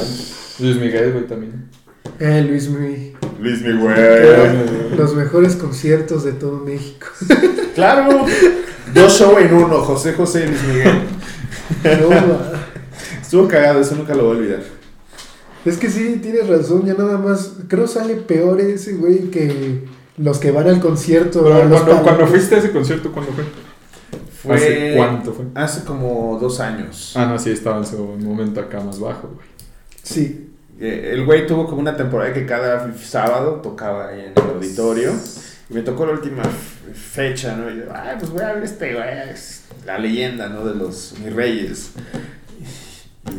Luis 0.59 0.77
Miguel, 0.77 1.11
güey, 1.11 1.27
también. 1.27 1.69
Eh, 2.19 2.45
Luis 2.47 2.69
Miguel. 2.69 3.15
Luis 3.39 3.61
mi 3.61 4.97
Los 4.97 5.15
mejores 5.15 5.55
conciertos 5.55 6.23
de 6.23 6.31
todo 6.33 6.59
México. 6.59 7.07
Claro. 7.75 8.25
Dos 8.93 9.19
show 9.19 9.37
en 9.37 9.53
uno, 9.53 9.81
José 9.81 10.13
José 10.13 10.45
y 10.45 10.47
Luis 10.47 10.63
Miguel. 10.63 11.14
Estuvo 13.21 13.47
cagado, 13.47 13.81
eso 13.81 13.95
nunca 13.95 14.13
lo 14.15 14.25
voy 14.25 14.35
a 14.35 14.39
olvidar. 14.39 14.59
es 15.65 15.77
que 15.77 15.89
sí, 15.89 16.19
tienes 16.21 16.47
razón, 16.47 16.85
ya 16.85 16.93
nada 16.93 17.17
más. 17.17 17.53
Creo 17.67 17.87
sale 17.87 18.15
peor 18.15 18.61
ese 18.61 18.93
güey 18.93 19.29
que 19.31 19.85
los 20.17 20.37
que 20.37 20.51
van 20.51 20.67
al 20.67 20.79
concierto. 20.79 21.43
Pero 21.43 21.55
a 21.55 21.65
los 21.65 21.81
cuando, 21.81 22.27
fuiste 22.27 22.55
a 22.55 22.57
ese 22.59 22.71
concierto, 22.71 23.11
¿cuándo 23.11 23.31
fue? 23.33 23.43
Fue- 24.43 24.55
¿Hace 24.55 24.93
cuánto 24.95 25.33
fue? 25.33 25.45
Hace 25.55 25.83
como 25.83 26.37
dos 26.39 26.59
años. 26.59 27.13
Ah, 27.15 27.25
no, 27.25 27.39
sí, 27.39 27.49
estaba 27.49 27.77
en 27.79 27.85
su 27.85 27.97
momento 27.97 28.59
acá 28.61 28.79
más 28.79 28.99
bajo, 28.99 29.29
güey. 29.33 29.47
Sí. 30.03 30.51
Eh, 30.79 31.11
El 31.13 31.25
güey 31.25 31.47
tuvo 31.47 31.65
como 31.67 31.79
una 31.81 31.95
temporada 31.97 32.33
que 32.33 32.45
cada 32.45 32.93
sábado 32.97 33.61
tocaba 33.63 34.09
ahí 34.09 34.19
en 34.19 34.33
el 34.35 34.55
auditorio. 34.55 35.11
Y 35.69 35.73
me 35.73 35.81
tocó 35.81 36.05
la 36.05 36.11
última 36.13 36.43
fecha, 36.95 37.55
¿no? 37.55 37.69
Y 37.69 37.77
yo, 37.77 37.83
ay, 37.93 38.15
pues 38.19 38.31
voy 38.31 38.41
a 38.41 38.53
ver 38.53 38.63
este 38.63 38.93
güey. 38.93 39.29
es 39.29 39.63
La 39.85 39.99
leyenda, 39.99 40.49
¿no? 40.49 40.65
De 40.65 40.73
los 40.75 41.13
mis 41.23 41.33
reyes. 41.33 41.91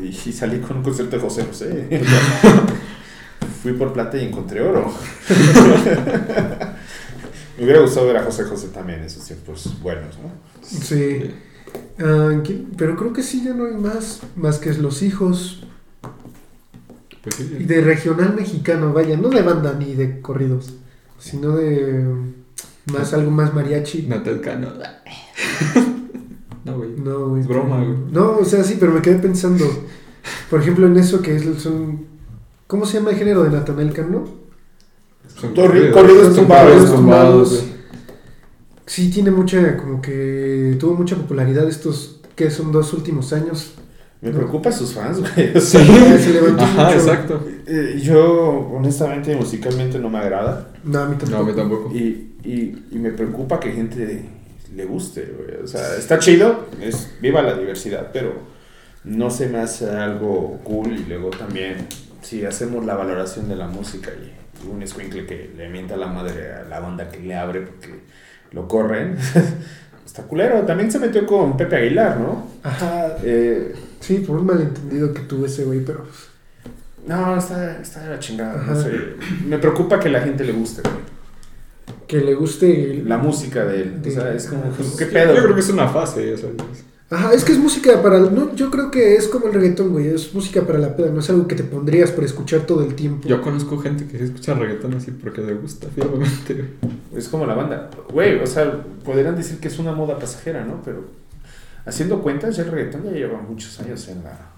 Y, 0.01 0.07
y 0.07 0.33
salí 0.33 0.61
con 0.61 0.79
un 0.79 0.83
concierto 0.83 1.17
de 1.17 1.23
José 1.23 1.45
José. 1.45 1.89
Fui 3.63 3.73
por 3.73 3.93
plata 3.93 4.17
y 4.19 4.25
encontré 4.27 4.61
oro. 4.61 4.93
me 7.59 7.65
hubiera 7.65 7.81
gustado 7.81 8.07
ver 8.07 8.19
a 8.19 8.23
José 8.23 8.45
José 8.45 8.69
también 8.69 9.01
esos 9.01 9.25
tiempos 9.25 9.81
buenos, 9.81 10.19
¿no? 10.19 10.31
Sí. 10.63 11.31
Ah, 11.99 12.31
pero 12.77 12.97
creo 12.97 13.13
que 13.13 13.23
sí, 13.23 13.43
ya 13.45 13.55
no 13.55 13.67
hay 13.67 13.75
más. 13.75 14.21
Más 14.37 14.59
que 14.59 14.73
los 14.75 15.03
hijos. 15.03 15.65
Pues 17.23 17.35
sí. 17.37 17.45
De 17.45 17.81
regional 17.81 18.35
mexicano, 18.35 18.93
vaya, 18.93 19.17
no 19.17 19.31
de 19.31 19.43
banda 19.43 19.75
ni 19.75 19.95
de 19.95 20.21
corridos, 20.21 20.75
sino 21.19 21.57
de 21.57 22.05
más 22.93 23.13
algo 23.15 23.31
más 23.31 23.53
mariachi. 23.55 24.03
Natal 24.09 24.41
Cano. 24.41 24.69
No, 26.65 26.77
güey. 26.79 26.91
No, 26.97 27.29
güey. 27.29 27.43
Es 27.43 27.49
broma, 27.49 27.79
güey. 27.85 27.97
No, 28.11 28.39
o 28.39 28.45
sea, 28.45 28.65
sí, 28.65 28.77
pero 28.81 28.93
me 28.93 29.03
quedé 29.03 29.17
pensando, 29.17 29.65
por 30.51 30.61
ejemplo, 30.61 30.87
en 30.87 30.97
eso 30.97 31.23
que 31.23 31.37
es 31.37 31.45
son 31.63 32.07
¿Cómo 32.67 32.85
se 32.85 32.99
llama 32.99 33.11
el 33.11 33.17
género 33.17 33.45
de 33.45 33.51
Natanael 33.51 33.93
Cano? 33.93 34.25
Son 35.41 35.55
Corri- 35.55 35.93
corridos. 35.93 35.93
corridos 35.93 36.35
tumbados. 36.35 36.91
corridos. 36.91 37.65
Sí, 38.87 39.11
tiene 39.11 39.31
mucha, 39.31 39.77
como 39.77 40.01
que 40.01 40.77
tuvo 40.81 40.95
mucha 40.95 41.15
popularidad 41.17 41.69
estos, 41.69 42.21
que 42.35 42.51
son 42.51 42.73
dos 42.73 42.93
últimos 42.93 43.33
años. 43.33 43.75
Me 44.23 44.31
preocupa 44.31 44.73
sus 44.73 44.95
fans, 44.95 45.19
güey. 45.21 45.61
Sí. 45.61 45.79
Se 46.19 46.33
levantó 46.33 46.65
Ajá, 46.65 46.85
mucho. 46.85 46.97
exacto. 46.97 47.47
eh, 47.67 48.01
yo, 48.03 48.71
honestamente, 48.75 49.37
musicalmente 49.37 49.99
no 49.99 50.09
me 50.09 50.19
agrada. 50.19 50.69
No, 50.85 51.01
a 51.01 51.07
mí 51.07 51.17
tampoco. 51.17 51.31
No, 51.43 51.45
a 51.45 51.47
mí 51.51 51.55
tampoco. 51.57 51.95
Y, 51.95 52.33
y, 52.43 52.87
y 52.93 52.99
me 52.99 53.11
preocupa 53.11 53.61
que 53.61 53.73
gente 53.73 54.25
le 54.75 54.85
guste, 54.87 55.33
güey. 55.37 55.63
O 55.63 55.67
sea, 55.67 55.97
está 55.97 56.19
chido, 56.19 56.67
es 56.81 57.11
viva 57.21 57.43
la 57.43 57.55
diversidad, 57.57 58.11
pero 58.13 58.33
no 59.05 59.31
se 59.31 59.49
me 59.49 59.59
hace 59.59 59.89
algo 59.91 60.61
cool. 60.65 60.95
Y 60.95 61.05
luego 61.05 61.31
también, 61.31 61.87
si 62.23 62.45
hacemos 62.45 62.85
la 62.87 62.95
valoración 62.95 63.49
de 63.49 63.57
la 63.57 63.69
música 63.69 64.11
y 64.13 64.67
un 64.69 64.83
escuincle 64.83 65.27
que 65.27 65.51
le 65.57 65.69
mienta 65.69 65.97
la 65.97 66.07
madre 66.07 66.53
a 66.55 66.63
la 66.65 66.81
banda 66.81 67.11
que 67.11 67.21
le 67.21 67.35
abre 67.37 67.61
porque 67.61 68.01
lo 68.53 68.67
corren, 68.67 69.17
está 70.07 70.23
culero. 70.23 70.63
También 70.63 70.91
se 70.91 70.99
metió 70.99 71.27
con 71.27 71.57
Pepe 71.57 71.77
Aguilar, 71.77 72.19
¿no? 72.19 72.47
Ajá. 72.63 73.17
Eh, 73.23 73.75
Sí, 74.07 74.19
por 74.19 74.37
un 74.39 74.47
malentendido 74.47 75.13
que 75.13 75.21
tuve 75.21 75.47
ese 75.49 75.65
güey, 75.65 75.85
pero 75.85 76.05
no, 77.07 77.37
está, 77.37 77.81
está 77.81 78.01
de 78.05 78.11
la 78.11 78.19
chingada. 78.19 78.55
No 78.63 78.73
Ajá. 78.73 78.83
sé. 78.83 78.91
Me 79.47 79.59
preocupa 79.59 79.99
que 80.01 80.09
la 80.09 80.21
gente 80.21 80.45
le 80.45 80.53
guste, 80.53 80.83
güey. 80.83 80.95
que 82.07 82.21
le 82.21 82.35
guste. 82.35 82.91
el- 82.93 83.09
La 83.09 83.19
música 83.19 83.65
de 83.65 83.83
él. 83.83 84.03
O 84.07 84.11
sea, 84.11 84.33
es 84.33 84.47
como, 84.47 84.63
¿qué 84.97 85.05
Yo 85.07 85.11
pedo? 85.13 85.35
creo 85.43 85.55
que 85.55 85.61
es 85.61 85.69
una 85.71 85.89
fase, 85.89 86.35
o 86.35 86.37
sea, 86.39 86.49
es- 86.51 86.85
Ajá, 87.09 87.33
es 87.33 87.45
que 87.45 87.53
es 87.53 87.59
música 87.59 88.03
para. 88.03 88.19
No, 88.19 88.55
yo 88.57 88.69
creo 88.71 88.91
que 88.91 89.15
es 89.15 89.29
como 89.29 89.47
el 89.47 89.55
reggaetón, 89.55 89.91
güey. 89.93 90.09
Es 90.09 90.35
música 90.35 90.63
para 90.63 90.79
la 90.81 90.97
peda, 90.97 91.11
no 91.11 91.21
es 91.21 91.31
algo 91.31 91.47
que 91.47 91.55
te 91.55 91.63
pondrías 91.63 92.11
por 92.11 92.25
escuchar 92.25 92.61
todo 92.63 92.85
el 92.85 92.95
tiempo. 92.97 93.29
Yo 93.29 93.41
conozco 93.43 93.79
gente 93.79 94.07
que 94.07 94.19
sí 94.19 94.25
escucha 94.25 94.55
reggaetón 94.55 94.95
así 94.95 95.13
porque 95.13 95.41
le 95.41 95.55
gusta, 95.55 95.87
firmemente. 95.95 96.65
Es 97.17 97.29
como 97.29 97.47
la 97.47 97.55
banda. 97.55 97.91
Güey, 98.13 98.41
o 98.41 98.47
sea, 98.47 98.83
podrían 99.05 99.37
decir 99.37 99.59
que 99.59 99.69
es 99.69 99.79
una 99.79 99.93
moda 99.93 100.19
pasajera, 100.19 100.65
¿no? 100.65 100.81
Pero 100.85 101.05
haciendo 101.87 102.21
cuentas, 102.23 102.57
ya 102.57 102.65
el 102.65 102.71
reggaetón 102.73 103.05
ya 103.05 103.13
lleva 103.13 103.41
muchos 103.41 103.79
años 103.81 104.07
en 104.09 104.23
la. 104.25 104.51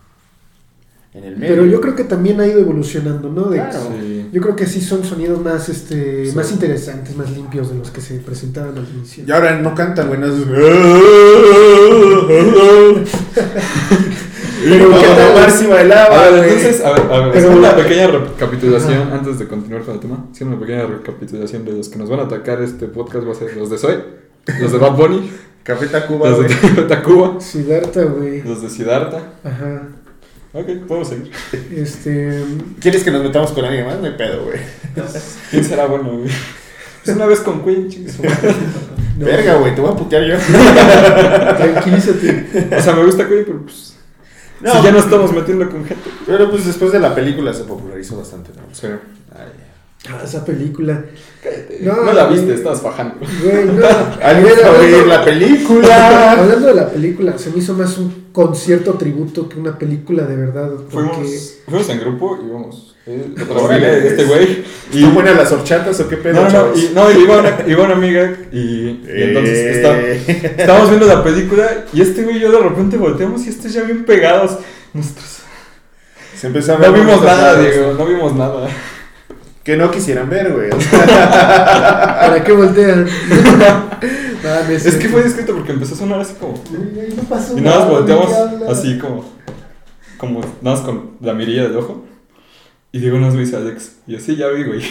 En 1.15 1.25
el 1.25 1.37
medio. 1.39 1.55
Pero 1.55 1.67
yo 1.67 1.81
creo 1.81 1.97
que 1.97 2.05
también 2.05 2.39
ha 2.41 2.47
ido 2.47 2.61
evolucionando, 2.61 3.31
¿no? 3.31 3.45
De- 3.49 3.57
Claro. 3.57 3.81
Sí. 3.99 4.29
Yo 4.31 4.43
creo 4.43 4.55
que 4.55 4.67
sí 4.67 4.81
son 4.83 5.03
sonidos 5.05 5.41
más, 5.43 5.69
este, 5.71 6.27
Sí. 6.27 6.37
más 6.37 6.53
interesantes, 6.53 7.17
más 7.17 7.31
limpios 7.31 7.71
de 7.71 7.77
los 7.79 7.91
que 7.91 8.03
se 8.03 8.19
presentaban 8.19 8.77
al 8.77 8.87
inicio. 8.95 9.25
Y 9.27 9.31
ahora 9.33 9.57
no 9.59 9.75
cantan. 9.75 10.09
No 10.21 10.27
es... 10.27 10.33
Pero, 14.65 14.89
¿qué 14.91 15.07
tal? 15.07 15.33
Omar 15.33 15.51
sí 15.51 15.67
bailaba, 15.67 16.25
A 16.27 16.31
ver, 16.31 16.45
entonces, 16.45 16.85
a 16.85 16.91
ver, 16.93 17.01
a 17.13 17.19
ver, 17.21 17.33
Pero 17.33 17.53
una 17.53 17.77
pequeña 17.77 18.07
recapitulación 18.09 19.03
Ajá. 19.03 19.15
antes 19.15 19.39
de 19.39 19.47
continuar 19.49 19.83
con 19.83 19.95
el 19.95 20.01
tema. 20.01 20.27
Haciendo 20.33 20.57
una 20.57 20.67
pequeña 20.67 20.87
recapitulación 20.87 21.65
de 21.65 21.73
los 21.73 21.89
que 21.89 21.99
nos 21.99 22.11
van 22.11 22.21
a 22.21 22.23
atacar 22.25 22.61
este 22.61 22.87
podcast 22.89 23.27
va 23.27 23.33
a 23.33 23.35
ser 23.35 23.57
los 23.57 23.71
de 23.71 23.79
Soy, 23.79 23.95
los 24.61 24.73
de 24.73 24.79
Bad 24.79 24.97
Bunny, 24.97 25.31
Café 25.69 25.86
Tacuba, 25.86 26.31
los 26.31 26.49
de 26.49 26.82
Tacuba, 26.89 27.39
Siddhartha, 27.43 28.05
güey. 28.05 28.40
los 28.40 28.62
de 28.62 28.70
Siddhartha. 28.70 29.20
Ajá. 29.45 29.82
Ok, 30.55 30.66
podemos 30.89 31.09
seguir. 31.09 31.31
Este. 31.77 32.43
¿Quieres 32.81 33.05
que 33.05 33.11
nos 33.11 33.23
metamos 33.23 33.51
con 33.51 33.66
alguien 33.66 33.85
más? 33.85 33.99
No 33.99 34.07
hay 34.07 34.15
pedo, 34.15 34.45
güey. 34.45 34.61
¿Quién 35.51 35.62
será 35.62 35.85
bueno, 35.85 36.05
güey? 36.05 36.31
Pues 37.05 37.15
una 37.15 37.27
vez 37.27 37.40
con 37.40 37.62
Queen, 37.62 37.86
no, 39.19 39.27
Verga, 39.27 39.57
güey, 39.57 39.74
te 39.74 39.82
voy 39.82 39.93
a 39.93 39.95
putear 39.95 40.24
yo. 40.24 40.36
Tranquilízate. 41.59 42.74
O 42.74 42.81
sea, 42.81 42.95
me 42.95 43.05
gusta 43.05 43.28
Queen, 43.28 43.45
pero 43.45 43.62
pues. 43.62 43.95
No, 44.62 44.73
si 44.73 44.82
ya 44.82 44.90
nos 44.90 45.05
estamos 45.05 45.35
metiendo 45.35 45.69
con 45.69 45.85
gente. 45.85 46.09
Pero 46.27 46.51
pues 46.51 46.65
después 46.65 46.93
de 46.93 46.99
la 47.01 47.15
película 47.15 47.53
se 47.53 47.65
popularizó 47.65 48.16
bastante, 48.16 48.53
¿no? 48.57 48.74
Sí. 48.74 48.86
Ay, 48.86 49.53
Ah, 50.09 50.20
esa 50.25 50.45
película. 50.45 51.05
No, 51.81 51.97
No, 52.05 52.12
la 52.12 52.25
güey. 52.27 52.37
viste, 52.39 52.55
estabas 52.55 52.81
fajando. 52.81 53.16
Güey, 53.43 53.65
no. 53.66 53.85
¿Alguien 54.23 54.55
ver 54.81 55.07
la 55.07 55.25
película? 55.25 56.33
Hablando 56.33 56.66
de 56.69 56.75
la 56.75 56.89
película, 56.89 57.37
se 57.37 57.51
me 57.51 57.59
hizo 57.59 57.75
más 57.75 57.99
un 57.99 58.29
concierto 58.33 58.95
tributo 58.95 59.49
que 59.49 59.59
una 59.59 59.77
película 59.77 60.23
de 60.25 60.37
verdad. 60.37 60.70
Porque 60.91 61.11
Fuimos, 61.11 61.55
fuimos 61.66 61.89
en 61.91 62.01
grupo 62.01 62.39
y 62.43 62.47
íbamos. 62.47 62.95
Eh, 63.07 63.35
este 64.05 64.25
güey. 64.25 64.65
¿Y 64.93 64.99
¿Están 64.99 65.15
buenas 65.15 65.37
las 65.37 65.51
horchatas 65.53 65.99
o 66.01 66.09
qué 66.09 66.16
pedo, 66.19 66.43
No, 66.45 66.49
no, 66.51 66.77
y, 66.77 66.91
no, 66.95 67.11
y 67.11 67.23
iba, 67.25 67.39
una, 67.39 67.57
iba 67.66 67.85
una 67.85 67.95
amiga 67.95 68.37
y, 68.53 68.59
y 68.59 69.03
entonces 69.23 69.57
Eh. 69.59 69.70
está- 69.73 70.01
estábamos 70.62 70.91
viendo 70.91 71.07
la 71.07 71.25
película 71.25 71.87
y 71.93 72.03
este 72.03 72.23
güey 72.23 72.37
y 72.37 72.41
yo 72.41 72.53
de 72.53 72.61
repente 72.61 72.97
volteamos 72.99 73.45
y 73.47 73.49
estos 73.49 73.73
ya 73.73 73.83
bien 73.83 74.05
pegados. 74.05 74.59
Nuestros... 74.93 75.39
Se 76.39 76.47
empezó 76.49 76.75
a 76.75 76.79
No 76.79 76.93
vimos 76.93 77.23
nada. 77.23 77.61
Diego, 77.61 77.95
no 77.95 78.05
vimos 78.07 78.35
nada. 78.37 78.69
Que 79.69 79.77
no 79.77 79.90
quisieran 79.90 80.31
ver, 80.31 80.51
güey. 80.51 80.70
O 80.70 80.81
sea, 80.81 82.20
¿Para 82.23 82.43
qué 82.43 82.53
voltean? 82.53 83.07
No 84.43 84.73
Es 84.73 84.97
que 84.97 85.11
fue 85.11 85.23
discreto 85.23 85.53
porque 85.53 85.73
empezó 85.73 85.95
a 85.95 85.99
sonar 85.99 86.20
así 86.20 86.32
como... 86.40 86.55
Ay, 86.70 87.12
no 87.15 87.23
pasó 87.24 87.59
Y 87.59 87.61
nada 87.61 87.81
más 87.81 87.89
nada, 87.89 87.99
volteamos 87.99 88.32
así 88.70 88.97
como... 88.97 89.31
Como 90.16 90.40
nada 90.62 90.77
más 90.77 90.81
con 90.81 91.11
la 91.20 91.35
mirilla 91.35 91.65
del 91.65 91.77
ojo. 91.77 92.07
Y 92.93 93.01
Diego 93.01 93.19
nos 93.19 93.36
dice 93.36 93.57
Alex. 93.57 93.97
Y 94.07 94.16
así 94.16 94.36
ya 94.36 94.49
vi, 94.49 94.65
güey. 94.65 94.81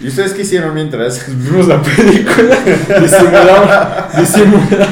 ¿Y 0.00 0.08
ustedes 0.08 0.32
qué 0.32 0.40
hicieron 0.40 0.72
mientras? 0.72 1.26
Vimos 1.28 1.68
la 1.68 1.82
película. 1.82 2.56
Disimulamos. 3.02 4.16
Disimulamos. 4.18 4.88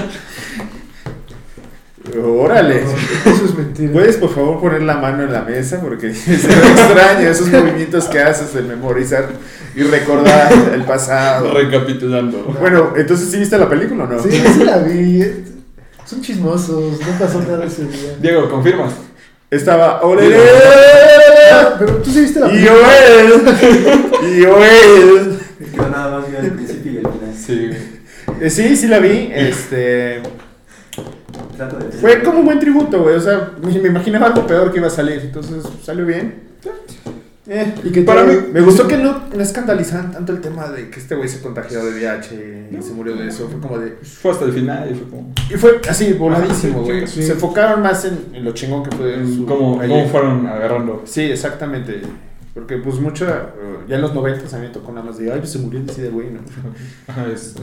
Órale. 2.22 2.84
Eso 3.34 3.44
es 3.44 3.54
mentira. 3.54 3.92
¿Puedes 3.92 4.16
por 4.16 4.34
favor 4.34 4.60
poner 4.60 4.82
la 4.82 4.96
mano 4.96 5.22
en 5.24 5.32
la 5.32 5.42
mesa? 5.42 5.80
Porque 5.80 6.14
se 6.14 6.30
me 6.30 6.36
extraña 6.70 7.30
esos 7.30 7.48
movimientos 7.48 8.04
que 8.06 8.18
haces 8.20 8.54
de 8.54 8.62
memorizar 8.62 9.28
y 9.74 9.82
recordar 9.82 10.52
el 10.74 10.82
pasado. 10.84 11.52
Recapitulando. 11.52 12.56
Bueno, 12.60 12.94
entonces 12.96 13.28
sí 13.30 13.38
viste 13.38 13.58
la 13.58 13.68
película 13.68 14.04
o 14.04 14.06
no? 14.06 14.22
Sí, 14.22 14.30
sí 14.30 14.64
la 14.64 14.78
vi. 14.78 15.24
Son 16.04 16.20
chismosos, 16.22 17.00
no 17.00 17.18
pasó 17.18 17.40
nada 17.40 17.64
ese 17.64 17.82
día. 17.84 18.16
Diego, 18.20 18.48
confirmas. 18.48 18.92
Estaba 19.50 20.00
¡Olele! 20.02 20.36
Ah, 21.52 21.74
Pero 21.78 21.96
tú 21.96 22.10
sí 22.10 22.20
viste 22.20 22.40
la 22.40 22.48
Y 22.48 22.50
película. 22.50 22.78
Joel. 23.60 24.38
Y 24.40 24.44
Joel. 24.44 25.38
Me 25.60 25.66
quedó 25.68 25.88
nada 25.88 26.18
más 26.18 26.30
bien 26.30 26.44
el 26.44 26.50
principio 26.52 26.92
y 26.92 26.96
el 26.96 27.02
final. 27.02 27.34
Sí. 27.36 27.70
Eh, 28.40 28.50
Sí, 28.50 28.76
sí 28.76 28.86
la 28.88 28.98
vi. 28.98 29.30
Este. 29.34 30.20
Trato 31.56 31.78
de 31.78 31.92
Fue 31.92 32.22
como 32.22 32.40
un 32.40 32.44
buen 32.46 32.58
tributo, 32.60 33.02
güey. 33.02 33.16
O 33.16 33.20
sea, 33.20 33.52
me 33.62 33.72
me 33.78 33.88
imaginaba 33.88 34.26
algo 34.26 34.46
peor 34.46 34.70
que 34.72 34.78
iba 34.78 34.86
a 34.88 34.90
salir. 34.90 35.20
Entonces 35.22 35.64
salió 35.82 36.04
bien. 36.06 36.46
Eh, 37.48 37.74
¿Y 37.84 37.92
qué 37.92 38.02
para 38.02 38.24
mí, 38.24 38.34
me 38.52 38.60
gustó 38.60 38.88
que 38.88 38.96
no, 38.96 39.22
no 39.32 39.40
escandalizaran 39.40 40.10
tanto 40.10 40.32
el 40.32 40.40
tema 40.40 40.68
de 40.68 40.90
que 40.90 40.98
este 40.98 41.14
güey 41.14 41.28
se 41.28 41.40
contagió 41.40 41.84
de 41.84 41.92
VIH 41.92 42.70
y 42.76 42.82
se 42.82 42.92
murió 42.92 43.14
de 43.14 43.28
eso. 43.28 43.48
Fue 43.48 43.60
como 43.60 43.78
de. 43.78 43.90
Fue 44.02 44.32
hasta 44.32 44.46
el 44.46 44.52
final 44.52 44.90
y 44.90 44.94
fue 44.94 45.08
como. 45.08 45.32
Y 45.48 45.54
fue 45.54 45.80
así, 45.88 46.12
voladísimo, 46.14 46.80
Sí, 46.84 46.90
güey. 46.90 47.06
sí. 47.06 47.22
Se 47.22 47.32
enfocaron 47.32 47.82
más 47.82 48.04
en, 48.04 48.18
en 48.32 48.44
lo 48.44 48.52
chingón 48.52 48.82
que 48.82 48.96
fue 48.96 49.24
su. 49.24 49.46
Cómo, 49.46 49.80
fueron 50.10 50.44
agarrando. 50.46 51.02
Sí, 51.04 51.22
exactamente. 51.22 52.02
Porque, 52.52 52.78
pues, 52.78 52.98
mucho. 52.98 53.28
eh, 53.28 53.34
ya 53.86 53.94
en 53.96 54.02
los 54.02 54.12
90 54.12 54.56
a 54.56 54.58
mí 54.58 54.66
me 54.66 54.72
tocó 54.72 54.90
nada 54.90 55.06
más 55.06 55.18
de. 55.18 55.30
Ay, 55.30 55.38
pues 55.38 55.52
se 55.52 55.58
murió 55.60 55.80
de 55.84 55.92
SIDA, 55.92 56.10
güey, 56.10 56.30
¿no? 56.30 56.40
Ajá, 57.06 57.26
es 57.32 57.54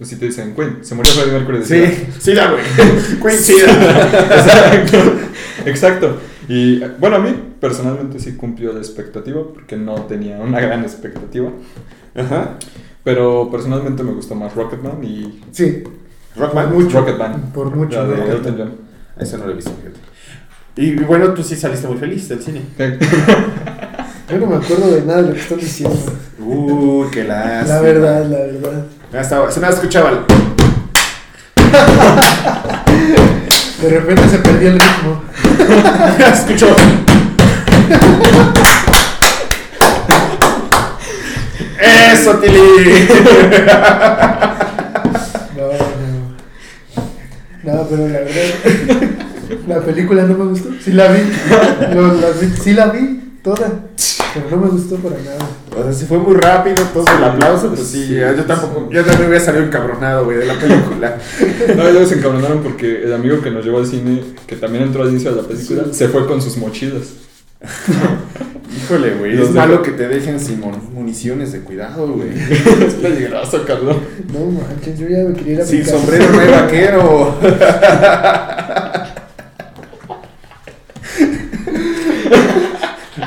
así. 0.00 0.04
Así 0.04 0.16
te 0.16 0.26
dicen, 0.26 0.54
Queen, 0.54 0.78
se 0.82 0.94
murió 0.94 1.12
Freddie 1.12 1.32
Mercury 1.32 1.58
de 1.58 1.64
Sí, 1.64 2.06
SIDA". 2.20 2.20
SIDA, 2.20 2.50
güey. 2.50 3.18
Coincida. 3.20 4.08
Exacto. 4.36 4.98
Exacto. 5.64 6.16
Y 6.48 6.78
bueno, 6.98 7.16
a 7.16 7.18
mí 7.18 7.34
personalmente 7.60 8.18
sí 8.20 8.36
cumplió 8.36 8.72
la 8.72 8.78
expectativa 8.78 9.42
porque 9.52 9.76
no 9.76 9.94
tenía 10.02 10.38
una 10.38 10.60
gran 10.60 10.82
expectativa. 10.82 11.50
Ajá. 12.14 12.56
Pero 13.02 13.48
personalmente 13.50 14.02
me 14.02 14.12
gustó 14.12 14.34
más 14.34 14.54
Rocketman 14.54 15.02
y. 15.02 15.40
Sí, 15.52 15.82
Rockman. 16.36 16.72
Mucho. 16.72 17.00
Rocketman. 17.00 17.52
por 17.52 17.74
mucho. 17.74 17.96
La 17.96 18.24
de. 18.24 18.32
Elton 18.32 18.54
John. 18.58 18.72
Eso 19.18 19.38
no 19.38 19.46
lo 19.46 19.52
he 19.52 19.54
visto, 19.54 19.70
fíjate. 19.70 20.00
Y, 20.76 21.00
y 21.00 21.04
bueno, 21.04 21.32
tú 21.32 21.42
sí 21.42 21.56
saliste 21.56 21.88
muy 21.88 21.96
feliz 21.98 22.28
del 22.28 22.42
cine. 22.42 22.62
Yo 24.30 24.38
no 24.38 24.46
me 24.46 24.56
acuerdo 24.56 24.90
de 24.90 25.02
nada 25.02 25.22
de 25.22 25.28
lo 25.28 25.34
que 25.34 25.40
están 25.40 25.58
diciendo. 25.58 25.96
Uh, 26.38 27.06
qué 27.12 27.24
lástima. 27.24 27.76
La 27.76 27.80
verdad, 27.80 28.26
la 28.26 28.38
verdad. 28.38 28.86
Se 29.12 29.60
nada 29.60 29.72
escuchaba. 29.72 30.10
el- 30.10 30.18
De 33.82 33.88
repente 33.90 34.28
se 34.28 34.38
perdió 34.38 34.68
el 34.70 34.80
ritmo. 34.80 35.22
Escuchó. 36.32 36.74
Eso, 41.80 42.34
Tili. 42.38 43.08
No, 45.56 45.66
no. 47.64 47.74
No, 47.74 47.86
pero 47.88 48.08
la 48.08 48.18
verdad. 48.20 49.10
La 49.66 49.80
película 49.80 50.22
no 50.22 50.38
me 50.38 50.44
gustó. 50.46 50.68
Sí 50.82 50.92
la 50.92 51.08
vi. 51.08 51.20
Lo- 51.94 52.14
la 52.14 52.28
vi- 52.40 52.56
sí 52.62 52.72
la 52.72 52.86
vi 52.86 53.25
toda. 53.54 53.72
Pero 54.34 54.50
no 54.50 54.56
me 54.64 54.68
gustó 54.70 54.96
para 54.96 55.16
nada. 55.22 55.38
O 55.78 55.82
sea, 55.84 55.92
se 55.92 56.04
fue 56.06 56.18
muy 56.18 56.34
rápido, 56.34 56.74
todo 56.92 57.04
el 57.16 57.24
aplauso, 57.24 57.68
pues 57.68 57.86
sí, 57.86 58.06
Sí, 58.08 58.14
yo 58.16 58.44
tampoco, 58.44 58.90
yo 58.90 59.02
también 59.04 59.28
hubiera 59.30 59.44
salido 59.44 59.64
encabronado, 59.64 60.24
güey, 60.24 60.38
de 60.38 60.46
la 60.46 60.54
película. 60.58 61.16
No, 61.76 61.88
ellos 61.88 62.08
se 62.08 62.16
encabronaron 62.16 62.62
porque 62.62 63.02
el 63.04 63.12
amigo 63.14 63.40
que 63.40 63.50
nos 63.50 63.64
llevó 63.64 63.78
al 63.78 63.86
cine, 63.86 64.22
que 64.46 64.56
también 64.56 64.84
entró 64.84 65.02
al 65.04 65.10
inicio 65.10 65.30
de 65.34 65.42
la 65.42 65.48
película, 65.48 65.84
Sí. 65.86 65.94
se 65.94 66.08
fue 66.08 66.26
con 66.26 66.42
sus 66.42 66.56
mochilas. 66.58 67.04
Híjole, 68.76 69.14
güey, 69.14 69.32
Los 69.36 69.48
es 69.48 69.54
de- 69.54 69.60
malo 69.60 69.82
que 69.82 69.92
te 69.92 70.06
dejen 70.08 70.38
sin 70.38 70.60
mun- 70.60 70.92
municiones 70.92 71.52
de 71.52 71.60
cuidado, 71.60 72.06
güey. 72.08 72.28
es 72.86 72.94
peligroso, 72.94 73.64
Carlos. 73.66 73.96
No 74.32 74.40
manches, 74.50 74.98
yo 74.98 75.08
ya 75.08 75.18
me 75.24 75.34
quería 75.34 75.54
ir 75.54 75.60
a 75.60 75.64
mi 75.64 75.70
Sin 75.70 75.80
casa. 75.80 75.96
sombrero 75.98 76.30
no 76.30 76.40
hay 76.40 76.48
vaquero. 76.50 77.36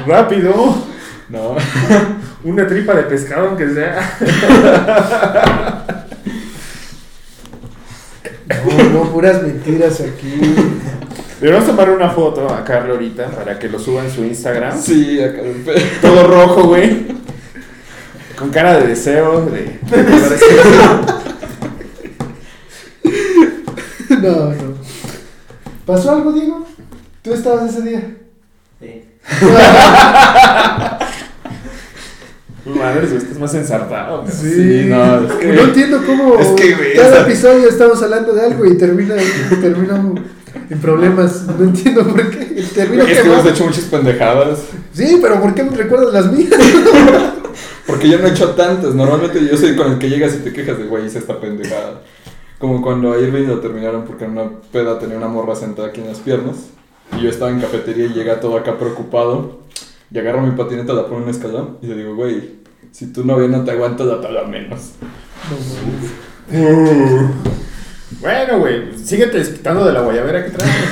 Rápido, 0.07 0.75
No. 1.29 1.55
una 2.43 2.65
tripa 2.67 2.93
de 2.95 3.03
pescado 3.03 3.49
aunque 3.49 3.69
sea. 3.69 4.17
No, 8.47 8.89
no, 8.89 9.11
puras 9.11 9.41
mentiras 9.43 10.01
aquí. 10.01 10.39
Deberíamos 11.39 11.67
tomar 11.69 11.89
una 11.91 12.09
foto 12.09 12.49
a 12.53 12.63
Carlos 12.65 12.95
ahorita 12.97 13.27
para 13.27 13.57
que 13.59 13.69
lo 13.69 13.79
suba 13.79 14.03
en 14.03 14.11
su 14.11 14.23
Instagram. 14.25 14.77
Sí, 14.81 15.19
pe- 15.65 15.81
Todo 16.01 16.27
rojo, 16.27 16.63
güey. 16.63 17.07
Con 18.37 18.49
cara 18.49 18.79
de 18.79 18.87
deseo, 18.87 19.45
de... 19.45 19.79
No, 24.21 24.49
no. 24.53 24.73
¿Pasó 25.85 26.11
algo, 26.11 26.31
Diego? 26.31 26.65
¿Tú 27.21 27.33
estabas 27.33 27.69
ese 27.75 27.81
día? 27.87 28.17
Sí. 29.29 29.45
Madres, 32.69 33.09
güey, 33.11 33.23
estás 33.23 33.39
más 33.39 33.53
ensartado. 33.55 34.21
güey. 34.23 34.31
Sí, 34.33 34.85
no, 34.87 35.25
es 35.27 35.31
que- 35.33 35.47
no 35.53 35.61
entiendo 35.61 36.01
cómo 36.05 36.35
Es 36.37 36.47
que, 36.49 36.75
güey, 36.75 36.95
cada 36.95 37.07
o 37.07 37.11
sea- 37.13 37.21
episodio 37.23 37.69
estamos 37.69 38.01
hablando 38.03 38.33
de 38.33 38.41
algo 38.41 38.65
y 38.65 38.77
termina, 38.77 39.15
termina 39.61 39.95
en 40.69 40.79
problemas. 40.79 41.43
No 41.57 41.63
entiendo 41.63 42.05
por 42.07 42.29
qué. 42.29 42.45
Termino 42.75 43.03
Es 43.03 43.21
que 43.21 43.27
hemos 43.27 43.45
hecho 43.45 43.65
muchas 43.65 43.85
pendejadas. 43.85 44.59
Sí, 44.93 45.17
pero 45.21 45.41
¿por 45.41 45.55
qué 45.55 45.63
me 45.63 45.75
recuerdas 45.75 46.13
las 46.13 46.31
mías? 46.31 46.51
Porque 47.87 48.07
yo 48.09 48.19
no 48.19 48.27
he 48.27 48.31
hecho 48.31 48.49
tantas. 48.51 48.93
Normalmente 48.93 49.43
yo 49.49 49.57
soy 49.57 49.75
con 49.75 49.93
el 49.93 49.97
que 49.97 50.09
llegas 50.09 50.33
y 50.35 50.37
te 50.39 50.53
quejas 50.53 50.77
de, 50.77 50.83
güey, 50.85 51.07
hice 51.07 51.17
esta 51.19 51.39
pendejada. 51.39 52.01
Como 52.59 52.81
cuando 52.81 53.13
a 53.13 53.17
Irving 53.19 53.47
lo 53.47 53.59
terminaron 53.61 54.03
porque 54.05 54.25
en 54.25 54.31
una 54.31 54.43
peda 54.71 54.99
tenía 54.99 55.17
una 55.17 55.27
morra 55.29 55.55
sentada 55.55 55.87
aquí 55.87 56.01
en 56.01 56.07
las 56.09 56.19
piernas. 56.19 56.55
Y 57.17 57.21
yo 57.21 57.29
estaba 57.29 57.51
en 57.51 57.59
cafetería 57.59 58.05
y 58.05 58.13
llega 58.13 58.39
todo 58.39 58.57
acá 58.57 58.77
preocupado. 58.77 59.59
Y 60.11 60.17
agarro 60.17 60.41
mi 60.41 60.51
patineta, 60.51 60.93
la 60.93 61.03
pongo 61.03 61.17
en 61.17 61.23
un 61.23 61.29
escalón 61.29 61.77
y 61.81 61.87
le 61.87 61.95
digo, 61.95 62.15
güey, 62.15 62.59
si 62.91 63.13
tu 63.13 63.23
novia 63.23 63.47
no 63.47 63.63
te 63.63 63.71
aguanta, 63.71 64.05
dátela 64.05 64.43
menos. 64.43 64.93
Bueno, 68.21 68.59
güey, 68.59 68.97
síguete 68.97 69.37
desquitando 69.37 69.85
de 69.85 69.93
la 69.93 70.01
guayabera 70.01 70.43
que 70.43 70.51
traes. 70.51 70.91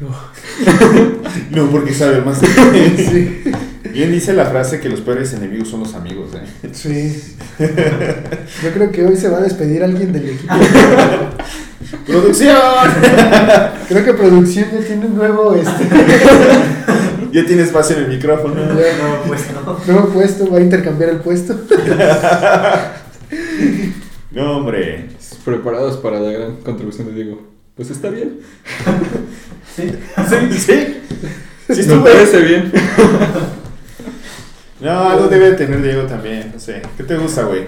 no, 0.00 0.08
porque 1.72 1.94
sabe 1.94 2.20
más. 2.20 2.40
Sí, 2.96 3.42
Bien 3.92 4.12
dice 4.12 4.32
la 4.32 4.46
frase 4.46 4.80
que 4.80 4.88
los 4.88 5.00
peores 5.00 5.32
enemigos 5.32 5.68
son 5.68 5.80
los 5.80 5.94
amigos, 5.94 6.30
¿eh? 6.34 6.68
sí. 6.72 7.34
Yo 7.58 8.72
creo 8.72 8.92
que 8.92 9.06
hoy 9.06 9.16
se 9.16 9.28
va 9.28 9.38
a 9.38 9.40
despedir 9.40 9.82
alguien 9.82 10.12
del 10.12 10.28
equipo. 10.30 10.54
¡Producción! 12.06 12.56
Creo 13.88 14.04
que 14.04 14.14
producción 14.14 14.68
ya 14.72 14.86
tiene 14.86 15.06
un 15.06 15.16
nuevo, 15.16 15.54
este, 15.54 15.88
ya 17.32 17.46
tiene 17.46 17.62
espacio 17.62 17.96
en 17.96 18.04
el 18.04 18.08
micrófono. 18.10 18.54
No, 18.54 18.74
pues 19.26 19.46
no. 19.54 19.78
nuevo 19.86 20.08
puesto, 20.10 20.50
va 20.50 20.58
a 20.58 20.60
intercambiar 20.60 21.10
el 21.10 21.20
puesto. 21.20 21.58
No, 24.30 24.58
hombre. 24.58 25.08
Preparados 25.44 25.96
para 25.96 26.20
la 26.20 26.30
gran 26.30 26.56
contribución 26.56 27.06
de 27.06 27.14
Diego. 27.14 27.57
Pues 27.78 27.90
está 27.90 28.10
bien. 28.10 28.40
Sí. 29.76 29.92
Sí, 30.28 30.58
sí. 30.58 31.82
Sí, 31.82 31.88
Me 31.88 31.98
parece 31.98 32.40
bien. 32.40 32.72
No, 34.80 35.08
algo 35.08 35.28
debe 35.28 35.50
de 35.50 35.56
tener 35.56 35.82
Diego 35.82 36.02
también. 36.02 36.50
No 36.52 36.58
sé. 36.58 36.82
¿Qué 36.96 37.04
te 37.04 37.16
gusta, 37.16 37.42
güey? 37.44 37.66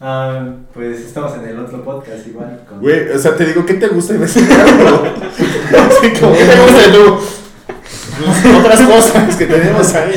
Ah, 0.00 0.46
pues 0.72 1.00
estamos 1.00 1.34
en 1.34 1.48
el 1.48 1.58
otro 1.58 1.84
podcast 1.84 2.26
igual. 2.26 2.64
Con... 2.66 2.80
Güey, 2.80 3.10
o 3.10 3.18
sea, 3.18 3.36
te 3.36 3.44
digo, 3.44 3.66
¿qué 3.66 3.74
te 3.74 3.88
gusta? 3.88 4.14
Y 4.14 4.18
me 4.18 4.26
dices, 4.26 4.42
algo. 4.50 5.04
Sí, 6.00 6.12
como, 6.18 6.32
¿qué 6.34 6.44
te 6.44 6.60
gusta 6.62 6.92
tú? 6.92 7.20
Pues, 8.24 8.54
otras 8.56 8.80
cosas 8.82 9.36
que 9.36 9.46
tenemos 9.46 9.94
ahí. 9.94 10.14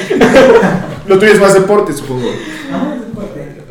Lo 1.07 1.19
tuyo 1.19 1.31
es 1.33 1.39
más 1.39 1.53
deporte, 1.53 1.91
supongo. 1.93 2.29
Ah, 2.71 2.95
deporte. 2.99 3.63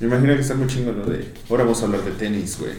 Me 0.00 0.06
imagino 0.06 0.34
que 0.34 0.40
está 0.40 0.54
muy 0.54 0.66
chingo 0.66 0.92
lo 0.92 1.06
de. 1.06 1.32
Ahora 1.48 1.64
vamos 1.64 1.80
a 1.82 1.86
hablar 1.86 2.02
de 2.02 2.10
tenis, 2.12 2.58
güey. 2.58 2.72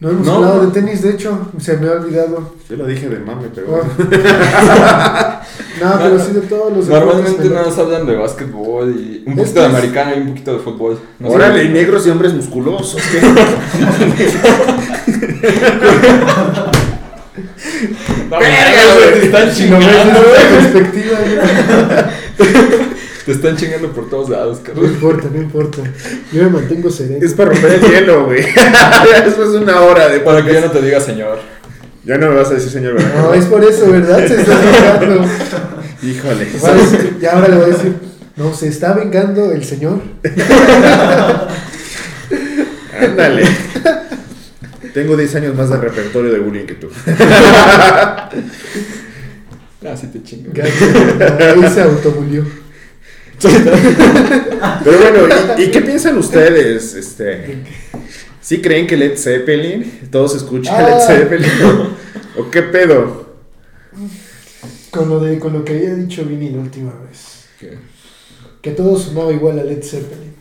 No 0.00 0.08
hemos 0.08 0.26
No. 0.26 0.34
hablado 0.36 0.66
de 0.66 0.72
tenis, 0.72 1.02
de 1.02 1.10
hecho, 1.10 1.50
se 1.60 1.76
me 1.76 1.86
ha 1.88 1.92
olvidado. 1.92 2.54
Yo 2.70 2.76
lo 2.76 2.86
dije 2.86 3.06
de 3.10 3.18
mame, 3.18 3.48
pero. 3.54 3.82
Ah. 3.82 5.42
no, 5.80 5.98
pero 5.98 6.18
sí 6.18 6.32
de 6.32 6.40
todos 6.40 6.74
los 6.74 6.86
Normalmente 6.88 7.30
deportes, 7.42 7.50
nada 7.52 7.66
más 7.66 7.78
hablan 7.78 8.06
de 8.06 8.16
básquetbol 8.16 8.88
y 8.96 9.22
un 9.26 9.32
Es 9.34 9.38
poquito 9.50 9.60
de 9.60 9.66
es- 9.68 9.74
americano 9.74 10.10
y 10.16 10.20
un 10.20 10.28
poquito 10.28 10.52
de 10.54 10.58
fútbol. 10.60 10.98
No. 11.18 11.28
Órale, 11.28 11.64
y 11.64 11.68
negros 11.68 12.06
y 12.06 12.10
hombres 12.10 12.32
musculosos. 12.32 13.02
¿qué? 13.12 13.20
Verga, 18.30 18.94
güey, 18.94 19.20
te 19.20 19.26
están 19.26 19.54
chingando. 19.54 20.20
güey. 20.20 20.60
perspectiva, 20.72 21.18
Te 23.26 23.32
están 23.32 23.56
chingando 23.56 23.92
por 23.92 24.08
todos 24.08 24.30
lados, 24.30 24.58
no 24.58 24.64
cabrón. 24.64 24.92
importa, 24.92 25.28
no 25.32 25.40
importa. 25.40 25.82
Yo 26.32 26.42
me 26.44 26.50
mantengo 26.50 26.90
sereno. 26.90 27.24
Es 27.24 27.34
para 27.34 27.50
romper 27.50 27.72
el 27.72 27.82
hielo, 27.82 28.26
güey. 28.26 28.40
Eso 29.26 29.44
es 29.44 29.60
una 29.60 29.80
hora 29.82 30.08
de. 30.08 30.20
Para 30.20 30.44
que 30.44 30.52
ya 30.54 30.60
no 30.60 30.70
te 30.70 30.80
diga 30.80 31.00
señor. 31.00 31.38
Ya 32.04 32.16
no 32.16 32.30
me 32.30 32.36
vas 32.36 32.50
a 32.50 32.54
decir, 32.54 32.70
señor, 32.70 32.94
¿verdad? 32.94 33.14
No, 33.14 33.34
es 33.34 33.44
por 33.44 33.62
eso, 33.62 33.90
¿verdad? 33.90 34.26
Se 34.26 34.40
está 34.40 34.58
vengando. 34.58 35.26
Híjole. 36.02 36.48
Y 37.20 37.26
ahora 37.26 37.48
le 37.48 37.56
voy 37.56 37.64
a 37.64 37.68
decir, 37.74 37.94
no, 38.36 38.54
se 38.54 38.68
está 38.68 38.94
vengando 38.94 39.52
el 39.52 39.62
señor. 39.64 40.00
Ándale. 42.98 43.44
Tengo 44.94 45.14
10 45.14 45.34
años 45.36 45.54
más 45.54 45.68
de 45.68 45.76
repertorio 45.76 46.32
de 46.32 46.38
bullying 46.38 46.64
que 46.64 46.74
tú. 46.74 46.88
Ah, 47.06 48.30
sí 49.94 50.06
te 50.08 50.22
chingo. 50.22 50.52
Ahí 50.62 51.70
se 51.72 51.82
autobulió. 51.82 52.44
Pero 54.84 54.98
bueno, 54.98 55.34
¿y, 55.58 55.62
y 55.62 55.70
qué 55.70 55.80
piensan 55.82 56.18
ustedes? 56.18 56.94
Este, 56.94 57.62
¿Sí 58.40 58.60
creen 58.60 58.86
que 58.86 58.96
Led 58.96 59.16
Zeppelin? 59.16 60.08
¿Todos 60.10 60.36
escuchan 60.36 60.74
Ah. 60.78 60.82
Led 60.88 61.00
Zeppelin? 61.06 61.50
¿O 62.38 62.50
qué 62.50 62.62
pedo? 62.62 63.30
Con 64.90 65.08
lo, 65.08 65.20
de, 65.20 65.38
con 65.38 65.52
lo 65.52 65.64
que 65.64 65.74
había 65.76 65.94
dicho 65.94 66.24
Vini 66.24 66.50
la 66.50 66.58
última 66.60 66.92
vez. 67.08 67.44
¿Qué? 67.58 67.78
Que 68.60 68.72
todo 68.72 68.98
sonaba 68.98 69.32
igual 69.32 69.58
a 69.58 69.64
Led 69.64 69.82
Zeppelin. 69.82 70.34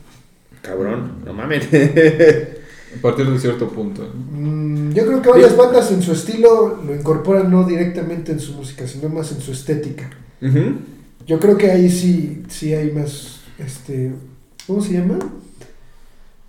Cabrón, 0.62 1.22
no 1.26 1.34
mames. 1.34 1.68
A 2.98 3.02
partir 3.04 3.30
de 3.30 3.38
cierto 3.38 3.70
punto. 3.70 4.02
¿no? 4.02 4.40
Mm, 4.40 4.94
yo 4.94 5.06
creo 5.06 5.22
que 5.22 5.30
varias 5.30 5.56
bandas 5.56 5.92
en 5.92 6.02
su 6.02 6.12
estilo 6.12 6.82
lo 6.84 6.96
incorporan 6.96 7.52
no 7.52 7.64
directamente 7.64 8.32
en 8.32 8.40
su 8.40 8.54
música, 8.54 8.88
sino 8.88 9.10
más 9.10 9.32
en 9.32 9.40
su 9.42 9.52
estética. 9.52 10.10
Ujú. 10.42 10.74
Yo 11.30 11.40
creo 11.40 11.58
que 11.58 11.70
ahí 11.70 11.90
sí, 11.92 12.42
sí 12.50 12.74
hay 12.74 12.92
más, 12.92 13.42
este, 13.60 14.12
¿cómo 14.66 14.82
se 14.82 14.94
llama? 14.94 15.20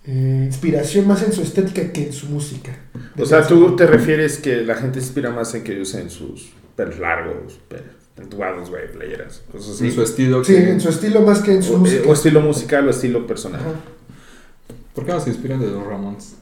Eh, 0.07 0.43
inspiración 0.47 1.07
más 1.07 1.21
en 1.21 1.31
su 1.31 1.41
estética 1.43 1.91
que 1.93 2.07
en 2.07 2.13
su 2.13 2.25
música. 2.25 2.75
O 3.19 3.23
sea, 3.25 3.45
tú 3.45 3.75
te 3.75 3.85
refieres 3.85 4.39
que 4.39 4.57
la 4.63 4.73
gente 4.73 4.99
se 4.99 5.05
inspira 5.05 5.29
más 5.29 5.53
en 5.53 5.63
que 5.63 5.79
usen 5.79 6.09
sus 6.09 6.49
pelos 6.75 6.97
largos, 6.97 7.59
pelos 7.69 7.85
tatuados, 8.15 8.71
güey, 8.71 8.91
playeras, 8.91 9.43
cosas 9.51 9.75
así. 9.75 9.85
En 9.85 9.91
su 9.93 10.01
estilo. 10.01 10.43
Sí, 10.43 10.53
que- 10.55 10.69
en 10.71 10.81
su 10.81 10.89
estilo 10.89 11.21
más 11.21 11.41
que 11.41 11.53
en 11.53 11.61
su 11.63 11.75
o, 11.75 11.77
música. 11.77 12.01
o 12.07 12.13
estilo 12.13 12.41
musical 12.41 12.87
o 12.87 12.89
estilo 12.91 13.27
personal. 13.27 13.61
Ajá. 13.61 13.73
¿Por 14.95 15.05
qué 15.05 15.11
no 15.11 15.19
se 15.19 15.29
inspiran 15.29 15.59
de 15.59 15.67
los 15.67 15.85
Ramones? 15.85 16.33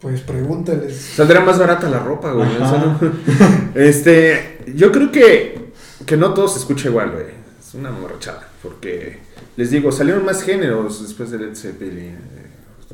Pues 0.00 0.20
pregúntales. 0.22 0.96
Saldrá 0.96 1.40
más 1.40 1.58
barata 1.58 1.88
la 1.90 1.98
ropa, 2.00 2.32
güey. 2.32 2.48
No- 2.58 2.98
Este, 3.74 4.58
yo 4.74 4.90
creo 4.92 5.10
que, 5.12 5.65
que 6.06 6.16
no 6.16 6.32
todo 6.34 6.48
se 6.48 6.58
escucha 6.60 6.88
igual, 6.88 7.10
güey. 7.10 7.26
Es 7.60 7.74
una 7.74 7.90
morrachada. 7.90 8.48
Porque, 8.62 9.18
les 9.56 9.70
digo, 9.70 9.90
salieron 9.92 10.24
más 10.24 10.42
géneros 10.42 11.02
después 11.02 11.30
de 11.30 11.38
Led 11.38 11.54
Zeppelin. 11.54 12.14
Eh, 12.14 12.46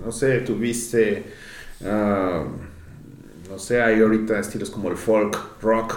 No 0.05 0.10
sé, 0.10 0.40
tuviste, 0.40 1.24
ah, 1.84 2.44
no 3.48 3.59
sé, 3.59 3.80
hay 3.82 4.01
ahorita 4.01 4.39
estilos 4.40 4.70
como 4.70 4.90
el 4.90 4.97
folk, 4.97 5.60
rock, 5.60 5.94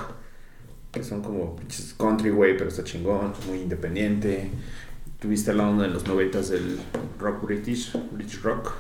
que 0.92 1.04
son 1.04 1.22
como 1.24 1.56
country, 1.98 2.30
güey, 2.30 2.56
pero 2.58 2.70
está 2.70 2.84
chingón, 2.84 3.34
muy 3.48 3.60
independiente. 3.62 4.52
Tuviste 5.20 5.54
la 5.54 5.68
onda 5.68 5.86
en 5.86 5.94
los 5.94 6.06
noventas 6.06 6.50
del 6.50 6.78
rock 7.20 7.46
british, 7.46 7.94
British 8.12 8.42
rock. 8.42 8.74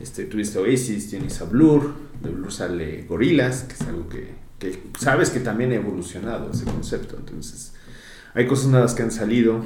Este, 0.00 0.24
tuviste 0.24 0.58
Oasis, 0.58 1.10
tienes 1.10 1.40
a 1.42 1.44
Blur, 1.44 1.92
de 2.22 2.30
Blur 2.30 2.52
sale 2.52 3.04
Gorillaz, 3.08 3.64
que 3.64 3.74
es 3.74 3.82
algo 3.82 4.08
que, 4.08 4.28
que 4.60 4.90
sabes 4.98 5.30
que 5.30 5.40
también 5.40 5.72
ha 5.72 5.76
evolucionado 5.76 6.50
ese 6.52 6.64
concepto. 6.64 7.16
Entonces, 7.16 7.72
hay 8.34 8.46
cosas 8.46 8.66
nuevas 8.66 8.94
que 8.94 9.02
han 9.02 9.10
salido. 9.10 9.64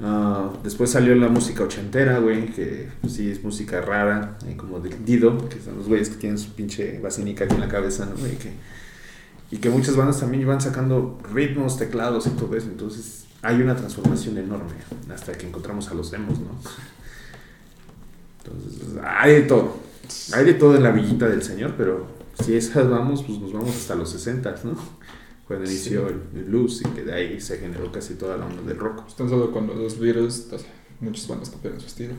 Ah, 0.00 0.52
después 0.62 0.90
salió 0.90 1.14
la 1.14 1.28
música 1.28 1.64
ochentera, 1.64 2.18
güey, 2.18 2.46
que 2.52 2.88
pues, 3.00 3.14
sí 3.14 3.30
es 3.30 3.42
música 3.42 3.80
rara, 3.80 4.36
eh, 4.46 4.56
como 4.56 4.80
del 4.80 5.04
Dido, 5.04 5.48
que 5.48 5.60
son 5.60 5.76
los 5.76 5.88
güeyes 5.88 6.10
que 6.10 6.16
tienen 6.16 6.38
su 6.38 6.52
pinche 6.52 6.98
basinica 7.00 7.44
aquí 7.44 7.54
en 7.54 7.60
la 7.60 7.68
cabeza, 7.68 8.06
¿no? 8.06 8.26
Y 8.26 8.36
que, 8.36 8.52
y 9.50 9.56
que 9.58 9.70
muchas 9.70 9.96
bandas 9.96 10.20
también 10.20 10.46
van 10.46 10.60
sacando 10.60 11.18
ritmos, 11.32 11.78
teclados 11.78 12.26
y 12.26 12.30
todo 12.30 12.56
eso. 12.56 12.66
Entonces, 12.66 13.24
hay 13.40 13.62
una 13.62 13.76
transformación 13.76 14.36
enorme 14.38 14.74
hasta 15.12 15.32
que 15.32 15.46
encontramos 15.46 15.88
a 15.88 15.94
los 15.94 16.10
demos, 16.10 16.40
¿no? 16.40 16.50
Entonces, 18.44 18.98
hay 19.04 19.32
de 19.34 19.42
todo. 19.42 19.78
Hay 20.32 20.44
de 20.44 20.54
todo 20.54 20.74
en 20.76 20.82
la 20.82 20.90
villita 20.90 21.28
del 21.28 21.42
señor, 21.42 21.74
pero 21.76 22.17
si 22.44 22.56
esas 22.56 22.88
vamos, 22.88 23.22
pues 23.22 23.38
nos 23.38 23.52
vamos 23.52 23.70
hasta 23.70 23.94
los 23.94 24.10
60, 24.10 24.54
¿no? 24.64 24.76
Cuando 25.46 25.64
inició 25.64 26.08
el, 26.08 26.20
el 26.34 26.44
blues 26.44 26.82
y 26.82 26.88
que 26.90 27.02
de 27.04 27.14
ahí 27.14 27.40
se 27.40 27.58
generó 27.58 27.90
casi 27.90 28.14
toda 28.14 28.36
la 28.36 28.46
onda 28.46 28.62
del 28.62 28.78
rock. 28.78 29.08
Están 29.08 29.28
solo 29.28 29.50
con 29.50 29.66
los 29.66 29.98
Beatles, 29.98 30.48
muchas 31.00 31.26
bandas 31.26 31.50
copian 31.50 31.80
su 31.80 31.86
estilo. 31.86 32.14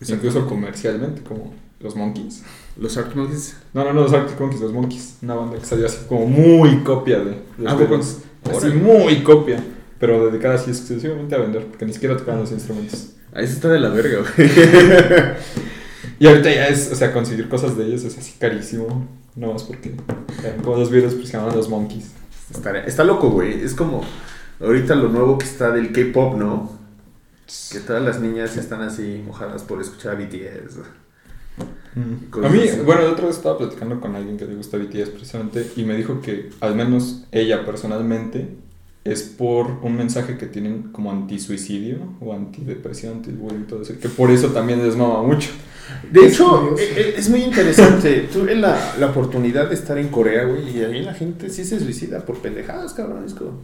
Incluso 0.00 0.46
comercialmente, 0.46 1.22
como 1.22 1.52
los 1.78 1.94
Monkeys. 1.94 2.42
Los 2.78 2.96
Arctic 2.96 3.16
Monkeys. 3.16 3.56
No, 3.74 3.84
no, 3.84 3.92
no, 3.92 4.02
los 4.02 4.12
Arctic 4.14 4.40
Monkeys, 4.40 4.62
los 4.62 4.72
Monkeys. 4.72 5.18
Una 5.20 5.34
banda 5.34 5.58
que 5.58 5.66
salió 5.66 5.84
así 5.86 5.98
como 6.08 6.26
muy 6.26 6.82
copia 6.82 7.18
de 7.18 7.42
los 7.58 7.72
Ah, 7.72 7.76
Beatles. 7.76 8.18
Así 8.50 8.68
muy 8.68 9.22
copia. 9.22 9.62
Pero 9.98 10.30
dedicada 10.30 10.54
así 10.54 10.70
exclusivamente 10.70 11.34
a 11.34 11.38
vender, 11.38 11.66
porque 11.66 11.84
ni 11.84 11.92
siquiera 11.92 12.16
tocaban 12.16 12.40
los 12.40 12.52
instrumentos. 12.52 13.10
Ahí 13.34 13.46
sí 13.46 13.52
está 13.52 13.68
de 13.68 13.78
la 13.78 13.90
verga, 13.90 14.20
güey. 14.36 14.50
Y 16.18 16.26
ahorita 16.26 16.52
ya 16.52 16.68
es, 16.68 16.92
o 16.92 16.94
sea, 16.94 17.14
conseguir 17.14 17.48
cosas 17.48 17.78
de 17.78 17.86
ellos 17.86 18.04
es 18.04 18.18
así 18.18 18.34
carísimo. 18.38 19.08
No 19.36 19.52
más 19.52 19.62
porque, 19.62 19.94
como 20.62 20.76
los 20.76 20.90
Beatles, 20.90 21.14
pues 21.14 21.28
se 21.28 21.36
llaman 21.36 21.54
los 21.54 21.68
Monkeys. 21.68 22.10
Está, 22.50 22.78
está 22.80 23.04
loco, 23.04 23.30
güey. 23.30 23.62
Es 23.62 23.74
como, 23.74 24.02
ahorita 24.60 24.94
lo 24.94 25.08
nuevo 25.08 25.38
que 25.38 25.44
está 25.44 25.70
del 25.70 25.92
K-pop, 25.92 26.36
¿no? 26.36 26.78
Que 27.72 27.80
todas 27.80 28.02
las 28.02 28.20
niñas 28.20 28.56
están 28.56 28.82
así 28.82 29.22
mojadas 29.26 29.62
por 29.62 29.80
escuchar 29.80 30.16
a 30.16 30.18
BTS. 30.18 30.78
Mm. 31.94 32.44
A 32.44 32.48
mí, 32.48 32.60
así. 32.60 32.80
bueno, 32.80 33.02
el 33.02 33.08
otro 33.08 33.26
día 33.26 33.36
estaba 33.36 33.58
platicando 33.58 34.00
con 34.00 34.14
alguien 34.14 34.36
que 34.36 34.44
le 34.44 34.54
gusta 34.54 34.78
BTS 34.78 35.10
precisamente 35.10 35.72
y 35.76 35.82
me 35.84 35.96
dijo 35.96 36.20
que 36.20 36.50
al 36.60 36.76
menos 36.76 37.24
ella 37.32 37.64
personalmente 37.66 38.48
es 39.04 39.22
por 39.22 39.78
un 39.82 39.96
mensaje 39.96 40.36
que 40.36 40.46
tienen 40.46 40.92
como 40.92 41.10
anti-suicidio 41.10 41.98
o 42.20 42.32
antidepresión, 42.32 43.14
anti-bullying, 43.14 43.64
todo 43.64 43.82
eso, 43.82 43.94
que 43.98 44.08
por 44.08 44.30
eso 44.30 44.48
también 44.48 44.84
les 44.84 44.96
mama 44.96 45.22
mucho. 45.22 45.50
De 46.10 46.26
hecho, 46.26 46.74
e- 46.78 46.82
e- 47.00 47.14
es 47.18 47.28
muy 47.28 47.42
interesante. 47.42 48.28
Tuve 48.32 48.54
la, 48.56 48.94
la 48.98 49.06
oportunidad 49.06 49.68
de 49.68 49.74
estar 49.74 49.96
en 49.98 50.08
Corea, 50.08 50.44
güey, 50.44 50.76
y 50.76 50.82
ahí 50.84 51.02
la 51.02 51.14
gente 51.14 51.48
sí 51.50 51.64
se 51.64 51.78
suicida 51.78 52.20
por 52.24 52.38
pendejadas, 52.38 52.92
cabrón. 52.94 53.24
Es 53.26 53.34
como, 53.34 53.62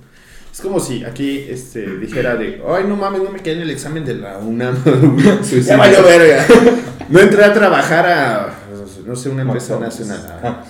es 0.52 0.60
como 0.60 0.78
si 0.80 1.04
aquí 1.04 1.46
este, 1.48 1.98
dijera 1.98 2.36
de, 2.36 2.62
ay, 2.68 2.84
no 2.86 2.96
mames, 2.96 3.22
no 3.22 3.30
me 3.30 3.40
quedé 3.40 3.56
en 3.56 3.62
el 3.62 3.70
examen 3.70 4.04
de 4.04 4.14
la 4.14 4.38
UNAM. 4.38 4.76
ya 5.64 5.76
valió 5.76 6.02
verga. 6.02 6.46
No 7.08 7.20
entré 7.20 7.44
a 7.44 7.52
trabajar 7.52 8.06
a, 8.06 8.54
no 9.06 9.16
sé, 9.16 9.28
una 9.28 9.42
empresa 9.42 9.78
nacional. 9.78 10.40
Ah, 10.42 10.64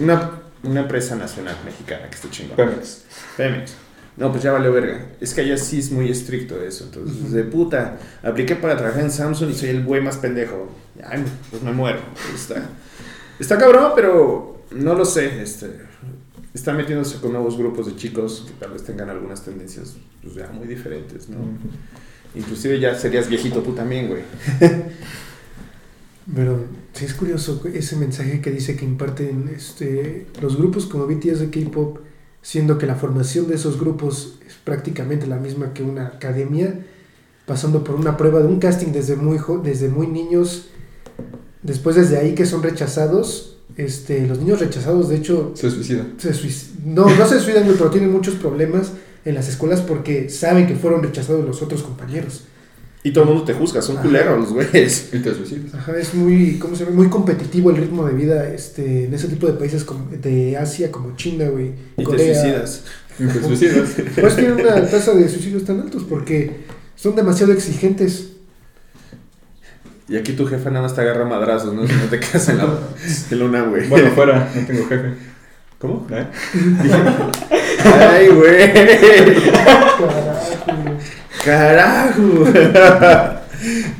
Una, 0.00 0.30
una 0.64 0.80
empresa 0.80 1.16
nacional 1.16 1.56
mexicana 1.64 2.08
que 2.08 2.14
está 2.14 2.30
chingón. 2.30 2.56
Pemex. 2.56 3.02
Pemex. 3.36 3.74
No, 4.16 4.30
pues 4.30 4.42
ya 4.42 4.52
valió 4.52 4.72
verga. 4.72 5.06
Es 5.20 5.32
que 5.32 5.40
allá 5.40 5.56
sí 5.56 5.78
es 5.78 5.90
muy 5.90 6.10
estricto 6.10 6.62
eso. 6.62 6.84
Entonces, 6.84 7.32
de 7.32 7.44
puta, 7.44 7.98
apliqué 8.22 8.56
para 8.56 8.76
trabajar 8.76 9.02
en 9.02 9.10
Samsung 9.10 9.50
y 9.50 9.54
soy 9.54 9.70
el 9.70 9.84
güey 9.84 10.02
más 10.02 10.18
pendejo. 10.18 10.68
Ay, 11.02 11.24
pues 11.50 11.62
me 11.62 11.72
muero. 11.72 12.00
Está, 12.34 12.68
está 13.38 13.56
cabrón, 13.56 13.92
pero 13.94 14.64
no 14.70 14.94
lo 14.94 15.04
sé. 15.04 15.42
Este, 15.42 15.70
está 16.52 16.74
metiéndose 16.74 17.18
con 17.20 17.32
nuevos 17.32 17.56
grupos 17.56 17.86
de 17.86 17.96
chicos 17.96 18.44
que 18.46 18.52
tal 18.54 18.72
vez 18.72 18.84
tengan 18.84 19.08
algunas 19.08 19.42
tendencias 19.44 19.96
pues, 20.22 20.34
ya 20.34 20.48
muy 20.48 20.66
diferentes, 20.66 21.28
¿no? 21.30 21.38
Inclusive 22.34 22.80
ya 22.80 22.94
serías 22.94 23.28
viejito 23.28 23.60
tú 23.60 23.72
también, 23.72 24.08
güey. 24.08 24.22
Pero 26.34 26.64
sí 26.92 27.04
es 27.04 27.14
curioso 27.14 27.62
ese 27.72 27.96
mensaje 27.96 28.40
que 28.40 28.50
dice 28.50 28.76
que 28.76 28.84
imparten 28.84 29.50
este, 29.54 30.26
los 30.40 30.56
grupos 30.56 30.86
como 30.86 31.06
BTS 31.06 31.40
de 31.40 31.50
K-pop, 31.50 31.98
siendo 32.42 32.76
que 32.78 32.86
la 32.86 32.96
formación 32.96 33.48
de 33.48 33.54
esos 33.54 33.78
grupos 33.80 34.38
es 34.46 34.54
prácticamente 34.64 35.26
la 35.26 35.36
misma 35.36 35.72
que 35.72 35.82
una 35.82 36.08
academia, 36.08 36.84
pasando 37.46 37.82
por 37.84 37.94
una 37.94 38.16
prueba 38.16 38.40
de 38.40 38.48
un 38.48 38.58
casting 38.58 38.88
desde 38.92 39.16
muy, 39.16 39.38
desde 39.62 39.88
muy 39.88 40.06
niños, 40.08 40.66
después 41.62 41.96
desde 41.96 42.18
ahí 42.18 42.34
que 42.34 42.46
son 42.46 42.62
rechazados. 42.62 43.48
Este, 43.76 44.26
los 44.26 44.38
niños 44.38 44.60
rechazados, 44.60 45.08
de 45.08 45.16
hecho, 45.16 45.52
Se 45.54 45.70
suicida. 45.70 46.06
se 46.18 46.32
suic- 46.34 46.74
no, 46.84 47.08
no 47.08 47.26
se 47.26 47.40
suicidan, 47.40 47.64
pero 47.78 47.90
tienen 47.90 48.12
muchos 48.12 48.34
problemas 48.34 48.92
en 49.24 49.34
las 49.34 49.48
escuelas 49.48 49.80
porque 49.80 50.28
saben 50.28 50.66
que 50.66 50.74
fueron 50.74 51.02
rechazados 51.02 51.46
los 51.46 51.62
otros 51.62 51.82
compañeros. 51.82 52.42
Y 53.04 53.10
todo 53.10 53.24
el 53.24 53.30
mundo 53.30 53.44
te 53.44 53.52
juzga, 53.52 53.82
son 53.82 53.96
culeros 53.96 54.38
los 54.38 54.52
güeyes. 54.52 55.08
Y 55.12 55.18
te 55.18 55.34
suicidas. 55.34 55.74
Ajá, 55.74 55.92
es 55.98 56.14
muy, 56.14 56.58
¿cómo 56.58 56.76
se 56.76 56.84
llama? 56.84 56.96
Muy 56.96 57.08
competitivo 57.08 57.70
el 57.70 57.76
ritmo 57.76 58.06
de 58.06 58.14
vida 58.14 58.48
este, 58.48 59.06
en 59.06 59.14
ese 59.14 59.26
tipo 59.28 59.46
de 59.46 59.54
países 59.54 59.82
como, 59.84 60.06
de 60.10 60.56
Asia 60.56 60.92
como 60.92 61.16
China, 61.16 61.48
güey. 61.48 61.72
Y 61.96 61.96
te 61.96 62.04
Corea. 62.04 62.34
suicidas. 62.34 62.84
Y 63.18 63.26
te 63.26 63.42
suicidas. 63.42 63.88
Pues 64.20 64.36
tienen 64.36 64.54
una 64.54 64.86
tasa 64.88 65.14
de 65.14 65.28
suicidios 65.28 65.64
tan 65.64 65.80
altos 65.80 66.04
porque 66.08 66.60
son 66.94 67.16
demasiado 67.16 67.52
exigentes. 67.52 68.28
Y 70.08 70.16
aquí 70.16 70.32
tu 70.34 70.46
jefa 70.46 70.70
nada 70.70 70.82
más 70.82 70.94
te 70.94 71.00
agarra 71.00 71.24
madrazos, 71.24 71.74
¿no? 71.74 71.86
Si 71.86 71.92
no 71.94 72.04
te 72.04 72.20
quedas 72.20 72.48
en 72.50 72.58
la, 72.58 72.64
en 73.30 73.38
la 73.38 73.44
UNAM, 73.44 73.70
güey. 73.70 73.88
Bueno, 73.88 74.10
fuera, 74.12 74.48
no 74.54 74.66
tengo 74.66 74.86
jefe. 74.86 75.14
¿Cómo? 75.78 76.06
¿Eh? 76.10 76.26
Ay, 77.84 78.28
güey. 78.28 78.72
Carajo. 81.44 82.44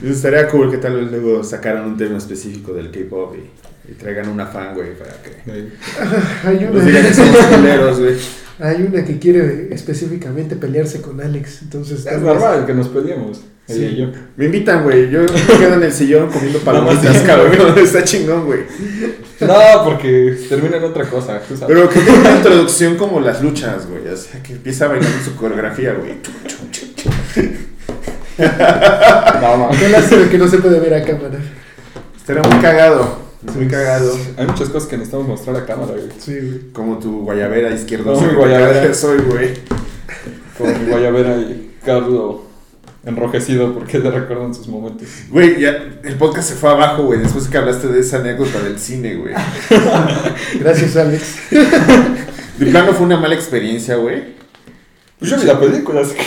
Estaría 0.05 0.48
cool 0.48 0.70
que 0.70 0.78
tal 0.78 0.97
vez 0.97 1.10
luego 1.10 1.44
sacaran 1.44 1.85
un 1.86 1.97
tema 1.97 2.19
específico 2.19 2.73
del 2.73 2.90
K-pop 2.90 3.36
y, 3.36 3.90
y 3.93 3.94
traigan 3.94 4.28
una 4.28 4.47
fan, 4.47 4.74
güey, 4.74 4.94
para 4.97 5.12
que. 5.23 5.40
Hay 6.48 6.69
nos 6.73 6.85
digan 6.85 7.02
que 7.02 7.09
una, 7.09 7.14
somos 7.14 7.36
culeros, 7.56 8.01
güey. 8.01 8.14
hay 8.59 8.82
una 8.82 9.05
que 9.05 9.19
quiere 9.19 9.69
específicamente 9.73 10.56
pelearse 10.56 11.01
conAlex. 11.01 11.62
Entonces, 11.62 12.01
Es 12.01 12.05
vez- 12.06 12.23
normal 12.23 12.66
que 12.66 12.74
nos 12.74 12.89
peleemos. 12.89 13.40
Sí. 13.69 13.85
y 13.85 13.97
yo. 13.97 14.06
Me 14.36 14.47
invitan, 14.47 14.82
güey. 14.82 15.09
Yo 15.09 15.20
me 15.20 15.27
quedo 15.59 15.74
en 15.74 15.82
el 15.85 15.93
sillón 15.93 16.28
comiendo 16.31 16.59
palomitas, 16.59 17.19
cabrón. 17.19 17.78
Está 17.78 18.02
chingón, 18.02 18.44
güey. 18.47 18.60
No, 19.40 19.55
porque 19.85 20.36
termina 20.48 20.78
en 20.78 20.85
otra 20.85 21.05
cosa. 21.09 21.40
tú 21.48 21.56
sabes. 21.56 21.69
Pero 21.77 21.89
que 21.89 22.01
tenga 22.01 22.19
una 22.20 22.36
introducción 22.36 22.97
como 22.97 23.20
las 23.20 23.40
luchas, 23.40 23.86
güey. 23.89 24.09
O 24.09 24.16
sea, 24.16 24.43
que 24.43 24.55
empieza 24.55 24.89
bailando 24.89 25.16
su 25.24 25.36
coreografía, 25.36 25.94
güey. 25.94 26.14
No, 28.38 29.56
ma. 29.56 29.70
Qué 29.78 29.88
lástima 29.88 30.28
que 30.30 30.38
no 30.38 30.48
se 30.48 30.59
puede 30.59 30.80
ver 30.80 30.94
a 30.94 31.04
cámara. 31.04 31.38
Estaría 32.16 32.42
muy 32.42 32.60
cagado. 32.60 33.18
Muy 33.54 33.66
cagado. 33.68 34.16
Hay 34.36 34.46
muchas 34.46 34.68
cosas 34.68 34.88
que 34.88 34.96
necesitamos 34.96 35.26
mostrar 35.26 35.56
a 35.56 35.66
cámara, 35.66 35.92
güey. 35.92 36.09
Sí, 36.18 36.38
güey. 36.38 36.72
Como 36.72 36.98
tu 36.98 37.22
guayabera 37.22 37.70
izquierda. 37.70 38.12
Como 38.12 38.26
mi 38.26 38.34
guayabera. 38.34 38.94
Soy, 38.94 39.18
güey. 39.18 39.54
Como 40.56 40.72
mi 40.78 40.90
guayabera 40.90 41.36
y 41.36 41.74
Carlos 41.84 42.36
enrojecido 43.04 43.74
porque 43.74 43.98
te 43.98 44.10
recuerdan 44.10 44.54
sus 44.54 44.68
momentos. 44.68 45.09
Güey, 45.28 45.60
ya 45.60 45.70
el 46.04 46.14
podcast 46.16 46.50
se 46.50 46.54
fue 46.54 46.70
abajo, 46.70 47.04
güey. 47.04 47.18
Después 47.20 47.48
que 47.48 47.59
hablaste 47.59 47.88
de 47.88 48.00
esa 48.00 48.18
anécdota 48.18 48.60
del 48.60 48.78
cine, 48.78 49.16
güey. 49.16 49.34
Gracias, 50.60 50.96
Alex. 50.96 51.36
De 52.59 52.66
plano 52.66 52.92
fue 52.92 53.06
una 53.06 53.16
mala 53.16 53.34
experiencia, 53.34 53.96
güey. 53.96 54.22
Pues 55.18 55.30
yo 55.30 55.36
vi 55.36 55.44
la 55.44 55.59
película, 55.59 56.02
así 56.02 56.14
que. 56.14 56.22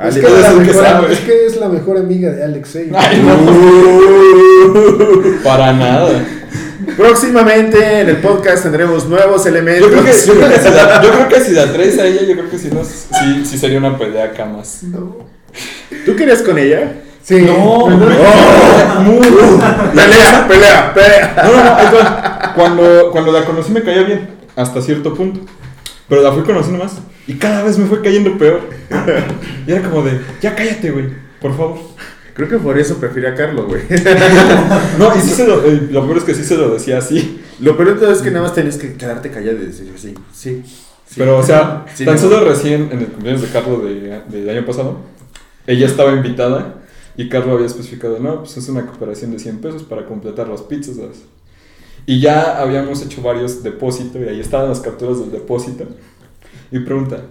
Es 0.00 0.14
que, 0.14 0.20
es 0.26 0.42
la 0.42 0.52
mejor, 0.52 0.84
sabe. 0.84 1.12
es 1.12 1.18
que 1.20 1.46
es 1.46 1.56
la 1.56 1.68
mejor 1.68 1.98
amiga 1.98 2.30
de 2.30 2.44
Alex. 2.44 2.76
¿eh? 2.76 2.88
Ay, 2.94 3.20
no, 3.20 3.34
Uh. 3.34 5.34
para 5.44 5.72
nada. 5.72 6.24
Próximamente 6.96 8.00
en 8.00 8.08
el 8.08 8.18
podcast 8.18 8.62
tendremos 8.62 9.06
nuevos 9.06 9.44
elementos. 9.46 9.90
Yo 9.90 9.98
creo 9.98 10.04
que, 10.04 10.12
yo 10.26 10.34
creo 10.34 10.48
que 10.48 10.58
si 10.60 10.70
la, 10.70 11.02
yo 11.02 11.10
creo 11.10 11.28
que 11.28 11.40
si 11.40 11.50
la 11.52 11.72
traes 11.72 11.98
a 11.98 12.06
ella, 12.06 12.22
yo 12.22 12.34
creo 12.34 12.48
que 12.48 12.58
si 12.58 12.68
no, 12.68 12.84
sí, 12.84 13.44
sí 13.44 13.58
sería 13.58 13.78
una 13.78 13.98
pelea 13.98 14.26
acá 14.26 14.44
más. 14.44 14.84
No. 14.84 15.16
¿Tú 16.06 16.14
querías 16.14 16.42
con 16.42 16.58
ella? 16.58 16.92
Sí. 17.24 17.40
No, 17.42 17.86
pero 17.88 17.98
güey. 18.06 18.18
¡Oh! 18.20 19.58
pelea, 19.94 20.46
pelea, 20.48 20.94
pelea. 20.94 21.34
No, 21.44 21.52
no, 21.52 21.64
no, 22.44 22.54
cuando, 22.54 23.10
cuando 23.10 23.32
la 23.32 23.44
conocí 23.44 23.72
me 23.72 23.82
caía 23.82 24.04
bien, 24.04 24.28
hasta 24.54 24.80
cierto 24.80 25.12
punto. 25.12 25.40
Pero 26.08 26.22
la 26.22 26.30
fui 26.32 26.42
conociendo 26.42 26.84
más 26.84 26.92
y 27.28 27.34
cada 27.34 27.62
vez 27.62 27.78
me 27.78 27.86
fue 27.86 28.02
cayendo 28.02 28.36
peor. 28.36 28.60
Y 29.66 29.70
era 29.72 29.88
como 29.88 30.02
de, 30.02 30.18
ya 30.42 30.56
cállate, 30.56 30.90
güey, 30.90 31.06
por 31.40 31.56
favor. 31.56 31.78
Creo 32.34 32.48
que 32.48 32.58
por 32.58 32.78
eso 32.78 32.96
prefiero 32.98 33.28
a 33.28 33.34
Carlos, 33.34 33.66
güey. 33.66 33.82
No, 34.98 35.14
y 35.16 35.20
sí 35.20 35.30
se 35.30 35.46
lo, 35.46 35.64
eh, 35.64 35.88
lo 35.90 36.04
peor 36.06 36.18
es 36.18 36.24
que 36.24 36.34
sí 36.34 36.42
se 36.44 36.56
lo 36.56 36.70
decía 36.72 36.98
así. 36.98 37.40
Lo 37.60 37.76
peor 37.76 37.94
de 37.94 38.00
todo 38.00 38.12
es 38.12 38.20
que 38.22 38.30
nada 38.30 38.42
más 38.46 38.54
tenías 38.54 38.76
que 38.76 38.94
quedarte 38.94 39.30
callado 39.30 39.56
y 39.62 39.66
decir 39.66 39.92
sí, 39.96 40.14
sí. 40.32 40.62
sí. 40.64 41.14
Pero, 41.16 41.38
o 41.38 41.42
sea, 41.42 41.84
Sí, 41.94 42.04
tan 42.04 42.14
no. 42.14 42.20
solo 42.20 42.44
recién 42.48 42.88
en 42.92 43.00
el 43.00 43.06
cumpleaños 43.08 43.42
de 43.42 43.48
Carlos 43.48 43.82
de- 43.82 44.22
del 44.28 44.48
año 44.56 44.64
pasado, 44.64 44.98
ella 45.66 45.86
estaba 45.86 46.12
invitada 46.12 46.76
y 47.16 47.28
Carlos 47.28 47.54
había 47.56 47.66
especificado, 47.66 48.18
no, 48.20 48.40
pues 48.44 48.56
es 48.56 48.68
una 48.68 48.86
cooperación 48.86 49.32
de 49.32 49.38
100 49.40 49.58
pesos 49.60 49.82
para 49.82 50.06
completar 50.06 50.48
las 50.48 50.62
pizzas. 50.62 50.96
¿sabes? 50.96 51.22
Y 52.06 52.20
ya 52.20 52.58
habíamos 52.62 53.02
hecho 53.02 53.20
varios 53.20 53.62
depósitos 53.64 54.22
y 54.22 54.28
ahí 54.28 54.40
estaban 54.40 54.68
las 54.68 54.80
capturas 54.80 55.18
del 55.18 55.32
depósito. 55.32 55.84
Y 56.70 56.80
pregunta, 56.80 57.22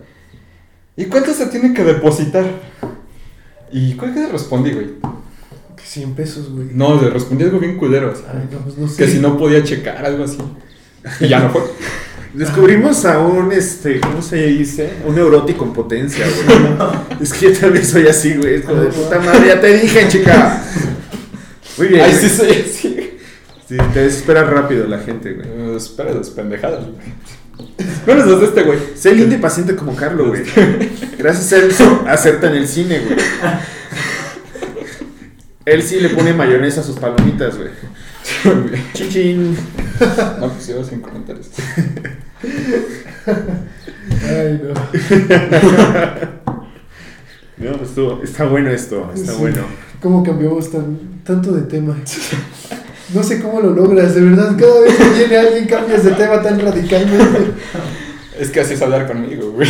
¿y 0.96 1.06
cuánto 1.06 1.34
se 1.34 1.46
tiene 1.48 1.74
que 1.74 1.84
depositar? 1.84 2.46
¿Y 3.72 3.94
cuál 3.94 4.14
que 4.14 4.22
le 4.22 4.30
respondí, 4.30 4.72
güey? 4.72 4.88
100 5.88 6.16
pesos, 6.16 6.50
güey. 6.52 6.68
No, 6.74 7.02
le 7.02 7.10
respondí 7.10 7.46
algo 7.46 7.60
bien 7.60 7.78
culero, 7.78 8.12
así, 8.12 8.24
Ay, 8.28 8.48
no, 8.52 8.60
pues 8.60 8.78
no 8.78 8.88
sé. 8.88 8.98
que 8.98 9.10
si 9.10 9.20
no 9.20 9.38
podía 9.38 9.64
checar, 9.64 10.06
algo 10.06 10.26
así. 10.26 10.38
Y 11.22 11.28
ya 11.30 11.40
no 11.40 11.50
fue. 11.50 11.62
Descubrimos 12.34 13.06
a 13.06 13.20
un, 13.20 13.52
este, 13.52 14.02
¿cómo 14.02 14.22
se 14.22 14.48
dice? 14.48 14.94
Un 15.06 15.16
neurótico 15.16 15.64
en 15.64 15.74
potencia, 15.74 16.26
güey. 16.26 16.92
es 17.22 17.34
que 17.34 17.54
yo 17.54 17.60
también 17.60 17.86
soy 17.86 18.08
así, 18.08 18.36
güey. 18.36 18.56
Es 18.56 18.66
como 18.66 18.82
de 18.82 18.90
puta 18.90 19.20
madre, 19.20 19.48
ya 19.48 19.62
te 19.62 19.78
dije, 19.78 20.08
chica. 20.10 20.62
Muy 21.78 21.88
bien. 21.88 22.02
Ay, 22.02 22.14
sí 22.14 22.30
soy 22.30 22.52
así. 22.52 23.10
Sí, 23.68 23.78
te 23.94 24.00
desesperas 24.02 24.50
rápido 24.50 24.88
la 24.88 25.00
gente, 25.00 25.34
güey. 25.34 25.48
Eh, 25.48 25.76
espera 25.78 26.14
las 26.14 26.30
pendejadas, 26.30 26.84
güey. 26.84 26.96
Menos 28.06 28.28
las 28.28 28.40
de 28.40 28.46
este 28.48 28.64
güey. 28.64 28.80
Sé 28.96 29.14
lindo 29.16 29.36
y 29.36 29.40
paciente 29.40 29.76
como 29.76 29.96
Carlos, 29.96 30.28
güey. 30.30 30.44
Gracias 31.18 31.52
a 31.54 31.58
eso 31.66 32.04
acerta 32.08 32.48
en 32.48 32.56
el 32.56 32.68
cine, 32.68 33.00
güey. 33.00 33.18
Él 35.66 35.84
sí 35.84 36.00
le 36.00 36.10
pone 36.10 36.34
mayonesa 36.34 36.82
a 36.82 36.84
sus 36.84 36.98
palomitas, 36.98 37.56
güey. 37.58 37.70
Chichín. 38.94 39.56
No, 40.40 40.50
pues 40.54 40.70
iba 40.70 40.84
sin 40.84 41.02
comentarios. 41.02 41.50
Ay, 44.30 44.62
no. 44.64 44.74
No, 47.58 47.72
pues 47.78 47.90
estuvo- 47.90 48.22
está 48.24 48.46
bueno 48.46 48.70
esto, 48.70 49.12
está 49.16 49.32
Sí. 49.32 49.38
bueno. 49.40 49.64
¿Cómo 50.02 50.24
cambiamos 50.24 50.70
tan, 50.72 51.00
tanto 51.24 51.52
de 51.54 51.62
tema? 51.64 51.96
No 53.14 53.24
sé 53.24 53.42
cómo 53.42 53.62
lo 53.62 53.72
logras, 53.72 54.16
de 54.16 54.22
verdad. 54.22 54.56
Cada 54.58 54.82
vez 54.82 54.96
que 54.96 55.10
viene 55.18 55.38
alguien 55.38 55.66
cambias 55.66 56.04
de 56.04 56.12
tema 56.12 56.42
tan 56.42 56.60
radicalmente. 56.60 57.54
Es 58.38 58.50
que 58.50 58.60
así 58.60 58.74
es 58.74 58.82
hablar 58.82 59.08
conmigo, 59.08 59.52
güey. 59.52 59.70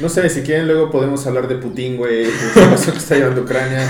No 0.00 0.08
sé, 0.08 0.28
si 0.30 0.40
quieren 0.40 0.66
luego 0.66 0.90
podemos 0.90 1.26
hablar 1.26 1.46
de 1.46 1.56
Putin, 1.56 1.98
güey, 1.98 2.24
de 2.24 2.30
la 2.30 2.76
situación 2.76 2.92
que 2.92 2.98
está 2.98 3.14
llevando 3.16 3.42
Ucrania. 3.42 3.86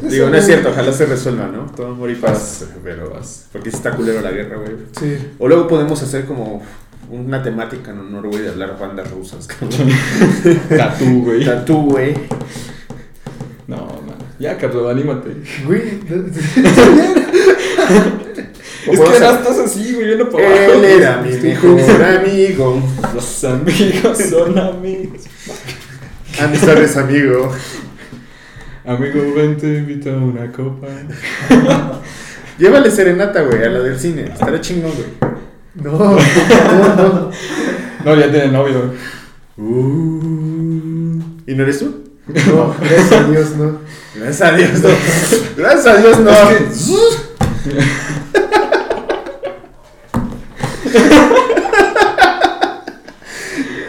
Digo, 0.00 0.28
no 0.28 0.36
es 0.36 0.46
cierto, 0.46 0.70
ojalá 0.70 0.92
se 0.92 1.06
resuelva, 1.06 1.46
¿no? 1.46 1.66
Todo 1.74 1.88
amor 1.88 2.10
y 2.10 2.14
paz, 2.14 2.66
pero 2.82 3.12
porque 3.52 3.70
sí 3.70 3.76
está 3.76 3.92
culero 3.92 4.20
la 4.20 4.30
guerra, 4.30 4.56
güey. 4.56 4.72
Sí. 4.98 5.18
O 5.38 5.48
luego 5.48 5.68
podemos 5.68 6.02
hacer 6.02 6.24
como 6.24 6.62
una 7.10 7.42
temática 7.42 7.92
en 7.92 8.00
honor, 8.00 8.28
güey, 8.28 8.42
de 8.42 8.48
hablar 8.50 8.78
bandas 8.78 9.10
rusas, 9.10 9.46
cabrón. 9.46 9.90
Tatú, 10.68 11.22
güey. 11.24 11.44
Tatú, 11.44 11.90
güey. 11.90 12.14
No, 13.66 13.76
man. 13.76 14.16
Ya, 14.38 14.58
Carlos, 14.58 14.90
anímate. 14.90 15.30
Güey, 15.64 16.00
Es 18.86 19.00
que 19.00 19.20
no 19.20 19.30
estás 19.30 19.58
así, 19.58 19.94
güey, 19.94 20.10
yo 20.10 20.16
no 20.16 20.28
puedo. 20.28 20.46
Él 20.46 20.84
era 20.84 21.20
mi 21.20 21.30
Estoy 21.30 21.50
mejor 21.50 22.02
amigo. 22.02 22.82
Los 23.14 23.44
amigos 23.44 24.18
son 24.18 24.58
amigos. 24.58 25.22
Amistad 26.40 26.82
es 26.82 26.96
amigo. 26.96 27.52
Amigo, 28.84 29.34
ven, 29.34 29.56
te 29.56 29.78
invito 29.78 30.10
a 30.10 30.16
una 30.18 30.52
copa. 30.52 30.86
Llévale 32.58 32.90
serenata, 32.90 33.42
güey, 33.42 33.64
a 33.64 33.70
la 33.70 33.80
del 33.80 33.98
cine. 33.98 34.26
Estará 34.26 34.60
chingón, 34.60 34.92
güey. 34.92 35.32
no, 35.74 35.92
no, 35.98 36.96
no. 36.96 37.30
No, 38.04 38.14
ya 38.14 38.30
tiene 38.30 38.48
novio. 38.48 38.92
Uh, 39.56 41.20
¿Y 41.46 41.54
no 41.54 41.62
eres 41.64 41.80
tú? 41.80 42.05
No, 42.26 42.74
gracias 42.80 43.12
a 43.12 43.22
Dios, 43.24 43.50
no. 43.56 43.78
Gracias 44.16 44.42
a 44.42 44.52
Dios, 44.56 44.70
no. 44.82 44.88
Gracias 45.56 45.86
a 45.86 45.96
Dios, 45.98 46.18
no. 46.18 46.32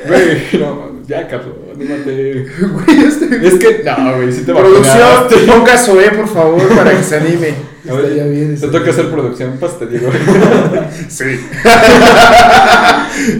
Güey, 0.07 0.41
no, 0.59 0.91
ya, 1.07 1.27
Carlos, 1.27 1.55
anímate. 1.73 2.45
Güey, 2.59 2.99
este. 3.05 3.47
Es 3.47 3.55
que, 3.55 3.83
no, 3.83 4.15
güey, 4.17 4.31
sí 4.31 4.43
te 4.43 4.53
Producción, 4.53 4.97
vacunaste. 4.97 5.51
ponga 5.51 5.77
Zoé, 5.77 6.11
por 6.11 6.27
favor, 6.27 6.67
para 6.75 6.91
que 6.91 7.03
se 7.03 7.17
anime. 7.17 7.53
A 7.89 7.93
ver, 7.93 8.05
Estaría 8.05 8.25
bien, 8.25 8.59
Te 8.59 8.67
toca 8.67 8.89
hacer 8.91 9.09
producción, 9.09 9.57
te 9.79 9.85
digo. 9.87 10.09
Sí. 11.09 11.39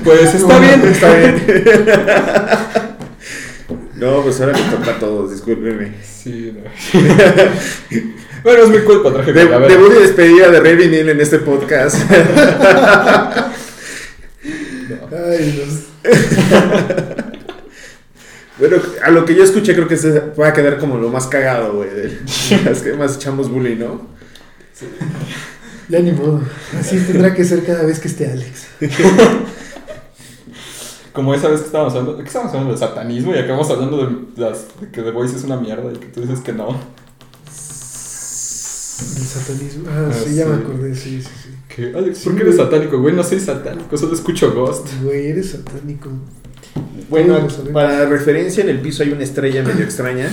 Pues 0.03 0.33
está 0.35 0.59
bien. 0.59 0.81
Está 0.85 1.13
bien. 1.13 2.86
No, 3.97 4.21
pues 4.21 4.39
ahora 4.39 4.53
me 4.53 4.61
toca 4.77 4.91
a 4.91 4.99
todos, 4.99 5.31
discúlpenme. 5.31 5.93
Sí, 6.03 6.53
no. 6.55 6.61
Bueno, 8.43 8.63
es 8.63 8.69
mi 8.69 8.77
culpa, 8.79 9.11
traje 9.11 9.33
De- 9.33 9.45
debut 9.45 9.91
y 9.97 10.01
despedida 10.03 10.49
de 10.51 10.59
Rey 10.61 10.75
Vinil 10.75 11.09
en 11.09 11.19
este 11.19 11.39
podcast. 11.39 11.97
Ay, 15.11 15.51
Dios. 15.51 15.87
Bueno, 18.59 18.77
a 19.03 19.09
lo 19.11 19.25
que 19.25 19.35
yo 19.35 19.43
escuché 19.43 19.73
creo 19.75 19.87
que 19.87 19.97
se 19.97 20.19
va 20.39 20.47
a 20.49 20.53
quedar 20.53 20.77
como 20.77 20.97
lo 20.97 21.09
más 21.09 21.27
cagado, 21.27 21.73
güey. 21.73 21.89
Las 22.63 22.81
que 22.81 22.93
más 22.93 23.15
echamos 23.17 23.49
bullying, 23.51 23.77
¿no? 23.79 24.07
Ya 25.89 25.99
ni 25.99 26.11
modo. 26.11 26.41
Así 26.79 26.97
tendrá 26.99 27.33
que 27.33 27.43
ser 27.43 27.63
cada 27.65 27.83
vez 27.83 27.99
que 27.99 28.07
esté 28.07 28.31
Alex. 28.31 28.67
Como 31.17 31.33
esa 31.33 31.47
vez 31.47 31.61
que 31.61 31.65
estábamos 31.65 31.93
hablando, 31.93 32.13
¿de 32.13 32.21
qué 32.21 32.27
estábamos 32.27 32.53
hablando? 32.53 32.73
De 32.73 32.77
satanismo 32.79 33.33
y 33.33 33.39
acabamos 33.39 33.67
hablando 33.71 33.97
de, 34.05 34.15
las, 34.35 34.67
de 34.79 34.91
que 34.91 35.01
The 35.01 35.09
Voice 35.09 35.35
es 35.35 35.43
una 35.45 35.57
mierda 35.57 35.91
y 35.91 35.97
que 35.97 36.05
tú 36.09 36.21
dices 36.21 36.41
que 36.41 36.53
no. 36.53 36.67
El 39.17 39.25
satanismo. 39.25 39.85
Ah, 39.89 40.09
Ah, 40.11 40.13
sí, 40.13 40.35
ya 40.35 40.45
me 40.45 40.55
acordé, 40.57 40.93
sí, 40.93 41.19
sí, 41.23 41.29
sí. 41.43 41.49
¿Qué? 41.75 41.91
Alex, 41.97 42.19
Sí, 42.19 42.25
¿por 42.25 42.35
qué 42.35 42.41
eres 42.43 42.55
güey. 42.57 42.67
satánico? 42.67 42.99
Güey, 42.99 43.15
no 43.15 43.23
soy 43.23 43.39
satánico, 43.39 43.97
solo 43.97 44.13
escucho 44.13 44.53
Ghost. 44.53 44.89
Güey, 45.03 45.31
eres 45.31 45.49
satánico. 45.53 46.11
Bueno, 47.09 47.47
para 47.73 48.05
referencia, 48.05 48.61
en 48.63 48.69
el 48.69 48.79
piso 48.79 49.01
hay 49.01 49.09
una 49.11 49.23
estrella 49.23 49.63
medio 49.63 49.83
extraña. 49.83 50.29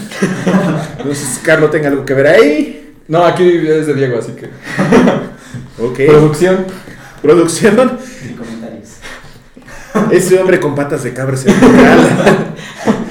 No 1.03 1.15
sé 1.15 1.25
si 1.25 1.41
Carlos 1.41 1.71
tenga 1.71 1.89
algo 1.89 2.05
que 2.05 2.13
ver 2.13 2.27
ahí. 2.27 2.95
No, 3.09 3.25
aquí 3.25 3.43
es 3.45 3.87
de 3.87 3.95
Diego, 3.95 4.19
así 4.19 4.33
que. 4.33 4.51
Ok. 5.83 5.97
Producción. 6.11 6.67
Producción. 7.23 7.99
Ese 10.11 10.39
hombre 10.39 10.61
con 10.61 10.75
patas 10.75 11.03
de 11.05 11.13
cabra 11.13 11.35
es 11.35 11.47
el 11.47 11.55
real. 11.61 12.55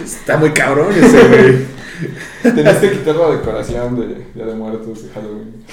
Está 0.03 0.38
muy 0.38 0.51
cabrón 0.51 0.88
ese, 0.93 1.27
güey. 1.27 2.53
Tenías 2.55 2.77
que 2.77 2.91
quitar 2.91 3.15
la 3.15 3.30
decoración 3.31 3.95
de 3.99 4.07
Día 4.35 4.45
de 4.45 4.53
Muertos 4.53 5.03
de 5.03 5.10
Halloween. 5.14 5.64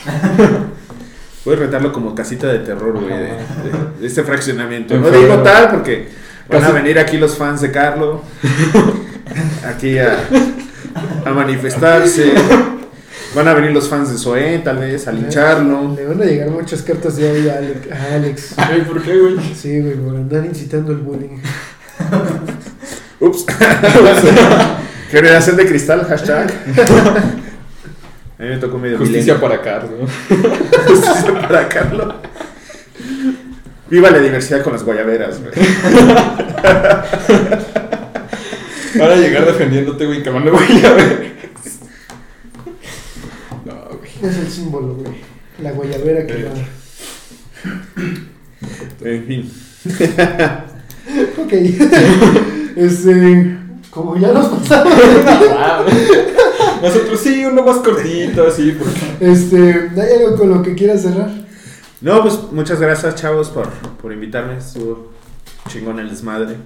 Puedes 1.44 1.58
retarlo 1.60 1.92
como 1.92 2.14
casita 2.14 2.46
de 2.48 2.60
terror, 2.60 2.92
güey, 2.92 3.08
de, 3.08 3.16
de- 3.24 4.00
de 4.00 4.06
este 4.06 4.22
fraccionamiento. 4.22 4.94
En 4.94 5.00
No 5.02 5.10
digo 5.10 5.38
tal 5.38 5.70
porque 5.70 6.08
van 6.48 6.64
a 6.64 6.70
venir 6.70 6.98
aquí 6.98 7.16
los 7.16 7.36
fans 7.36 7.60
de 7.62 7.70
Carlo. 7.72 8.22
Aquí 9.66 9.98
a, 9.98 10.18
a 11.24 11.30
manifestarse. 11.30 12.32
Van 13.34 13.46
a 13.46 13.54
venir 13.54 13.70
los 13.70 13.88
fans 13.88 14.10
de 14.10 14.18
Zoé, 14.18 14.58
tal 14.58 14.78
vez, 14.78 15.06
a 15.06 15.12
lincharlo. 15.12 15.94
Le 15.94 16.04
van 16.06 16.20
a 16.20 16.24
llegar 16.24 16.50
muchas 16.50 16.82
cartas 16.82 17.16
de 17.16 17.30
odio 17.30 17.52
a 17.52 17.56
Alex. 17.58 17.92
a 17.92 18.14
Alex. 18.14 18.54
Ay, 18.56 18.80
¿por 18.82 19.00
qué, 19.02 19.16
güey? 19.18 19.36
Sí, 19.54 19.80
güey, 19.80 19.94
por 19.94 20.16
andar 20.16 20.44
incitando 20.44 20.90
el 20.92 20.98
bullying. 20.98 21.38
Ups. 23.20 23.46
Generación 25.10 25.56
de 25.56 25.66
cristal, 25.66 26.04
hashtag. 26.06 26.50
A 28.38 28.42
mí 28.42 28.48
me 28.48 28.56
tocó 28.56 28.78
medio 28.78 28.96
Justicia 28.98 29.34
milenio. 29.34 29.40
para 29.40 29.60
Carlos. 29.62 30.10
Justicia 30.86 31.40
para 31.48 31.68
Carlo. 31.68 32.14
Viva 33.90 34.10
la 34.10 34.18
diversidad 34.18 34.62
con 34.62 34.72
las 34.72 34.82
guayaberas, 34.84 35.40
güey. 35.40 35.52
Ahora 39.00 39.16
llegar 39.16 39.46
defendiéndote, 39.46 40.06
güey, 40.06 40.22
que 40.22 40.30
me 40.30 40.50
voy 40.50 40.84
a 40.84 40.92
ver. 40.94 41.32
No, 43.64 43.74
güey. 43.98 44.09
Es 44.22 44.36
el 44.36 44.48
símbolo, 44.48 44.94
güey. 44.94 45.12
La 45.62 45.72
guayabera 45.72 46.26
que 46.26 46.32
Eh. 46.34 46.48
va. 46.48 46.52
En 49.08 49.24
fin. 49.26 49.50
Ok. 51.38 51.52
este. 52.76 53.56
Como 53.90 54.16
ya 54.16 54.32
nos 54.32 54.46
pasamos. 54.46 54.94
Nosotros 56.82 57.20
sí, 57.20 57.44
uno 57.44 57.62
más 57.62 57.78
cortito, 57.78 58.46
así, 58.46 58.72
porque. 58.78 59.32
Este. 59.32 59.90
¿Hay 60.00 60.22
algo 60.24 60.36
con 60.36 60.50
lo 60.50 60.62
que 60.62 60.74
quieras 60.74 61.02
cerrar? 61.02 61.30
No, 62.00 62.22
pues 62.22 62.38
muchas 62.52 62.80
gracias, 62.80 63.14
chavos, 63.16 63.50
por, 63.50 63.68
por 64.00 64.12
invitarme. 64.12 64.56
Estuvo 64.58 65.12
chingón 65.68 65.98
el 65.98 66.08
desmadre. 66.08 66.56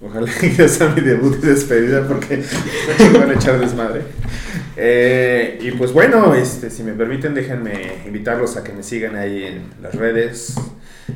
Ojalá 0.00 0.30
que 0.40 0.68
sea 0.68 0.88
mi 0.90 1.00
debut 1.00 1.36
y 1.42 1.46
despedida 1.46 2.06
porque 2.06 2.34
está 2.40 2.96
chingón 2.98 3.32
echar 3.32 3.58
desmadre. 3.58 4.02
Eh, 4.76 5.58
y 5.62 5.70
pues 5.72 5.92
bueno, 5.92 6.34
este, 6.34 6.70
si 6.70 6.82
me 6.82 6.92
permiten, 6.92 7.34
déjenme 7.34 8.02
invitarlos 8.06 8.56
a 8.56 8.64
que 8.64 8.72
me 8.72 8.82
sigan 8.82 9.16
ahí 9.16 9.44
en 9.44 9.70
las 9.82 9.94
redes. 9.94 10.54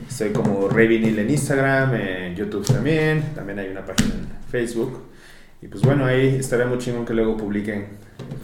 Estoy 0.08 0.30
como 0.30 0.68
Rey 0.68 0.86
Vinil 0.86 1.18
en 1.18 1.30
Instagram, 1.30 1.94
en 1.94 2.36
YouTube 2.36 2.66
también. 2.66 3.34
También 3.34 3.58
hay 3.58 3.68
una 3.68 3.84
página 3.84 4.14
en 4.14 4.50
Facebook. 4.50 5.02
Y 5.62 5.66
pues 5.66 5.82
bueno, 5.82 6.06
ahí 6.06 6.36
estaría 6.36 6.66
muy 6.66 6.78
chingón 6.78 7.04
que 7.04 7.12
luego 7.12 7.36
publiquen 7.36 7.86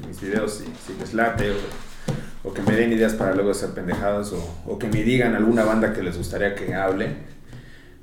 mis 0.07 0.21
videos 0.21 0.59
si, 0.59 0.65
si 0.65 0.99
les 0.99 1.15
late 1.15 1.51
o, 1.51 2.49
o 2.49 2.53
que 2.53 2.61
me 2.63 2.77
den 2.77 2.93
ideas 2.93 3.15
para 3.15 3.35
luego 3.35 3.53
hacer 3.53 3.71
pendejadas 3.71 4.33
o, 4.33 4.63
o 4.67 4.79
que 4.79 4.87
me 4.87 5.03
digan 5.03 5.35
alguna 5.35 5.65
banda 5.65 5.93
que 5.95 6.03
les 6.03 6.19
gustaría 6.19 6.55
que 6.55 6.75
hable. 6.75 7.09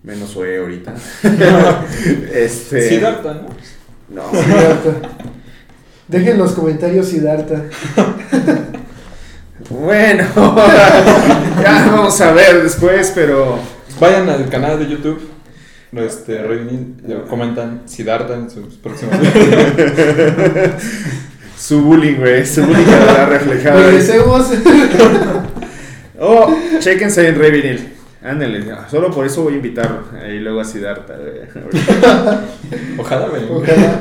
Menos 0.02 0.36
OE 0.36 0.58
ahorita. 0.58 0.96
este. 2.34 3.00
¿no? 4.10 4.22
No. 4.24 4.32
Dejen 6.08 6.34
en 6.34 6.38
los 6.38 6.52
comentarios 6.52 7.08
Siddhartha. 7.08 7.64
Bueno, 9.70 10.26
ya 11.62 11.88
vamos 11.92 12.20
a 12.22 12.32
ver 12.34 12.64
después, 12.64 13.12
pero 13.16 13.60
Vayan 14.00 14.30
al 14.30 14.50
canal 14.50 14.80
de 14.80 14.88
YouTube. 14.90 15.30
Este, 15.94 16.42
comentan 17.30 17.84
Siddhartha 17.86 18.34
en 18.34 18.50
sus 18.50 18.76
próximos 18.76 19.16
su 21.58 21.82
bullying, 21.84 22.16
güey, 22.16 22.44
su 22.46 22.64
bullying 22.66 22.84
quedará 22.84 23.28
reflejado. 23.28 23.84
Regresemos. 23.84 24.52
Oh, 26.26 26.56
chéquense 26.80 27.28
en 27.28 27.36
Revinil. 27.36 27.96
Ándale, 28.22 28.64
solo 28.90 29.12
por 29.12 29.26
eso 29.26 29.44
voy 29.44 29.54
a 29.54 29.56
invitar 29.58 30.04
ahí 30.24 30.40
luego 30.40 30.62
a 30.62 30.64
Siddhartha. 30.64 31.16
Ojalá, 32.98 33.28
güey. 33.28 33.44
Ojalá. 33.50 34.00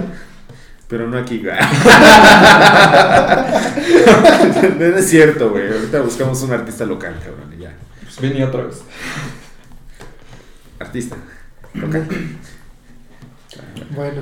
Pero 0.92 1.08
no 1.08 1.16
aquí, 1.16 1.42
güey. 1.42 1.54
No 4.78 4.96
es 4.96 5.08
cierto, 5.08 5.50
güey. 5.50 5.72
Ahorita 5.72 6.02
buscamos 6.02 6.42
un 6.42 6.52
artista 6.52 6.84
local, 6.84 7.14
cabrón, 7.24 7.54
y 7.56 7.62
ya. 7.62 7.74
Pues 8.02 8.20
vine 8.20 8.44
otra 8.44 8.64
vez. 8.64 8.82
Artista. 10.78 11.16
Local. 11.72 12.06
Bueno, 13.96 14.20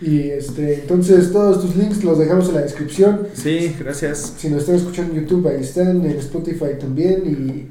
y 0.00 0.30
este, 0.30 0.74
entonces 0.74 1.32
todos 1.32 1.60
tus 1.60 1.74
links 1.74 2.04
los 2.04 2.20
dejamos 2.20 2.48
en 2.50 2.54
la 2.54 2.60
descripción. 2.60 3.26
Sí, 3.34 3.74
gracias. 3.80 4.34
Si 4.38 4.48
nos 4.48 4.60
están 4.60 4.76
escuchando 4.76 5.14
en 5.14 5.22
YouTube, 5.22 5.48
ahí 5.48 5.62
están, 5.62 6.04
en 6.04 6.18
Spotify 6.18 6.78
también. 6.78 7.22
Y 7.26 7.68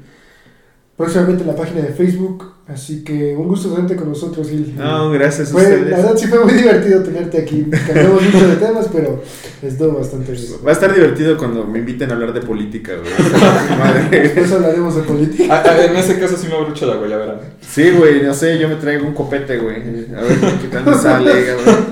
próximamente 0.94 1.42
en 1.42 1.48
la 1.48 1.56
página 1.56 1.80
de 1.80 1.94
Facebook. 1.94 2.52
Así 2.72 3.04
que 3.04 3.36
un 3.36 3.48
gusto 3.48 3.68
tenerte 3.68 3.96
con 3.96 4.08
nosotros, 4.08 4.48
Gil. 4.48 4.74
No, 4.76 5.10
gracias 5.10 5.50
a 5.50 5.52
Fue, 5.52 5.62
la 5.62 5.98
verdad 5.98 6.16
sí 6.16 6.26
fue 6.26 6.42
muy 6.42 6.54
divertido 6.54 7.02
tenerte 7.02 7.38
aquí. 7.38 7.66
Cambiamos 7.70 8.22
mucho 8.22 8.48
de 8.48 8.56
temas, 8.56 8.88
pero 8.90 9.22
estuvo 9.60 9.98
bastante 9.98 10.32
bien. 10.32 10.44
Va 10.64 10.70
a 10.70 10.72
estar 10.72 10.94
divertido 10.94 11.36
cuando 11.36 11.64
me 11.64 11.80
inviten 11.80 12.10
a 12.10 12.14
hablar 12.14 12.32
de 12.32 12.40
política, 12.40 12.92
güey. 12.96 13.78
Madre. 13.78 14.08
Después 14.10 14.52
hablaremos 14.52 14.96
de 14.96 15.02
política. 15.02 15.54
Ah, 15.54 15.62
ah, 15.66 15.84
en 15.84 15.96
ese 15.96 16.18
caso 16.18 16.36
sí 16.38 16.46
me 16.48 16.54
abrocho 16.54 16.86
la 16.86 16.96
guayabera. 16.96 17.40
Sí, 17.60 17.90
güey, 17.90 18.22
no 18.22 18.32
sé, 18.32 18.58
yo 18.58 18.70
me 18.70 18.76
traigo 18.76 19.06
un 19.06 19.12
copete, 19.12 19.58
güey. 19.58 19.76
A 20.16 20.22
ver 20.22 20.38
qué 20.62 20.68
tanto 20.68 20.94
sale, 20.94 21.44
cabrón. 21.44 21.84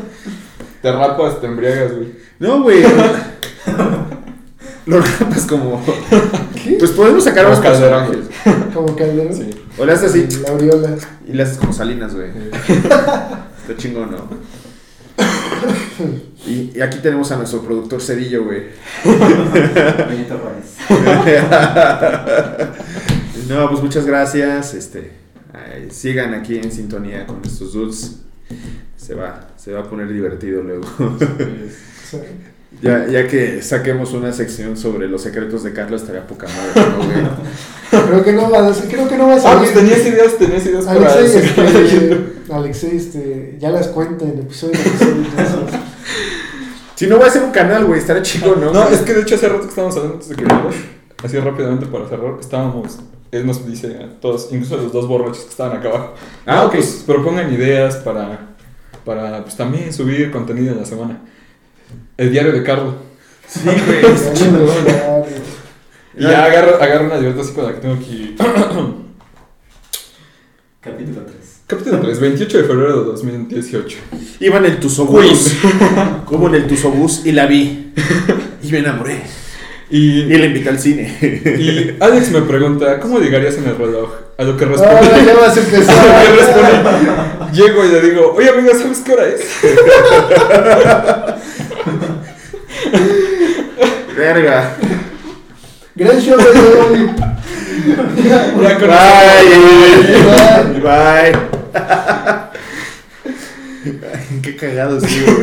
Te 0.80 0.92
rapas, 0.92 1.40
te 1.42 1.46
embriagas, 1.46 1.94
güey. 1.94 2.08
No, 2.38 2.62
güey. 2.62 2.82
Lo 4.90 5.00
rapas 5.00 5.46
como. 5.46 5.82
¿Qué? 6.62 6.76
Pues 6.78 6.90
podemos 6.90 7.24
sacar 7.24 7.48
los 7.48 7.60
Calderón, 7.60 8.10
personajes. 8.10 8.74
Como 8.74 8.96
Calderón. 8.96 9.32
Sí. 9.32 9.50
O 9.78 9.84
le 9.84 9.92
haces 9.92 10.10
así 10.10 10.26
La 10.42 10.50
aureola. 10.50 10.96
y 11.26 11.32
le 11.32 11.42
haces 11.42 11.58
como 11.58 11.72
salinas, 11.72 12.14
güey. 12.14 12.28
Está 12.68 13.76
chingón, 13.76 14.10
¿no? 14.10 14.28
Y, 16.46 16.72
y 16.74 16.80
aquí 16.80 16.98
tenemos 17.02 17.30
a 17.32 17.36
nuestro 17.36 17.60
productor 17.60 18.00
Cedillo, 18.00 18.44
güey. 18.44 18.62
No, 23.48 23.68
pues 23.68 23.82
muchas 23.82 24.06
gracias. 24.06 24.74
Este, 24.74 25.12
ay, 25.52 25.88
sigan 25.90 26.34
aquí 26.34 26.56
en 26.56 26.72
sintonía 26.72 27.26
con 27.26 27.42
estos 27.44 27.72
dudes. 27.74 28.20
Se 28.96 29.14
va, 29.14 29.48
se 29.56 29.72
va 29.72 29.80
a 29.80 29.84
poner 29.90 30.12
divertido 30.12 30.62
luego. 30.62 30.86
Ya, 32.82 33.06
ya 33.08 33.26
que 33.26 33.60
saquemos 33.62 34.12
una 34.12 34.32
sección 34.32 34.76
sobre 34.76 35.08
los 35.08 35.22
secretos 35.22 35.64
de 35.64 35.72
Carlos, 35.72 36.02
estaría 36.02 36.26
poca 36.26 36.46
madre, 36.46 36.88
¿no, 36.90 36.96
güey? 37.04 37.26
creo 38.06 38.24
que 38.24 38.32
no 38.32 38.48
va 38.50 38.68
a 38.68 38.72
creo 38.72 39.08
que 39.08 39.16
no 39.18 39.26
va 39.26 39.34
a 39.34 39.36
Ah, 39.36 39.40
salir. 39.40 39.58
pues 39.58 39.74
tenías 39.74 40.06
ideas, 40.06 40.38
tenías 40.38 40.64
ideas 40.66 40.84
para 40.84 41.12
Alexei, 41.12 41.28
seguir 41.28 42.32
este. 42.46 42.52
Alexei, 42.54 42.96
este, 42.96 43.56
ya 43.58 43.70
las 43.70 43.88
cuenta 43.88 44.24
en 44.24 44.30
el 44.32 44.40
episodio. 44.40 44.74
de 44.78 44.80
episodio, 44.88 45.66
Si 46.94 47.06
no, 47.06 47.16
voy 47.16 47.24
a 47.24 47.28
hacer 47.28 47.42
un 47.42 47.50
canal, 47.50 47.84
güey, 47.86 47.98
estaría 47.98 48.22
chico, 48.22 48.54
¿no? 48.58 48.72
No, 48.72 48.88
es 48.88 49.00
que 49.00 49.14
de 49.14 49.22
hecho 49.22 49.34
hace 49.34 49.48
rato 49.48 49.62
que 49.62 49.68
estábamos 49.68 49.96
hablando 49.96 50.14
antes 50.14 50.28
de 50.28 50.36
que 50.36 50.44
vinieras, 50.44 50.74
así 51.24 51.38
rápidamente 51.38 51.86
para 51.86 52.08
cerrar, 52.08 52.34
estábamos, 52.40 52.98
él 53.32 53.46
nos 53.46 53.66
dice 53.66 53.96
a 54.02 54.20
todos, 54.20 54.48
incluso 54.52 54.74
a 54.76 54.78
los 54.78 54.92
dos 54.92 55.08
borrachos 55.08 55.40
que 55.44 55.50
estaban 55.50 55.76
acá 55.76 55.88
abajo, 55.88 56.14
Ah, 56.46 56.56
"No, 56.56 56.64
ok. 56.66 56.72
pues 56.74 57.02
propongan 57.06 57.52
ideas 57.52 57.96
para, 57.96 58.54
para 59.04 59.42
pues 59.42 59.56
también 59.56 59.92
subir 59.92 60.30
contenido 60.30 60.72
en 60.72 60.78
la 60.78 60.86
semana. 60.86 61.20
El 62.20 62.30
diario 62.30 62.52
de 62.52 62.62
Carlos. 62.62 62.94
Sí, 63.48 63.60
güey, 63.64 63.78
Y 66.18 66.22
ya 66.22 66.44
agarro, 66.44 66.76
agarro 66.76 67.06
una 67.06 67.16
libreta 67.16 67.40
así 67.40 67.54
con 67.54 67.64
la 67.64 67.72
que 67.72 67.80
tengo 67.80 67.94
aquí. 67.94 68.36
Capítulo 70.82 71.22
3. 71.22 71.34
Capítulo 71.66 72.00
3, 72.00 72.20
28 72.20 72.58
de 72.58 72.64
febrero 72.64 72.98
de 72.98 73.04
2018. 73.06 73.98
Iba 74.40 74.58
en 74.58 74.66
el 74.66 74.78
Tusobús. 74.78 75.54
Como 76.26 76.48
en 76.48 76.56
el 76.56 76.66
Tusobús 76.66 77.24
y 77.24 77.32
la 77.32 77.46
vi. 77.46 77.94
Y 78.62 78.70
me 78.70 78.80
enamoré. 78.80 79.22
Y, 79.90 80.20
Y 80.22 80.38
la 80.38 80.46
invité 80.46 80.68
al 80.68 80.78
cine. 80.78 81.16
y 81.20 81.96
Alex 82.00 82.30
me 82.30 82.42
pregunta, 82.42 83.00
¿cómo 83.00 83.18
llegarías 83.18 83.56
en 83.56 83.64
el 83.68 83.76
reloj? 83.76 84.10
A 84.38 84.44
lo 84.44 84.56
que 84.56 84.64
Ah, 84.64 84.68
responde. 84.68 85.24
ya 85.26 85.34
vas 85.34 85.48
a 85.56 85.60
a 85.60 85.62
lo 85.62 85.68
que 85.68 85.76
empezar. 85.76 85.96
responde, 86.36 87.52
Llego 87.52 87.84
y 87.84 87.88
le 87.88 88.00
digo, 88.00 88.32
oye 88.36 88.48
amigo, 88.50 88.70
¿sabes 88.78 88.98
qué 89.04 89.12
hora 89.12 89.26
es? 89.26 89.40
Verga. 94.16 94.76
Gran 95.96 96.20
show 96.20 96.36
de 96.38 96.44
hoy. 96.44 97.10
Ya 98.62 98.78
con 98.78 98.88
Bye. 98.88 100.80
Bye. 100.80 101.34
Ay, 104.14 104.40
Qué 104.42 104.56
cagado, 104.56 105.00
sí, 105.00 105.22
güey. 105.24 105.36